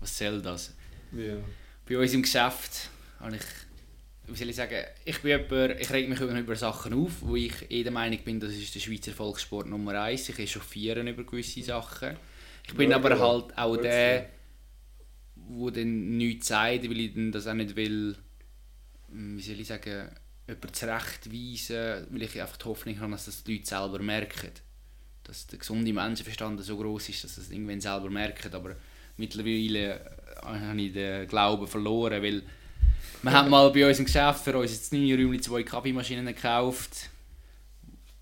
was 0.00 0.16
soll 0.16 0.40
das? 0.40 0.74
Ja. 1.12 1.36
Bei 1.86 1.98
uns 1.98 2.14
im 2.14 2.22
Geschäft 2.22 2.88
habe 3.20 3.36
ich, 3.36 3.42
wie 4.28 4.36
soll 4.36 4.50
ich 4.50 4.56
sagen, 4.56 4.84
ich 5.04 5.20
bin 5.20 5.40
jemand, 5.40 5.80
ich 5.80 5.90
reg 5.90 6.08
mich 6.08 6.20
über, 6.20 6.38
über 6.38 6.56
Sachen 6.56 6.92
auf, 6.92 7.22
wo 7.22 7.36
ich 7.36 7.70
eh 7.70 7.82
der 7.82 7.92
Meinung 7.92 8.18
bin, 8.24 8.38
das 8.38 8.52
ist 8.52 8.74
der 8.74 8.80
Schweizer 8.80 9.12
Volkssport 9.12 9.66
Nummer 9.66 10.00
eins. 10.02 10.28
Ich 10.28 10.38
echauffiere 10.38 11.00
über 11.00 11.24
gewisse 11.24 11.62
Sachen. 11.62 12.16
Ich 12.66 12.74
bin 12.74 12.90
Ja, 12.90 12.96
aber 12.96 13.10
genau. 13.10 13.32
halt 13.44 13.58
auch 13.58 13.74
Gut 13.74 13.84
der, 13.84 14.28
wo 15.34 15.70
dann 15.70 16.16
nichts 16.18 16.48
sagt, 16.48 16.88
weil 16.88 17.00
ich 17.00 17.14
dann 17.14 17.32
das 17.32 17.46
auch 17.46 17.54
nicht 17.54 17.74
will, 17.74 18.16
hm, 19.10 19.38
wie 19.38 19.42
soll 19.42 19.60
ich 19.60 19.66
sagen, 19.66 20.08
jemanden 20.46 20.74
zurechtweisen, 20.74 22.06
weil 22.10 22.22
ich 22.22 22.40
einfach 22.40 22.56
die 22.56 22.64
Hoffnung 22.66 23.00
habe, 23.00 23.12
dass 23.12 23.26
das 23.26 23.44
die 23.44 23.54
Leute 23.54 23.66
selber 23.66 23.98
merken. 24.00 24.50
Dass 25.24 25.46
der 25.46 25.58
gesunde 25.58 25.92
Menschenverstand 25.92 26.62
so 26.62 26.76
groß 26.76 27.10
ist, 27.10 27.24
dass 27.24 27.34
sie 27.36 27.40
es 27.42 27.50
irgendwann 27.50 27.80
selber 27.80 28.10
merken. 28.10 28.52
Aber 28.54 28.76
mittlerweile 29.16 30.00
äh, 30.00 30.00
habe 30.42 30.80
ich 30.80 30.92
den 30.92 31.28
Glauben 31.28 31.66
verloren, 31.66 32.22
weil 32.22 32.42
wir 33.22 33.32
haben 33.32 33.50
mal 33.50 33.70
bei 33.70 33.86
uns 33.86 33.98
im 33.98 34.04
Geschäft 34.04 34.44
für 34.44 34.56
uns 34.56 34.72
jetzt 34.72 34.92
neue 34.92 35.16
Räumchen 35.16 35.42
zwei 35.42 35.62
Kaffeemaschinen 35.62 36.26
gekauft. 36.26 37.10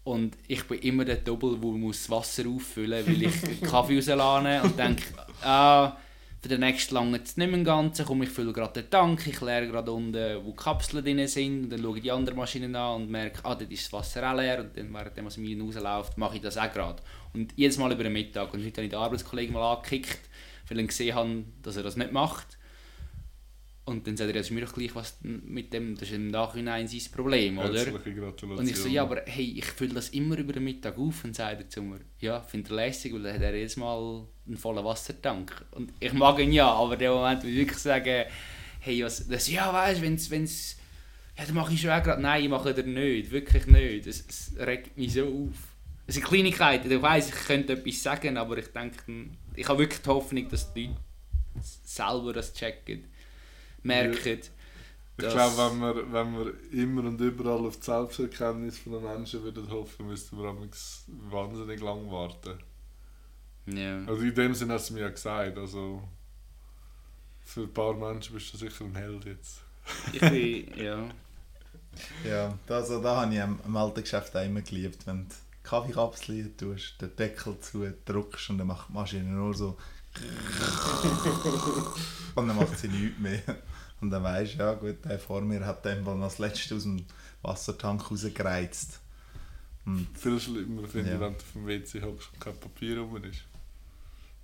Und 0.05 0.36
ich 0.47 0.62
bin 0.64 0.78
immer 0.80 1.05
der 1.05 1.16
Double, 1.16 1.59
der 1.59 1.70
muss 1.70 2.09
Wasser 2.09 2.44
auffüllen 2.47 3.05
weil 3.07 3.22
ich 3.24 3.61
Kaffee 3.62 3.97
rauslade 3.97 4.62
und 4.62 4.78
denke, 4.78 5.03
ah, 5.42 5.97
für 6.40 6.49
den 6.49 6.61
nächsten 6.61 6.94
lange 6.94 7.16
jetzt 7.16 7.36
nicht 7.38 7.51
mehr 7.51 7.64
ganzen, 7.64 8.07
komm, 8.07 8.22
ich 8.22 8.28
fülle 8.28 8.53
gerade 8.53 8.82
den 8.82 8.88
Tank, 8.88 9.26
ich 9.26 9.40
leere 9.40 9.66
gerade 9.66 9.90
unten, 9.90 10.44
wo 10.44 10.51
die 10.51 10.57
Kapseln 10.57 11.05
drin 11.05 11.26
sind, 11.26 11.64
und 11.64 11.70
dann 11.70 11.82
schaue 11.82 11.97
ich 11.97 12.05
die 12.05 12.12
anderen 12.12 12.38
Maschinen 12.38 12.76
an 12.76 13.03
und 13.03 13.11
merke, 13.11 13.40
ah, 13.42 13.57
dort 13.57 13.72
ist 13.72 13.86
das 13.86 13.92
Wasser 13.92 14.30
auch 14.30 14.36
leer, 14.36 14.61
und 14.61 14.76
dann, 14.76 14.92
während 14.94 15.24
was 15.24 15.38
mir 15.38 15.61
rausläuft, 15.61 16.16
mache 16.18 16.36
ich 16.36 16.42
das 16.42 16.57
auch 16.57 16.72
gerade. 16.72 17.03
Und 17.34 17.53
jedes 17.57 17.78
Mal 17.78 17.90
über 17.90 18.05
den 18.05 18.12
Mittag. 18.12 18.55
Und 18.55 18.64
heute 18.64 18.76
habe 18.76 18.84
ich 18.84 18.90
den 18.90 18.99
Arbeitskollegen 18.99 19.55
mal 19.55 19.74
angekickt, 19.74 20.20
weil 20.68 20.78
ich 20.78 20.86
gesehen 20.86 21.16
habe, 21.16 21.44
dass 21.62 21.76
er 21.76 21.82
das 21.82 21.97
nicht 21.97 22.12
macht. 22.12 22.55
Und 23.87 24.05
dann 24.09 24.16
sagt 24.16 24.30
er, 24.30 24.34
das 24.34 24.47
ist 24.47 24.53
mir 24.53 24.62
doch 24.62 24.74
gleich, 24.74 24.93
was 24.97 25.16
mit 25.22 25.72
dem, 25.72 25.95
das 25.95 26.09
ist 26.09 26.16
im 26.16 26.26
Nachhinein 26.26 26.89
sein 26.89 27.01
Problem, 27.12 27.57
oder? 27.57 27.72
Herzliche 27.72 28.14
Gratulation. 28.16 28.59
Und 28.59 28.68
ich 28.68 28.76
so, 28.76 28.89
ja, 28.89 29.03
aber 29.03 29.22
hey, 29.26 29.55
ich 29.59 29.64
fülle 29.64 29.95
das 29.95 30.09
immer 30.09 30.37
über 30.37 30.53
den 30.53 30.64
Mittag 30.64 30.99
auf 30.99 31.22
und 31.22 31.37
sage 31.37 31.59
er 31.61 31.68
zu 31.68 31.82
mir, 31.82 32.01
ja, 32.18 32.41
finde 32.41 32.70
er 32.70 32.76
lässig, 32.76 33.14
weil 33.14 33.22
dann 33.22 33.34
hat 33.34 33.43
er 33.43 33.55
jedes 33.55 33.76
Mal 33.76 34.26
einen 34.45 34.57
vollen 34.57 34.84
Wassertank. 34.84 35.64
Und 35.70 35.93
ich 36.01 36.12
mag 36.12 36.37
ihn 36.41 36.51
ja, 36.51 36.68
aber 36.68 36.95
in 36.95 36.99
dem 36.99 37.12
Moment 37.12 37.45
will 37.45 37.51
ich 37.51 37.59
wirklich 37.59 37.78
sagen, 37.78 38.24
hey, 38.80 39.05
was, 39.05 39.28
das, 39.28 39.49
ja, 39.49 39.72
weißt 39.72 40.01
du, 40.01 40.05
wenn's, 40.05 40.30
wenn's, 40.32 40.76
ja, 41.39 41.45
dann 41.45 41.55
mache 41.55 41.72
ich 41.72 41.80
schon 41.80 41.91
auch 41.91 42.03
gerade, 42.03 42.20
nein, 42.20 42.43
ich 42.43 42.49
mache 42.49 42.74
das 42.74 42.84
nicht, 42.84 43.30
wirklich 43.30 43.66
nicht. 43.66 44.09
Es, 44.09 44.24
es 44.28 44.53
regt 44.59 44.99
mich 44.99 45.12
so 45.12 45.26
auf. 45.26 45.76
Es 46.09 46.16
sind 46.16 46.24
Kleinigkeiten, 46.24 46.91
ich 46.91 47.03
weiss, 47.03 47.28
ich 47.28 47.47
könnte 47.47 47.74
etwas 47.74 48.03
sagen, 48.03 48.37
aber 48.37 48.59
ich 48.59 48.66
denke, 48.66 48.97
ich 49.55 49.68
habe 49.68 49.78
wirklich 49.78 50.03
die 50.03 50.09
Hoffnung, 50.09 50.49
dass 50.49 50.72
die 50.74 50.87
Leute 50.87 50.97
selber 51.84 52.32
das 52.32 52.53
checken, 52.53 53.05
merken. 53.87 54.41
Ich 55.18 55.28
glaube, 55.28 55.57
wenn 55.57 55.80
wir, 55.80 56.12
wenn 56.12 56.39
wir 56.39 56.53
immer 56.72 57.05
und 57.05 57.20
überall 57.20 57.66
auf 57.66 57.78
die 57.78 57.84
Selbsterkenntnis 57.84 58.78
von 58.78 58.93
den 58.93 59.03
Menschen 59.03 59.43
würden 59.43 59.70
hoffen, 59.70 60.07
müssten 60.07 60.37
wir 60.37 60.51
amigs 60.51 61.05
wahnsinnig 61.30 61.80
lang 61.80 62.11
warten. 62.11 62.59
Ja. 63.66 64.05
Also 64.05 64.22
in 64.22 64.34
dem 64.34 64.55
Sinne 64.55 64.74
hast 64.74 64.91
du 64.91 64.95
mir 64.95 65.01
ja 65.01 65.09
gesagt, 65.09 65.57
also 65.57 66.03
für 67.45 67.62
ein 67.62 67.72
paar 67.72 67.95
Menschen 67.95 68.34
bist 68.34 68.53
du 68.53 68.59
sicher 68.59 68.84
ein 68.84 68.95
Held 68.95 69.24
jetzt. 69.24 69.62
Ich 70.12 70.20
bin, 70.20 70.70
ja. 70.76 71.09
Ja, 72.24 72.59
das, 72.66 72.91
also, 72.91 73.03
da 73.03 73.22
habe 73.22 73.34
ich 73.34 73.41
am, 73.41 73.59
am 73.64 73.76
alten 73.76 74.03
Geschäft 74.03 74.37
auch 74.37 74.45
immer 74.45 74.61
geliebt, 74.61 75.07
wenn 75.07 75.22
du 75.22 75.28
die 75.28 75.62
Kaffeekapsel 75.62 76.55
tust, 76.55 77.01
den 77.01 77.16
Deckel 77.16 77.59
zu 77.61 77.91
drückst 78.05 78.51
und 78.51 78.59
dann 78.59 78.66
macht 78.66 78.91
die 78.91 78.93
Maschine 78.93 79.30
nur 79.30 79.55
so 79.55 79.78
und 82.34 82.49
dann 82.49 82.57
macht 82.57 82.78
sie 82.78 82.89
nichts 82.89 83.18
mehr. 83.18 83.43
Und 84.01 84.11
dann 84.11 84.22
weisst 84.22 84.55
du, 84.55 84.59
ja 84.59 84.74
gut, 84.74 85.05
der 85.05 85.18
vor 85.18 85.40
mir 85.40 85.64
hat 85.64 85.84
den 85.84 86.05
mal 86.05 86.22
als 86.22 86.38
letztes 86.38 86.72
aus 86.72 86.82
dem 86.84 87.05
Wassertank 87.42 88.11
rausgereizt. 88.11 89.01
Und 89.86 90.07
Viel 90.18 90.38
schlimmer 90.40 90.86
finde 90.86 91.11
Ja. 91.11 91.14
ich, 91.14 91.20
wenn 91.20 91.32
du 91.34 91.44
vom 91.53 91.66
WC 91.66 92.03
hockst 92.03 92.28
und 92.32 92.40
kein 92.40 92.57
Papier 92.59 92.99
rum 92.99 93.16
ist. 93.24 93.40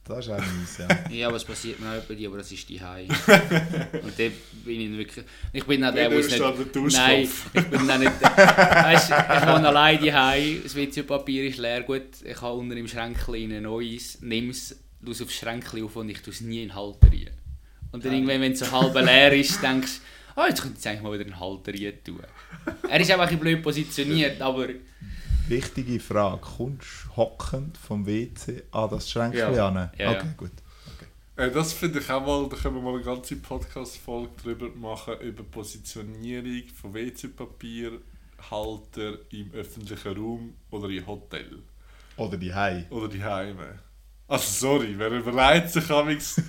das 0.05 0.27
ist 0.27 0.33
auch 0.33 0.39
mies, 0.39 0.79
ja. 0.79 0.89
Ja, 1.11 1.27
aber 1.29 1.37
es 1.37 1.45
passiert 1.45 1.81
mir 1.81 1.99
auch 1.99 2.03
bei 2.05 2.15
dir, 2.15 2.29
aber 2.29 2.39
das 2.39 2.51
ist 2.53 2.69
die 2.69 2.81
Hai. 2.81 3.03
Und 4.03 4.19
dort 4.19 4.33
bin 4.65 4.81
ich 4.81 4.97
wirklich. 4.99 5.25
Ich 5.53 5.65
bin 5.65 5.85
auch 5.85 5.93
der, 5.93 6.09
Du 6.11 6.17
es 6.19 6.27
nicht. 6.31 6.41
der 6.41 6.51
Duschkopf. 6.53 6.97
Nein, 6.97 7.29
ich 7.55 7.65
bin 7.67 7.91
auch 7.91 7.99
nicht. 7.99 8.23
Weißt, 8.23 9.11
ich 9.11 9.43
wohne 9.49 9.69
allein 9.69 10.01
die 10.01 10.13
Hai, 10.15 10.61
das 10.63 10.75
WC-Papier 10.75 11.45
ist 11.49 11.59
leer. 11.59 11.83
Gut, 11.83 12.23
ich 12.25 12.41
habe 12.41 12.55
unter 12.57 12.77
im 12.77 12.89
Schränkchen 12.89 13.53
ein 13.53 13.63
neues, 13.65 14.19
nimm 14.23 14.51
es, 14.51 14.77
es 15.09 15.23
aufs 15.23 15.35
Schränkchen 15.35 15.85
auf 15.85 15.95
und 15.97 16.09
ich 16.09 16.23
tue 16.23 16.33
es 16.33 16.41
nie 16.41 16.63
in 16.63 16.69
den 16.69 16.75
Halter 16.77 17.07
rein. 17.09 17.31
Und 17.93 18.05
dann 18.05 18.13
irgendwann, 18.13 18.41
wenn 18.41 18.53
es 18.53 18.61
so 18.61 18.71
halb 18.71 18.95
leer 18.95 19.33
ist, 19.33 19.63
denkst 19.63 20.01
du, 20.35 20.41
oh, 20.41 20.45
jetzt 20.49 20.63
könnte 20.63 20.79
ich 20.81 20.89
eigentlich 20.89 21.03
mal 21.03 21.13
wieder 21.13 21.25
einen 21.25 21.39
Halter 21.39 21.73
rein 21.73 21.93
tun. 22.05 22.21
Er 22.89 23.01
ist 23.01 23.11
einfach 23.11 23.25
ein 23.25 23.29
bisschen 23.29 23.41
blöd 23.41 23.63
positioniert, 23.63 24.41
aber 24.41 24.69
Wichtige 25.49 25.99
Frage, 26.01 26.41
kommst 26.41 26.89
du 27.07 27.17
hockend 27.17 27.77
vom 27.77 28.07
WC 28.07 28.63
an 28.71 28.91
das 28.91 29.11
Schränkchen 29.11 29.55
Ja. 29.55 29.69
an? 29.69 29.91
Ja, 29.99 30.11
okay, 30.13 30.27
ja. 30.27 30.35
gut. 30.37 30.53
Äh, 31.37 31.51
das 31.51 31.73
finde 31.73 31.99
ich 31.99 32.09
auch 32.11 32.25
mal, 32.25 32.49
da 32.49 32.57
können 32.57 32.77
wir 32.77 32.83
mal 32.83 32.95
eine 32.95 33.03
ganze 33.03 33.37
Podcast-Folge 33.37 34.31
drüber 34.43 34.69
machen, 34.77 35.15
über 35.21 35.43
Positionierung 35.43 36.63
von 36.81 36.95
WC-Papierhalter 36.95 39.19
im 39.31 39.53
öffentlichen 39.53 40.17
Raum 40.17 40.55
oder 40.71 40.89
im 40.89 41.05
Hotel. 41.07 41.59
Oder 42.17 42.37
die 42.37 42.55
Hai. 42.55 42.87
Oder 42.91 43.09
die 43.09 43.23
Heime. 43.25 43.81
Also 44.33 44.69
sorry, 44.69 44.95
wer 44.97 45.11
überlegt 45.11 45.69
sich 45.69 45.91
amigs 45.91 46.41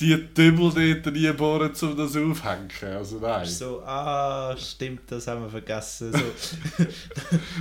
die 0.00 0.16
Dübel 0.34 0.72
dort 0.72 1.06
reinbohren, 1.06 1.70
um 1.70 1.96
das 1.96 2.16
aufhängen? 2.16 2.68
Also 2.82 3.20
nein. 3.20 3.46
So, 3.46 3.80
ah, 3.84 4.56
stimmt, 4.56 5.02
das 5.06 5.28
haben 5.28 5.42
wir 5.42 5.50
vergessen. 5.50 6.12
So, 6.12 6.18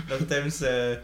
nachdem 0.10 0.50
sie 0.50 0.66
äh, 0.66 0.98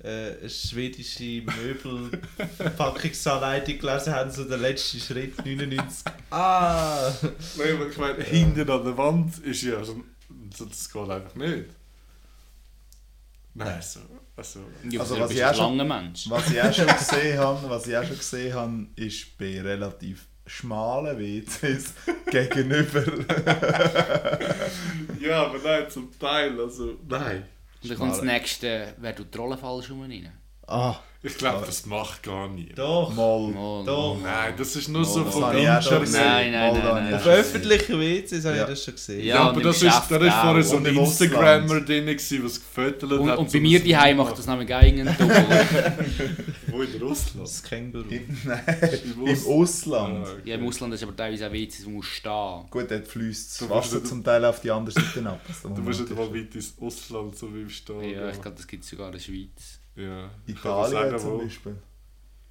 äh, 0.00 0.46
schwedische 0.50 1.40
Möbelverpackungsanleitung 1.40 3.78
gelesen 3.78 4.14
haben, 4.14 4.30
so 4.30 4.44
der 4.44 4.58
letzte 4.58 5.00
Schritt 5.00 5.38
99. 5.38 6.04
Ah! 6.28 7.10
Nein, 7.56 7.76
aber 7.76 7.88
ich 7.88 7.96
meine, 7.96 8.22
hinten 8.22 8.68
an 8.68 8.84
der 8.84 8.98
Wand 8.98 9.38
ist 9.38 9.62
ja 9.62 9.82
so, 9.82 10.04
so 10.54 10.66
das 10.66 10.92
geht 10.92 11.08
einfach 11.08 11.34
nicht. 11.34 11.70
Nein, 13.54 13.80
so, 13.80 14.00
also, 14.40 14.60
ja, 14.90 15.00
Also, 15.00 15.14
du 15.16 15.20
was 15.20 15.30
ich 15.32 15.44
ein 15.44 15.50
auch 15.50 15.54
schon- 15.54 15.76
langer 15.76 16.02
Mensch. 16.02 16.30
Was 16.30 16.50
ich 16.50 16.62
auch 16.62 16.72
schon 16.72 16.86
gesehen 16.98 17.38
habe, 17.38 17.68
was 17.70 17.86
ich 17.86 17.96
auch 17.96 18.04
schon 18.04 18.16
gesehen 18.18 18.54
habe, 18.54 18.86
ist 18.96 19.36
bei 19.38 19.60
relativ 19.60 20.26
schmalen 20.46 21.18
WCs 21.18 21.92
gegenüber. 22.30 23.04
ja, 25.20 25.44
aber 25.44 25.58
nein, 25.62 25.90
zum 25.90 26.10
Teil, 26.18 26.58
also 26.60 26.96
nein. 27.08 27.44
Und 27.82 27.90
dann 27.90 27.98
kommt 27.98 28.12
das 28.12 28.22
nächste, 28.22 28.94
wer 28.98 29.14
tut 29.14 29.32
die 29.32 29.38
Rollenfallschuhe 29.38 30.04
rein? 30.04 30.32
Ah, 30.66 30.96
Ich 31.22 31.36
glaube, 31.36 31.66
das 31.66 31.84
macht 31.84 32.22
gar 32.22 32.48
niemand. 32.48 32.78
doch! 32.78 33.12
Mal. 33.14 33.48
Mal, 33.52 33.84
Doch. 33.84 34.16
Nein, 34.22 34.54
das 34.56 34.74
ist 34.74 34.88
nur 34.88 35.04
so 35.04 35.20
Oh, 35.20 35.24
von 35.30 35.52
schon 35.82 36.00
gesehen. 36.00 36.20
Nein, 36.24 36.50
nein, 36.52 36.72
Mal, 36.72 36.82
nein, 36.94 37.04
nein. 37.10 37.14
Auf 37.14 37.26
öffentlichen 37.26 38.00
WCs 38.00 38.44
habe 38.46 38.56
Ja. 38.56 38.62
ich 38.62 38.68
das 38.70 38.84
schon 38.84 38.94
gesehen. 38.94 39.20
Ja, 39.26 39.34
Ja, 39.34 39.40
aber 39.50 39.58
im 39.58 39.62
das 39.64 39.82
ist, 39.82 39.82
da 40.08 40.16
ist 40.16 40.32
vorher 40.34 40.62
so 40.62 40.76
ein 40.78 40.86
im 40.86 40.96
Instagrammer 40.98 41.80
drin, 41.82 42.06
gewesen, 42.06 42.42
was 42.42 42.54
gefüttert 42.54 43.12
Und, 43.12 43.28
hat. 43.28 43.36
und 43.38 43.50
so 43.50 43.58
bei 43.58 43.60
mir 43.60 43.80
die 43.80 43.94
Heim 43.94 44.16
macht 44.16 44.38
das 44.38 44.46
nämlich 44.46 44.74
auch 44.74 44.82
irgendein. 44.82 45.14
Wo 46.68 46.80
in 46.82 47.02
Russland? 47.02 47.46
Das 47.46 47.62
Känguru. 47.64 48.04
Nein, 48.44 48.62
Im 49.04 49.12
im 49.12 49.22
Ost- 49.32 49.46
Ausland. 49.46 50.26
Ah, 50.26 50.30
okay. 50.32 50.40
Ja, 50.50 50.54
im 50.54 50.66
Ausland 50.66 50.94
ist 50.94 51.02
aber 51.02 51.16
teilweise 51.16 51.48
auch 51.48 51.52
WCs, 51.52 51.84
wo 51.84 51.90
man 51.90 52.02
stehen 52.02 52.64
Gut, 52.70 52.90
dort 52.90 53.06
fließt 53.06 53.60
Du 53.60 53.66
das 53.66 53.76
Wasser 53.76 54.02
zum 54.04 54.24
Teil 54.24 54.42
auf 54.46 54.60
die 54.60 54.70
andere 54.70 54.92
Seite 54.98 55.28
ab. 55.28 55.40
Du 55.64 55.82
musst 55.82 56.00
nicht 56.00 56.16
mal 56.16 56.32
weit 56.34 56.54
ins 56.54 56.74
Ausland, 56.80 57.36
so 57.36 57.54
wie 57.54 57.60
im 57.60 57.68
Stadion. 57.70 58.08
Ja, 58.10 58.30
ich 58.30 58.40
glaube, 58.40 58.56
das 58.56 58.66
gibt 58.66 58.84
es 58.84 58.88
sogar 58.90 59.08
in 59.08 59.12
der 59.12 59.18
Schweiz. 59.20 59.79
Ja. 60.00 60.30
Ich 60.46 60.54
Italien 60.56 60.92
sagen, 60.92 61.18
zum 61.18 61.30
wo. 61.32 61.38
Beispiel. 61.38 61.76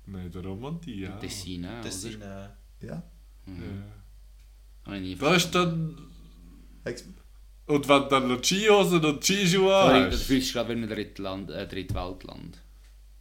Nein, 0.05 0.31
der 0.31 0.43
Romandie, 0.43 1.01
ja. 1.01 1.15
Tessin 1.17 1.65
oder? 1.65 2.55
äh, 2.81 2.85
Ja. 2.85 3.03
Mhm. 3.45 3.63
ja. 4.85 4.95
Ich 4.95 5.01
nie 5.01 5.15
Da 5.15 5.35
ist 5.35 5.51
dann... 5.53 5.97
Und 7.67 7.88
wenn 7.88 8.09
dann 8.09 8.27
noch 8.27 8.43
Skihosen 8.43 9.05
und 9.05 9.23
Skischuhe 9.23 9.69
Sorry, 9.69 10.05
das 10.05 10.13
hast... 10.15 10.23
fühlst 10.23 10.49
du 10.49 10.53
gerade 10.53 10.69
wie 10.76 10.81
ein 10.81 10.89
Drittland, 10.89 11.51
äh, 11.51 11.67
Drittweltland. 11.67 12.57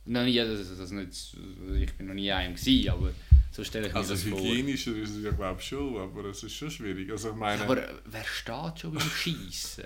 Noch 0.06 0.24
nie, 0.24 0.36
das, 0.38 0.78
das 0.78 0.90
nicht, 0.90 1.36
ich 1.78 1.94
bin 1.94 2.06
noch 2.06 2.14
nie 2.14 2.32
einem 2.32 2.54
gewesen, 2.54 2.88
aber 2.88 3.10
so 3.52 3.62
stelle 3.62 3.88
ich 3.88 3.92
mir 3.92 3.98
Also 3.98 4.14
das 4.14 4.22
vor. 4.22 4.38
hygienischer 4.40 4.96
ist 4.96 5.10
es 5.16 5.22
ja 5.22 5.32
glaube 5.32 5.60
ich 5.60 5.66
schon, 5.66 5.98
aber 5.98 6.24
es 6.26 6.42
ist 6.42 6.54
schon 6.54 6.70
schwierig. 6.70 7.10
Also 7.10 7.30
ich 7.30 7.36
meine... 7.36 7.62
Aber 7.62 7.76
äh, 7.76 7.94
wer 8.06 8.24
steht 8.24 8.78
schon 8.80 8.94
beim 8.94 9.10
Schießen? 9.22 9.84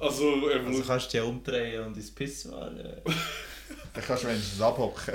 Also, 0.00 0.46
also 0.46 0.82
kannst 0.82 1.06
du 1.06 1.10
dich 1.10 1.14
ja 1.14 1.22
umdrehen 1.24 1.84
und 1.86 1.96
ins 1.96 2.10
Pissoir. 2.10 2.72
Äh. 2.76 3.00
Dann 3.94 4.04
kannst 4.04 4.22
du 4.24 4.28
wenigstens 4.28 4.60
abhocken. 4.60 5.14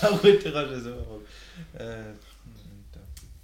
Aber 0.00 0.18
gut, 0.18 0.44
dann 0.44 0.52
kannst 0.52 0.74
du 0.74 0.80
so 0.80 0.90
machen. 0.90 1.20
Äh, 1.78 2.10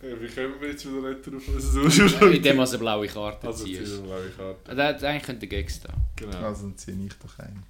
Äh, 0.07 0.15
Wie 0.21 0.29
kommen 0.29 0.61
wir 0.61 0.69
jetzt 0.71 0.85
wieder 0.87 1.09
nicht 1.09 1.27
drauf, 1.27 1.43
was 1.55 1.65
es 1.65 1.77
ausschaut? 2.01 2.35
Indem 2.35 2.57
man 2.57 2.69
eine 2.69 2.79
blaue 2.79 3.07
Karte 3.07 3.47
Also 3.47 3.65
zieht. 3.65 3.77
ziehen 3.87 3.97
wir 3.97 4.03
blaue 4.03 4.31
Karte. 4.31 4.75
Da 4.77 4.89
hat 4.89 5.05
eigentlich 5.05 5.23
könnte 5.23 5.47
Gags 5.47 5.81
da. 5.81 5.89
Genau. 6.17 6.39
Also 6.39 6.63
dann 6.65 6.77
ziehe 6.77 6.97
ich 7.07 7.13
doch 7.15 7.39
ein. 7.39 7.63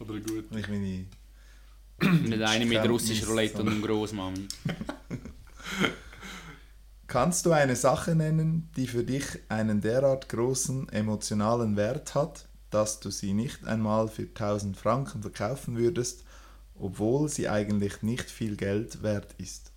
Oder 0.00 0.20
gut. 0.20 0.44
Ich 0.56 0.68
meine... 0.68 1.04
Nicht 1.98 2.42
eine 2.42 2.66
mit 2.66 2.72
Kenntnis, 2.82 2.90
russisch 2.90 3.26
Roulette 3.26 3.58
und 3.62 3.68
einem 3.68 3.80
Großmami. 3.82 4.46
Kannst 7.08 7.46
du 7.46 7.52
eine 7.52 7.76
Sache 7.76 8.16
nennen, 8.16 8.68
die 8.76 8.88
für 8.88 9.04
dich 9.04 9.24
einen 9.48 9.80
derart 9.80 10.28
großen 10.28 10.88
emotionalen 10.88 11.76
Wert 11.76 12.16
hat, 12.16 12.48
dass 12.70 12.98
du 12.98 13.10
sie 13.10 13.32
nicht 13.32 13.64
einmal 13.64 14.08
für 14.08 14.22
1000 14.24 14.76
Franken 14.76 15.22
verkaufen 15.22 15.76
würdest, 15.76 16.24
obwohl 16.74 17.28
sie 17.28 17.48
eigentlich 17.48 18.02
nicht 18.02 18.28
viel 18.28 18.56
Geld 18.56 19.02
wert 19.04 19.34
ist? 19.38 19.70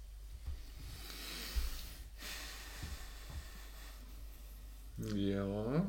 Ja. 4.98 5.86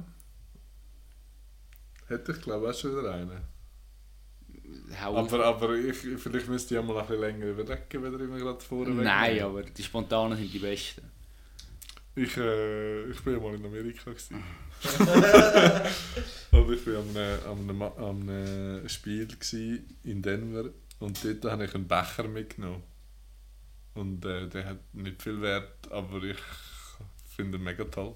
Hätte 2.07 2.33
ich 2.33 2.43
glaube 2.43 2.69
auch 2.69 2.75
schon 2.75 2.99
wieder 2.99 3.15
einen. 3.15 3.41
Hau 5.03 5.17
Aber, 5.17 5.45
aber 5.45 5.75
ich, 5.75 5.97
vielleicht 5.97 6.49
müsste 6.49 6.75
ich 6.75 6.81
auch 6.81 6.85
mal 6.85 6.99
ein 6.99 7.07
bisschen 7.07 7.21
länger 7.21 7.47
überlegen, 7.47 8.03
wenn 8.03 8.13
ihr 8.13 8.21
immer 8.21 8.39
gerade 8.39 8.61
vorne 8.61 8.91
Nein, 8.95 9.41
aber 9.41 9.63
die 9.63 9.83
spontanen 9.83 10.37
sind 10.37 10.53
die 10.53 10.59
besten. 10.59 11.20
Ich, 12.17 12.37
äh, 12.37 13.05
ich 13.11 13.21
bin 13.23 13.35
ja 13.35 13.41
mal 13.41 13.55
in 13.55 13.65
Amerika. 13.65 14.11
Gewesen. 14.11 14.43
und 16.51 16.73
ich 16.73 16.87
war 16.87 17.51
einem, 17.53 17.77
Ma- 17.77 17.95
an 17.97 18.29
einem 18.29 18.89
Spiel 18.89 19.29
in 20.05 20.23
Denver 20.23 20.71
und 20.99 21.25
dort 21.25 21.45
habe 21.53 21.65
ich 21.65 21.75
einen 21.75 21.87
Becher 21.89 22.25
mitgenommen. 22.29 22.83
Und 23.95 24.25
äh, 24.25 24.49
der 24.49 24.67
hat 24.67 24.79
nicht 24.95 25.23
viel 25.23 25.41
Wert, 25.41 25.91
aber 25.91 26.23
ich 26.23 26.39
finde 27.37 27.59
ihn 27.59 27.65
mega 27.65 27.85
toll. 27.85 28.15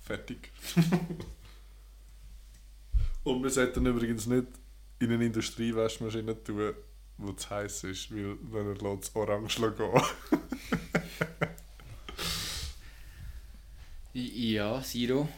Fertig. 0.00 0.50
und 3.24 3.42
wir 3.42 3.50
sollten 3.50 3.86
übrigens 3.86 4.26
nicht 4.26 4.46
in 5.00 5.12
eine 5.12 5.26
Industriewaschmaschine 5.26 6.42
tun, 6.42 6.74
wo 7.18 7.32
zu 7.32 7.50
heiß 7.50 7.84
ist, 7.84 8.10
weil 8.12 8.74
dann 8.74 8.76
lässt 8.76 9.04
es 9.10 9.16
orange 9.16 9.60
gehen. 9.76 10.02
Ja, 14.14 14.82
Siro. 14.82 15.28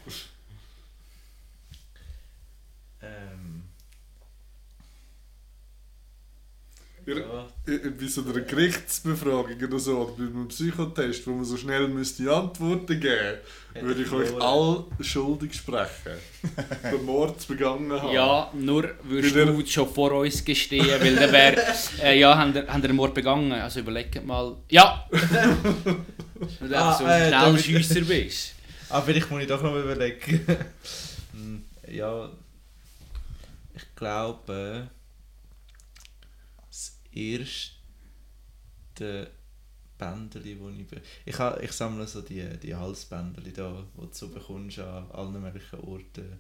Ja. 7.19 7.47
ja. 7.67 7.73
Äh, 7.75 7.91
bei 7.91 8.07
so 8.07 8.23
einer 8.23 8.41
Gerichtsbefragung 8.41 9.57
oder 9.63 9.79
so, 9.79 9.99
oder 9.99 10.13
bei 10.19 10.25
einem 10.25 10.49
Psychotest, 10.49 11.27
wo 11.27 11.33
man 11.33 11.45
so 11.45 11.57
schnell 11.57 11.89
müsste 11.89 12.31
Antworten 12.33 12.99
geben 13.01 13.39
Hätte 13.73 13.87
würde 13.87 14.03
ich 14.03 14.11
euch 14.13 14.43
alle 14.43 14.85
schuldig 15.01 15.55
sprechen. 15.55 16.19
Den 16.93 17.05
Mord 17.05 17.47
begangen 17.47 17.93
haben. 17.93 18.13
Ja, 18.13 18.51
nur 18.55 18.91
würdest 19.05 19.35
Wieder- 19.35 19.47
du 19.47 19.65
schon 19.67 19.89
vor 19.95 20.13
uns 20.13 20.45
gestehen, 20.45 20.87
weil 21.01 21.15
dann 21.15 21.31
wäre, 21.33 21.63
äh, 22.03 22.19
ja, 22.19 22.37
haben 22.37 22.55
ihr 22.55 22.69
einen 22.69 22.97
Mord 22.97 23.15
begangen? 23.15 23.53
Also 23.53 23.81
überlegt 23.81 24.25
mal, 24.27 24.57
ja! 24.69 25.07
Weil 26.59 26.69
du 26.71 26.77
Ah, 26.77 26.97
so 26.99 27.05
äh, 27.05 27.09
ein 27.09 27.31
damit- 27.31 27.61
Schnellschiesser 27.63 28.01
bist. 28.01 28.55
Ah, 28.89 29.01
vielleicht 29.03 29.31
muss 29.31 29.43
ich 29.43 29.47
doch 29.47 29.63
noch 29.63 29.71
mal 29.73 29.83
überlegen. 29.83 30.45
Hm, 31.33 31.63
ja, 31.93 32.29
ich 33.77 33.95
glaube, 33.95 34.89
das 37.15 37.71
erste 39.01 39.31
Bändeli, 39.99 40.57
das 40.57 40.79
ich... 40.81 40.87
Be 40.87 41.01
ich, 41.27 41.39
ha, 41.39 41.59
ich 41.61 41.73
sammle 41.73 42.07
so 42.07 42.23
die, 42.23 42.43
die 42.63 42.75
Halsbändeli 42.75 43.53
da, 43.53 43.85
die 43.97 44.01
du 44.01 44.09
so 44.13 44.29
bekommst 44.29 44.79
an 44.79 45.11
allen 45.13 45.41
möglichen 45.41 45.81
Orten. 45.81 46.39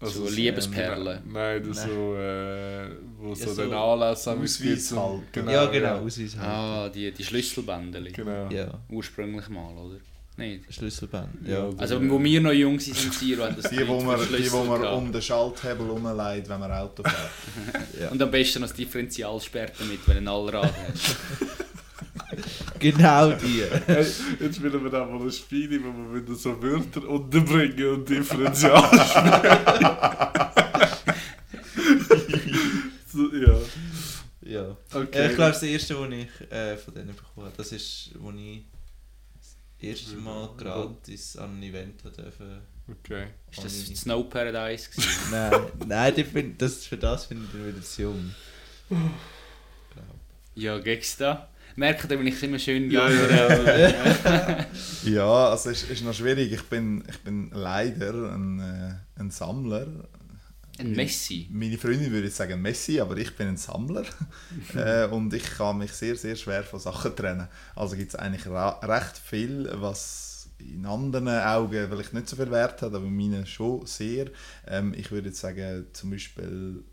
so 0.00 0.26
es- 0.26 0.36
Liebesperlen. 0.36 1.22
Nein, 1.32 1.62
das 1.64 1.76
Nein. 1.78 1.88
so, 1.88 2.16
äh, 2.16 2.90
wo 3.18 3.28
Ja, 3.30 3.34
so, 3.46 3.54
so 3.54 3.62
den 3.62 3.72
Anlass 3.74 4.28
am 4.28 4.42
Ausweis 4.42 4.92
halt. 4.92 5.32
Genau, 5.32 5.50
ja, 5.50 5.66
genau, 5.66 5.96
Ausweis 5.98 6.36
halt. 6.36 6.48
Ah, 6.48 6.88
die, 6.88 7.12
die 7.12 7.24
Schlüsselbändeli. 7.24 8.12
Genau. 8.12 8.48
Ja, 8.50 8.78
Ursprünglich 8.90 9.48
mal, 9.48 9.74
oder? 9.76 9.98
Nicht? 10.38 10.74
Schlüsselband. 10.74 11.46
Ja. 11.46 11.70
Also, 11.78 11.98
wo 12.10 12.22
wir 12.22 12.40
noch 12.42 12.52
jung 12.52 12.74
waren, 12.74 12.80
sind 12.80 13.14
Siro, 13.14 13.44
haben 13.44 13.56
das 13.56 13.70
Die, 13.70 13.76
nicht 13.76 13.88
wo 13.88 14.02
man, 14.02 14.20
die, 14.20 14.52
wo 14.52 14.64
man 14.64 14.84
um 14.84 15.10
den 15.10 15.22
Schalthebel 15.22 15.86
herumleitet, 15.86 16.48
wenn 16.50 16.60
man 16.60 16.70
Auto 16.72 17.02
fährt. 17.02 17.30
ja. 18.00 18.08
Und 18.10 18.20
am 18.20 18.30
besten 18.30 18.60
noch 18.60 18.68
das 18.68 18.76
Differentialsperr 18.76 19.68
damit, 19.78 20.00
wenn 20.06 20.14
du 20.14 20.18
einen 20.18 20.28
Allrad 20.28 20.72
hast. 20.92 21.16
Genau 22.78 23.32
die. 23.32 23.62
Hey, 23.86 24.04
jetzt 24.40 24.56
spielen 24.56 24.82
wir 24.82 24.90
da 24.90 25.06
mal 25.06 25.22
ein 25.22 25.32
Spiel, 25.32 25.82
wo 25.82 26.12
wir 26.12 26.20
wieder 26.20 26.34
so 26.34 26.60
Wörter 26.62 27.08
unterbringen 27.08 27.94
und 27.94 28.06
Differential 28.08 28.82
so, 33.06 33.32
Ja. 33.34 33.58
ja. 34.42 34.76
Okay. 34.92 35.28
Ich 35.30 35.34
glaube, 35.36 35.52
das 35.52 35.62
erste, 35.62 35.98
was 35.98 36.10
ich 36.10 36.28
äh, 36.50 36.76
von 36.76 36.92
denen 36.94 37.14
bekommen 37.14 37.46
habe, 37.46 37.56
das 37.56 37.72
ist, 37.72 38.10
wo 38.18 38.30
ich 38.32 38.64
das 38.72 38.75
erste 39.80 40.16
Mal 40.16 40.50
gratis 40.56 41.36
an 41.36 41.58
ein 41.58 41.62
Event 41.62 42.02
dürfen. 42.04 42.60
okay. 42.90 43.28
Ist 43.50 43.64
das 43.64 44.00
Snow 44.00 44.28
Paradise 44.28 44.90
gewesen? 44.90 45.10
Nein, 45.30 45.60
nein, 45.86 46.14
die 46.14 46.24
find, 46.24 46.60
das, 46.60 46.86
für 46.86 46.96
das 46.96 47.26
finde 47.26 47.44
ich 47.46 47.52
dann 47.52 47.66
wieder 47.66 47.82
zu 47.82 48.02
jung. 48.02 48.34
ja, 50.54 50.78
geht's 50.78 51.16
da? 51.16 51.48
Merkt 51.78 52.10
ihr, 52.10 52.18
wenn 52.18 52.26
ich 52.26 52.42
immer 52.42 52.58
schön 52.58 52.90
Ja, 52.90 53.08
jung 53.08 53.30
ja, 53.30 53.46
rede? 53.46 54.66
Ja, 55.04 55.50
also 55.50 55.70
es 55.70 55.82
ist, 55.82 55.90
ist 55.90 56.04
noch 56.04 56.14
schwierig. 56.14 56.50
Ich 56.52 56.62
bin, 56.64 57.04
ich 57.08 57.18
bin 57.18 57.50
leider 57.52 58.32
ein, 58.32 58.60
äh, 58.60 59.20
ein 59.20 59.30
Sammler. 59.30 59.86
Ein 60.78 60.92
Messi. 60.92 61.48
Meine 61.50 61.78
Freundin 61.78 62.10
würde 62.10 62.26
jetzt 62.26 62.36
sagen 62.36 62.60
Messi, 62.60 63.00
aber 63.00 63.16
ich 63.16 63.34
bin 63.34 63.48
ein 63.48 63.56
Sammler. 63.56 64.04
äh, 64.74 65.06
und 65.06 65.32
ich 65.32 65.44
kann 65.44 65.78
mich 65.78 65.92
sehr, 65.92 66.16
sehr 66.16 66.36
schwer 66.36 66.62
von 66.62 66.80
Sachen 66.80 67.14
trennen. 67.14 67.48
Also 67.74 67.96
gibt 67.96 68.10
es 68.10 68.16
eigentlich 68.16 68.46
recht 68.46 69.18
viel, 69.18 69.70
was 69.74 70.50
in 70.58 70.86
anderen 70.86 71.28
Augen 71.28 71.88
vielleicht 71.90 72.14
nicht 72.14 72.28
so 72.28 72.36
viel 72.36 72.50
Wert 72.50 72.82
hat, 72.82 72.94
aber 72.94 73.04
in 73.04 73.16
meinen 73.16 73.46
schon 73.46 73.86
sehr. 73.86 74.30
Ähm, 74.66 74.94
ich 74.96 75.10
würde 75.10 75.28
jetzt 75.28 75.40
sagen, 75.40 75.86
zum 75.92 76.10
Beispiel, 76.10 76.84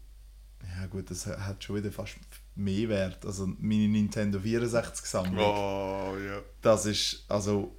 ja 0.77 0.85
gut, 0.88 1.10
das 1.10 1.26
hat 1.26 1.64
schon 1.64 1.77
wieder 1.77 1.91
fast 1.91 2.15
mehr 2.55 2.89
Wert. 2.89 3.26
Also 3.26 3.47
meine 3.60 3.88
Nintendo 3.88 4.39
64 4.39 5.05
Sammlung. 5.05 5.45
Oh, 5.45 6.15
ja. 6.18 6.41
Das 6.61 6.85
ist, 6.85 7.26
also 7.30 7.76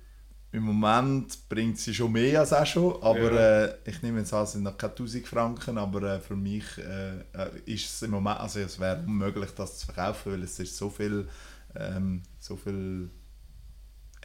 im 0.55 0.63
Moment 0.63 1.49
bringt 1.49 1.79
sie 1.79 1.93
schon 1.93 2.13
mehr 2.13 2.41
als 2.41 2.53
auch 2.53 2.65
schon, 2.65 3.03
aber 3.03 3.33
Ja. 3.33 3.65
äh, 3.65 3.75
ich 3.87 4.03
nehme 4.03 4.21
jetzt 4.21 4.33
an, 4.33 4.45
es 4.45 4.53
sind 4.53 4.63
noch 4.63 4.79
keine 4.79 4.93
1000 4.95 5.27
Franken, 5.27 5.77
aber 5.79 6.03
äh, 6.15 6.21
für 6.21 6.37
mich 6.37 6.65
äh, 6.79 7.19
äh, 7.33 7.51
ist 7.67 7.87
es 7.93 8.03
im 8.03 8.13
Moment, 8.13 8.39
also 8.41 8.61
es 8.61 8.79
wäre 8.79 8.99
unmöglich, 9.07 9.51
das 9.57 9.79
zu 9.81 9.87
verkaufen, 9.87 10.33
weil 10.33 10.43
es 10.45 10.59
ist 10.61 10.77
so 10.77 10.89
viel, 10.91 11.29
ähm, 11.75 12.23
so 12.39 12.57
viel 12.57 13.11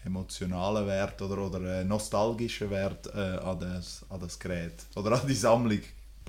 emotionaler 0.05 0.85
Wert 0.87 1.21
oder, 1.21 1.37
oder 1.39 1.81
äh, 1.81 1.83
nostalgischer 1.83 2.69
Wert 2.69 3.07
äh, 3.13 3.19
an, 3.37 3.59
das, 3.59 4.05
an 4.09 4.19
das 4.19 4.39
Gerät 4.39 4.85
oder 4.95 5.19
an 5.21 5.27
die 5.27 5.33
Sammlung 5.33 5.79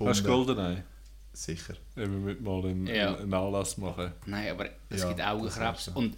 Hast 0.03 0.19
du 0.21 0.23
gebunden. 0.23 0.55
Goldeneye? 0.55 0.83
Sicher. 1.33 1.75
Eben 1.95 2.25
mit 2.25 2.41
mal 2.41 2.65
einen, 2.65 2.87
Ja. 2.87 3.15
einen 3.15 3.33
Anlass 3.33 3.77
machen. 3.77 4.11
Nein, 4.25 4.49
aber 4.51 4.65
es 4.89 5.01
Ja, 5.01 5.07
gibt 5.07 5.19
das 5.19 5.27
Augenkrebs. 5.27 5.87
Und 5.89 6.15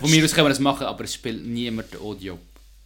von 0.00 0.10
mir 0.10 0.24
aus 0.24 0.32
können 0.34 0.46
wir 0.46 0.48
das 0.48 0.58
machen, 0.58 0.86
aber 0.86 1.04
es 1.04 1.14
spielt 1.14 1.46
niemand 1.46 1.92
den 1.92 2.00
Audio. 2.00 2.38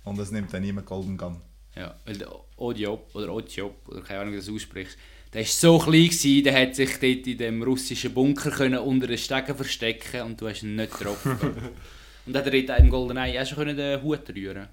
Und 0.05 0.19
es 0.19 0.31
nimmt 0.31 0.53
dann 0.53 0.63
niemand 0.63 0.87
Golden 0.87 1.17
Gun. 1.17 1.41
Ja, 1.75 1.95
weil 2.05 2.17
der 2.17 2.29
Audio 2.57 3.03
oder 3.15 3.31
Audio 3.31 3.75
oder 3.89 4.01
keine 4.03 4.21
Ahnung, 4.21 4.35
wie 4.35 4.39
du 4.39 4.43
das 4.43 4.55
aussprichst, 4.55 4.97
der 5.33 5.43
war 5.43 5.49
so 5.49 5.79
klein, 5.79 6.05
gewesen, 6.05 6.45
der 6.45 6.61
hat 6.61 6.77
sich 6.77 6.91
dort 6.93 7.27
in 7.27 7.39
dem 7.39 7.63
russischen 7.63 8.15
Bunker 8.15 8.51
können 8.53 8.79
unter 8.79 9.09
den 9.09 9.19
Stegen 9.19 9.57
verstecken 9.57 10.23
und 10.23 10.41
du 10.41 10.49
hast 10.49 10.63
ihn 10.63 10.77
nicht 10.77 10.97
getroffen. 10.97 11.37
und 12.27 12.37
hat 12.37 12.47
er 12.47 12.63
dort 12.63 12.79
im 12.79 12.91
GoldenEye 12.91 13.43
auch 13.43 13.47
schon 13.47 13.59
können 13.59 13.77
den 13.77 14.03
Hut 14.03 14.29
rühren 14.31 14.69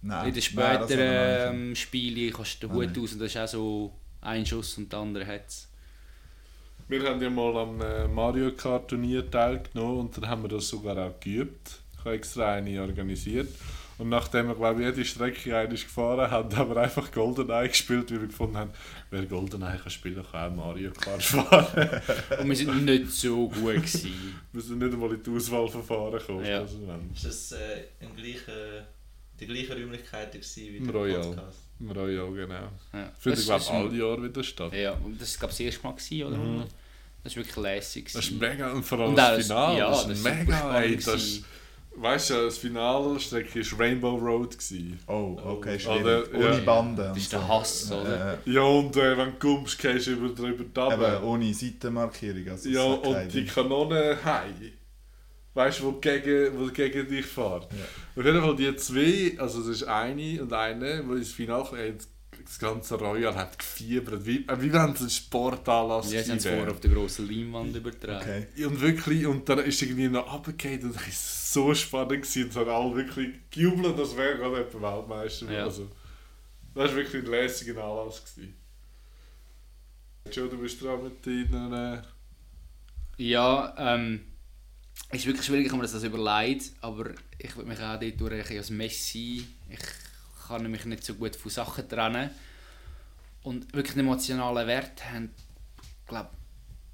Nein, 0.00 0.28
In 0.28 0.32
den 0.32 0.34
das 0.34 0.44
späteren 0.44 1.54
ähm, 1.54 1.76
Spielen 1.76 2.32
kannst 2.32 2.62
du 2.62 2.68
den 2.68 2.76
Hut 2.76 2.86
nein. 2.94 3.02
aus 3.02 3.12
und 3.12 3.18
das 3.18 3.34
ist 3.34 3.36
auch 3.36 3.48
so 3.48 3.92
ein 4.20 4.46
Schuss 4.46 4.78
und 4.78 4.92
der 4.92 5.00
andere 5.00 5.26
hat 5.26 5.48
es. 5.48 5.68
Wir 6.88 7.02
haben 7.02 7.20
ja 7.20 7.30
mal 7.30 7.56
am 7.56 7.80
äh, 7.80 8.06
Mario 8.06 8.52
Kart 8.52 8.88
Turnier 8.88 9.28
teilgenommen 9.30 10.00
und 10.00 10.16
dann 10.16 10.28
haben 10.28 10.42
wir 10.42 10.48
das 10.48 10.68
sogar 10.68 10.96
auch 10.98 11.18
geübt. 11.20 11.80
Ich 11.94 12.04
habe 12.04 12.14
extra 12.14 12.54
eine 12.54 12.80
organisiert. 12.80 13.48
Und 13.98 14.08
nachdem 14.08 14.48
wir, 14.48 14.54
glaube 14.54 14.80
ich, 14.80 14.86
jede 14.88 15.04
Strecke 15.04 15.56
einmal 15.56 15.76
gefahren 15.76 16.30
haben, 16.30 16.56
haben 16.56 16.70
wir 16.70 16.76
einfach 16.78 17.12
Goldeneye 17.12 17.68
gespielt, 17.68 18.10
weil 18.10 18.20
wir 18.22 18.26
gefunden 18.28 18.56
haben, 18.56 18.70
wer 19.10 19.24
Goldeneye 19.26 19.78
kann 19.78 19.90
spielen, 19.90 20.24
kann 20.30 20.52
auch 20.52 20.56
Mario 20.56 20.90
Kart 20.92 21.22
fahren. 21.22 22.00
Und 22.40 22.48
wir 22.48 22.56
sind 22.56 22.84
nicht 22.84 23.10
so 23.10 23.48
gut 23.48 23.64
gewesen. 23.76 24.40
wir 24.52 24.62
sind 24.62 24.78
nicht 24.78 24.92
einmal 24.92 25.12
in 25.12 25.22
die 25.22 25.30
Auswahlverfahren 25.30 26.18
gekommen. 26.18 26.44
Ja. 26.44 26.60
Also, 26.60 26.78
Ist 27.14 27.24
das 27.24 27.52
äh, 27.52 27.84
im 28.00 28.16
gleichen, 28.16 28.84
die 29.38 29.46
gleichen 29.46 29.72
Räumlichkeiten 29.72 30.40
gewesen 30.40 30.62
wie 30.72 30.76
Im 30.78 30.86
der 30.86 30.94
Royal. 30.94 31.22
Podcast? 31.22 31.58
Im 31.78 31.90
Royal, 31.90 32.32
genau. 32.32 32.54
Ja. 32.92 33.12
Findet, 33.18 33.44
glaube 33.44 33.62
ich, 33.62 33.70
ein- 33.70 33.76
alle 33.88 33.96
Jahre 33.98 34.22
wieder 34.24 34.42
statt. 34.44 34.72
Ja, 34.72 34.92
und 34.94 35.20
das 35.20 35.40
war 35.40 35.48
das 35.48 35.60
erste 35.60 35.82
Mal, 35.82 35.92
gewesen, 35.94 36.22
oder? 36.24 36.36
Mhm. 36.38 36.64
Das 37.24 37.36
war 37.36 37.44
wirklich 37.44 37.56
lässig. 37.56 38.12
Das 38.12 38.24
ist 38.24 38.32
mega, 38.32 38.72
und 38.72 38.82
vor 38.84 38.98
allem 38.98 39.10
Und 39.10 39.16
das 39.16 39.36
das- 39.36 39.46
Finale, 39.46 39.78
ja, 39.78 39.90
das 39.90 40.08
das 40.08 40.18
ist 40.18 40.24
mega, 40.24 40.80
ey, 40.80 40.96
das 40.96 41.04
gewesen. 41.04 41.44
Weißt 41.94 42.30
du, 42.30 42.34
das 42.34 42.58
Finalstrecke 42.58 43.60
war 43.60 43.80
Rainbow 43.80 44.16
Road. 44.16 44.52
Gewesen. 44.58 44.98
Oh, 45.06 45.36
okay, 45.44 45.74
Oder- 45.74 45.78
schwierig. 45.78 46.34
Ohne 46.34 46.44
ja. 46.58 46.60
Bande. 46.64 47.02
Das 47.02 47.10
und 47.12 47.16
ist 47.18 47.32
der 47.32 47.40
so. 47.40 47.48
Hass, 47.48 47.92
oder? 47.92 48.38
Äh, 48.46 48.50
Ja, 48.50 48.62
und 48.62 48.96
äh, 48.96 49.16
wenn 49.18 49.32
du 49.32 49.36
kommst, 49.38 49.78
gehst 49.78 50.06
du 50.06 50.12
über, 50.12 50.28
drüber 50.30 50.64
die 50.64 50.94
eben 50.94 51.02
runter. 51.04 51.22
ohne 51.22 51.54
Seitenmarkierung. 51.54 52.48
Also 52.48 52.68
Ja, 52.70 52.82
und 52.84 53.02
keine- 53.02 53.28
die 53.28 53.44
Kanone 53.46 54.18
hei. 54.24 54.46
Weißt 55.54 55.80
du, 55.80 55.84
wo 55.84 55.92
gegen, 55.92 56.58
wo 56.58 56.66
gegen 56.72 57.06
dich 57.08 57.26
fährt. 57.26 57.68
Auf 58.16 58.24
jeden 58.24 58.40
Fall 58.40 58.56
die 58.56 58.74
zwei, 58.76 59.34
also 59.38 59.60
es 59.60 59.66
ist 59.68 59.82
eine 59.84 60.42
und 60.42 60.52
eine, 60.52 61.02
wo 61.06 61.12
ins 61.12 61.32
Finale 61.32 61.68
ey, 61.78 61.94
das 62.52 62.58
ganze 62.58 62.96
Royal 62.96 63.34
hat 63.34 63.58
gefiebert. 63.58 64.26
Wie, 64.26 64.46
äh, 64.46 64.60
wie 64.60 64.70
wenn 64.70 64.90
es 64.92 65.00
ein 65.00 65.08
Sportanlass 65.08 66.12
Ja, 66.12 66.22
sie 66.22 66.32
haben 66.32 66.36
es 66.36 66.42
vorher 66.44 66.62
wäre. 66.64 66.70
auf 66.72 66.80
der 66.80 66.90
grossen 66.90 67.26
Leinwand 67.26 67.74
übertragen. 67.74 68.46
Okay. 68.54 68.64
Und 68.66 68.78
wirklich, 68.78 69.26
und 69.26 69.48
dann 69.48 69.60
ist 69.60 69.80
irgendwie 69.80 70.08
noch 70.08 70.30
runtergefallen 70.30 70.82
und 70.82 70.94
das 70.96 71.02
war 71.02 71.12
so 71.12 71.74
spannend 71.74 72.10
gewesen. 72.22 72.44
Und 72.44 72.50
es 72.50 72.56
haben 72.56 72.68
alle 72.68 72.94
wirklich 72.94 73.30
gejubelt, 73.50 73.98
als 73.98 74.14
wäre 74.18 74.36
gerade 74.36 74.68
jemand 74.70 74.82
Weltmeister. 74.82 75.50
Ja. 75.50 75.64
Also, 75.64 75.88
das 76.74 76.90
war 76.90 76.96
wirklich 76.96 77.24
ein 77.24 77.30
lässiger 77.30 77.82
Anlass. 77.84 78.22
Gewesen. 78.22 78.54
Joe, 80.30 80.48
du 80.50 80.58
bist 80.58 80.82
dran 80.82 81.02
mit 81.04 81.24
deinen... 81.26 81.72
Äh, 81.72 82.02
Ja, 83.16 83.74
ähm, 83.78 84.20
ist 85.10 85.24
wirklich 85.26 85.46
schwierig, 85.46 85.66
ich 85.66 85.72
habe 85.72 85.82
mir 85.82 85.88
das 85.88 86.04
überlegt, 86.04 86.72
aber 86.82 87.12
ich 87.38 87.56
würde 87.56 87.68
mich 87.70 87.80
auch 87.80 87.98
dort 87.98 88.20
durch 88.20 88.50
als 88.50 88.68
Messi, 88.68 89.46
ich 89.70 89.78
kann 90.52 90.70
mich 90.70 90.84
nicht 90.84 91.04
so 91.04 91.14
gut 91.14 91.36
von 91.36 91.50
Sachen 91.50 91.88
trennen 91.88 92.30
und 93.42 93.72
wirklich 93.74 93.96
einen 93.96 94.06
emotionalen 94.06 94.66
Wert 94.66 95.04
haben, 95.10 95.30
glaube 96.06 96.30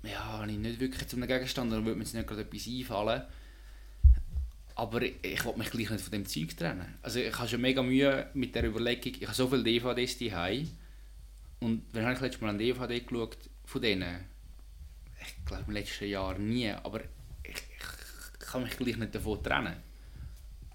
ja, 0.02 0.24
habe 0.24 0.50
ich 0.50 0.58
nicht 0.58 0.80
wirklich 0.80 1.08
zu 1.08 1.16
einem 1.16 1.28
Gegenstand, 1.28 1.72
oder 1.72 1.84
würde 1.84 1.96
mir 1.96 2.04
jetzt 2.04 2.14
nicht 2.14 2.26
gerade 2.26 2.42
etwas 2.42 2.68
einfallen. 2.68 3.22
Aber 4.76 5.02
ich, 5.02 5.16
ich 5.22 5.44
will 5.44 5.56
mich 5.56 5.70
gleich 5.70 5.90
nicht 5.90 6.02
von 6.02 6.12
dem 6.12 6.24
Zeug 6.24 6.56
trennen. 6.56 6.94
Also 7.02 7.18
ich 7.18 7.36
habe 7.36 7.48
schon 7.48 7.60
mega 7.60 7.82
Mühe 7.82 8.30
mit 8.32 8.54
der 8.54 8.64
Überlegung, 8.64 9.12
ich 9.18 9.26
habe 9.26 9.34
so 9.34 9.48
viele 9.48 9.64
DVDs 9.64 10.18
daheim 10.18 10.70
und 11.60 11.82
wann 11.92 12.04
habe 12.04 12.14
ich 12.14 12.20
letztes 12.20 12.40
Mal 12.40 12.50
eine 12.50 12.58
DVD 12.58 13.00
geschaut 13.00 13.38
von 13.64 13.82
denen? 13.82 14.24
ich 15.20 15.44
glaube 15.44 15.64
im 15.66 15.72
letzten 15.72 16.08
Jahr 16.08 16.38
nie, 16.38 16.70
aber 16.70 17.00
ich, 17.42 17.56
ich 17.56 18.46
kann 18.46 18.62
mich 18.62 18.76
gleich 18.76 18.96
nicht 18.96 19.14
davon 19.14 19.42
trennen. 19.42 19.76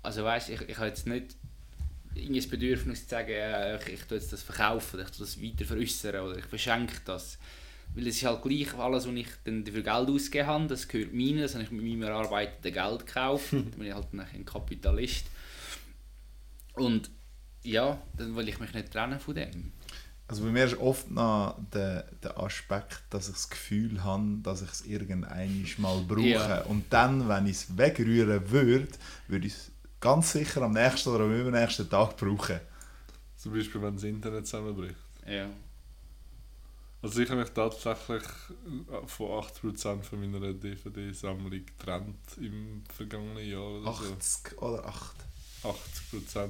Also 0.02 0.24
weißt, 0.24 0.50
ich, 0.50 0.62
ich 0.62 0.78
habe 0.78 0.88
jetzt 0.88 1.08
nicht 1.08 1.36
irgendwie 2.16 2.40
das 2.40 2.50
Bedürfnis 2.50 3.04
zu 3.04 3.10
sagen, 3.10 3.80
ich, 3.80 3.94
ich 3.94 4.04
tue 4.04 4.18
jetzt 4.18 4.32
das 4.32 4.44
verkaufen, 4.44 5.02
ich 5.02 5.10
tue 5.10 5.26
das 5.26 5.42
weiter 5.42 5.66
veräußern 5.66 6.22
oder 6.22 6.38
ich 6.38 6.46
verschenke 6.46 6.98
das. 7.06 7.38
Weil 7.96 8.08
es 8.08 8.18
ist 8.18 8.26
halt 8.26 8.42
gleich 8.42 8.74
alles, 8.76 9.08
was 9.08 9.14
ich 9.14 9.28
dann 9.44 9.64
dafür 9.64 9.84
Geld 9.84 10.10
ausgegeben 10.10 10.48
habe, 10.48 10.68
das 10.68 10.88
gehört 10.88 11.14
mir, 11.14 11.42
das 11.42 11.54
habe 11.54 11.64
ich 11.64 11.72
mit 11.72 11.84
meinem 11.84 12.04
erarbeiteten 12.04 12.74
Geld 12.74 13.06
gekauft, 13.06 13.48
da 13.52 13.58
bin 13.58 13.86
ich 13.86 13.94
halt 13.94 14.14
nachher 14.14 14.36
ein 14.36 14.46
Kapitalist. 14.46 15.26
Und 16.74 17.12
ja, 17.64 18.02
dann 18.18 18.36
will 18.36 18.50
ich 18.50 18.60
mich 18.60 18.74
nicht 18.74 18.92
trennen 18.92 19.20
von 19.20 19.36
dem. 19.36 19.72
Also 20.28 20.46
bei 20.46 20.52
mir 20.52 20.66
ist 20.66 20.78
oft 20.78 21.12
noch 21.12 21.60
der, 21.74 22.06
der 22.24 22.40
Aspekt, 22.40 23.04
dass 23.10 23.28
ich 23.28 23.34
das 23.34 23.50
Gefühl 23.50 24.04
habe, 24.04 24.40
dass 24.42 24.62
ich 24.62 24.72
es 24.72 24.86
irgendeinmal 24.86 25.48
mal 25.78 26.02
brauche. 26.08 26.28
Ja. 26.28 26.62
Und 26.62 26.86
dann, 26.92 27.28
wenn 27.28 27.46
ich 27.46 27.58
es 27.58 27.78
wegrühren 27.78 28.50
würde, 28.50 28.88
würde 29.28 29.48
ich 29.48 29.54
es 29.54 29.72
ganz 30.04 30.34
sicher 30.34 30.62
am 30.64 30.74
nächsten 30.74 31.10
oder 31.10 31.24
am 31.24 31.34
übernächsten 31.34 31.90
Tag 31.90 32.18
brauchen. 32.18 32.60
zum 33.38 33.54
Beispiel, 33.54 33.82
wenn 33.82 33.96
das 33.96 34.04
Internet 34.04 34.46
zusammenbricht. 34.46 34.96
Ja. 35.26 35.50
Also 37.02 37.22
ich 37.22 37.30
habe 37.30 37.42
mich 37.42 37.50
tatsächlich 37.50 38.24
äh, 38.24 39.08
von 39.08 39.44
8% 39.44 40.04
von 40.04 40.20
meiner 40.20 40.54
DVD-Sammlung 40.54 41.52
getrennt 41.52 42.18
im 42.38 42.84
vergangenen 42.94 43.46
Jahr 43.50 43.66
oder 43.66 43.94
so. 43.94 44.14
80 44.14 44.62
oder 44.62 44.86
8. 44.86 45.16
80%. 45.64 46.50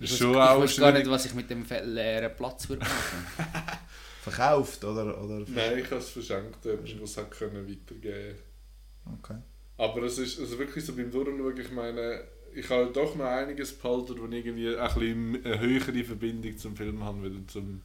Ich 0.00 0.10
weiß, 0.10 0.18
schon 0.18 0.30
ich 0.32 0.36
auch 0.36 0.60
weiß 0.60 0.76
gar 0.76 0.92
nicht, 0.92 1.08
was 1.08 1.26
ich 1.26 1.34
mit 1.34 1.48
dem 1.48 1.64
leeren 1.64 2.36
Platz 2.36 2.68
würde 2.68 2.84
machen. 2.84 3.26
Verkauft 4.22 4.84
oder? 4.84 5.22
oder 5.22 5.44
Nein, 5.48 5.78
ich 5.78 5.86
habe 5.86 5.96
es 5.96 6.10
verschenkt, 6.10 6.64
jemandem, 6.64 6.96
der 6.96 7.04
es 7.04 7.16
hat 7.16 7.30
können 7.30 7.68
weitergeben 7.68 8.38
Okay. 9.18 9.38
Aber 9.82 10.04
es 10.04 10.16
ist 10.16 10.38
also 10.38 10.56
wirklich 10.60 10.84
so 10.84 10.94
beim 10.94 11.10
Durchschauen, 11.10 11.56
ich 11.58 11.72
meine, 11.72 12.22
ich 12.54 12.70
habe 12.70 12.92
doch 12.92 13.16
noch 13.16 13.24
einiges 13.24 13.72
behalten, 13.76 14.14
wo 14.16 14.26
ich 14.26 14.46
irgendwie 14.46 14.76
ein 14.76 14.94
bisschen 14.94 15.44
eine 15.44 15.58
höhere 15.58 16.04
Verbindung 16.04 16.56
zum 16.56 16.76
Film 16.76 17.02
habe, 17.02 17.24
wieder 17.24 17.44
zum... 17.48 17.82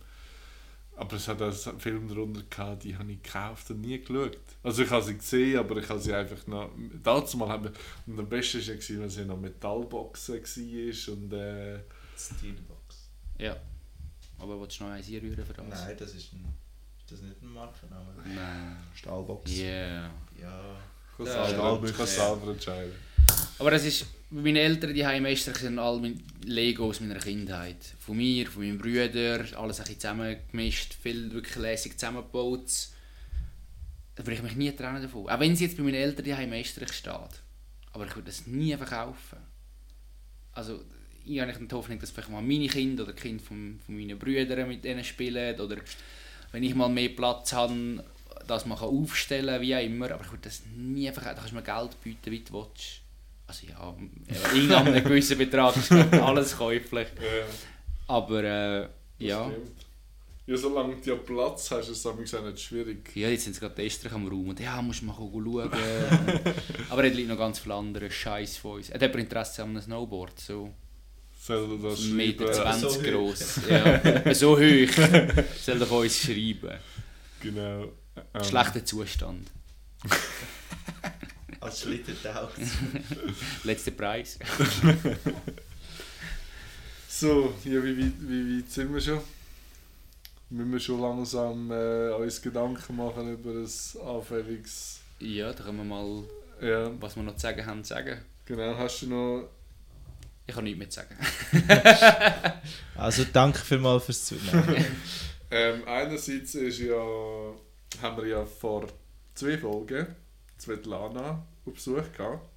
Aber 0.96 1.16
es 1.16 1.28
hat 1.28 1.42
auch 1.42 1.68
einen 1.68 1.80
Film 1.80 2.08
darunter 2.08 2.44
gehabt, 2.48 2.84
die 2.84 2.96
habe 2.96 3.12
ich 3.12 3.24
gekauft 3.24 3.72
und 3.72 3.82
nie 3.82 4.00
geschaut. 4.00 4.38
Also 4.62 4.84
ich 4.84 4.90
habe 4.92 5.04
sie 5.04 5.18
gesehen, 5.18 5.58
aber 5.58 5.78
ich 5.78 5.90
habe 5.90 6.00
sie 6.00 6.14
einfach 6.14 6.46
noch... 6.46 6.70
Dazu 7.02 7.36
mal 7.38 7.50
haben 7.50 7.72
und 8.06 8.20
am 8.20 8.30
besten 8.30 8.60
war 8.60 8.66
ja, 8.66 8.74
gewesen, 8.74 9.02
wenn 9.02 9.10
sie 9.10 9.26
noch 9.26 9.40
Metallboxen 9.40 10.36
war 10.36 11.14
und... 11.16 11.34
Äh, 11.34 11.80
Steelbox. 12.16 13.10
ja. 13.40 13.58
Aber 14.38 14.62
willst 14.62 14.80
du 14.80 14.84
noch 14.84 14.92
eins 14.92 15.08
einrühren 15.08 15.44
für 15.44 15.54
das? 15.54 15.68
Nein, 15.68 15.96
das 15.98 16.14
ist 16.14 16.32
ein. 16.34 16.46
Ist 17.00 17.12
das 17.12 17.22
nicht 17.22 17.42
ein 17.42 17.54
Markenname? 17.54 18.14
Nein. 18.24 18.78
Stahlbox. 18.94 19.52
Yeah. 19.52 20.12
Ja. 20.40 20.78
Kann 21.18 21.26
Ja, 21.26 21.34
selber, 21.48 21.50
Stahlbücher. 21.50 21.94
kann 21.94 22.08
selber 22.08 22.52
entscheiden. 22.52 22.94
Aber 23.60 23.72
das 23.72 23.86
ist, 23.86 24.06
bei 24.30 24.42
meinen 24.42 24.58
Eltern, 24.58 24.94
die 24.94 25.06
haben 25.06 25.24
meistens 25.24 25.60
sind 25.60 25.80
all 25.80 26.00
meine 26.00 26.18
Legos 26.46 27.00
meiner 27.00 27.20
Kindheit. 27.20 27.78
Von 28.00 28.18
mir, 28.18 28.48
von 28.48 28.64
meinen 28.64 28.78
Brüdern, 28.78 29.48
alles 29.56 29.80
ein 29.80 29.84
bisschen 29.86 30.00
zusammengemischt, 30.00 30.94
viel 30.94 31.32
wirklich 31.32 31.56
lässig 31.56 31.98
zusammengebaut. 31.98 32.70
Da 34.16 34.24
würde 34.26 34.34
ich 34.36 34.44
mich 34.44 34.56
nie 34.56 34.72
trennen 34.72 35.02
davon. 35.02 35.30
Auch 35.30 35.40
wenn 35.40 35.56
sie 35.56 35.66
jetzt 35.66 35.78
bei 35.78 35.84
meinen 35.84 35.96
Eltern 35.96 36.26
die 36.26 36.34
haben 36.36 36.50
meistens 36.50 36.94
steht. 36.96 37.14
Aber 37.94 38.06
ich 38.06 38.16
würde 38.16 38.28
das 38.28 38.48
nie 38.48 38.76
verkaufen. 38.76 39.38
Also, 40.54 40.82
ich 41.26 41.40
habe 41.40 41.52
nicht 41.52 41.72
die 41.72 41.76
Hoffnung, 41.76 42.00
dass 42.00 42.12
vielleicht 42.12 42.30
mal 42.30 42.42
meine 42.42 42.68
Kinder 42.68 43.04
oder 43.04 43.14
die 43.14 43.22
Kinder 43.22 43.44
von, 43.44 43.80
von 43.86 43.96
meinen 43.96 44.18
Brüdern 44.18 44.68
mit 44.68 44.84
denen 44.84 45.04
spielen. 45.04 45.60
Oder 45.60 45.78
wenn 46.52 46.64
ich 46.64 46.74
mal 46.74 46.90
mehr 46.90 47.10
Platz 47.10 47.54
habe, 47.54 48.04
dass 48.48 48.66
man 48.66 48.78
kann 48.78 48.90
aufstellen 48.90 49.48
kann, 49.48 49.62
wie 49.62 49.76
auch 49.76 49.84
immer. 49.84 50.12
Aber 50.12 50.24
ich 50.24 50.32
würde 50.32 50.44
das 50.44 50.62
nie 50.76 51.12
verkaufen. 51.12 51.36
Da 51.36 51.42
kannst 51.42 51.52
du 51.52 51.56
mir 51.56 51.64
Geld 51.64 52.04
bieten, 52.04 52.32
wie 52.32 52.40
du 52.40 52.54
willst. 52.54 53.02
Also 53.48 53.66
ja, 53.68 53.96
in 54.54 54.72
einem 54.72 55.04
gewissen 55.04 55.38
Betrag 55.38 55.76
ist 55.78 55.92
alles 55.92 56.58
käuflich. 56.58 57.08
Ja, 57.16 57.46
Aber 58.08 58.44
äh, 58.44 58.88
ja. 59.20 59.50
stimmt. 59.50 59.88
Ja, 60.48 60.56
solange 60.56 60.96
du 60.96 61.10
ja 61.10 61.16
Platz 61.18 61.72
hast, 61.72 61.90
ist 61.90 62.06
es 62.06 62.42
nicht 62.42 62.60
schwierig. 62.62 63.14
Ja, 63.16 63.28
jetzt 63.28 63.44
sind 63.44 63.54
sie 63.54 63.60
gerade 63.60 63.84
Estrich 63.84 64.14
am 64.14 64.28
Raum 64.28 64.48
und 64.48 64.60
ja, 64.62 64.82
musst 64.82 65.02
du 65.02 65.06
mal 65.06 65.14
schauen. 65.14 65.70
Aber 66.90 67.04
es 67.04 67.14
liegt 67.14 67.28
noch 67.28 67.38
ganz 67.38 67.60
viel 67.60 67.74
andere 67.74 68.10
Scheiß 68.10 68.56
von 68.56 68.78
uns. 68.78 68.94
Hat 68.94 69.02
jemand 69.02 69.20
Interesse 69.20 69.64
an 69.64 69.72
einem 69.72 69.82
Snowboard? 69.82 70.40
So 70.40 70.74
Soll 71.38 71.78
das 71.82 72.00
1,20 72.00 72.14
Meter 72.14 72.54
schreiben? 72.54 72.80
20 72.80 72.92
So 72.92 73.02
groß. 73.12 73.60
Ja, 73.70 74.34
so 74.34 74.58
hoch. 74.58 75.44
Soll 75.62 75.80
doch 75.80 75.92
uns 75.92 76.18
schreiben. 76.18 76.78
Genau. 77.42 77.92
Ähm, 78.34 78.44
Schlechter 78.44 78.84
Zustand. 78.86 79.48
Als 81.60 81.82
Schlittertauch. 81.82 82.52
Letzter 83.64 83.92
Preis. 83.92 84.38
So, 87.10 87.54
ja, 87.64 87.84
wie, 87.84 87.98
weit- 87.98 88.14
wie 88.20 88.60
weit 88.60 88.70
sind 88.72 88.94
wir 88.94 89.02
schon? 89.02 89.20
Müssen 90.50 90.72
wir 90.72 90.80
schon 90.80 91.02
langsam 91.02 91.72
äh, 91.72 92.12
uns 92.14 92.42
Gedanken 92.42 92.96
machen 92.96 93.34
über 93.34 93.50
ein 93.52 94.08
anfälliges... 94.08 95.00
Ja, 95.20 95.52
da 95.52 95.64
können 95.64 95.78
wir 95.80 95.84
mal, 95.84 96.24
Ja, 96.62 96.92
was 97.02 97.16
wir 97.16 97.24
noch 97.24 97.34
zu 97.36 97.42
sagen 97.42 97.66
haben, 97.66 97.84
sagen. 97.84 98.20
genau. 98.46 98.78
Hast 98.78 99.02
du 99.02 99.08
noch... 99.08 99.50
Ich 100.46 100.54
kann 100.54 100.64
nichts 100.64 100.78
mehr 100.80 100.90
zu 100.90 101.00
sagen. 101.02 101.18
Also 102.96 103.26
danke 103.34 103.60
vielmals 103.60 104.06
fürs 104.06 104.26
Zuhören. 104.26 104.86
Ähm, 105.52 105.84
einerseits 105.88 106.56
ist 106.56 106.80
ja, 106.80 106.96
haben 108.02 108.18
wir 108.18 108.28
ja 108.28 108.46
vor 108.46 108.88
zwei 109.36 109.58
Folgen 109.58 110.08
Svetlana 110.60 111.46
auf 111.66 111.74
Besuch 111.74 112.12
gehabt. 112.16 112.48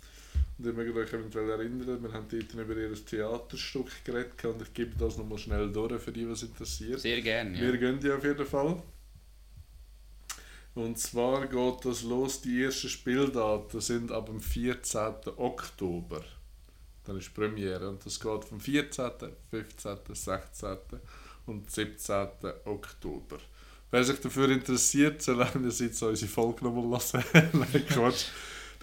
Und 0.59 0.67
ich 0.67 0.75
möchte 0.75 0.95
euch 0.95 1.13
eventuell 1.13 1.49
erinnern, 1.51 2.03
wir 2.03 2.13
haben 2.13 2.27
dort 2.29 2.53
über 2.55 2.77
ihr 2.77 2.95
Theaterstück 3.05 4.05
geredet 4.05 4.45
und 4.45 4.61
ich 4.61 4.75
gebe 4.75 4.95
das 4.99 5.17
nochmal 5.17 5.39
schnell 5.39 5.73
durch, 5.73 6.01
für 6.03 6.13
die, 6.13 6.29
was 6.29 6.43
interessiert. 6.43 7.01
Sehr 7.01 7.23
gerne. 7.23 7.59
Wir 7.59 7.71
Ja. 7.75 7.77
gehen 7.77 8.01
ja 8.03 8.17
auf 8.17 8.25
jeden 8.25 8.45
Fall. 8.47 8.83
Und 10.75 10.99
zwar 10.99 11.47
geht 11.47 11.85
das 11.85 12.03
los, 12.03 12.43
die 12.43 12.63
ersten 12.63 12.89
Spieldaten 12.89 13.81
sind 13.81 14.13
ab 14.13 14.27
dem 14.27 14.41
14. 14.41 15.15
Oktober. 15.37 16.23
Dann 17.05 17.17
ist 17.19 17.29
die 17.29 17.41
Premiere 17.41 17.89
und 17.89 18.05
das 18.07 18.21
geht 18.21 18.45
vom 18.45 18.61
14., 18.61 19.11
15., 19.51 19.97
16. 20.13 20.77
und 21.47 21.71
17. 21.71 22.29
Oktober. 22.67 23.39
Wer 23.91 24.05
sich 24.05 24.21
dafür 24.21 24.49
interessiert, 24.51 25.23
soll 25.23 25.43
einerseits 25.43 26.03
unsere 26.03 26.31
Folge 26.31 26.65
nochmal 26.65 27.01
hören. 27.13 27.49
Nein, 27.53 27.87
Quatsch. 27.89 28.27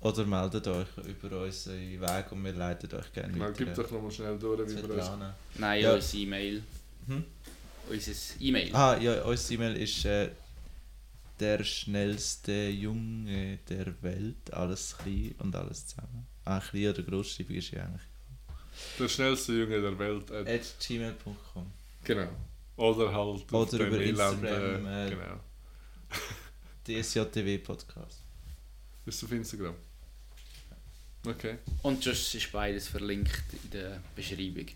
Oder 0.00 0.24
meldet 0.26 0.66
euch 0.68 0.86
über 1.06 1.42
unseren 1.42 2.00
Weg 2.00 2.30
und 2.32 2.44
wir 2.44 2.52
leiten 2.52 2.88
euch 2.96 3.12
gerne 3.12 3.32
Genau, 3.32 3.46
weiter. 3.46 3.64
gib 3.64 3.74
doch 3.74 3.90
nochmal 3.90 4.10
schnell 4.12 4.38
durch, 4.38 4.70
wie 4.70 4.76
wir 4.88 4.94
uns... 4.94 5.10
Nein, 5.58 5.82
Ja. 5.82 5.94
unser 5.94 6.16
E-Mail. 6.18 6.62
Hm? 7.08 7.24
Unser 7.90 8.12
E-Mail. 8.40 8.76
Ah, 8.76 8.96
ja, 9.00 9.22
unser 9.24 9.54
E-Mail 9.54 9.76
ist 9.76 10.04
äh, 10.04 10.30
der 11.40 11.64
schnellste 11.64 12.68
Junge 12.68 13.58
der 13.68 14.02
Welt. 14.02 14.52
Alles 14.52 14.96
klein 14.96 15.34
und 15.38 15.54
alles 15.54 15.86
zusammen. 15.86 16.26
Ah, 16.44 16.60
klein 16.60 16.88
oder 16.88 17.02
Großschreibung 17.02 17.56
ist 17.56 17.70
ja 17.70 17.84
eigentlich. 17.84 18.02
Der 18.98 19.08
schnellste 19.08 19.52
Junge 19.52 19.80
der 19.80 19.98
Welt. 19.98 20.30
Äh, 20.30 20.56
At 20.56 20.74
gmail.com. 20.80 21.66
genau. 22.04 22.28
Oder 22.76 23.12
halt 23.12 23.52
auf 23.52 23.52
Oder 23.52 23.78
dem 23.78 23.86
über 23.88 23.96
Elend, 23.96 24.18
Instagram, 24.18 24.86
äh, 24.86 25.06
äh, 25.06 25.10
genau. 25.10 25.40
DSJTW 27.02 27.58
Podcast. 27.58 28.22
Bist 29.04 29.22
du 29.22 29.26
auf 29.26 29.32
Instagram? 29.32 29.74
Okay. 31.26 31.58
Und 31.82 32.02
sonst 32.02 32.34
ist 32.34 32.52
beides 32.52 32.88
verlinkt 32.88 33.42
in 33.64 33.70
der 33.70 34.02
Beschreibung. 34.14 34.66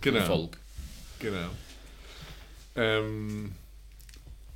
Genau. 0.00 0.18
Der 0.18 0.26
Folge. 0.26 0.58
Genau. 1.20 1.50
Ähm, 2.74 3.54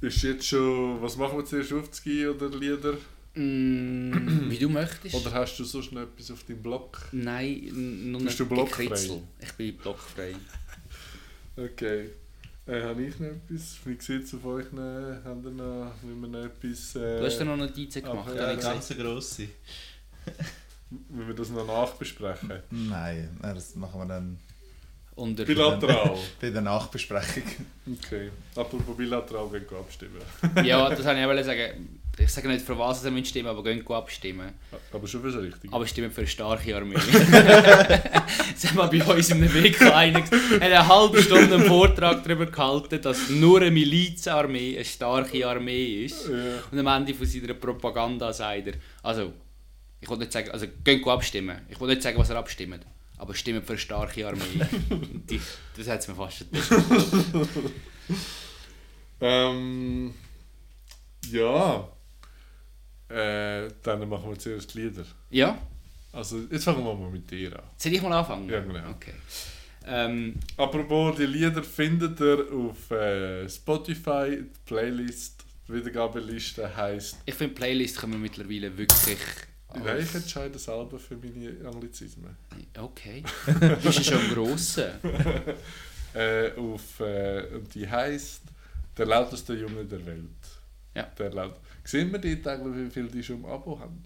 ist 0.01 0.23
jetzt 0.23 0.47
schon... 0.47 1.01
Was 1.03 1.17
machen 1.17 1.39
wir 1.39 1.45
zuerst? 1.45 1.73
Aufzugehen 1.73 2.31
oder 2.31 2.49
Lieder? 2.49 2.95
Mm, 3.35 4.51
wie 4.51 4.59
du 4.59 4.69
möchtest. 4.69 5.15
Oder 5.15 5.33
hast 5.33 5.57
du 5.59 5.65
sonst 5.65 5.93
noch 5.93 6.03
etwas 6.03 6.31
auf 6.31 6.43
deinem 6.45 6.63
Blog? 6.63 7.01
Nein, 7.13 8.11
nur 8.11 8.21
Bist 8.23 8.41
noch 8.41 8.49
du 8.49 8.55
blockfrei? 8.55 8.85
gekritzelt. 8.85 9.23
Ich 9.41 9.53
bin 9.53 9.77
blockfrei. 9.77 10.35
Okay. 11.57 12.11
Äh, 12.67 12.83
habe 12.83 13.03
ich 13.05 13.19
noch 13.19 13.29
etwas? 13.29 13.77
Wie 13.85 13.97
sieht 14.01 14.25
es 14.25 14.35
auf 14.35 14.45
euch? 14.45 14.71
Noch? 14.73 14.81
Haben 15.25 15.45
ihr 15.45 15.51
noch, 15.51 15.93
wenn 16.03 16.21
wir 16.21 16.29
noch 16.29 16.45
etwas... 16.47 16.95
Äh, 16.97 17.19
Du 17.21 17.25
hast 17.27 17.39
ja 17.39 17.45
noch 17.45 17.57
Notizen 17.57 18.03
gemacht, 18.03 18.35
Ja, 18.35 18.49
eine 18.49 18.61
ganz 18.61 18.89
grosse. 18.89 19.49
wenn 21.09 21.27
wir 21.29 21.35
das 21.35 21.51
noch 21.51 21.67
nachbesprechen? 21.67 22.53
Nein, 22.71 23.29
das 23.43 23.75
machen 23.77 24.01
wir 24.01 24.07
dann 24.07 24.39
Unter 25.17 25.45
Bilateral. 25.45 26.17
bei 26.41 26.51
der 26.51 26.63
Nachbesprechung. 26.63 27.43
Okay. 27.87 28.31
Apropos 28.57 28.97
bilateral, 28.97 29.49
gehen 29.49 29.67
wir 29.69 29.79
abstimmen. 29.79 30.23
Ja, 30.67 30.89
das 30.89 31.05
wollte 31.05 31.21
ich 31.21 31.41
auch 31.41 31.45
sagen. 31.45 32.01
Ich 32.19 32.31
sage 32.31 32.49
nicht, 32.49 32.65
für 32.65 32.79
was 32.79 33.03
ihr 33.05 33.11
müsst 33.11 33.29
stimmen, 33.29 33.49
aber 33.49 33.63
gehen 33.63 33.83
go 33.85 33.95
abstimmen. 33.95 34.53
Aber 34.93 35.07
schon 35.09 35.23
fürs 35.23 35.37
Richtige. 35.37 35.73
Aber 35.73 35.87
stimmen 35.87 36.11
für 36.11 36.21
eine 36.21 36.27
starke 36.29 36.77
Armee. 36.77 36.95
das 36.95 38.75
haben 38.75 38.93
wir 38.93 39.05
bei 39.05 39.15
uns 39.15 39.31
in 39.31 39.39
einem 39.39 39.55
Weg 39.55 39.81
einig. 39.81 40.25
Er 40.31 40.57
hat 40.57 40.63
eine 40.63 40.89
halbe 40.89 41.23
Stunde 41.23 41.55
einen 41.55 41.65
Vortrag 41.65 42.23
darüber 42.23 42.47
gehalten, 42.47 43.01
dass 43.01 43.31
nur 43.31 43.61
eine 43.61 43.71
Milizarmee 43.71 44.77
eine 44.77 44.85
starke 44.85 45.47
Armee 45.47 46.05
ist. 46.05 46.29
Ja. 46.29 46.35
Und 46.71 46.79
am 46.79 46.87
Ende 46.89 47.15
von 47.15 47.27
seiner 47.27 47.55
Propaganda 47.55 48.33
sagt 48.33 48.67
er, 48.67 48.75
also, 49.03 49.33
ich 50.01 50.11
will 50.11 50.19
nicht 50.19 50.33
sagen, 50.33 50.51
also 50.51 50.67
geht 50.85 51.03
go 51.03 51.11
abstimmen. 51.11 51.63
Ich 51.71 51.81
will 51.81 51.89
nicht 51.89 52.03
sagen, 52.03 52.19
was 52.19 52.29
er 52.29 52.37
abstimmt. 52.37 52.85
Aber 53.21 53.35
stimmt 53.35 53.67
für 53.67 53.73
eine 53.73 53.79
starke 53.79 54.27
Armee. 54.27 54.41
Ich, 55.29 55.43
das 55.77 55.87
hat 55.89 56.01
es 56.01 56.09
mir 56.09 56.15
fast 56.15 56.39
gedacht. 56.51 56.71
Ähm, 59.21 60.15
ja. 61.31 61.87
Äh, 63.11 63.69
dann 63.83 64.09
machen 64.09 64.31
wir 64.31 64.39
zuerst 64.39 64.73
die 64.75 64.81
Lieder. 64.81 65.05
Ja, 65.29 65.59
Also, 66.13 66.39
jetzt 66.51 66.65
fangen 66.65 66.83
wir 66.83 66.95
mal 66.95 67.11
mit 67.11 67.31
dir 67.31 67.55
an. 67.59 67.65
soll 67.77 67.93
ich 67.93 68.01
mal 68.01 68.13
anfangen? 68.13 68.49
Ja, 68.49 68.61
genau. 68.61 68.89
Okay. 68.91 69.13
Ähm, 69.87 70.37
Apropos, 70.57 71.17
die 71.17 71.27
Lieder 71.27 71.63
findet 71.63 72.19
ihr 72.21 72.47
auf 72.51 72.91
äh, 72.93 73.47
Spotify. 73.49 74.39
Die 74.43 74.51
Playlist, 74.65 75.45
die 75.69 75.75
Wiedergabeliste 75.75 76.75
heisst. 76.75 77.19
ich 77.27 77.35
finde, 77.35 77.55
Playlist 77.55 77.99
können 77.99 78.13
wir 78.15 78.19
mittlerweile 78.21 78.77
wirklich... 78.77 79.19
Nein, 79.75 80.01
ich 80.01 80.15
entscheide 80.15 80.59
selber 80.59 80.99
für 80.99 81.17
meine 81.17 81.69
Anglizismen. 81.69 82.37
Okay. 82.77 83.23
Du 83.47 83.77
bist 83.77 83.99
ja 83.99 84.05
schon 84.05 84.21
ein 84.21 84.35
grosser. 84.35 84.93
Äh, 86.13 86.51
auf, 86.57 86.99
äh, 86.99 87.47
und 87.55 87.73
die 87.73 87.89
heisst 87.89 88.43
Der 88.99 89.07
lauteste 89.07 89.55
Junge 89.55 89.85
der 89.85 90.05
Welt. 90.05 90.27
Ja. 90.93 91.05
Der 91.05 91.33
laut 91.33 91.55
Sehen 91.85 92.11
wir 92.11 92.19
dort 92.19 92.47
eigentlich, 92.49 92.87
wie 92.87 92.91
viele 92.91 93.09
die 93.09 93.23
schon 93.23 93.37
im 93.37 93.47
Abo 93.47 93.79
haben? 93.79 94.03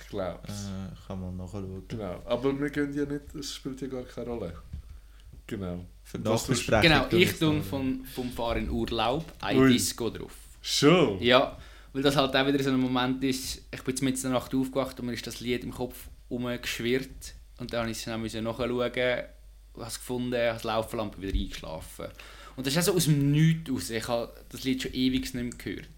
Ich 0.00 0.08
glaube 0.08 0.40
es. 0.46 0.66
Äh, 0.66 1.06
kann 1.06 1.20
man 1.20 1.36
nachschauen. 1.36 1.82
Genau. 1.88 2.22
Aber 2.24 2.58
wir 2.58 2.70
gehen 2.70 2.94
ja 2.94 3.04
nicht, 3.04 3.34
es 3.34 3.54
spielt 3.54 3.80
ja 3.80 3.88
gar 3.88 4.04
keine 4.04 4.28
Rolle. 4.28 4.54
Genau. 5.46 5.84
Für 6.04 6.18
du? 6.18 6.30
Nachbesprechung. 6.30 6.82
Genau, 6.82 7.06
ich 7.10 7.38
tue 7.38 7.62
von, 7.62 8.04
vom 8.04 8.30
Fahren 8.30 8.58
in 8.64 8.70
Urlaub 8.70 9.24
ein 9.40 9.58
Ui. 9.58 9.72
Disco 9.72 10.10
drauf. 10.10 10.36
Schon? 10.62 11.20
Ja, 11.20 11.58
weil 11.92 12.02
das 12.02 12.16
halt 12.16 12.34
auch 12.36 12.46
wieder 12.46 12.62
so 12.62 12.70
ein 12.70 12.78
Moment 12.80 13.22
ist, 13.24 13.62
ich 13.72 13.82
bin 13.82 13.94
jetzt 13.96 14.02
in 14.02 14.30
der 14.30 14.30
Nacht 14.40 14.54
aufgewacht 14.54 14.98
und 15.00 15.06
mir 15.06 15.12
ist 15.12 15.26
das 15.26 15.40
Lied 15.40 15.64
im 15.64 15.72
Kopf 15.72 16.08
umgeschwirrt 16.28 17.34
und 17.58 17.72
dann 17.72 17.80
habe 17.82 17.90
ich 17.90 17.98
es 17.98 18.06
nachschauen, 18.06 18.44
habe 18.44 19.26
es 19.76 19.94
gefunden, 19.98 20.34
habe 20.40 20.60
die 20.60 20.66
Lauflampe 20.66 21.20
wieder 21.22 21.34
eingeschlafen. 21.34 22.06
Und 22.56 22.66
das 22.66 22.74
ist 22.74 22.78
auch 22.80 22.92
so 22.92 22.94
aus 22.94 23.04
dem 23.04 23.30
Nichts 23.32 23.70
raus, 23.70 23.90
ich 23.90 24.06
habe 24.08 24.32
das 24.48 24.64
Lied 24.64 24.82
schon 24.82 24.92
ewig 24.92 25.22
nicht 25.22 25.34
mehr 25.34 25.50
gehört. 25.50 25.88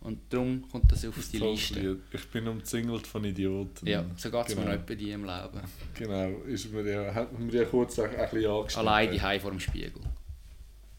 Und 0.00 0.20
darum 0.32 0.62
kommt 0.70 0.90
das 0.92 1.04
auf 1.04 1.16
die 1.32 1.38
Tolles 1.38 1.70
Liste. 1.70 1.80
Lied. 1.80 1.98
Ich 2.12 2.28
bin 2.28 2.46
umzingelt 2.46 3.06
von 3.08 3.24
Idioten. 3.24 3.88
Ja, 3.88 4.04
so 4.16 4.30
geht 4.30 4.46
es 4.46 4.54
Genau. 4.54 4.68
mir 4.68 4.76
noch 4.76 4.82
bei 4.84 4.94
dir 4.94 5.14
im 5.14 5.24
Leben. 5.24 5.60
Genau. 5.94 6.28
Ist 6.46 6.72
mir 6.72 6.88
ja, 6.88 7.12
hat 7.12 7.36
mir 7.36 7.52
ja 7.52 7.64
kurz 7.64 7.98
ein, 7.98 8.10
ein 8.14 8.30
bisschen 8.30 8.48
angestimmt. 8.48 8.86
Allein 8.86 9.10
die 9.10 9.40
vor 9.40 9.50
dem 9.50 9.58
Spiegel. 9.58 10.00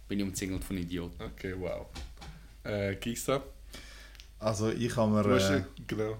Bin 0.10 0.20
ich 0.20 0.26
umzingelt 0.26 0.62
von 0.62 0.78
Idioten. 0.78 1.24
Okay, 1.24 1.56
wow. 1.58 1.86
Äh, 2.66 2.96
Gisa, 2.98 3.42
Also 4.40 4.70
ich 4.70 4.96
habe 4.96 5.12
mir, 5.12 5.24
du 5.24 5.34
hast 5.36 5.50
äh, 5.50 5.64
genau, 5.88 6.18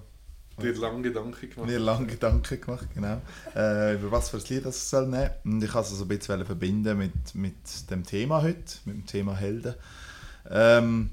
dir 0.62 0.74
lange 0.76 1.04
Gedanken 1.04 1.50
gemacht. 1.50 1.70
mir 1.70 1.80
lange 1.80 2.08
Gedanken 2.08 2.62
gemacht, 2.62 2.88
genau, 2.94 3.22
äh, 3.56 3.96
über 3.96 4.12
was 4.12 4.30
für 4.30 4.38
ein 4.38 4.44
Lied 4.50 4.66
das 4.66 4.78
ich 4.78 4.84
soll 4.84 5.08
nehmen 5.08 5.30
Und 5.44 5.64
ich 5.64 5.74
wollte 5.74 5.90
es 5.92 5.98
so 5.98 6.06
ein 6.06 6.08
bisschen 6.08 6.46
verbinden 6.46 6.98
mit, 6.98 7.36
mit 7.36 7.56
dem 7.92 8.04
Thema 8.04 8.42
heute, 8.42 8.78
mit 8.86 8.96
dem 8.96 9.06
Thema 9.06 9.36
Helden. 9.36 9.76
Ähm, 10.50 11.12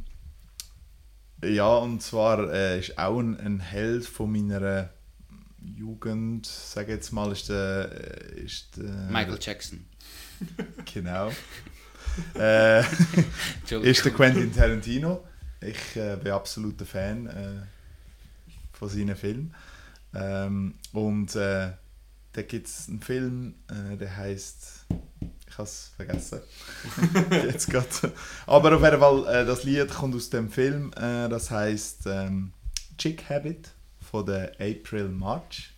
ja, 1.43 1.77
und 1.77 2.03
zwar 2.03 2.51
äh, 2.53 2.79
ist 2.79 2.97
auch 2.99 3.19
ein, 3.19 3.39
ein 3.39 3.61
Held 3.61 4.07
von 4.07 4.33
meiner 4.33 4.89
Jugend, 5.61 6.47
sage 6.47 6.93
jetzt 6.93 7.13
mal, 7.13 7.31
ist 7.33 7.49
der... 7.49 7.91
äh, 8.37 8.41
Ist 8.41 8.77
der 8.77 9.11
Michael 9.11 9.39
Jackson. 9.41 9.85
Genau. 10.93 11.31
äh, 12.35 12.79
Entschuldigung. 13.61 13.83
ist 13.91 14.05
der 14.05 14.13
Quentin 14.13 14.55
Tarantino. 14.55 15.25
Ich 15.65 15.97
äh, 15.97 16.17
bin 16.17 16.33
absoluter 16.33 16.87
Fan 16.87 17.27
äh, 17.27 17.67
von 18.73 18.89
seinen 18.89 19.17
Filmen. 19.17 19.55
Ähm, 20.15 20.75
und 20.93 21.35
äh, 21.37 21.73
da 22.33 22.43
gibt 22.43 22.67
es 22.67 22.89
einen 22.89 23.01
Film, 23.01 23.55
äh, 23.69 23.97
der 23.97 24.17
heißt 24.17 24.87
ich 25.55 25.59
habe 25.59 25.69
es 25.69 25.93
vergessen. 25.95 26.41
Jetzt 27.31 27.71
grad. 27.71 27.87
Aber 28.45 28.75
auf 28.75 28.83
jeden 28.83 28.99
Fall, 28.99 29.27
äh, 29.29 29.47
das 29.47 29.63
Lied 29.63 29.89
kommt 29.89 30.17
aus 30.17 30.29
dem 30.29 30.51
Film, 30.51 30.91
äh, 30.97 31.29
das 31.29 31.49
heißt 31.51 32.07
ähm, 32.07 32.53
Chick 32.99 33.31
Habit 33.31 33.71
von 34.01 34.27
der 34.27 34.53
April 34.59 35.09
March. 35.09 35.73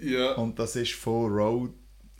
Ja, 0.00 0.32
Und 0.32 0.58
das 0.58 0.74
ist 0.74 0.94
von 0.94 1.30
Road. 1.32 1.70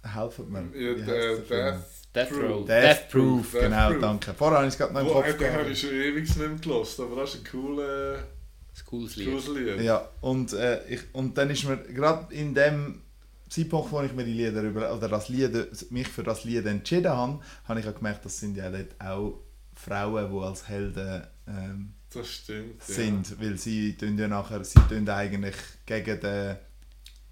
Helfen 0.05 0.51
mir. 0.53 0.69
ja 0.77 0.95
der 0.95 1.37
Film? 1.43 1.83
Death 2.15 2.29
Proof. 2.29 2.67
Death 2.67 3.09
Proof, 3.11 3.53
genau, 3.53 3.89
Proof. 3.91 4.01
danke. 4.01 4.35
Vorher 4.35 4.59
habe 4.59 4.67
ich 4.69 4.75
es 4.75 4.79
gerade 4.79 4.93
noch 4.93 5.01
im 5.01 5.07
Wo, 5.07 5.13
Kopf 5.13 5.37
den 5.39 5.53
habe 5.53 5.71
ich 5.71 5.81
schon 5.81 5.91
ewig 5.91 6.25
nicht 6.25 6.37
mehr 6.39 6.49
gelost, 6.61 7.01
aber 7.01 7.17
das 7.23 7.35
ist 7.35 7.41
ein 7.41 7.51
cooler, 7.51 8.15
ein 8.19 8.85
cooles 8.87 9.17
Lied. 9.17 9.29
cooles 9.29 9.49
Lied. 9.49 9.81
Ja, 9.81 10.09
und, 10.21 10.53
äh, 10.53 10.85
ich, 10.89 11.01
und 11.15 11.37
dann 11.39 11.49
ist 11.51 11.65
mir 11.65 11.79
gerade 11.79 12.35
in 12.35 12.55
dem 12.55 13.01
Zeitpunkt, 13.49 13.91
wo 13.93 14.03
ich 14.03 14.13
mir 14.13 14.25
die 14.25 14.33
Lieder 14.33 14.63
über, 14.63 14.95
oder 14.95 15.09
das 15.09 15.29
Lied, 15.29 15.91
mich 15.91 16.09
für 16.09 16.23
das 16.23 16.45
Lied 16.45 16.67
entschieden 16.67 17.11
habe, 17.13 17.41
habe 17.67 17.81
ich 17.81 17.89
auch 17.89 17.95
gemerkt, 17.95 18.25
das 18.25 18.39
sind 18.39 18.57
ja 18.57 18.71
dort 18.71 18.99
auch 19.01 19.41
Frauen, 19.75 20.31
die 20.31 20.39
als 20.45 20.69
Helden 20.69 21.23
ähm, 21.49 21.95
Das 22.13 22.29
stimmt. 22.29 22.83
sind, 22.83 23.41
weil 23.41 23.57
sie 23.59 23.97
tun 23.97 24.19
ja 24.19 24.29
nachher, 24.29 24.63
sie 24.65 24.79
tun 24.89 25.09
eigentlich 25.09 25.57
gegen 25.87 26.21
den 26.21 26.57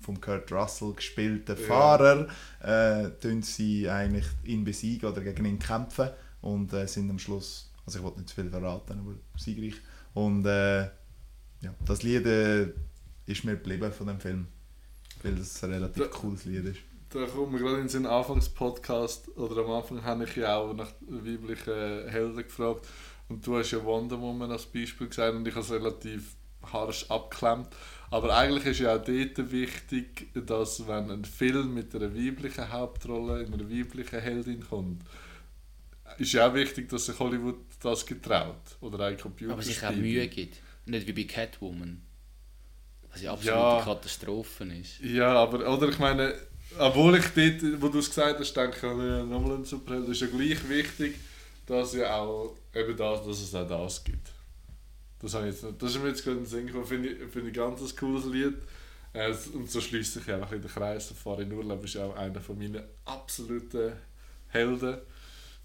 vom 0.00 0.20
Kurt 0.20 0.50
Russell 0.52 0.92
gespielten 0.94 1.56
Ja. 1.58 1.66
Fahrer, 1.66 2.28
äh, 2.62 3.10
sie 3.42 3.88
eigentlich 3.88 4.26
ihn 4.44 4.64
besiegen 4.64 5.10
oder 5.10 5.20
gegen 5.20 5.44
ihn 5.44 5.58
kämpfen 5.58 6.10
und 6.40 6.72
äh, 6.72 6.86
sind 6.86 7.10
am 7.10 7.18
Schluss, 7.18 7.70
also 7.86 7.98
ich 7.98 8.04
wollte 8.04 8.18
nicht 8.18 8.30
zu 8.30 8.34
viel 8.36 8.50
verraten, 8.50 8.98
aber 8.98 9.14
siegreich. 9.36 9.74
Und 10.14 10.46
äh, 10.46 10.82
ja, 11.62 11.74
das 11.84 12.02
Lied 12.02 12.26
äh, 12.26 12.72
ist 13.26 13.44
mir 13.44 13.52
geblieben 13.56 13.92
von 13.92 14.06
dem 14.06 14.18
Film, 14.20 14.46
weil 15.22 15.34
das 15.34 15.62
ein 15.62 15.72
relativ 15.72 16.02
Da- 16.02 16.08
cooles 16.08 16.44
Lied 16.44 16.64
ist. 16.64 16.78
Da 17.12 17.26
kommt 17.26 17.50
mir 17.52 17.58
gerade 17.58 17.80
in 17.80 17.88
den 17.88 18.06
Anfangspodcast, 18.06 19.36
oder 19.36 19.64
am 19.64 19.70
Anfang 19.72 20.02
habe 20.04 20.22
ich 20.24 20.36
ja 20.36 20.56
auch 20.56 20.72
nach 20.72 20.92
weiblichen 21.00 22.08
Helden 22.08 22.36
gefragt. 22.36 22.86
Und 23.28 23.44
du 23.44 23.58
hast 23.58 23.72
ja 23.72 23.82
Wonder 23.84 24.20
Woman 24.20 24.50
als 24.52 24.66
Beispiel 24.66 25.08
gesagt 25.08 25.34
und 25.34 25.46
ich 25.46 25.54
habe 25.54 25.64
es 25.64 25.72
relativ 25.72 26.34
harsch 26.72 27.06
abgeklemmt. 27.10 27.68
Aber 28.10 28.36
eigentlich 28.36 28.66
ist 28.66 28.80
ja 28.80 28.96
auch 28.96 29.04
dort 29.04 29.52
wichtig, 29.52 30.28
dass 30.34 30.86
wenn 30.86 31.10
ein 31.10 31.24
Film 31.24 31.74
mit 31.74 31.94
einer 31.94 32.12
weiblichen 32.14 32.70
Hauptrolle, 32.72 33.42
in 33.42 33.54
einer 33.54 33.70
weiblichen 33.70 34.20
Heldin 34.20 34.66
kommt, 34.68 35.02
ist 36.18 36.32
ja 36.32 36.48
auch 36.48 36.54
wichtig, 36.54 36.88
dass 36.88 37.06
sich 37.06 37.18
Hollywood 37.18 37.58
das 37.80 38.04
getraut. 38.04 38.76
Oder 38.80 39.06
ein 39.06 39.16
Computer. 39.16 39.52
Aber 39.52 39.62
sich 39.62 39.84
auch 39.84 39.92
Mühe 39.94 40.26
gibt. 40.26 40.58
Nicht 40.86 41.06
wie 41.06 41.12
bei 41.12 41.24
Catwoman. 41.24 42.02
Was 43.12 43.22
ja 43.22 43.32
absolute 43.32 43.58
Ja. 43.58 43.82
Katastrophe 43.84 44.64
ist. 44.64 45.00
Ja, 45.00 45.34
aber 45.34 45.72
oder 45.72 45.88
ich 45.88 45.98
meine, 45.98 46.34
obwohl 46.78 47.16
ich 47.16 47.26
dort, 47.26 47.82
wo 47.82 47.88
du 47.88 48.00
es 48.00 48.08
gesagt 48.08 48.40
hast, 48.40 48.52
denke 48.54 48.76
ich, 48.76 48.82
ja, 48.82 49.22
nochmal 49.24 49.56
ein 49.56 49.64
Superheld, 49.64 50.08
ist 50.08 50.20
ja 50.20 50.26
gleich 50.26 50.68
wichtig, 50.68 51.16
dass 51.66 51.94
ja 51.94 52.16
auch 52.16 52.56
eben 52.74 52.96
das, 52.96 53.24
dass 53.24 53.40
es 53.40 53.54
auch 53.54 53.68
das 53.68 54.02
gibt. 54.02 54.32
Das, 55.20 55.34
habe 55.34 55.48
ich 55.48 55.54
jetzt 55.54 55.82
das 55.82 55.94
ist 55.94 56.02
mir 56.02 56.08
jetzt 56.08 56.24
gerade 56.24 56.38
in 56.38 56.44
den 56.44 56.50
Sinn 56.50 56.66
gekommen, 56.66 56.86
finde 56.86 57.08
ich, 57.10 57.30
finde 57.30 57.50
ich 57.50 57.56
ganz 57.56 57.80
ein 57.80 57.96
cooles 57.96 58.24
Lied. 58.26 58.54
Äh, 59.12 59.34
und 59.54 59.70
so 59.70 59.80
schließt 59.80 60.14
sich 60.14 60.30
einfach 60.30 60.52
in 60.52 60.62
den 60.62 60.70
Kreis. 60.70 61.08
Safari 61.08 61.42
in 61.42 61.52
Urlaub 61.52 61.84
ist 61.84 61.94
ja 61.94 62.06
auch 62.06 62.16
einer 62.16 62.40
von 62.40 62.58
meinen 62.58 62.82
absoluten 63.04 63.92
Helden. 64.48 64.98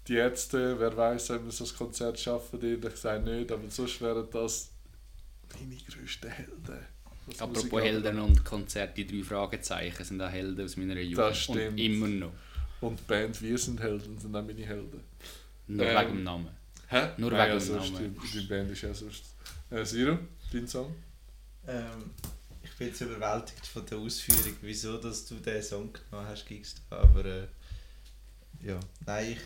Die 0.08 0.14
Ärzte, 0.14 0.78
wer 0.78 0.96
weiß, 0.96 1.30
ob 1.30 1.44
wir 1.44 1.52
so 1.52 1.64
ein 1.64 1.76
Konzert 1.76 2.18
schaffen, 2.18 2.60
ehrlich 2.62 2.92
gesagt 2.92 3.24
nicht, 3.24 3.50
aber 3.50 3.68
sonst 3.68 4.00
wären 4.00 4.28
das 4.30 4.70
meine 5.58 5.76
grössten 5.76 6.30
Helden. 6.30 6.86
was 7.26 7.40
Apropos 7.40 7.82
Helden 7.82 8.18
und 8.20 8.44
Konzerte, 8.44 9.04
die 9.04 9.06
drei 9.06 9.24
Fragezeichen 9.24 10.04
sind 10.04 10.22
auch 10.22 10.30
Helden 10.30 10.64
aus 10.64 10.76
meiner 10.76 11.00
Jugend. 11.00 11.18
Das 11.18 11.38
stimmt. 11.38 11.72
Und 11.72 11.78
immer 11.78 12.08
noch. 12.08 12.32
Und 12.80 13.00
die 13.00 13.04
Band 13.04 13.40
Wir 13.40 13.58
sind 13.58 13.80
Helden 13.80 14.18
sind 14.18 14.36
auch 14.36 14.44
meine 14.44 14.64
Helden. 14.64 15.00
Nur 15.66 15.86
Ähm, 15.86 15.98
wegen 15.98 16.16
dem 16.16 16.24
Namen. 16.24 16.48
Hä? 16.88 17.08
Nur 17.16 17.30
Nein, 17.32 17.40
wegen 17.50 17.58
ja, 17.58 17.58
dem 17.58 17.60
sonst, 17.60 17.92
Namen. 17.92 18.16
Die, 18.22 18.40
die 18.40 18.46
Band 18.46 18.70
ist 18.70 18.82
ja 18.82 18.94
sonst. 18.94 19.24
Äh, 19.70 19.84
Siro, 19.84 20.18
dein 20.52 20.68
Song? 20.68 20.94
Ähm, 21.66 22.10
ich 22.62 22.70
bin 22.76 22.88
jetzt 22.88 23.00
überwältigt 23.00 23.66
von 23.66 23.84
der 23.86 23.98
Ausführung, 23.98 24.54
wieso 24.60 24.98
dass 24.98 25.26
du 25.26 25.36
diesen 25.36 25.62
Song 25.62 25.92
genommen 25.92 26.28
hast, 26.28 26.46
Gigs. 26.46 26.76
Aber 26.90 27.24
äh, 27.24 27.48
ja, 28.62 28.78
nein, 29.04 29.32
ich 29.32 29.38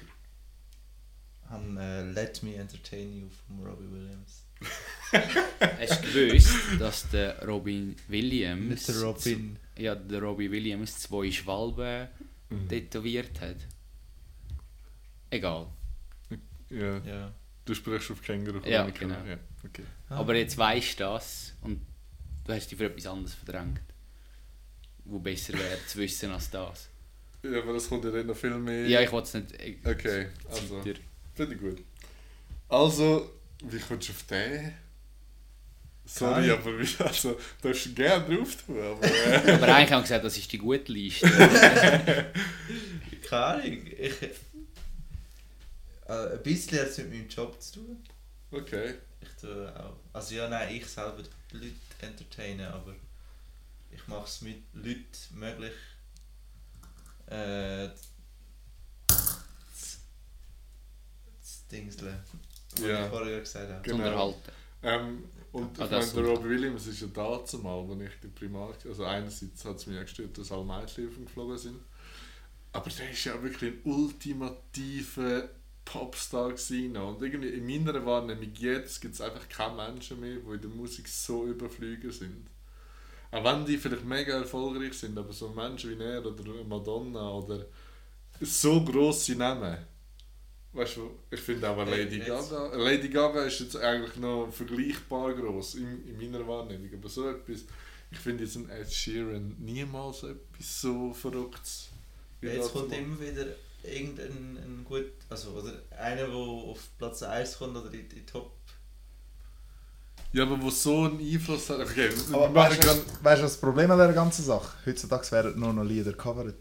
habe 1.49 1.81
äh, 1.81 2.03
Let 2.13 2.43
Me 2.43 2.55
Entertain 2.57 3.17
You 3.21 3.29
von 3.47 3.67
Robbie 3.67 3.91
Williams. 3.91 4.45
Hast 5.11 6.05
du 6.05 6.13
gewusst, 6.13 6.55
dass 6.79 7.09
der 7.09 7.43
Robin 7.47 7.97
Williams. 8.09 8.69
Nicht 8.69 8.89
der 8.89 9.01
Robin. 9.03 9.57
Ja, 9.79 9.95
der 9.95 10.21
Robbie 10.21 10.51
Williams 10.51 10.99
zwei 10.99 11.31
Schwalben 11.33 12.09
Mhm. 12.51 12.69
tätowiert 12.69 13.41
hat? 13.41 13.57
Egal. 15.31 15.69
Ja. 16.71 16.99
Ja. 16.99 17.33
Du 17.65 17.75
sprichst 17.75 18.11
auf 18.11 18.23
Känguru. 18.23 18.61
Ja, 18.67 18.87
ich 18.89 18.95
genau. 18.95 19.15
Ja, 19.27 19.37
okay. 19.65 19.85
Aber 20.09 20.35
jetzt 20.35 20.57
weißt 20.57 20.99
du 21.01 21.05
das 21.05 21.55
und 21.63 21.81
du 22.45 22.53
hast 22.53 22.71
dich 22.71 22.79
für 22.79 22.87
etwas 22.87 23.07
anderes 23.07 23.35
verdrängt. 23.35 23.81
Wo 25.05 25.19
besser 25.19 25.53
wäre 25.55 25.79
zu 25.87 25.99
wissen 25.99 26.31
als 26.31 26.51
das. 26.51 26.89
ja, 27.43 27.59
aber 27.61 27.73
das 27.75 27.89
kommt 27.89 28.05
ja 28.05 28.11
dann 28.11 28.27
noch 28.27 28.37
viel 28.37 28.51
mehr. 28.57 28.87
Ja, 28.89 29.01
ich 29.01 29.11
wollte 29.13 29.29
es 29.29 29.35
nicht. 29.35 29.87
Okay, 29.87 30.29
also. 30.49 30.83
Finde 31.35 31.55
ich 31.55 31.61
gut. 31.61 31.83
Also, 32.69 33.31
wie 33.65 33.79
kommst 33.79 34.09
du 34.09 34.13
auf 34.13 34.23
den? 34.25 34.73
Sorry, 36.05 36.49
Keine 36.49 36.53
aber 36.55 36.79
wie, 36.79 37.03
also, 37.05 37.39
du 37.63 37.69
darfst 37.69 37.95
gerne 37.95 38.37
drauf 38.37 38.57
tun, 38.65 38.79
aber. 38.81 39.01
Äh, 39.47 39.53
Aber 39.53 39.75
eigentlich 39.75 39.91
haben 39.93 39.99
wir 39.99 40.03
gesagt, 40.03 40.25
das 40.25 40.37
ist 40.37 40.53
die 40.53 40.59
gute 40.59 40.93
Liste. 40.93 41.27
Keine 43.29 43.45
Ahnung. 43.63 43.79
Äh, 46.11 46.35
ein 46.37 46.43
bisschen 46.43 46.79
hat 46.81 46.89
es 46.89 46.99
mit 46.99 47.11
meinem 47.11 47.29
Job 47.29 47.61
zu 47.63 47.75
tun. 47.81 48.05
okay. 48.51 48.95
Ich 49.23 49.29
tue 49.41 49.73
auch. 49.79 49.97
Also 50.13 50.35
ja, 50.35 50.49
nein, 50.49 50.75
ich 50.75 50.87
selber 50.87 51.23
die 51.53 51.57
Leute 51.57 51.75
entertainen, 52.01 52.67
aber 52.67 52.95
ich 53.91 54.07
mache 54.09 54.25
es 54.25 54.41
mit 54.41 54.63
Leuten 54.73 55.05
möglich. 55.39 55.75
Äh, 57.27 57.89
z 61.43 61.71
Dingseln. 61.71 62.19
Was 62.73 62.81
Ja. 62.81 63.05
ich 63.05 63.11
vorher 63.11 63.41
gesagt 63.41 63.71
habe. 63.71 63.83
Genau. 63.83 63.97
unterhalten. 64.29 64.53
Ähm, 64.83 65.25
und 65.53 65.79
Ah, 65.81 65.85
ich 65.85 65.91
das 65.91 66.15
meine, 66.15 66.27
der 66.27 66.35
Robbie 66.37 66.49
Williams 66.49 66.87
ist 66.87 67.01
ja 67.03 67.09
da 67.09 67.45
zumal, 67.45 67.89
als 67.91 68.01
ich 68.03 68.21
die 68.23 68.29
Primar... 68.29 68.73
Also 68.85 69.05
einerseits 69.05 69.65
hat 69.65 69.77
es 69.77 69.87
mich 69.87 69.97
ja 69.97 70.03
gestört, 70.03 70.39
dass 70.39 70.51
alle 70.53 70.65
Mädchen 70.65 71.25
geflogen 71.27 71.59
sind. 71.59 71.81
Aber 72.73 72.89
der 72.89 73.11
ist 73.11 73.25
ja 73.25 73.43
wirklich 73.43 73.73
ein 73.75 73.81
ultimativer 73.85 75.49
Popstar 75.85 76.51
gewesen. 76.51 76.93
noch. 76.93 77.15
Und 77.15 77.23
irgendwie 77.23 77.49
in 77.49 77.85
meiner 77.85 78.05
Wahrnehmung 78.05 78.51
jetzt 78.55 79.01
gibt 79.01 79.15
es 79.15 79.21
einfach 79.21 79.49
keine 79.49 79.77
Menschen 79.77 80.21
mehr, 80.21 80.37
die 80.37 80.55
in 80.55 80.61
der 80.61 80.71
Musik 80.71 81.09
so 81.09 81.47
überflügen 81.47 82.11
sind. 82.13 82.47
Auch 83.33 83.45
wenn 83.45 83.65
die 83.65 83.79
vielleicht 83.79 84.05
mega 84.05 84.35
erfolgreich 84.35 84.95
sind, 84.95 85.17
aber 85.17 85.33
so 85.33 85.49
Menschen 85.51 85.99
wie 85.99 86.03
er 86.03 86.25
oder 86.25 86.43
Madonna 86.65 87.31
oder 87.31 87.67
so 88.41 88.85
grosse 88.85 89.37
Namen. 89.37 89.79
Weißt 90.73 90.97
du, 90.97 91.11
ich 91.31 91.41
finde 91.41 91.75
Hey, 91.75 92.05
Lady 92.05 92.19
Gaga. 92.21 92.77
Lady 92.77 93.09
Gaga 93.09 93.43
ist 93.45 93.61
jetzt 93.61 93.77
eigentlich 93.77 94.17
noch 94.17 94.51
vergleichbar 94.53 95.35
groß 95.35 95.77
in, 95.77 96.09
in 96.09 96.17
meiner 96.17 96.47
Wahrnehmung. 96.47 96.89
Aber 96.95 97.09
so 97.09 97.29
etwas, 97.29 97.65
ich 98.11 98.19
finde 98.19 98.45
jetzt 98.45 98.57
ein 98.57 98.69
Ed 98.71 98.93
Sheeran 98.93 99.57
niemals 99.59 100.23
etwas 100.23 100.81
so 100.81 101.13
Verrücktes. 101.13 101.89
Jetzt 102.41 102.73
kommt 102.73 102.93
immer 102.93 103.21
wieder 103.21 103.47
irgendein 103.85 104.57
ein 104.59 104.85
gut, 104.85 105.07
also 105.29 105.51
oder 105.51 105.73
einer, 105.99 106.27
der 106.27 106.35
auf 106.35 106.79
Platz 106.99 107.23
1 107.23 107.59
kommt 107.59 107.77
oder 107.77 107.93
in 107.93 108.09
die 108.09 108.25
Top. 108.27 108.53
Ja, 110.33 110.45
aber 110.45 110.61
wo 110.63 110.71
so 110.71 111.05
einen 111.07 111.19
Einfluss 111.19 111.71
hat. 111.71 111.81
Okay, 111.81 112.09
wir 112.29 112.37
Aber 112.37 112.55
weißt 112.55 112.77
du, 112.83 112.87
grad- 112.87 112.97
was, 112.99 113.25
weißt, 113.25 113.41
du, 113.41 113.45
was 113.45 113.53
das 113.53 113.57
Problem 113.61 113.91
an 113.91 113.99
dieser 113.99 114.13
ganzen 114.13 114.45
Sache? 114.45 114.77
Heutzutage 114.87 115.31
werden 115.33 115.59
nur 115.59 115.73
noch 115.73 115.83
Lieder 115.85 116.13
covered. 116.13 116.55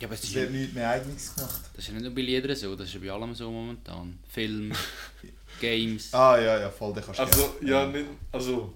Ja, 0.00 0.06
aber 0.06 0.14
es 0.14 0.24
ist, 0.24 0.34
wird 0.34 0.50
ja, 0.52 0.56
nichts 0.56 0.74
mehr 0.74 0.88
eigenes 0.88 1.34
gemacht. 1.34 1.60
das 1.74 1.84
ist 1.84 1.88
ja 1.88 1.94
nicht 1.94 2.04
nur 2.04 2.14
bei 2.14 2.22
Liedern 2.22 2.56
so, 2.56 2.74
das 2.76 2.88
ist 2.88 2.94
ja 2.94 3.00
bei 3.00 3.10
allem 3.10 3.34
so 3.34 3.50
momentan. 3.50 4.18
Film, 4.28 4.72
Games. 5.60 6.14
Ah 6.14 6.38
ja, 6.38 6.58
ja, 6.60 6.70
voll, 6.70 6.94
den 6.94 7.04
kannst 7.04 7.18
du 7.20 7.24
Also, 7.24 7.48
geben. 7.60 7.66
ja, 7.70 7.86
nicht. 7.86 8.06
Also. 8.32 8.72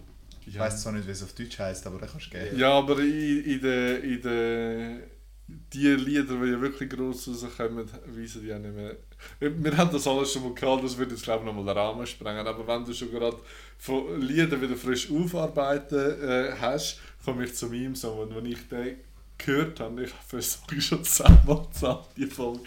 Ich 0.47 0.53
Ja, 0.55 0.61
weiss 0.61 0.83
zwar 0.83 0.93
nicht, 0.93 1.07
wie 1.07 1.13
es 1.13 1.23
auf 1.23 1.33
Deutsch 1.33 1.59
heisst, 1.59 1.87
aber 1.87 1.99
den 1.99 2.09
kannst 2.11 2.27
du 2.27 2.31
geben. 2.31 2.59
ja 2.59 2.73
aber 2.73 2.99
in, 2.99 3.45
in 3.45 3.61
den. 3.63 4.03
In 4.03 4.23
den 4.23 5.03
die 5.47 5.89
Lieder, 5.89 6.23
die 6.23 6.51
ja 6.51 6.61
wirklich 6.61 6.89
gross 6.89 7.29
rauskommen, 7.29 7.89
weisen 8.07 8.43
die 8.43 8.49
ja 8.49 8.59
nicht 8.59 8.75
mehr. 8.75 8.97
Wir 9.39 9.77
haben 9.77 9.93
das 9.93 10.07
alles 10.07 10.33
schon 10.33 10.43
mal 10.43 10.55
gehabt, 10.55 10.85
das 10.85 10.97
würde 10.97 11.13
jetzt 11.13 11.25
glaube 11.25 11.41
ich 11.41 11.47
nochmal 11.47 11.67
den 11.67 11.77
Rahmen 11.77 12.07
sprengen, 12.07 12.47
aber 12.47 12.67
wenn 12.67 12.85
du 12.85 12.95
schon 12.95 13.11
gerade 13.11 13.39
von 13.79 14.21
Liedern 14.21 14.63
wieder 14.63 14.77
frisch 14.77 15.11
aufarbeiten 15.11 16.23
äh, 16.23 16.55
hast, 16.59 17.01
komme 17.25 17.45
ich 17.45 17.55
zu 17.55 17.67
meinem 17.67 17.95
Song 17.95 18.21
und 18.21 18.35
wenn 18.35 18.47
ich 18.47 18.69
den 18.69 18.97
gehört 19.37 19.81
habe, 19.81 20.05
ich 20.05 20.13
Song 20.29 20.81
schon 20.81 21.05
zehnmal 21.05 21.67
gesagt, 21.71 22.17
die 22.17 22.27
Folge, 22.27 22.61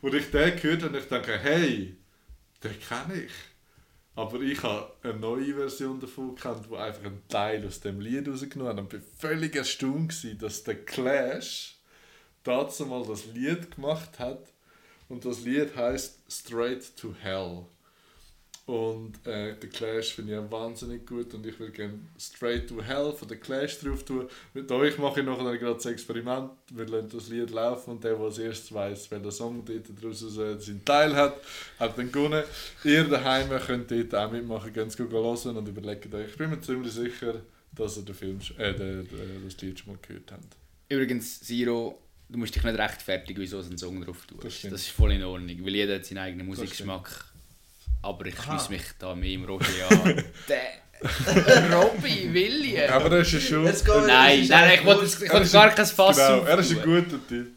und 0.00 0.14
ich 0.14 0.30
den 0.30 0.56
gehört 0.60 0.84
habe, 0.84 0.98
ich 0.98 1.06
denke, 1.06 1.38
hey, 1.38 1.96
den 2.62 2.80
kenne 2.80 3.24
ich. 3.24 3.32
Aber 4.14 4.40
ich 4.40 4.62
habe 4.62 4.92
eine 5.02 5.14
neue 5.14 5.54
Version 5.54 6.00
davon 6.00 6.34
gekannt, 6.34 6.66
die 6.70 6.76
einfach 6.76 7.04
einen 7.04 7.26
Teil 7.28 7.66
aus 7.66 7.80
dem 7.80 8.00
Lied 8.00 8.28
rausgenommen 8.28 8.76
hat. 8.76 8.78
Und 8.78 8.94
ich 8.94 9.00
war 9.00 9.30
völlig 9.30 9.56
erstaunt, 9.56 10.42
dass 10.42 10.64
der 10.64 10.84
Clash 10.84 11.79
dazu 12.44 12.86
mal 12.86 13.04
das 13.06 13.26
Lied 13.26 13.74
gemacht 13.74 14.18
hat. 14.18 14.52
Und 15.08 15.24
das 15.24 15.40
Lied 15.42 15.74
heißt 15.74 16.20
Straight 16.28 16.96
to 16.96 17.14
Hell. 17.20 17.64
Und 18.70 19.26
äh, 19.26 19.56
der 19.56 19.68
Clash 19.68 20.14
finde 20.14 20.32
ich 20.32 20.38
auch 20.38 20.48
wahnsinnig 20.48 21.04
gut 21.04 21.34
und 21.34 21.44
ich 21.44 21.58
will 21.58 21.70
gerne 21.70 21.98
Straight 22.16 22.68
to 22.68 22.80
Hell 22.80 23.12
von 23.12 23.26
der 23.26 23.38
Clash 23.38 23.80
drauf 23.80 24.04
tun. 24.04 24.28
Mit 24.54 24.70
euch 24.70 24.96
mache 24.96 25.20
ich 25.20 25.26
noch 25.26 25.38
gerade 25.38 25.90
Experiment. 25.90 26.52
Wir 26.72 26.86
lassen 26.86 27.08
das 27.12 27.28
Lied 27.30 27.50
laufen 27.50 27.90
und 27.90 28.04
der, 28.04 28.14
der 28.14 28.20
als 28.20 28.38
erstes 28.38 28.72
weiss, 28.72 29.10
welcher 29.10 29.32
Song 29.32 29.64
dort 29.64 29.86
daraus 30.00 30.20
seinen 30.20 30.84
Teil 30.84 31.16
hat, 31.16 31.40
hat 31.80 31.98
dann 31.98 32.12
gewonnen. 32.12 32.44
Ihr 32.84 33.02
daheim 33.08 33.48
könnt 33.66 33.90
dort 33.90 34.14
auch 34.14 34.30
mitmachen, 34.30 34.72
ganz 34.72 34.96
gut 34.96 35.10
hören 35.10 35.56
und 35.56 35.66
überlegt 35.66 36.14
euch. 36.14 36.28
Ich 36.28 36.36
bin 36.36 36.50
mir 36.50 36.60
ziemlich 36.60 36.92
sicher, 36.92 37.42
dass 37.74 37.96
ihr 37.96 38.04
den 38.04 38.14
Film, 38.14 38.38
äh, 38.56 38.72
den, 38.72 39.08
den, 39.08 39.42
das 39.46 39.60
Lied 39.60 39.80
schon 39.80 39.94
mal 39.94 39.98
gehört 40.00 40.30
habt. 40.30 40.56
Übrigens, 40.88 41.40
Siro, 41.40 41.98
du 42.30 42.38
musst 42.38 42.54
dich 42.54 42.62
nicht 42.62 42.78
rechtfertigen, 42.78 43.40
wieso 43.40 43.60
du 43.60 43.66
einen 43.68 43.78
Song 43.78 44.00
drauf 44.04 44.24
tust. 44.26 44.44
Das 44.64 44.70
Das, 44.70 44.80
ist 44.82 44.90
voll 44.90 45.12
in 45.12 45.22
Ordnung, 45.24 45.56
weil 45.64 45.74
jeder 45.74 45.96
hat 45.96 46.04
seinen 46.06 46.18
eigenen 46.18 46.46
Musikgeschmack. 46.46 47.24
Aber 48.02 48.26
ich 48.26 48.36
schließe 48.40 48.70
mich 48.70 48.82
da 48.98 49.14
mehr 49.14 49.30
im 49.32 49.44
Roger 49.44 49.90
an. 49.90 50.24
der 50.48 51.72
Robbie 51.74 52.32
Williams! 52.32 52.92
Aber 52.92 53.10
er 53.16 53.20
ist 53.22 53.32
ja 53.32 53.40
schon... 53.40 53.64
Wir- 53.64 54.06
Nein, 54.06 54.46
nein, 54.48 54.78
ich 54.78 54.84
wollte 54.84 55.50
gar 55.50 55.70
kein 55.70 55.86
Fass 55.86 56.16
Genau, 56.16 56.42
er 56.44 56.58
ist 56.58 56.70
ein 56.72 56.82
guter 56.82 57.26
Typ. 57.28 57.48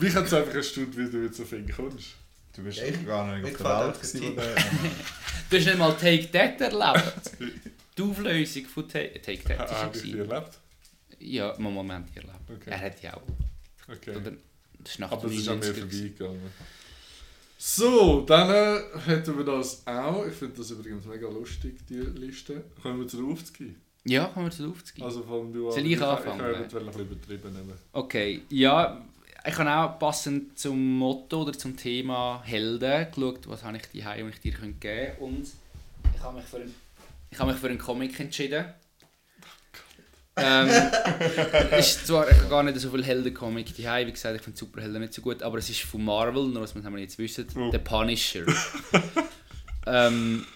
Mich 0.00 0.14
hat 0.14 0.26
es 0.26 0.32
einfach 0.34 0.54
erstaunt, 0.54 0.96
wie 0.96 1.10
du 1.10 1.24
jetzt 1.24 1.40
auf 1.40 1.52
ihn 1.52 1.70
kommst. 1.70 2.08
Du 2.56 2.62
bist 2.62 2.78
Ja, 2.78 2.84
ich- 2.86 3.06
gar 3.06 3.36
nicht 3.36 3.44
auf 3.44 3.52
gefällt 3.58 3.68
der 3.68 3.86
Welt 3.86 4.00
gewesen. 4.00 4.36
Du 5.50 5.56
hast 5.56 5.66
nicht 5.66 5.78
mal 5.78 5.92
Take 5.96 6.30
That 6.30 6.60
erlebt. 6.60 7.30
Die 7.98 8.02
Auflösung 8.02 8.66
von 8.66 8.88
Ta- 8.88 8.98
Take 9.00 9.42
That 9.44 9.58
Ha- 9.58 9.64
ist 9.64 9.72
Habe 9.74 9.98
ich 9.98 10.14
erlebt? 10.14 10.58
Ja, 11.18 11.54
Moment 11.58 12.08
erlebt. 12.16 12.34
Okay. 12.48 12.70
Er 12.70 12.80
hat 12.80 13.02
ja 13.02 13.14
auch. 13.16 13.22
Okay. 13.92 14.16
Oder, 14.16 14.32
das 14.78 14.92
ist 14.92 14.98
nach 15.00 15.12
Aber 15.12 15.26
es 15.26 15.34
ist 15.36 15.48
an 15.48 15.58
mir 15.58 15.66
99 15.66 15.90
gewesen. 15.90 16.16
vorbeigegangen. 16.16 16.50
So, 17.58 18.22
dann 18.22 18.48
äh, 18.50 18.80
hätten 19.06 19.36
wir 19.36 19.44
das 19.44 19.86
auch. 19.86 20.26
Ich 20.26 20.32
finde 20.34 20.56
das 20.56 20.70
übrigens 20.70 21.04
mega 21.04 21.28
lustig, 21.28 21.74
die 21.88 21.94
Liste. 21.98 22.64
Kommen 22.82 23.00
wir 23.00 23.08
zur 23.08 23.30
Aufzugehen. 23.30 23.76
Ja, 24.04 24.24
kommen 24.26 24.46
wir 24.46 24.50
zu 24.50 24.70
aufzugehen. 24.70 25.04
Also 25.04 25.22
von 25.22 25.52
du 25.52 25.70
Soll 25.70 25.80
an. 25.80 25.86
ich 25.86 25.92
Ich, 25.92 25.98
ich 25.98 26.02
anfangen? 26.02 26.38
kann 26.38 26.54
eventuell 26.54 26.82
ein 26.84 26.86
bisschen 26.86 27.02
übertrieben 27.06 27.52
nehmen. 27.52 27.74
Okay, 27.92 28.40
ja, 28.48 29.04
ich 29.46 29.58
habe 29.58 29.70
auch 29.70 29.98
passend 29.98 30.58
zum 30.58 30.98
Motto 30.98 31.42
oder 31.42 31.52
zum 31.52 31.76
Thema 31.76 32.42
Helden 32.42 33.06
geschaut, 33.12 33.46
was 33.46 33.62
habe 33.62 33.76
ich 33.76 33.82
die 33.92 34.02
Heim, 34.04 34.30
ich 34.30 34.40
dir 34.40 34.52
geben 34.52 34.78
könnte. 34.80 35.16
Und 35.20 35.46
ich 36.14 36.20
habe 36.22 36.36
mich 36.38 36.46
für 36.46 36.56
einen, 36.56 36.74
ich 37.30 37.38
habe 37.38 37.52
mich 37.52 37.60
für 37.60 37.68
einen 37.68 37.78
Comic 37.78 38.18
entschieden. 38.20 38.64
Ähm, 40.42 40.68
ist 41.78 42.06
zwar 42.06 42.26
gar 42.48 42.62
nicht 42.62 42.78
so 42.78 42.90
viel 42.90 43.04
Helden-Comic 43.04 43.74
die 43.74 43.84
Wie 43.84 44.12
gesagt, 44.12 44.36
ich 44.36 44.42
finde 44.42 44.58
Superhelden 44.58 45.00
nicht 45.00 45.14
so 45.14 45.22
gut, 45.22 45.42
aber 45.42 45.58
es 45.58 45.70
ist 45.70 45.82
von 45.82 46.04
Marvel, 46.04 46.48
nur 46.48 46.62
was 46.62 46.74
wir 46.74 46.98
jetzt 46.98 47.18
wissen, 47.18 47.46
Oh. 47.56 47.70
The 47.70 47.78
Punisher. 47.78 48.46
ähm, 49.86 50.46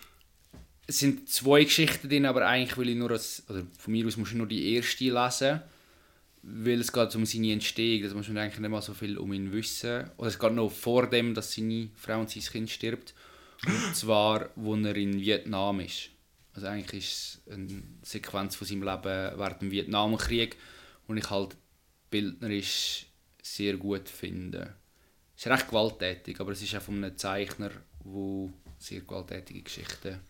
es 0.86 0.98
sind 0.98 1.28
zwei 1.28 1.64
Geschichten 1.64 2.08
drin, 2.08 2.26
aber 2.26 2.46
eigentlich 2.46 2.76
will 2.76 2.88
ich 2.90 2.96
nur 2.96 3.10
als, 3.10 3.42
oder 3.48 3.62
von 3.78 3.92
mir 3.92 4.06
aus 4.06 4.16
musst 4.16 4.32
du 4.32 4.36
nur 4.36 4.46
die 4.46 4.74
erste 4.74 5.04
lesen, 5.04 5.60
weil 6.42 6.80
es 6.80 6.92
geht 6.92 7.14
um 7.16 7.24
seine 7.24 7.52
Entstehung, 7.52 8.02
das 8.02 8.14
muss 8.14 8.28
man 8.28 8.38
eigentlich 8.38 8.60
nicht 8.60 8.70
mal 8.70 8.82
so 8.82 8.92
viel 8.92 9.16
um 9.16 9.32
ihn 9.32 9.52
wissen. 9.52 10.10
Oder 10.18 10.28
es 10.28 10.38
geht 10.38 10.52
noch 10.52 10.70
vor 10.70 11.08
dem, 11.08 11.32
dass 11.32 11.54
seine 11.54 11.88
Frau 11.96 12.20
und 12.20 12.30
sein 12.30 12.42
Kind 12.42 12.70
stirbt. 12.70 13.14
Und 13.66 13.96
zwar, 13.96 14.50
wo 14.56 14.74
er 14.76 14.96
in 14.96 15.18
Vietnam 15.18 15.80
ist. 15.80 16.10
Also 16.54 16.68
eigentlich 16.68 17.04
ist 17.04 17.42
es 17.46 17.52
eine 17.52 17.82
Sequenz 18.02 18.56
von 18.56 18.66
seinem 18.66 18.84
Leben 18.84 19.38
während 19.38 19.62
dem 19.62 19.70
Vietnamkrieg 19.70 20.56
und 21.08 21.16
ich 21.16 21.28
halt 21.30 21.56
bildnerisch 22.10 23.06
sehr 23.42 23.76
gut 23.76 24.08
finde. 24.08 24.74
Es 25.36 25.46
ist 25.46 25.52
recht 25.52 25.68
gewalttätig, 25.68 26.40
aber 26.40 26.52
es 26.52 26.62
ist 26.62 26.74
auch 26.76 26.82
von 26.82 27.02
einem 27.02 27.16
Zeichner, 27.16 27.70
der 28.04 28.48
sehr 28.78 29.00
gewalttätige 29.00 29.62
Geschichten 29.62 30.20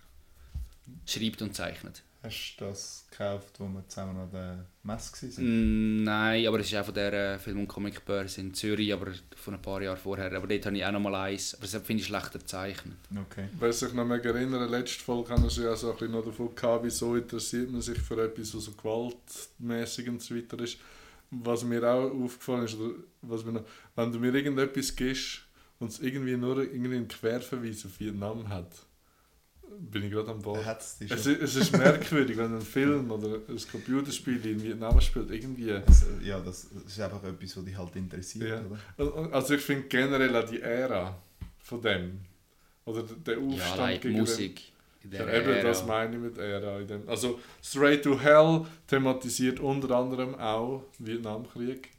schreibt 1.07 1.43
und 1.43 1.55
zeichnet. 1.55 2.03
Hast 2.25 2.57
du 2.57 2.65
das 2.65 3.07
gekauft, 3.11 3.61
wo 3.61 3.67
wir 3.69 3.87
zusammen 3.87 4.17
an 4.19 4.31
der 4.33 4.65
Messe 4.83 5.13
waren? 5.37 6.01
Mm, 6.01 6.05
Nein, 6.05 6.47
aber 6.47 6.59
es 6.61 6.73
ist 6.73 6.75
auch 6.75 6.87
von 6.87 6.95
der 6.95 7.39
Film- 7.39 7.61
und 7.61 7.69
Comicbörse 7.69 8.41
in 8.41 8.55
Zürich, 8.55 8.95
aber 8.95 9.13
von 9.37 9.53
ein 9.53 9.61
paar 9.61 9.83
Jahren 9.83 9.99
vorher. 9.99 10.33
Aber 10.33 10.47
dort 10.47 10.65
habe 10.65 10.75
ich 10.75 10.87
auch 10.87 10.93
noch 10.93 11.01
mal 11.01 11.15
eins. 11.15 11.55
Aber 11.55 11.67
das 11.67 11.73
finde 11.83 12.01
ich 12.01 12.07
schlechter 12.07 12.39
gezeichnet. 12.39 12.97
Okay. 13.15 13.49
Wer 13.59 13.73
sich 13.75 13.93
noch 13.93 14.07
mehr 14.07 14.25
erinnern, 14.25 14.71
letzte 14.71 15.05
Folge 15.05 15.29
haben 15.35 15.43
wir 15.43 15.51
schon 15.51 15.65
ja 15.65 15.77
so 15.77 15.91
ein 15.91 15.99
bisschen 15.99 16.13
noch 16.13 16.25
davon 16.25 16.55
gehabt, 16.55 16.85
wieso 16.85 17.15
interessiert 17.15 17.71
man 17.71 17.83
sich 17.83 17.99
für 17.99 18.25
etwas, 18.25 18.55
was 18.55 18.65
so 18.65 18.73
gewaltmäßig 18.73 20.09
und 20.09 20.23
so 20.23 20.35
weiter 20.35 20.59
ist. 20.61 20.79
Was 21.31 21.63
mir 21.63 21.83
auch 21.85 22.11
aufgefallen 22.11 22.65
ist, 22.65 22.77
oder 22.77 22.95
was 23.21 23.45
mir 23.45 23.53
noch, 23.53 23.65
wenn 23.97 24.11
du 24.13 24.19
mir 24.19 24.33
irgendetwas 24.35 24.97
gibst 24.97 25.41
und 25.79 25.91
es 25.91 26.01
irgendwie 26.01 26.39
nur 26.39 26.63
irgendwie 26.63 26.97
einen 26.97 27.09
Querverweis 27.09 27.85
auf 27.85 28.01
Vietnam 28.01 28.49
hat, 28.49 28.73
bin 29.79 30.05
ich 30.05 30.11
gerade 30.13 30.31
am 30.31 30.41
Ball. 30.43 30.61
Es, 30.79 31.27
es 31.27 31.57
ist 31.57 31.73
merkwürdig, 31.77 32.37
wenn 32.37 32.55
ein 32.55 32.61
Film 32.61 33.11
oder 33.11 33.37
ein 33.49 33.59
Computerspiel 33.71 34.45
in 34.47 34.63
Vietnam 34.63 35.01
spielt, 35.01 35.31
irgendwie. 35.31 35.73
Also, 35.73 36.07
ja, 36.23 36.41
das 36.41 36.65
ist 36.87 37.01
einfach 37.01 37.23
etwas, 37.25 37.57
was 37.57 37.65
dich 37.65 37.77
halt 37.77 37.97
interessiert, 37.97 38.63
Ja. 38.99 39.05
oder? 39.07 39.33
Also 39.33 39.55
ich 39.55 39.61
finde 39.61 39.85
generell 39.89 40.35
auch 40.37 40.49
die 40.49 40.61
Ära 40.61 41.17
von 41.59 41.81
dem, 41.81 42.21
oder 42.85 43.03
der 43.03 43.39
Ja, 43.39 43.41
Aufstand 43.47 43.73
allein 43.81 43.95
die 44.01 44.09
gegen 44.09 44.19
Musik. 44.21 44.63
In 45.03 45.13
Ja, 45.13 45.25
der 45.27 45.43
eben, 45.57 45.63
das 45.67 45.87
meine 45.87 46.17
ich 46.17 46.23
mit 46.23 46.39
Ära. 46.39 46.81
In 46.81 46.87
dem. 46.89 47.09
Also, 47.09 47.39
Straight 47.63 48.03
to 48.05 48.19
Hell 48.19 48.63
thematisiert 48.87 49.61
unter 49.61 49.91
anderem 49.97 50.35
auch 50.35 50.85
Vietnamkrieg. 50.99 51.91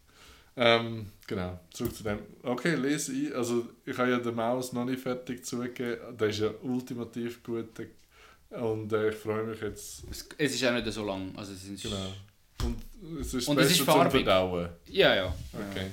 Ähm, 0.58 1.08
genau, 1.28 1.60
zurück 1.72 1.96
zu 1.96 2.04
dem. 2.04 2.20
Okay, 2.44 2.76
lese 2.76 3.12
ich. 3.14 3.36
Also, 3.36 3.68
ich 3.86 3.98
habe 3.98 4.12
ja 4.12 4.20
den 4.20 4.36
Maus 4.36 4.72
noch 4.74 4.86
nicht 4.86 5.02
fertig 5.02 5.44
zugegeben. 5.46 6.18
Der 6.18 6.30
ist 6.30 6.40
ja 6.40 6.52
ultimativ 6.62 7.44
gut. 7.44 7.70
Und 8.50 8.94
äh, 8.94 9.10
ich 9.10 9.16
freue 9.16 9.44
mich 9.44 9.60
jetzt. 9.62 10.04
Es, 10.10 10.30
es 10.38 10.56
ist 10.56 10.66
auch 10.66 10.72
nicht 10.74 10.92
so 10.92 11.06
lang. 11.06 11.34
Also 11.36 11.54
es 11.54 11.66
ist, 11.66 11.84
Genau. 11.84 12.14
Und 12.64 12.78
es 13.20 13.34
ist 13.34 13.48
Und 13.48 13.60
es 13.60 13.68
besser 13.68 13.82
ist 13.82 13.86
zum. 13.86 14.12
Verdauen. 14.12 14.70
Ja, 14.88 15.16
ja. 15.16 15.36
Okay. 15.54 15.88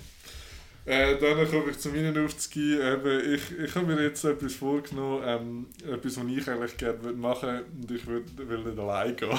Äh, 0.84 1.16
dann 1.18 1.48
komme 1.48 1.70
ich 1.70 1.78
zu 1.78 1.90
meinen 1.90 2.24
Aufzügen. 2.24 2.80
Eben, 2.80 3.34
ich, 3.34 3.59
ich 3.59 3.74
habe 3.74 3.86
mir 3.86 4.02
jetzt 4.02 4.24
etwas 4.24 4.55
vorgenommen, 4.55 5.22
ähm, 5.24 5.66
etwas, 5.93 6.16
was 6.16 6.26
ich 6.26 6.48
eigentlich 6.48 6.76
gerne 6.76 7.02
würde 7.02 7.18
machen 7.18 7.48
würde 7.48 7.64
und 7.80 7.90
ich 7.90 8.06
würde, 8.06 8.48
will 8.48 8.64
nicht 8.64 8.78
allein 8.78 9.16
gehen. 9.16 9.39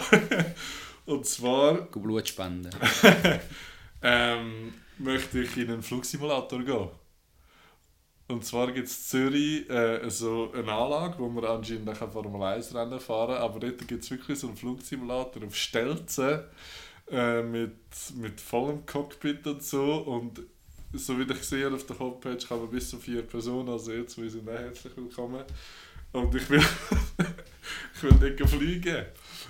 und 1.05 1.25
zwar 1.25 1.73
Blut 1.91 2.27
spenden. 2.27 2.69
ähm, 4.01 4.73
möchte 4.99 5.41
ich 5.41 5.57
in 5.57 5.69
einen 5.69 5.83
Flugsimulator 5.83 6.63
gehen. 6.63 6.89
Und 8.27 8.45
zwar 8.45 8.71
gibt 8.71 8.87
es 8.87 8.97
in 8.97 9.03
Zürich 9.03 9.69
äh, 9.69 10.09
so 10.09 10.51
eine 10.53 10.71
Anlage, 10.71 11.19
wo 11.19 11.27
man 11.27 11.43
anscheinend 11.45 11.89
auch 11.89 12.11
Formel 12.11 12.41
1 12.41 12.73
Rennen 12.73 12.99
fahren 12.99 13.35
kann, 13.35 13.43
aber 13.43 13.59
dort 13.59 13.87
gibt 13.87 14.03
es 14.03 14.11
wirklich 14.11 14.39
so 14.39 14.47
einen 14.47 14.57
Flugsimulator 14.57 15.43
auf 15.43 15.55
Stelzen 15.55 16.39
äh, 17.11 17.41
mit, 17.43 17.75
mit 18.15 18.39
vollem 18.39 18.85
Cockpit 18.85 19.45
und 19.45 19.61
so 19.61 19.97
und 19.97 20.41
so 20.93 21.17
wie 21.17 21.23
ich 21.23 21.43
sehe 21.43 21.71
auf 21.71 21.85
der 21.85 21.97
Homepage 21.97 22.37
kann 22.37 22.59
man 22.59 22.69
bis 22.69 22.89
zu 22.89 22.97
vier 22.97 23.23
Personen, 23.23 23.69
also 23.69 23.91
jetzt 23.91 24.17
wir 24.21 24.29
sind 24.29 24.47
herzlich 24.47 24.95
willkommen. 24.95 25.43
Und 26.11 26.35
ich 26.35 26.47
will, 26.49 26.61
ich 27.95 28.03
will 28.03 28.29
nicht 28.29 28.47
fliegen. 28.47 29.05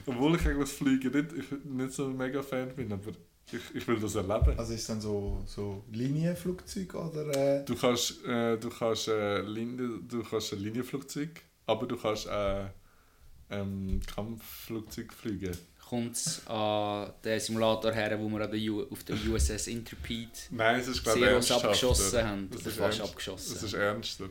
Obwohl 0.05 0.35
ich 0.37 0.47
eigentlich 0.47 0.69
Fliegen 0.69 1.11
nicht, 1.11 1.33
ich 1.33 1.65
nicht 1.65 1.93
so 1.93 2.05
ein 2.05 2.15
mega 2.15 2.41
Fan 2.41 2.73
bin, 2.73 2.91
aber 2.93 3.11
ich, 3.51 3.75
ich 3.75 3.87
will 3.87 3.99
das 3.99 4.15
erleben. 4.15 4.57
Also 4.57 4.73
ist 4.73 4.81
es 4.81 4.87
dann 4.87 5.01
so, 5.01 5.43
so 5.45 5.83
Linienflugzeug 5.91 6.93
oder... 6.95 7.59
Äh, 7.59 7.65
Du 7.65 7.75
kannst, 7.75 8.23
äh, 8.25 8.57
du 8.57 8.69
kannst, 8.69 9.07
äh, 9.07 9.41
Linie, 9.41 9.99
du 10.07 10.23
kannst 10.23 10.53
ein 10.53 10.59
Linienflugzeug, 10.59 11.41
aber 11.65 11.85
du 11.87 11.97
kannst 11.97 12.27
äh, 12.27 12.65
ähm, 13.49 13.99
Kampfflugzeug 14.15 15.13
fliegen. 15.13 15.55
Kommt 15.87 16.15
es 16.15 16.41
an 16.47 17.11
den 17.23 17.39
Simulator 17.39 17.91
her, 17.91 18.17
wo 18.19 18.27
wir 18.29 18.41
an 18.41 18.49
der 18.51 18.59
U 18.71 18.83
auf 18.89 19.03
der 19.03 19.15
USS 19.15 19.67
Intrepid 19.67 20.29
Nein, 20.49 20.79
es 20.79 20.87
ist 20.87 21.03
glaube 21.03 21.19
ich 21.39 21.51
abgeschossen 21.51 22.23
haben. 22.27 22.49
Es 22.51 22.65
ist 22.65 22.77
fast 22.77 22.99
ernst- 22.99 23.01
abgeschossen. 23.01 23.55
Es 23.57 23.63
ist 23.63 23.73
ernster. 23.73 24.29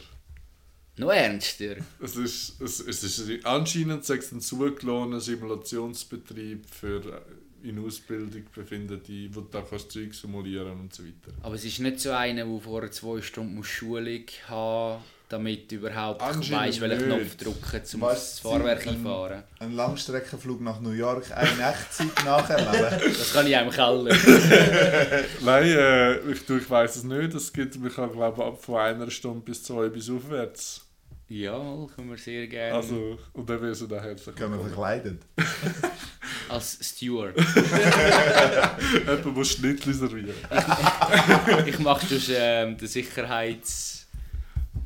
Noch 0.96 1.10
ernster? 1.12 1.76
Es 2.00 2.16
ist, 2.16 2.60
es, 2.60 2.80
es 2.80 3.02
ist 3.04 3.46
anscheinend 3.46 4.10
ein 4.10 4.40
zugelassenen 4.40 5.20
Simulationsbetrieb 5.20 6.66
für 6.68 6.96
äh, 6.96 7.20
in 7.64 7.84
Ausbildung 7.84 8.44
befindete, 8.54 9.28
wo 9.32 9.40
du 9.40 9.48
da 9.50 9.62
kannst 9.62 9.92
Zeug 9.92 10.14
simulieren 10.14 10.80
und 10.80 10.94
so 10.94 11.04
weiter. 11.04 11.32
Aber 11.42 11.54
es 11.54 11.64
ist 11.64 11.80
nicht 11.80 12.00
so 12.00 12.10
einer, 12.10 12.44
der 12.44 12.60
vor 12.60 12.90
zwei 12.90 13.20
Stunden 13.22 13.54
muss 13.54 13.66
Schulung 13.66 14.24
haben 14.48 15.02
damit 15.32 15.70
du 15.70 15.76
überhaupt 15.76 16.20
weißt, 16.20 16.80
welchen 16.80 17.06
Knopf 17.06 17.36
drücken, 17.36 17.82
um 17.94 18.00
das 18.00 18.38
Fahrwerk 18.38 18.86
einfahren. 18.86 19.42
ein 19.60 19.72
Langstreckenflug 19.72 20.60
nach 20.60 20.80
New 20.80 20.90
York, 20.90 21.24
eine 21.34 21.70
Echtzeit 21.70 22.24
nacherleben. 22.24 23.12
Das 23.18 23.32
kann 23.32 23.46
ich 23.46 23.54
im 23.54 23.70
Keller. 23.70 24.14
Nein, 25.40 25.64
äh, 25.64 26.18
ich, 26.30 26.48
ich 26.48 26.70
weiß 26.70 26.96
es 26.96 27.04
nicht. 27.04 27.34
Es 27.34 27.52
gibt, 27.52 27.74
kann 27.94 28.12
glaube 28.12 28.44
ab 28.44 28.62
von 28.62 28.76
einer 28.76 29.10
Stunde 29.10 29.40
bis 29.40 29.62
zwei 29.62 29.88
bis 29.88 30.10
aufwärts. 30.10 30.86
Ja, 31.32 31.86
können 31.94 32.10
wir 32.10 32.18
sehr 32.18 32.46
gerne. 32.46 32.74
Also, 32.74 33.18
und 33.32 33.48
dann 33.48 33.60
wirst 33.60 33.80
du 33.82 33.88
herzlich 34.00 34.34
Gehen 34.34 34.52
wir 34.52 34.60
verkleidet. 34.60 35.22
Als 36.48 36.78
Steward. 36.82 37.34
Jemand 39.06 39.34
muss 39.34 39.50
Schnittli 39.52 39.92
servieren. 39.94 40.34
ich 41.66 41.78
mache 41.78 42.06
sonst 42.06 42.30
ähm, 42.34 42.76
den 42.76 42.88
Sicherheits... 42.88 44.06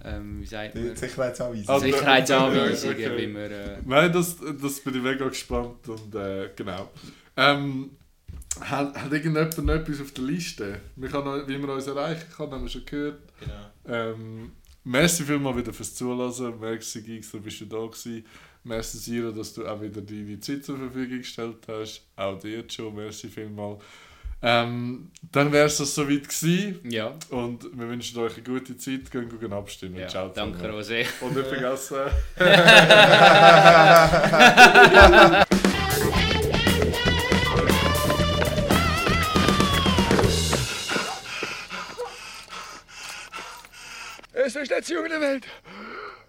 Ähm, 0.04 0.40
wie 0.40 0.46
sagt 0.46 0.74
man? 0.76 0.94
Sicherheitsanweisung. 0.94 1.68
Also- 1.68 1.86
Sicherheitsanweisungen, 1.86 2.96
Okay. 2.96 3.16
wie 3.28 3.34
wir... 3.34 3.50
Äh, 3.50 3.78
Nein, 3.84 4.12
das, 4.12 4.36
das 4.38 4.80
bin 4.80 4.94
ich 4.94 5.02
mega 5.02 5.26
gespannt 5.28 5.88
und 5.88 6.14
äh, 6.14 6.50
genau. 6.54 6.90
Ähm, 7.36 7.90
hat, 8.60 8.94
hat 8.96 9.12
irgendjemand 9.12 9.58
noch 9.58 9.74
etwas 9.74 10.00
auf 10.00 10.12
der 10.12 10.24
Liste? 10.24 10.80
Wir 10.94 11.08
wie 11.48 11.58
man 11.58 11.70
uns 11.70 11.86
erreichen 11.88 12.26
kann, 12.36 12.50
haben 12.52 12.62
wir 12.62 12.70
schon 12.70 12.86
gehört. 12.86 13.18
Genau. 13.40 13.96
Ähm, 13.96 14.52
merci 14.86 15.24
vielmal 15.24 15.56
wieder 15.56 15.72
fürs 15.72 15.94
Zuhören. 15.94 16.58
Merci 16.60 17.02
Gix, 17.02 17.30
du 17.30 17.40
bist 17.40 17.58
schon 17.58 17.68
da 17.68 17.78
gewesen. 17.78 18.24
Merci 18.64 18.98
Siro, 18.98 19.30
dass 19.30 19.54
du 19.54 19.66
auch 19.66 19.80
wieder 19.80 20.00
deine 20.00 20.40
Zeit 20.40 20.64
zur 20.64 20.78
Verfügung 20.78 21.18
gestellt 21.18 21.58
hast. 21.68 22.02
Auch 22.16 22.38
dir 22.38 22.64
schon, 22.68 22.94
merci 22.94 23.28
vielmal. 23.28 23.78
Ähm, 24.42 25.10
dann 25.32 25.50
wäre 25.52 25.66
es 25.66 25.78
das 25.78 25.94
soweit 25.94 26.28
gewesen. 26.28 26.80
ja, 26.90 27.14
Und 27.30 27.64
wir 27.72 27.88
wünschen 27.88 28.18
euch 28.20 28.34
eine 28.34 28.42
gute 28.42 28.76
Zeit. 28.76 29.10
Gehen, 29.10 29.38
gehen 29.38 29.52
abstimmen. 29.52 29.96
ja 29.96 30.08
Ciao 30.08 30.28
danke 30.28 30.58
zusammen. 30.58 30.80
Rosé. 30.80 31.06
Und 31.20 31.36
nicht 31.36 31.46
vergessen... 31.46 31.96
beste 44.46 44.64
Station 44.64 45.08
der 45.08 45.20
Welt. 45.20 45.44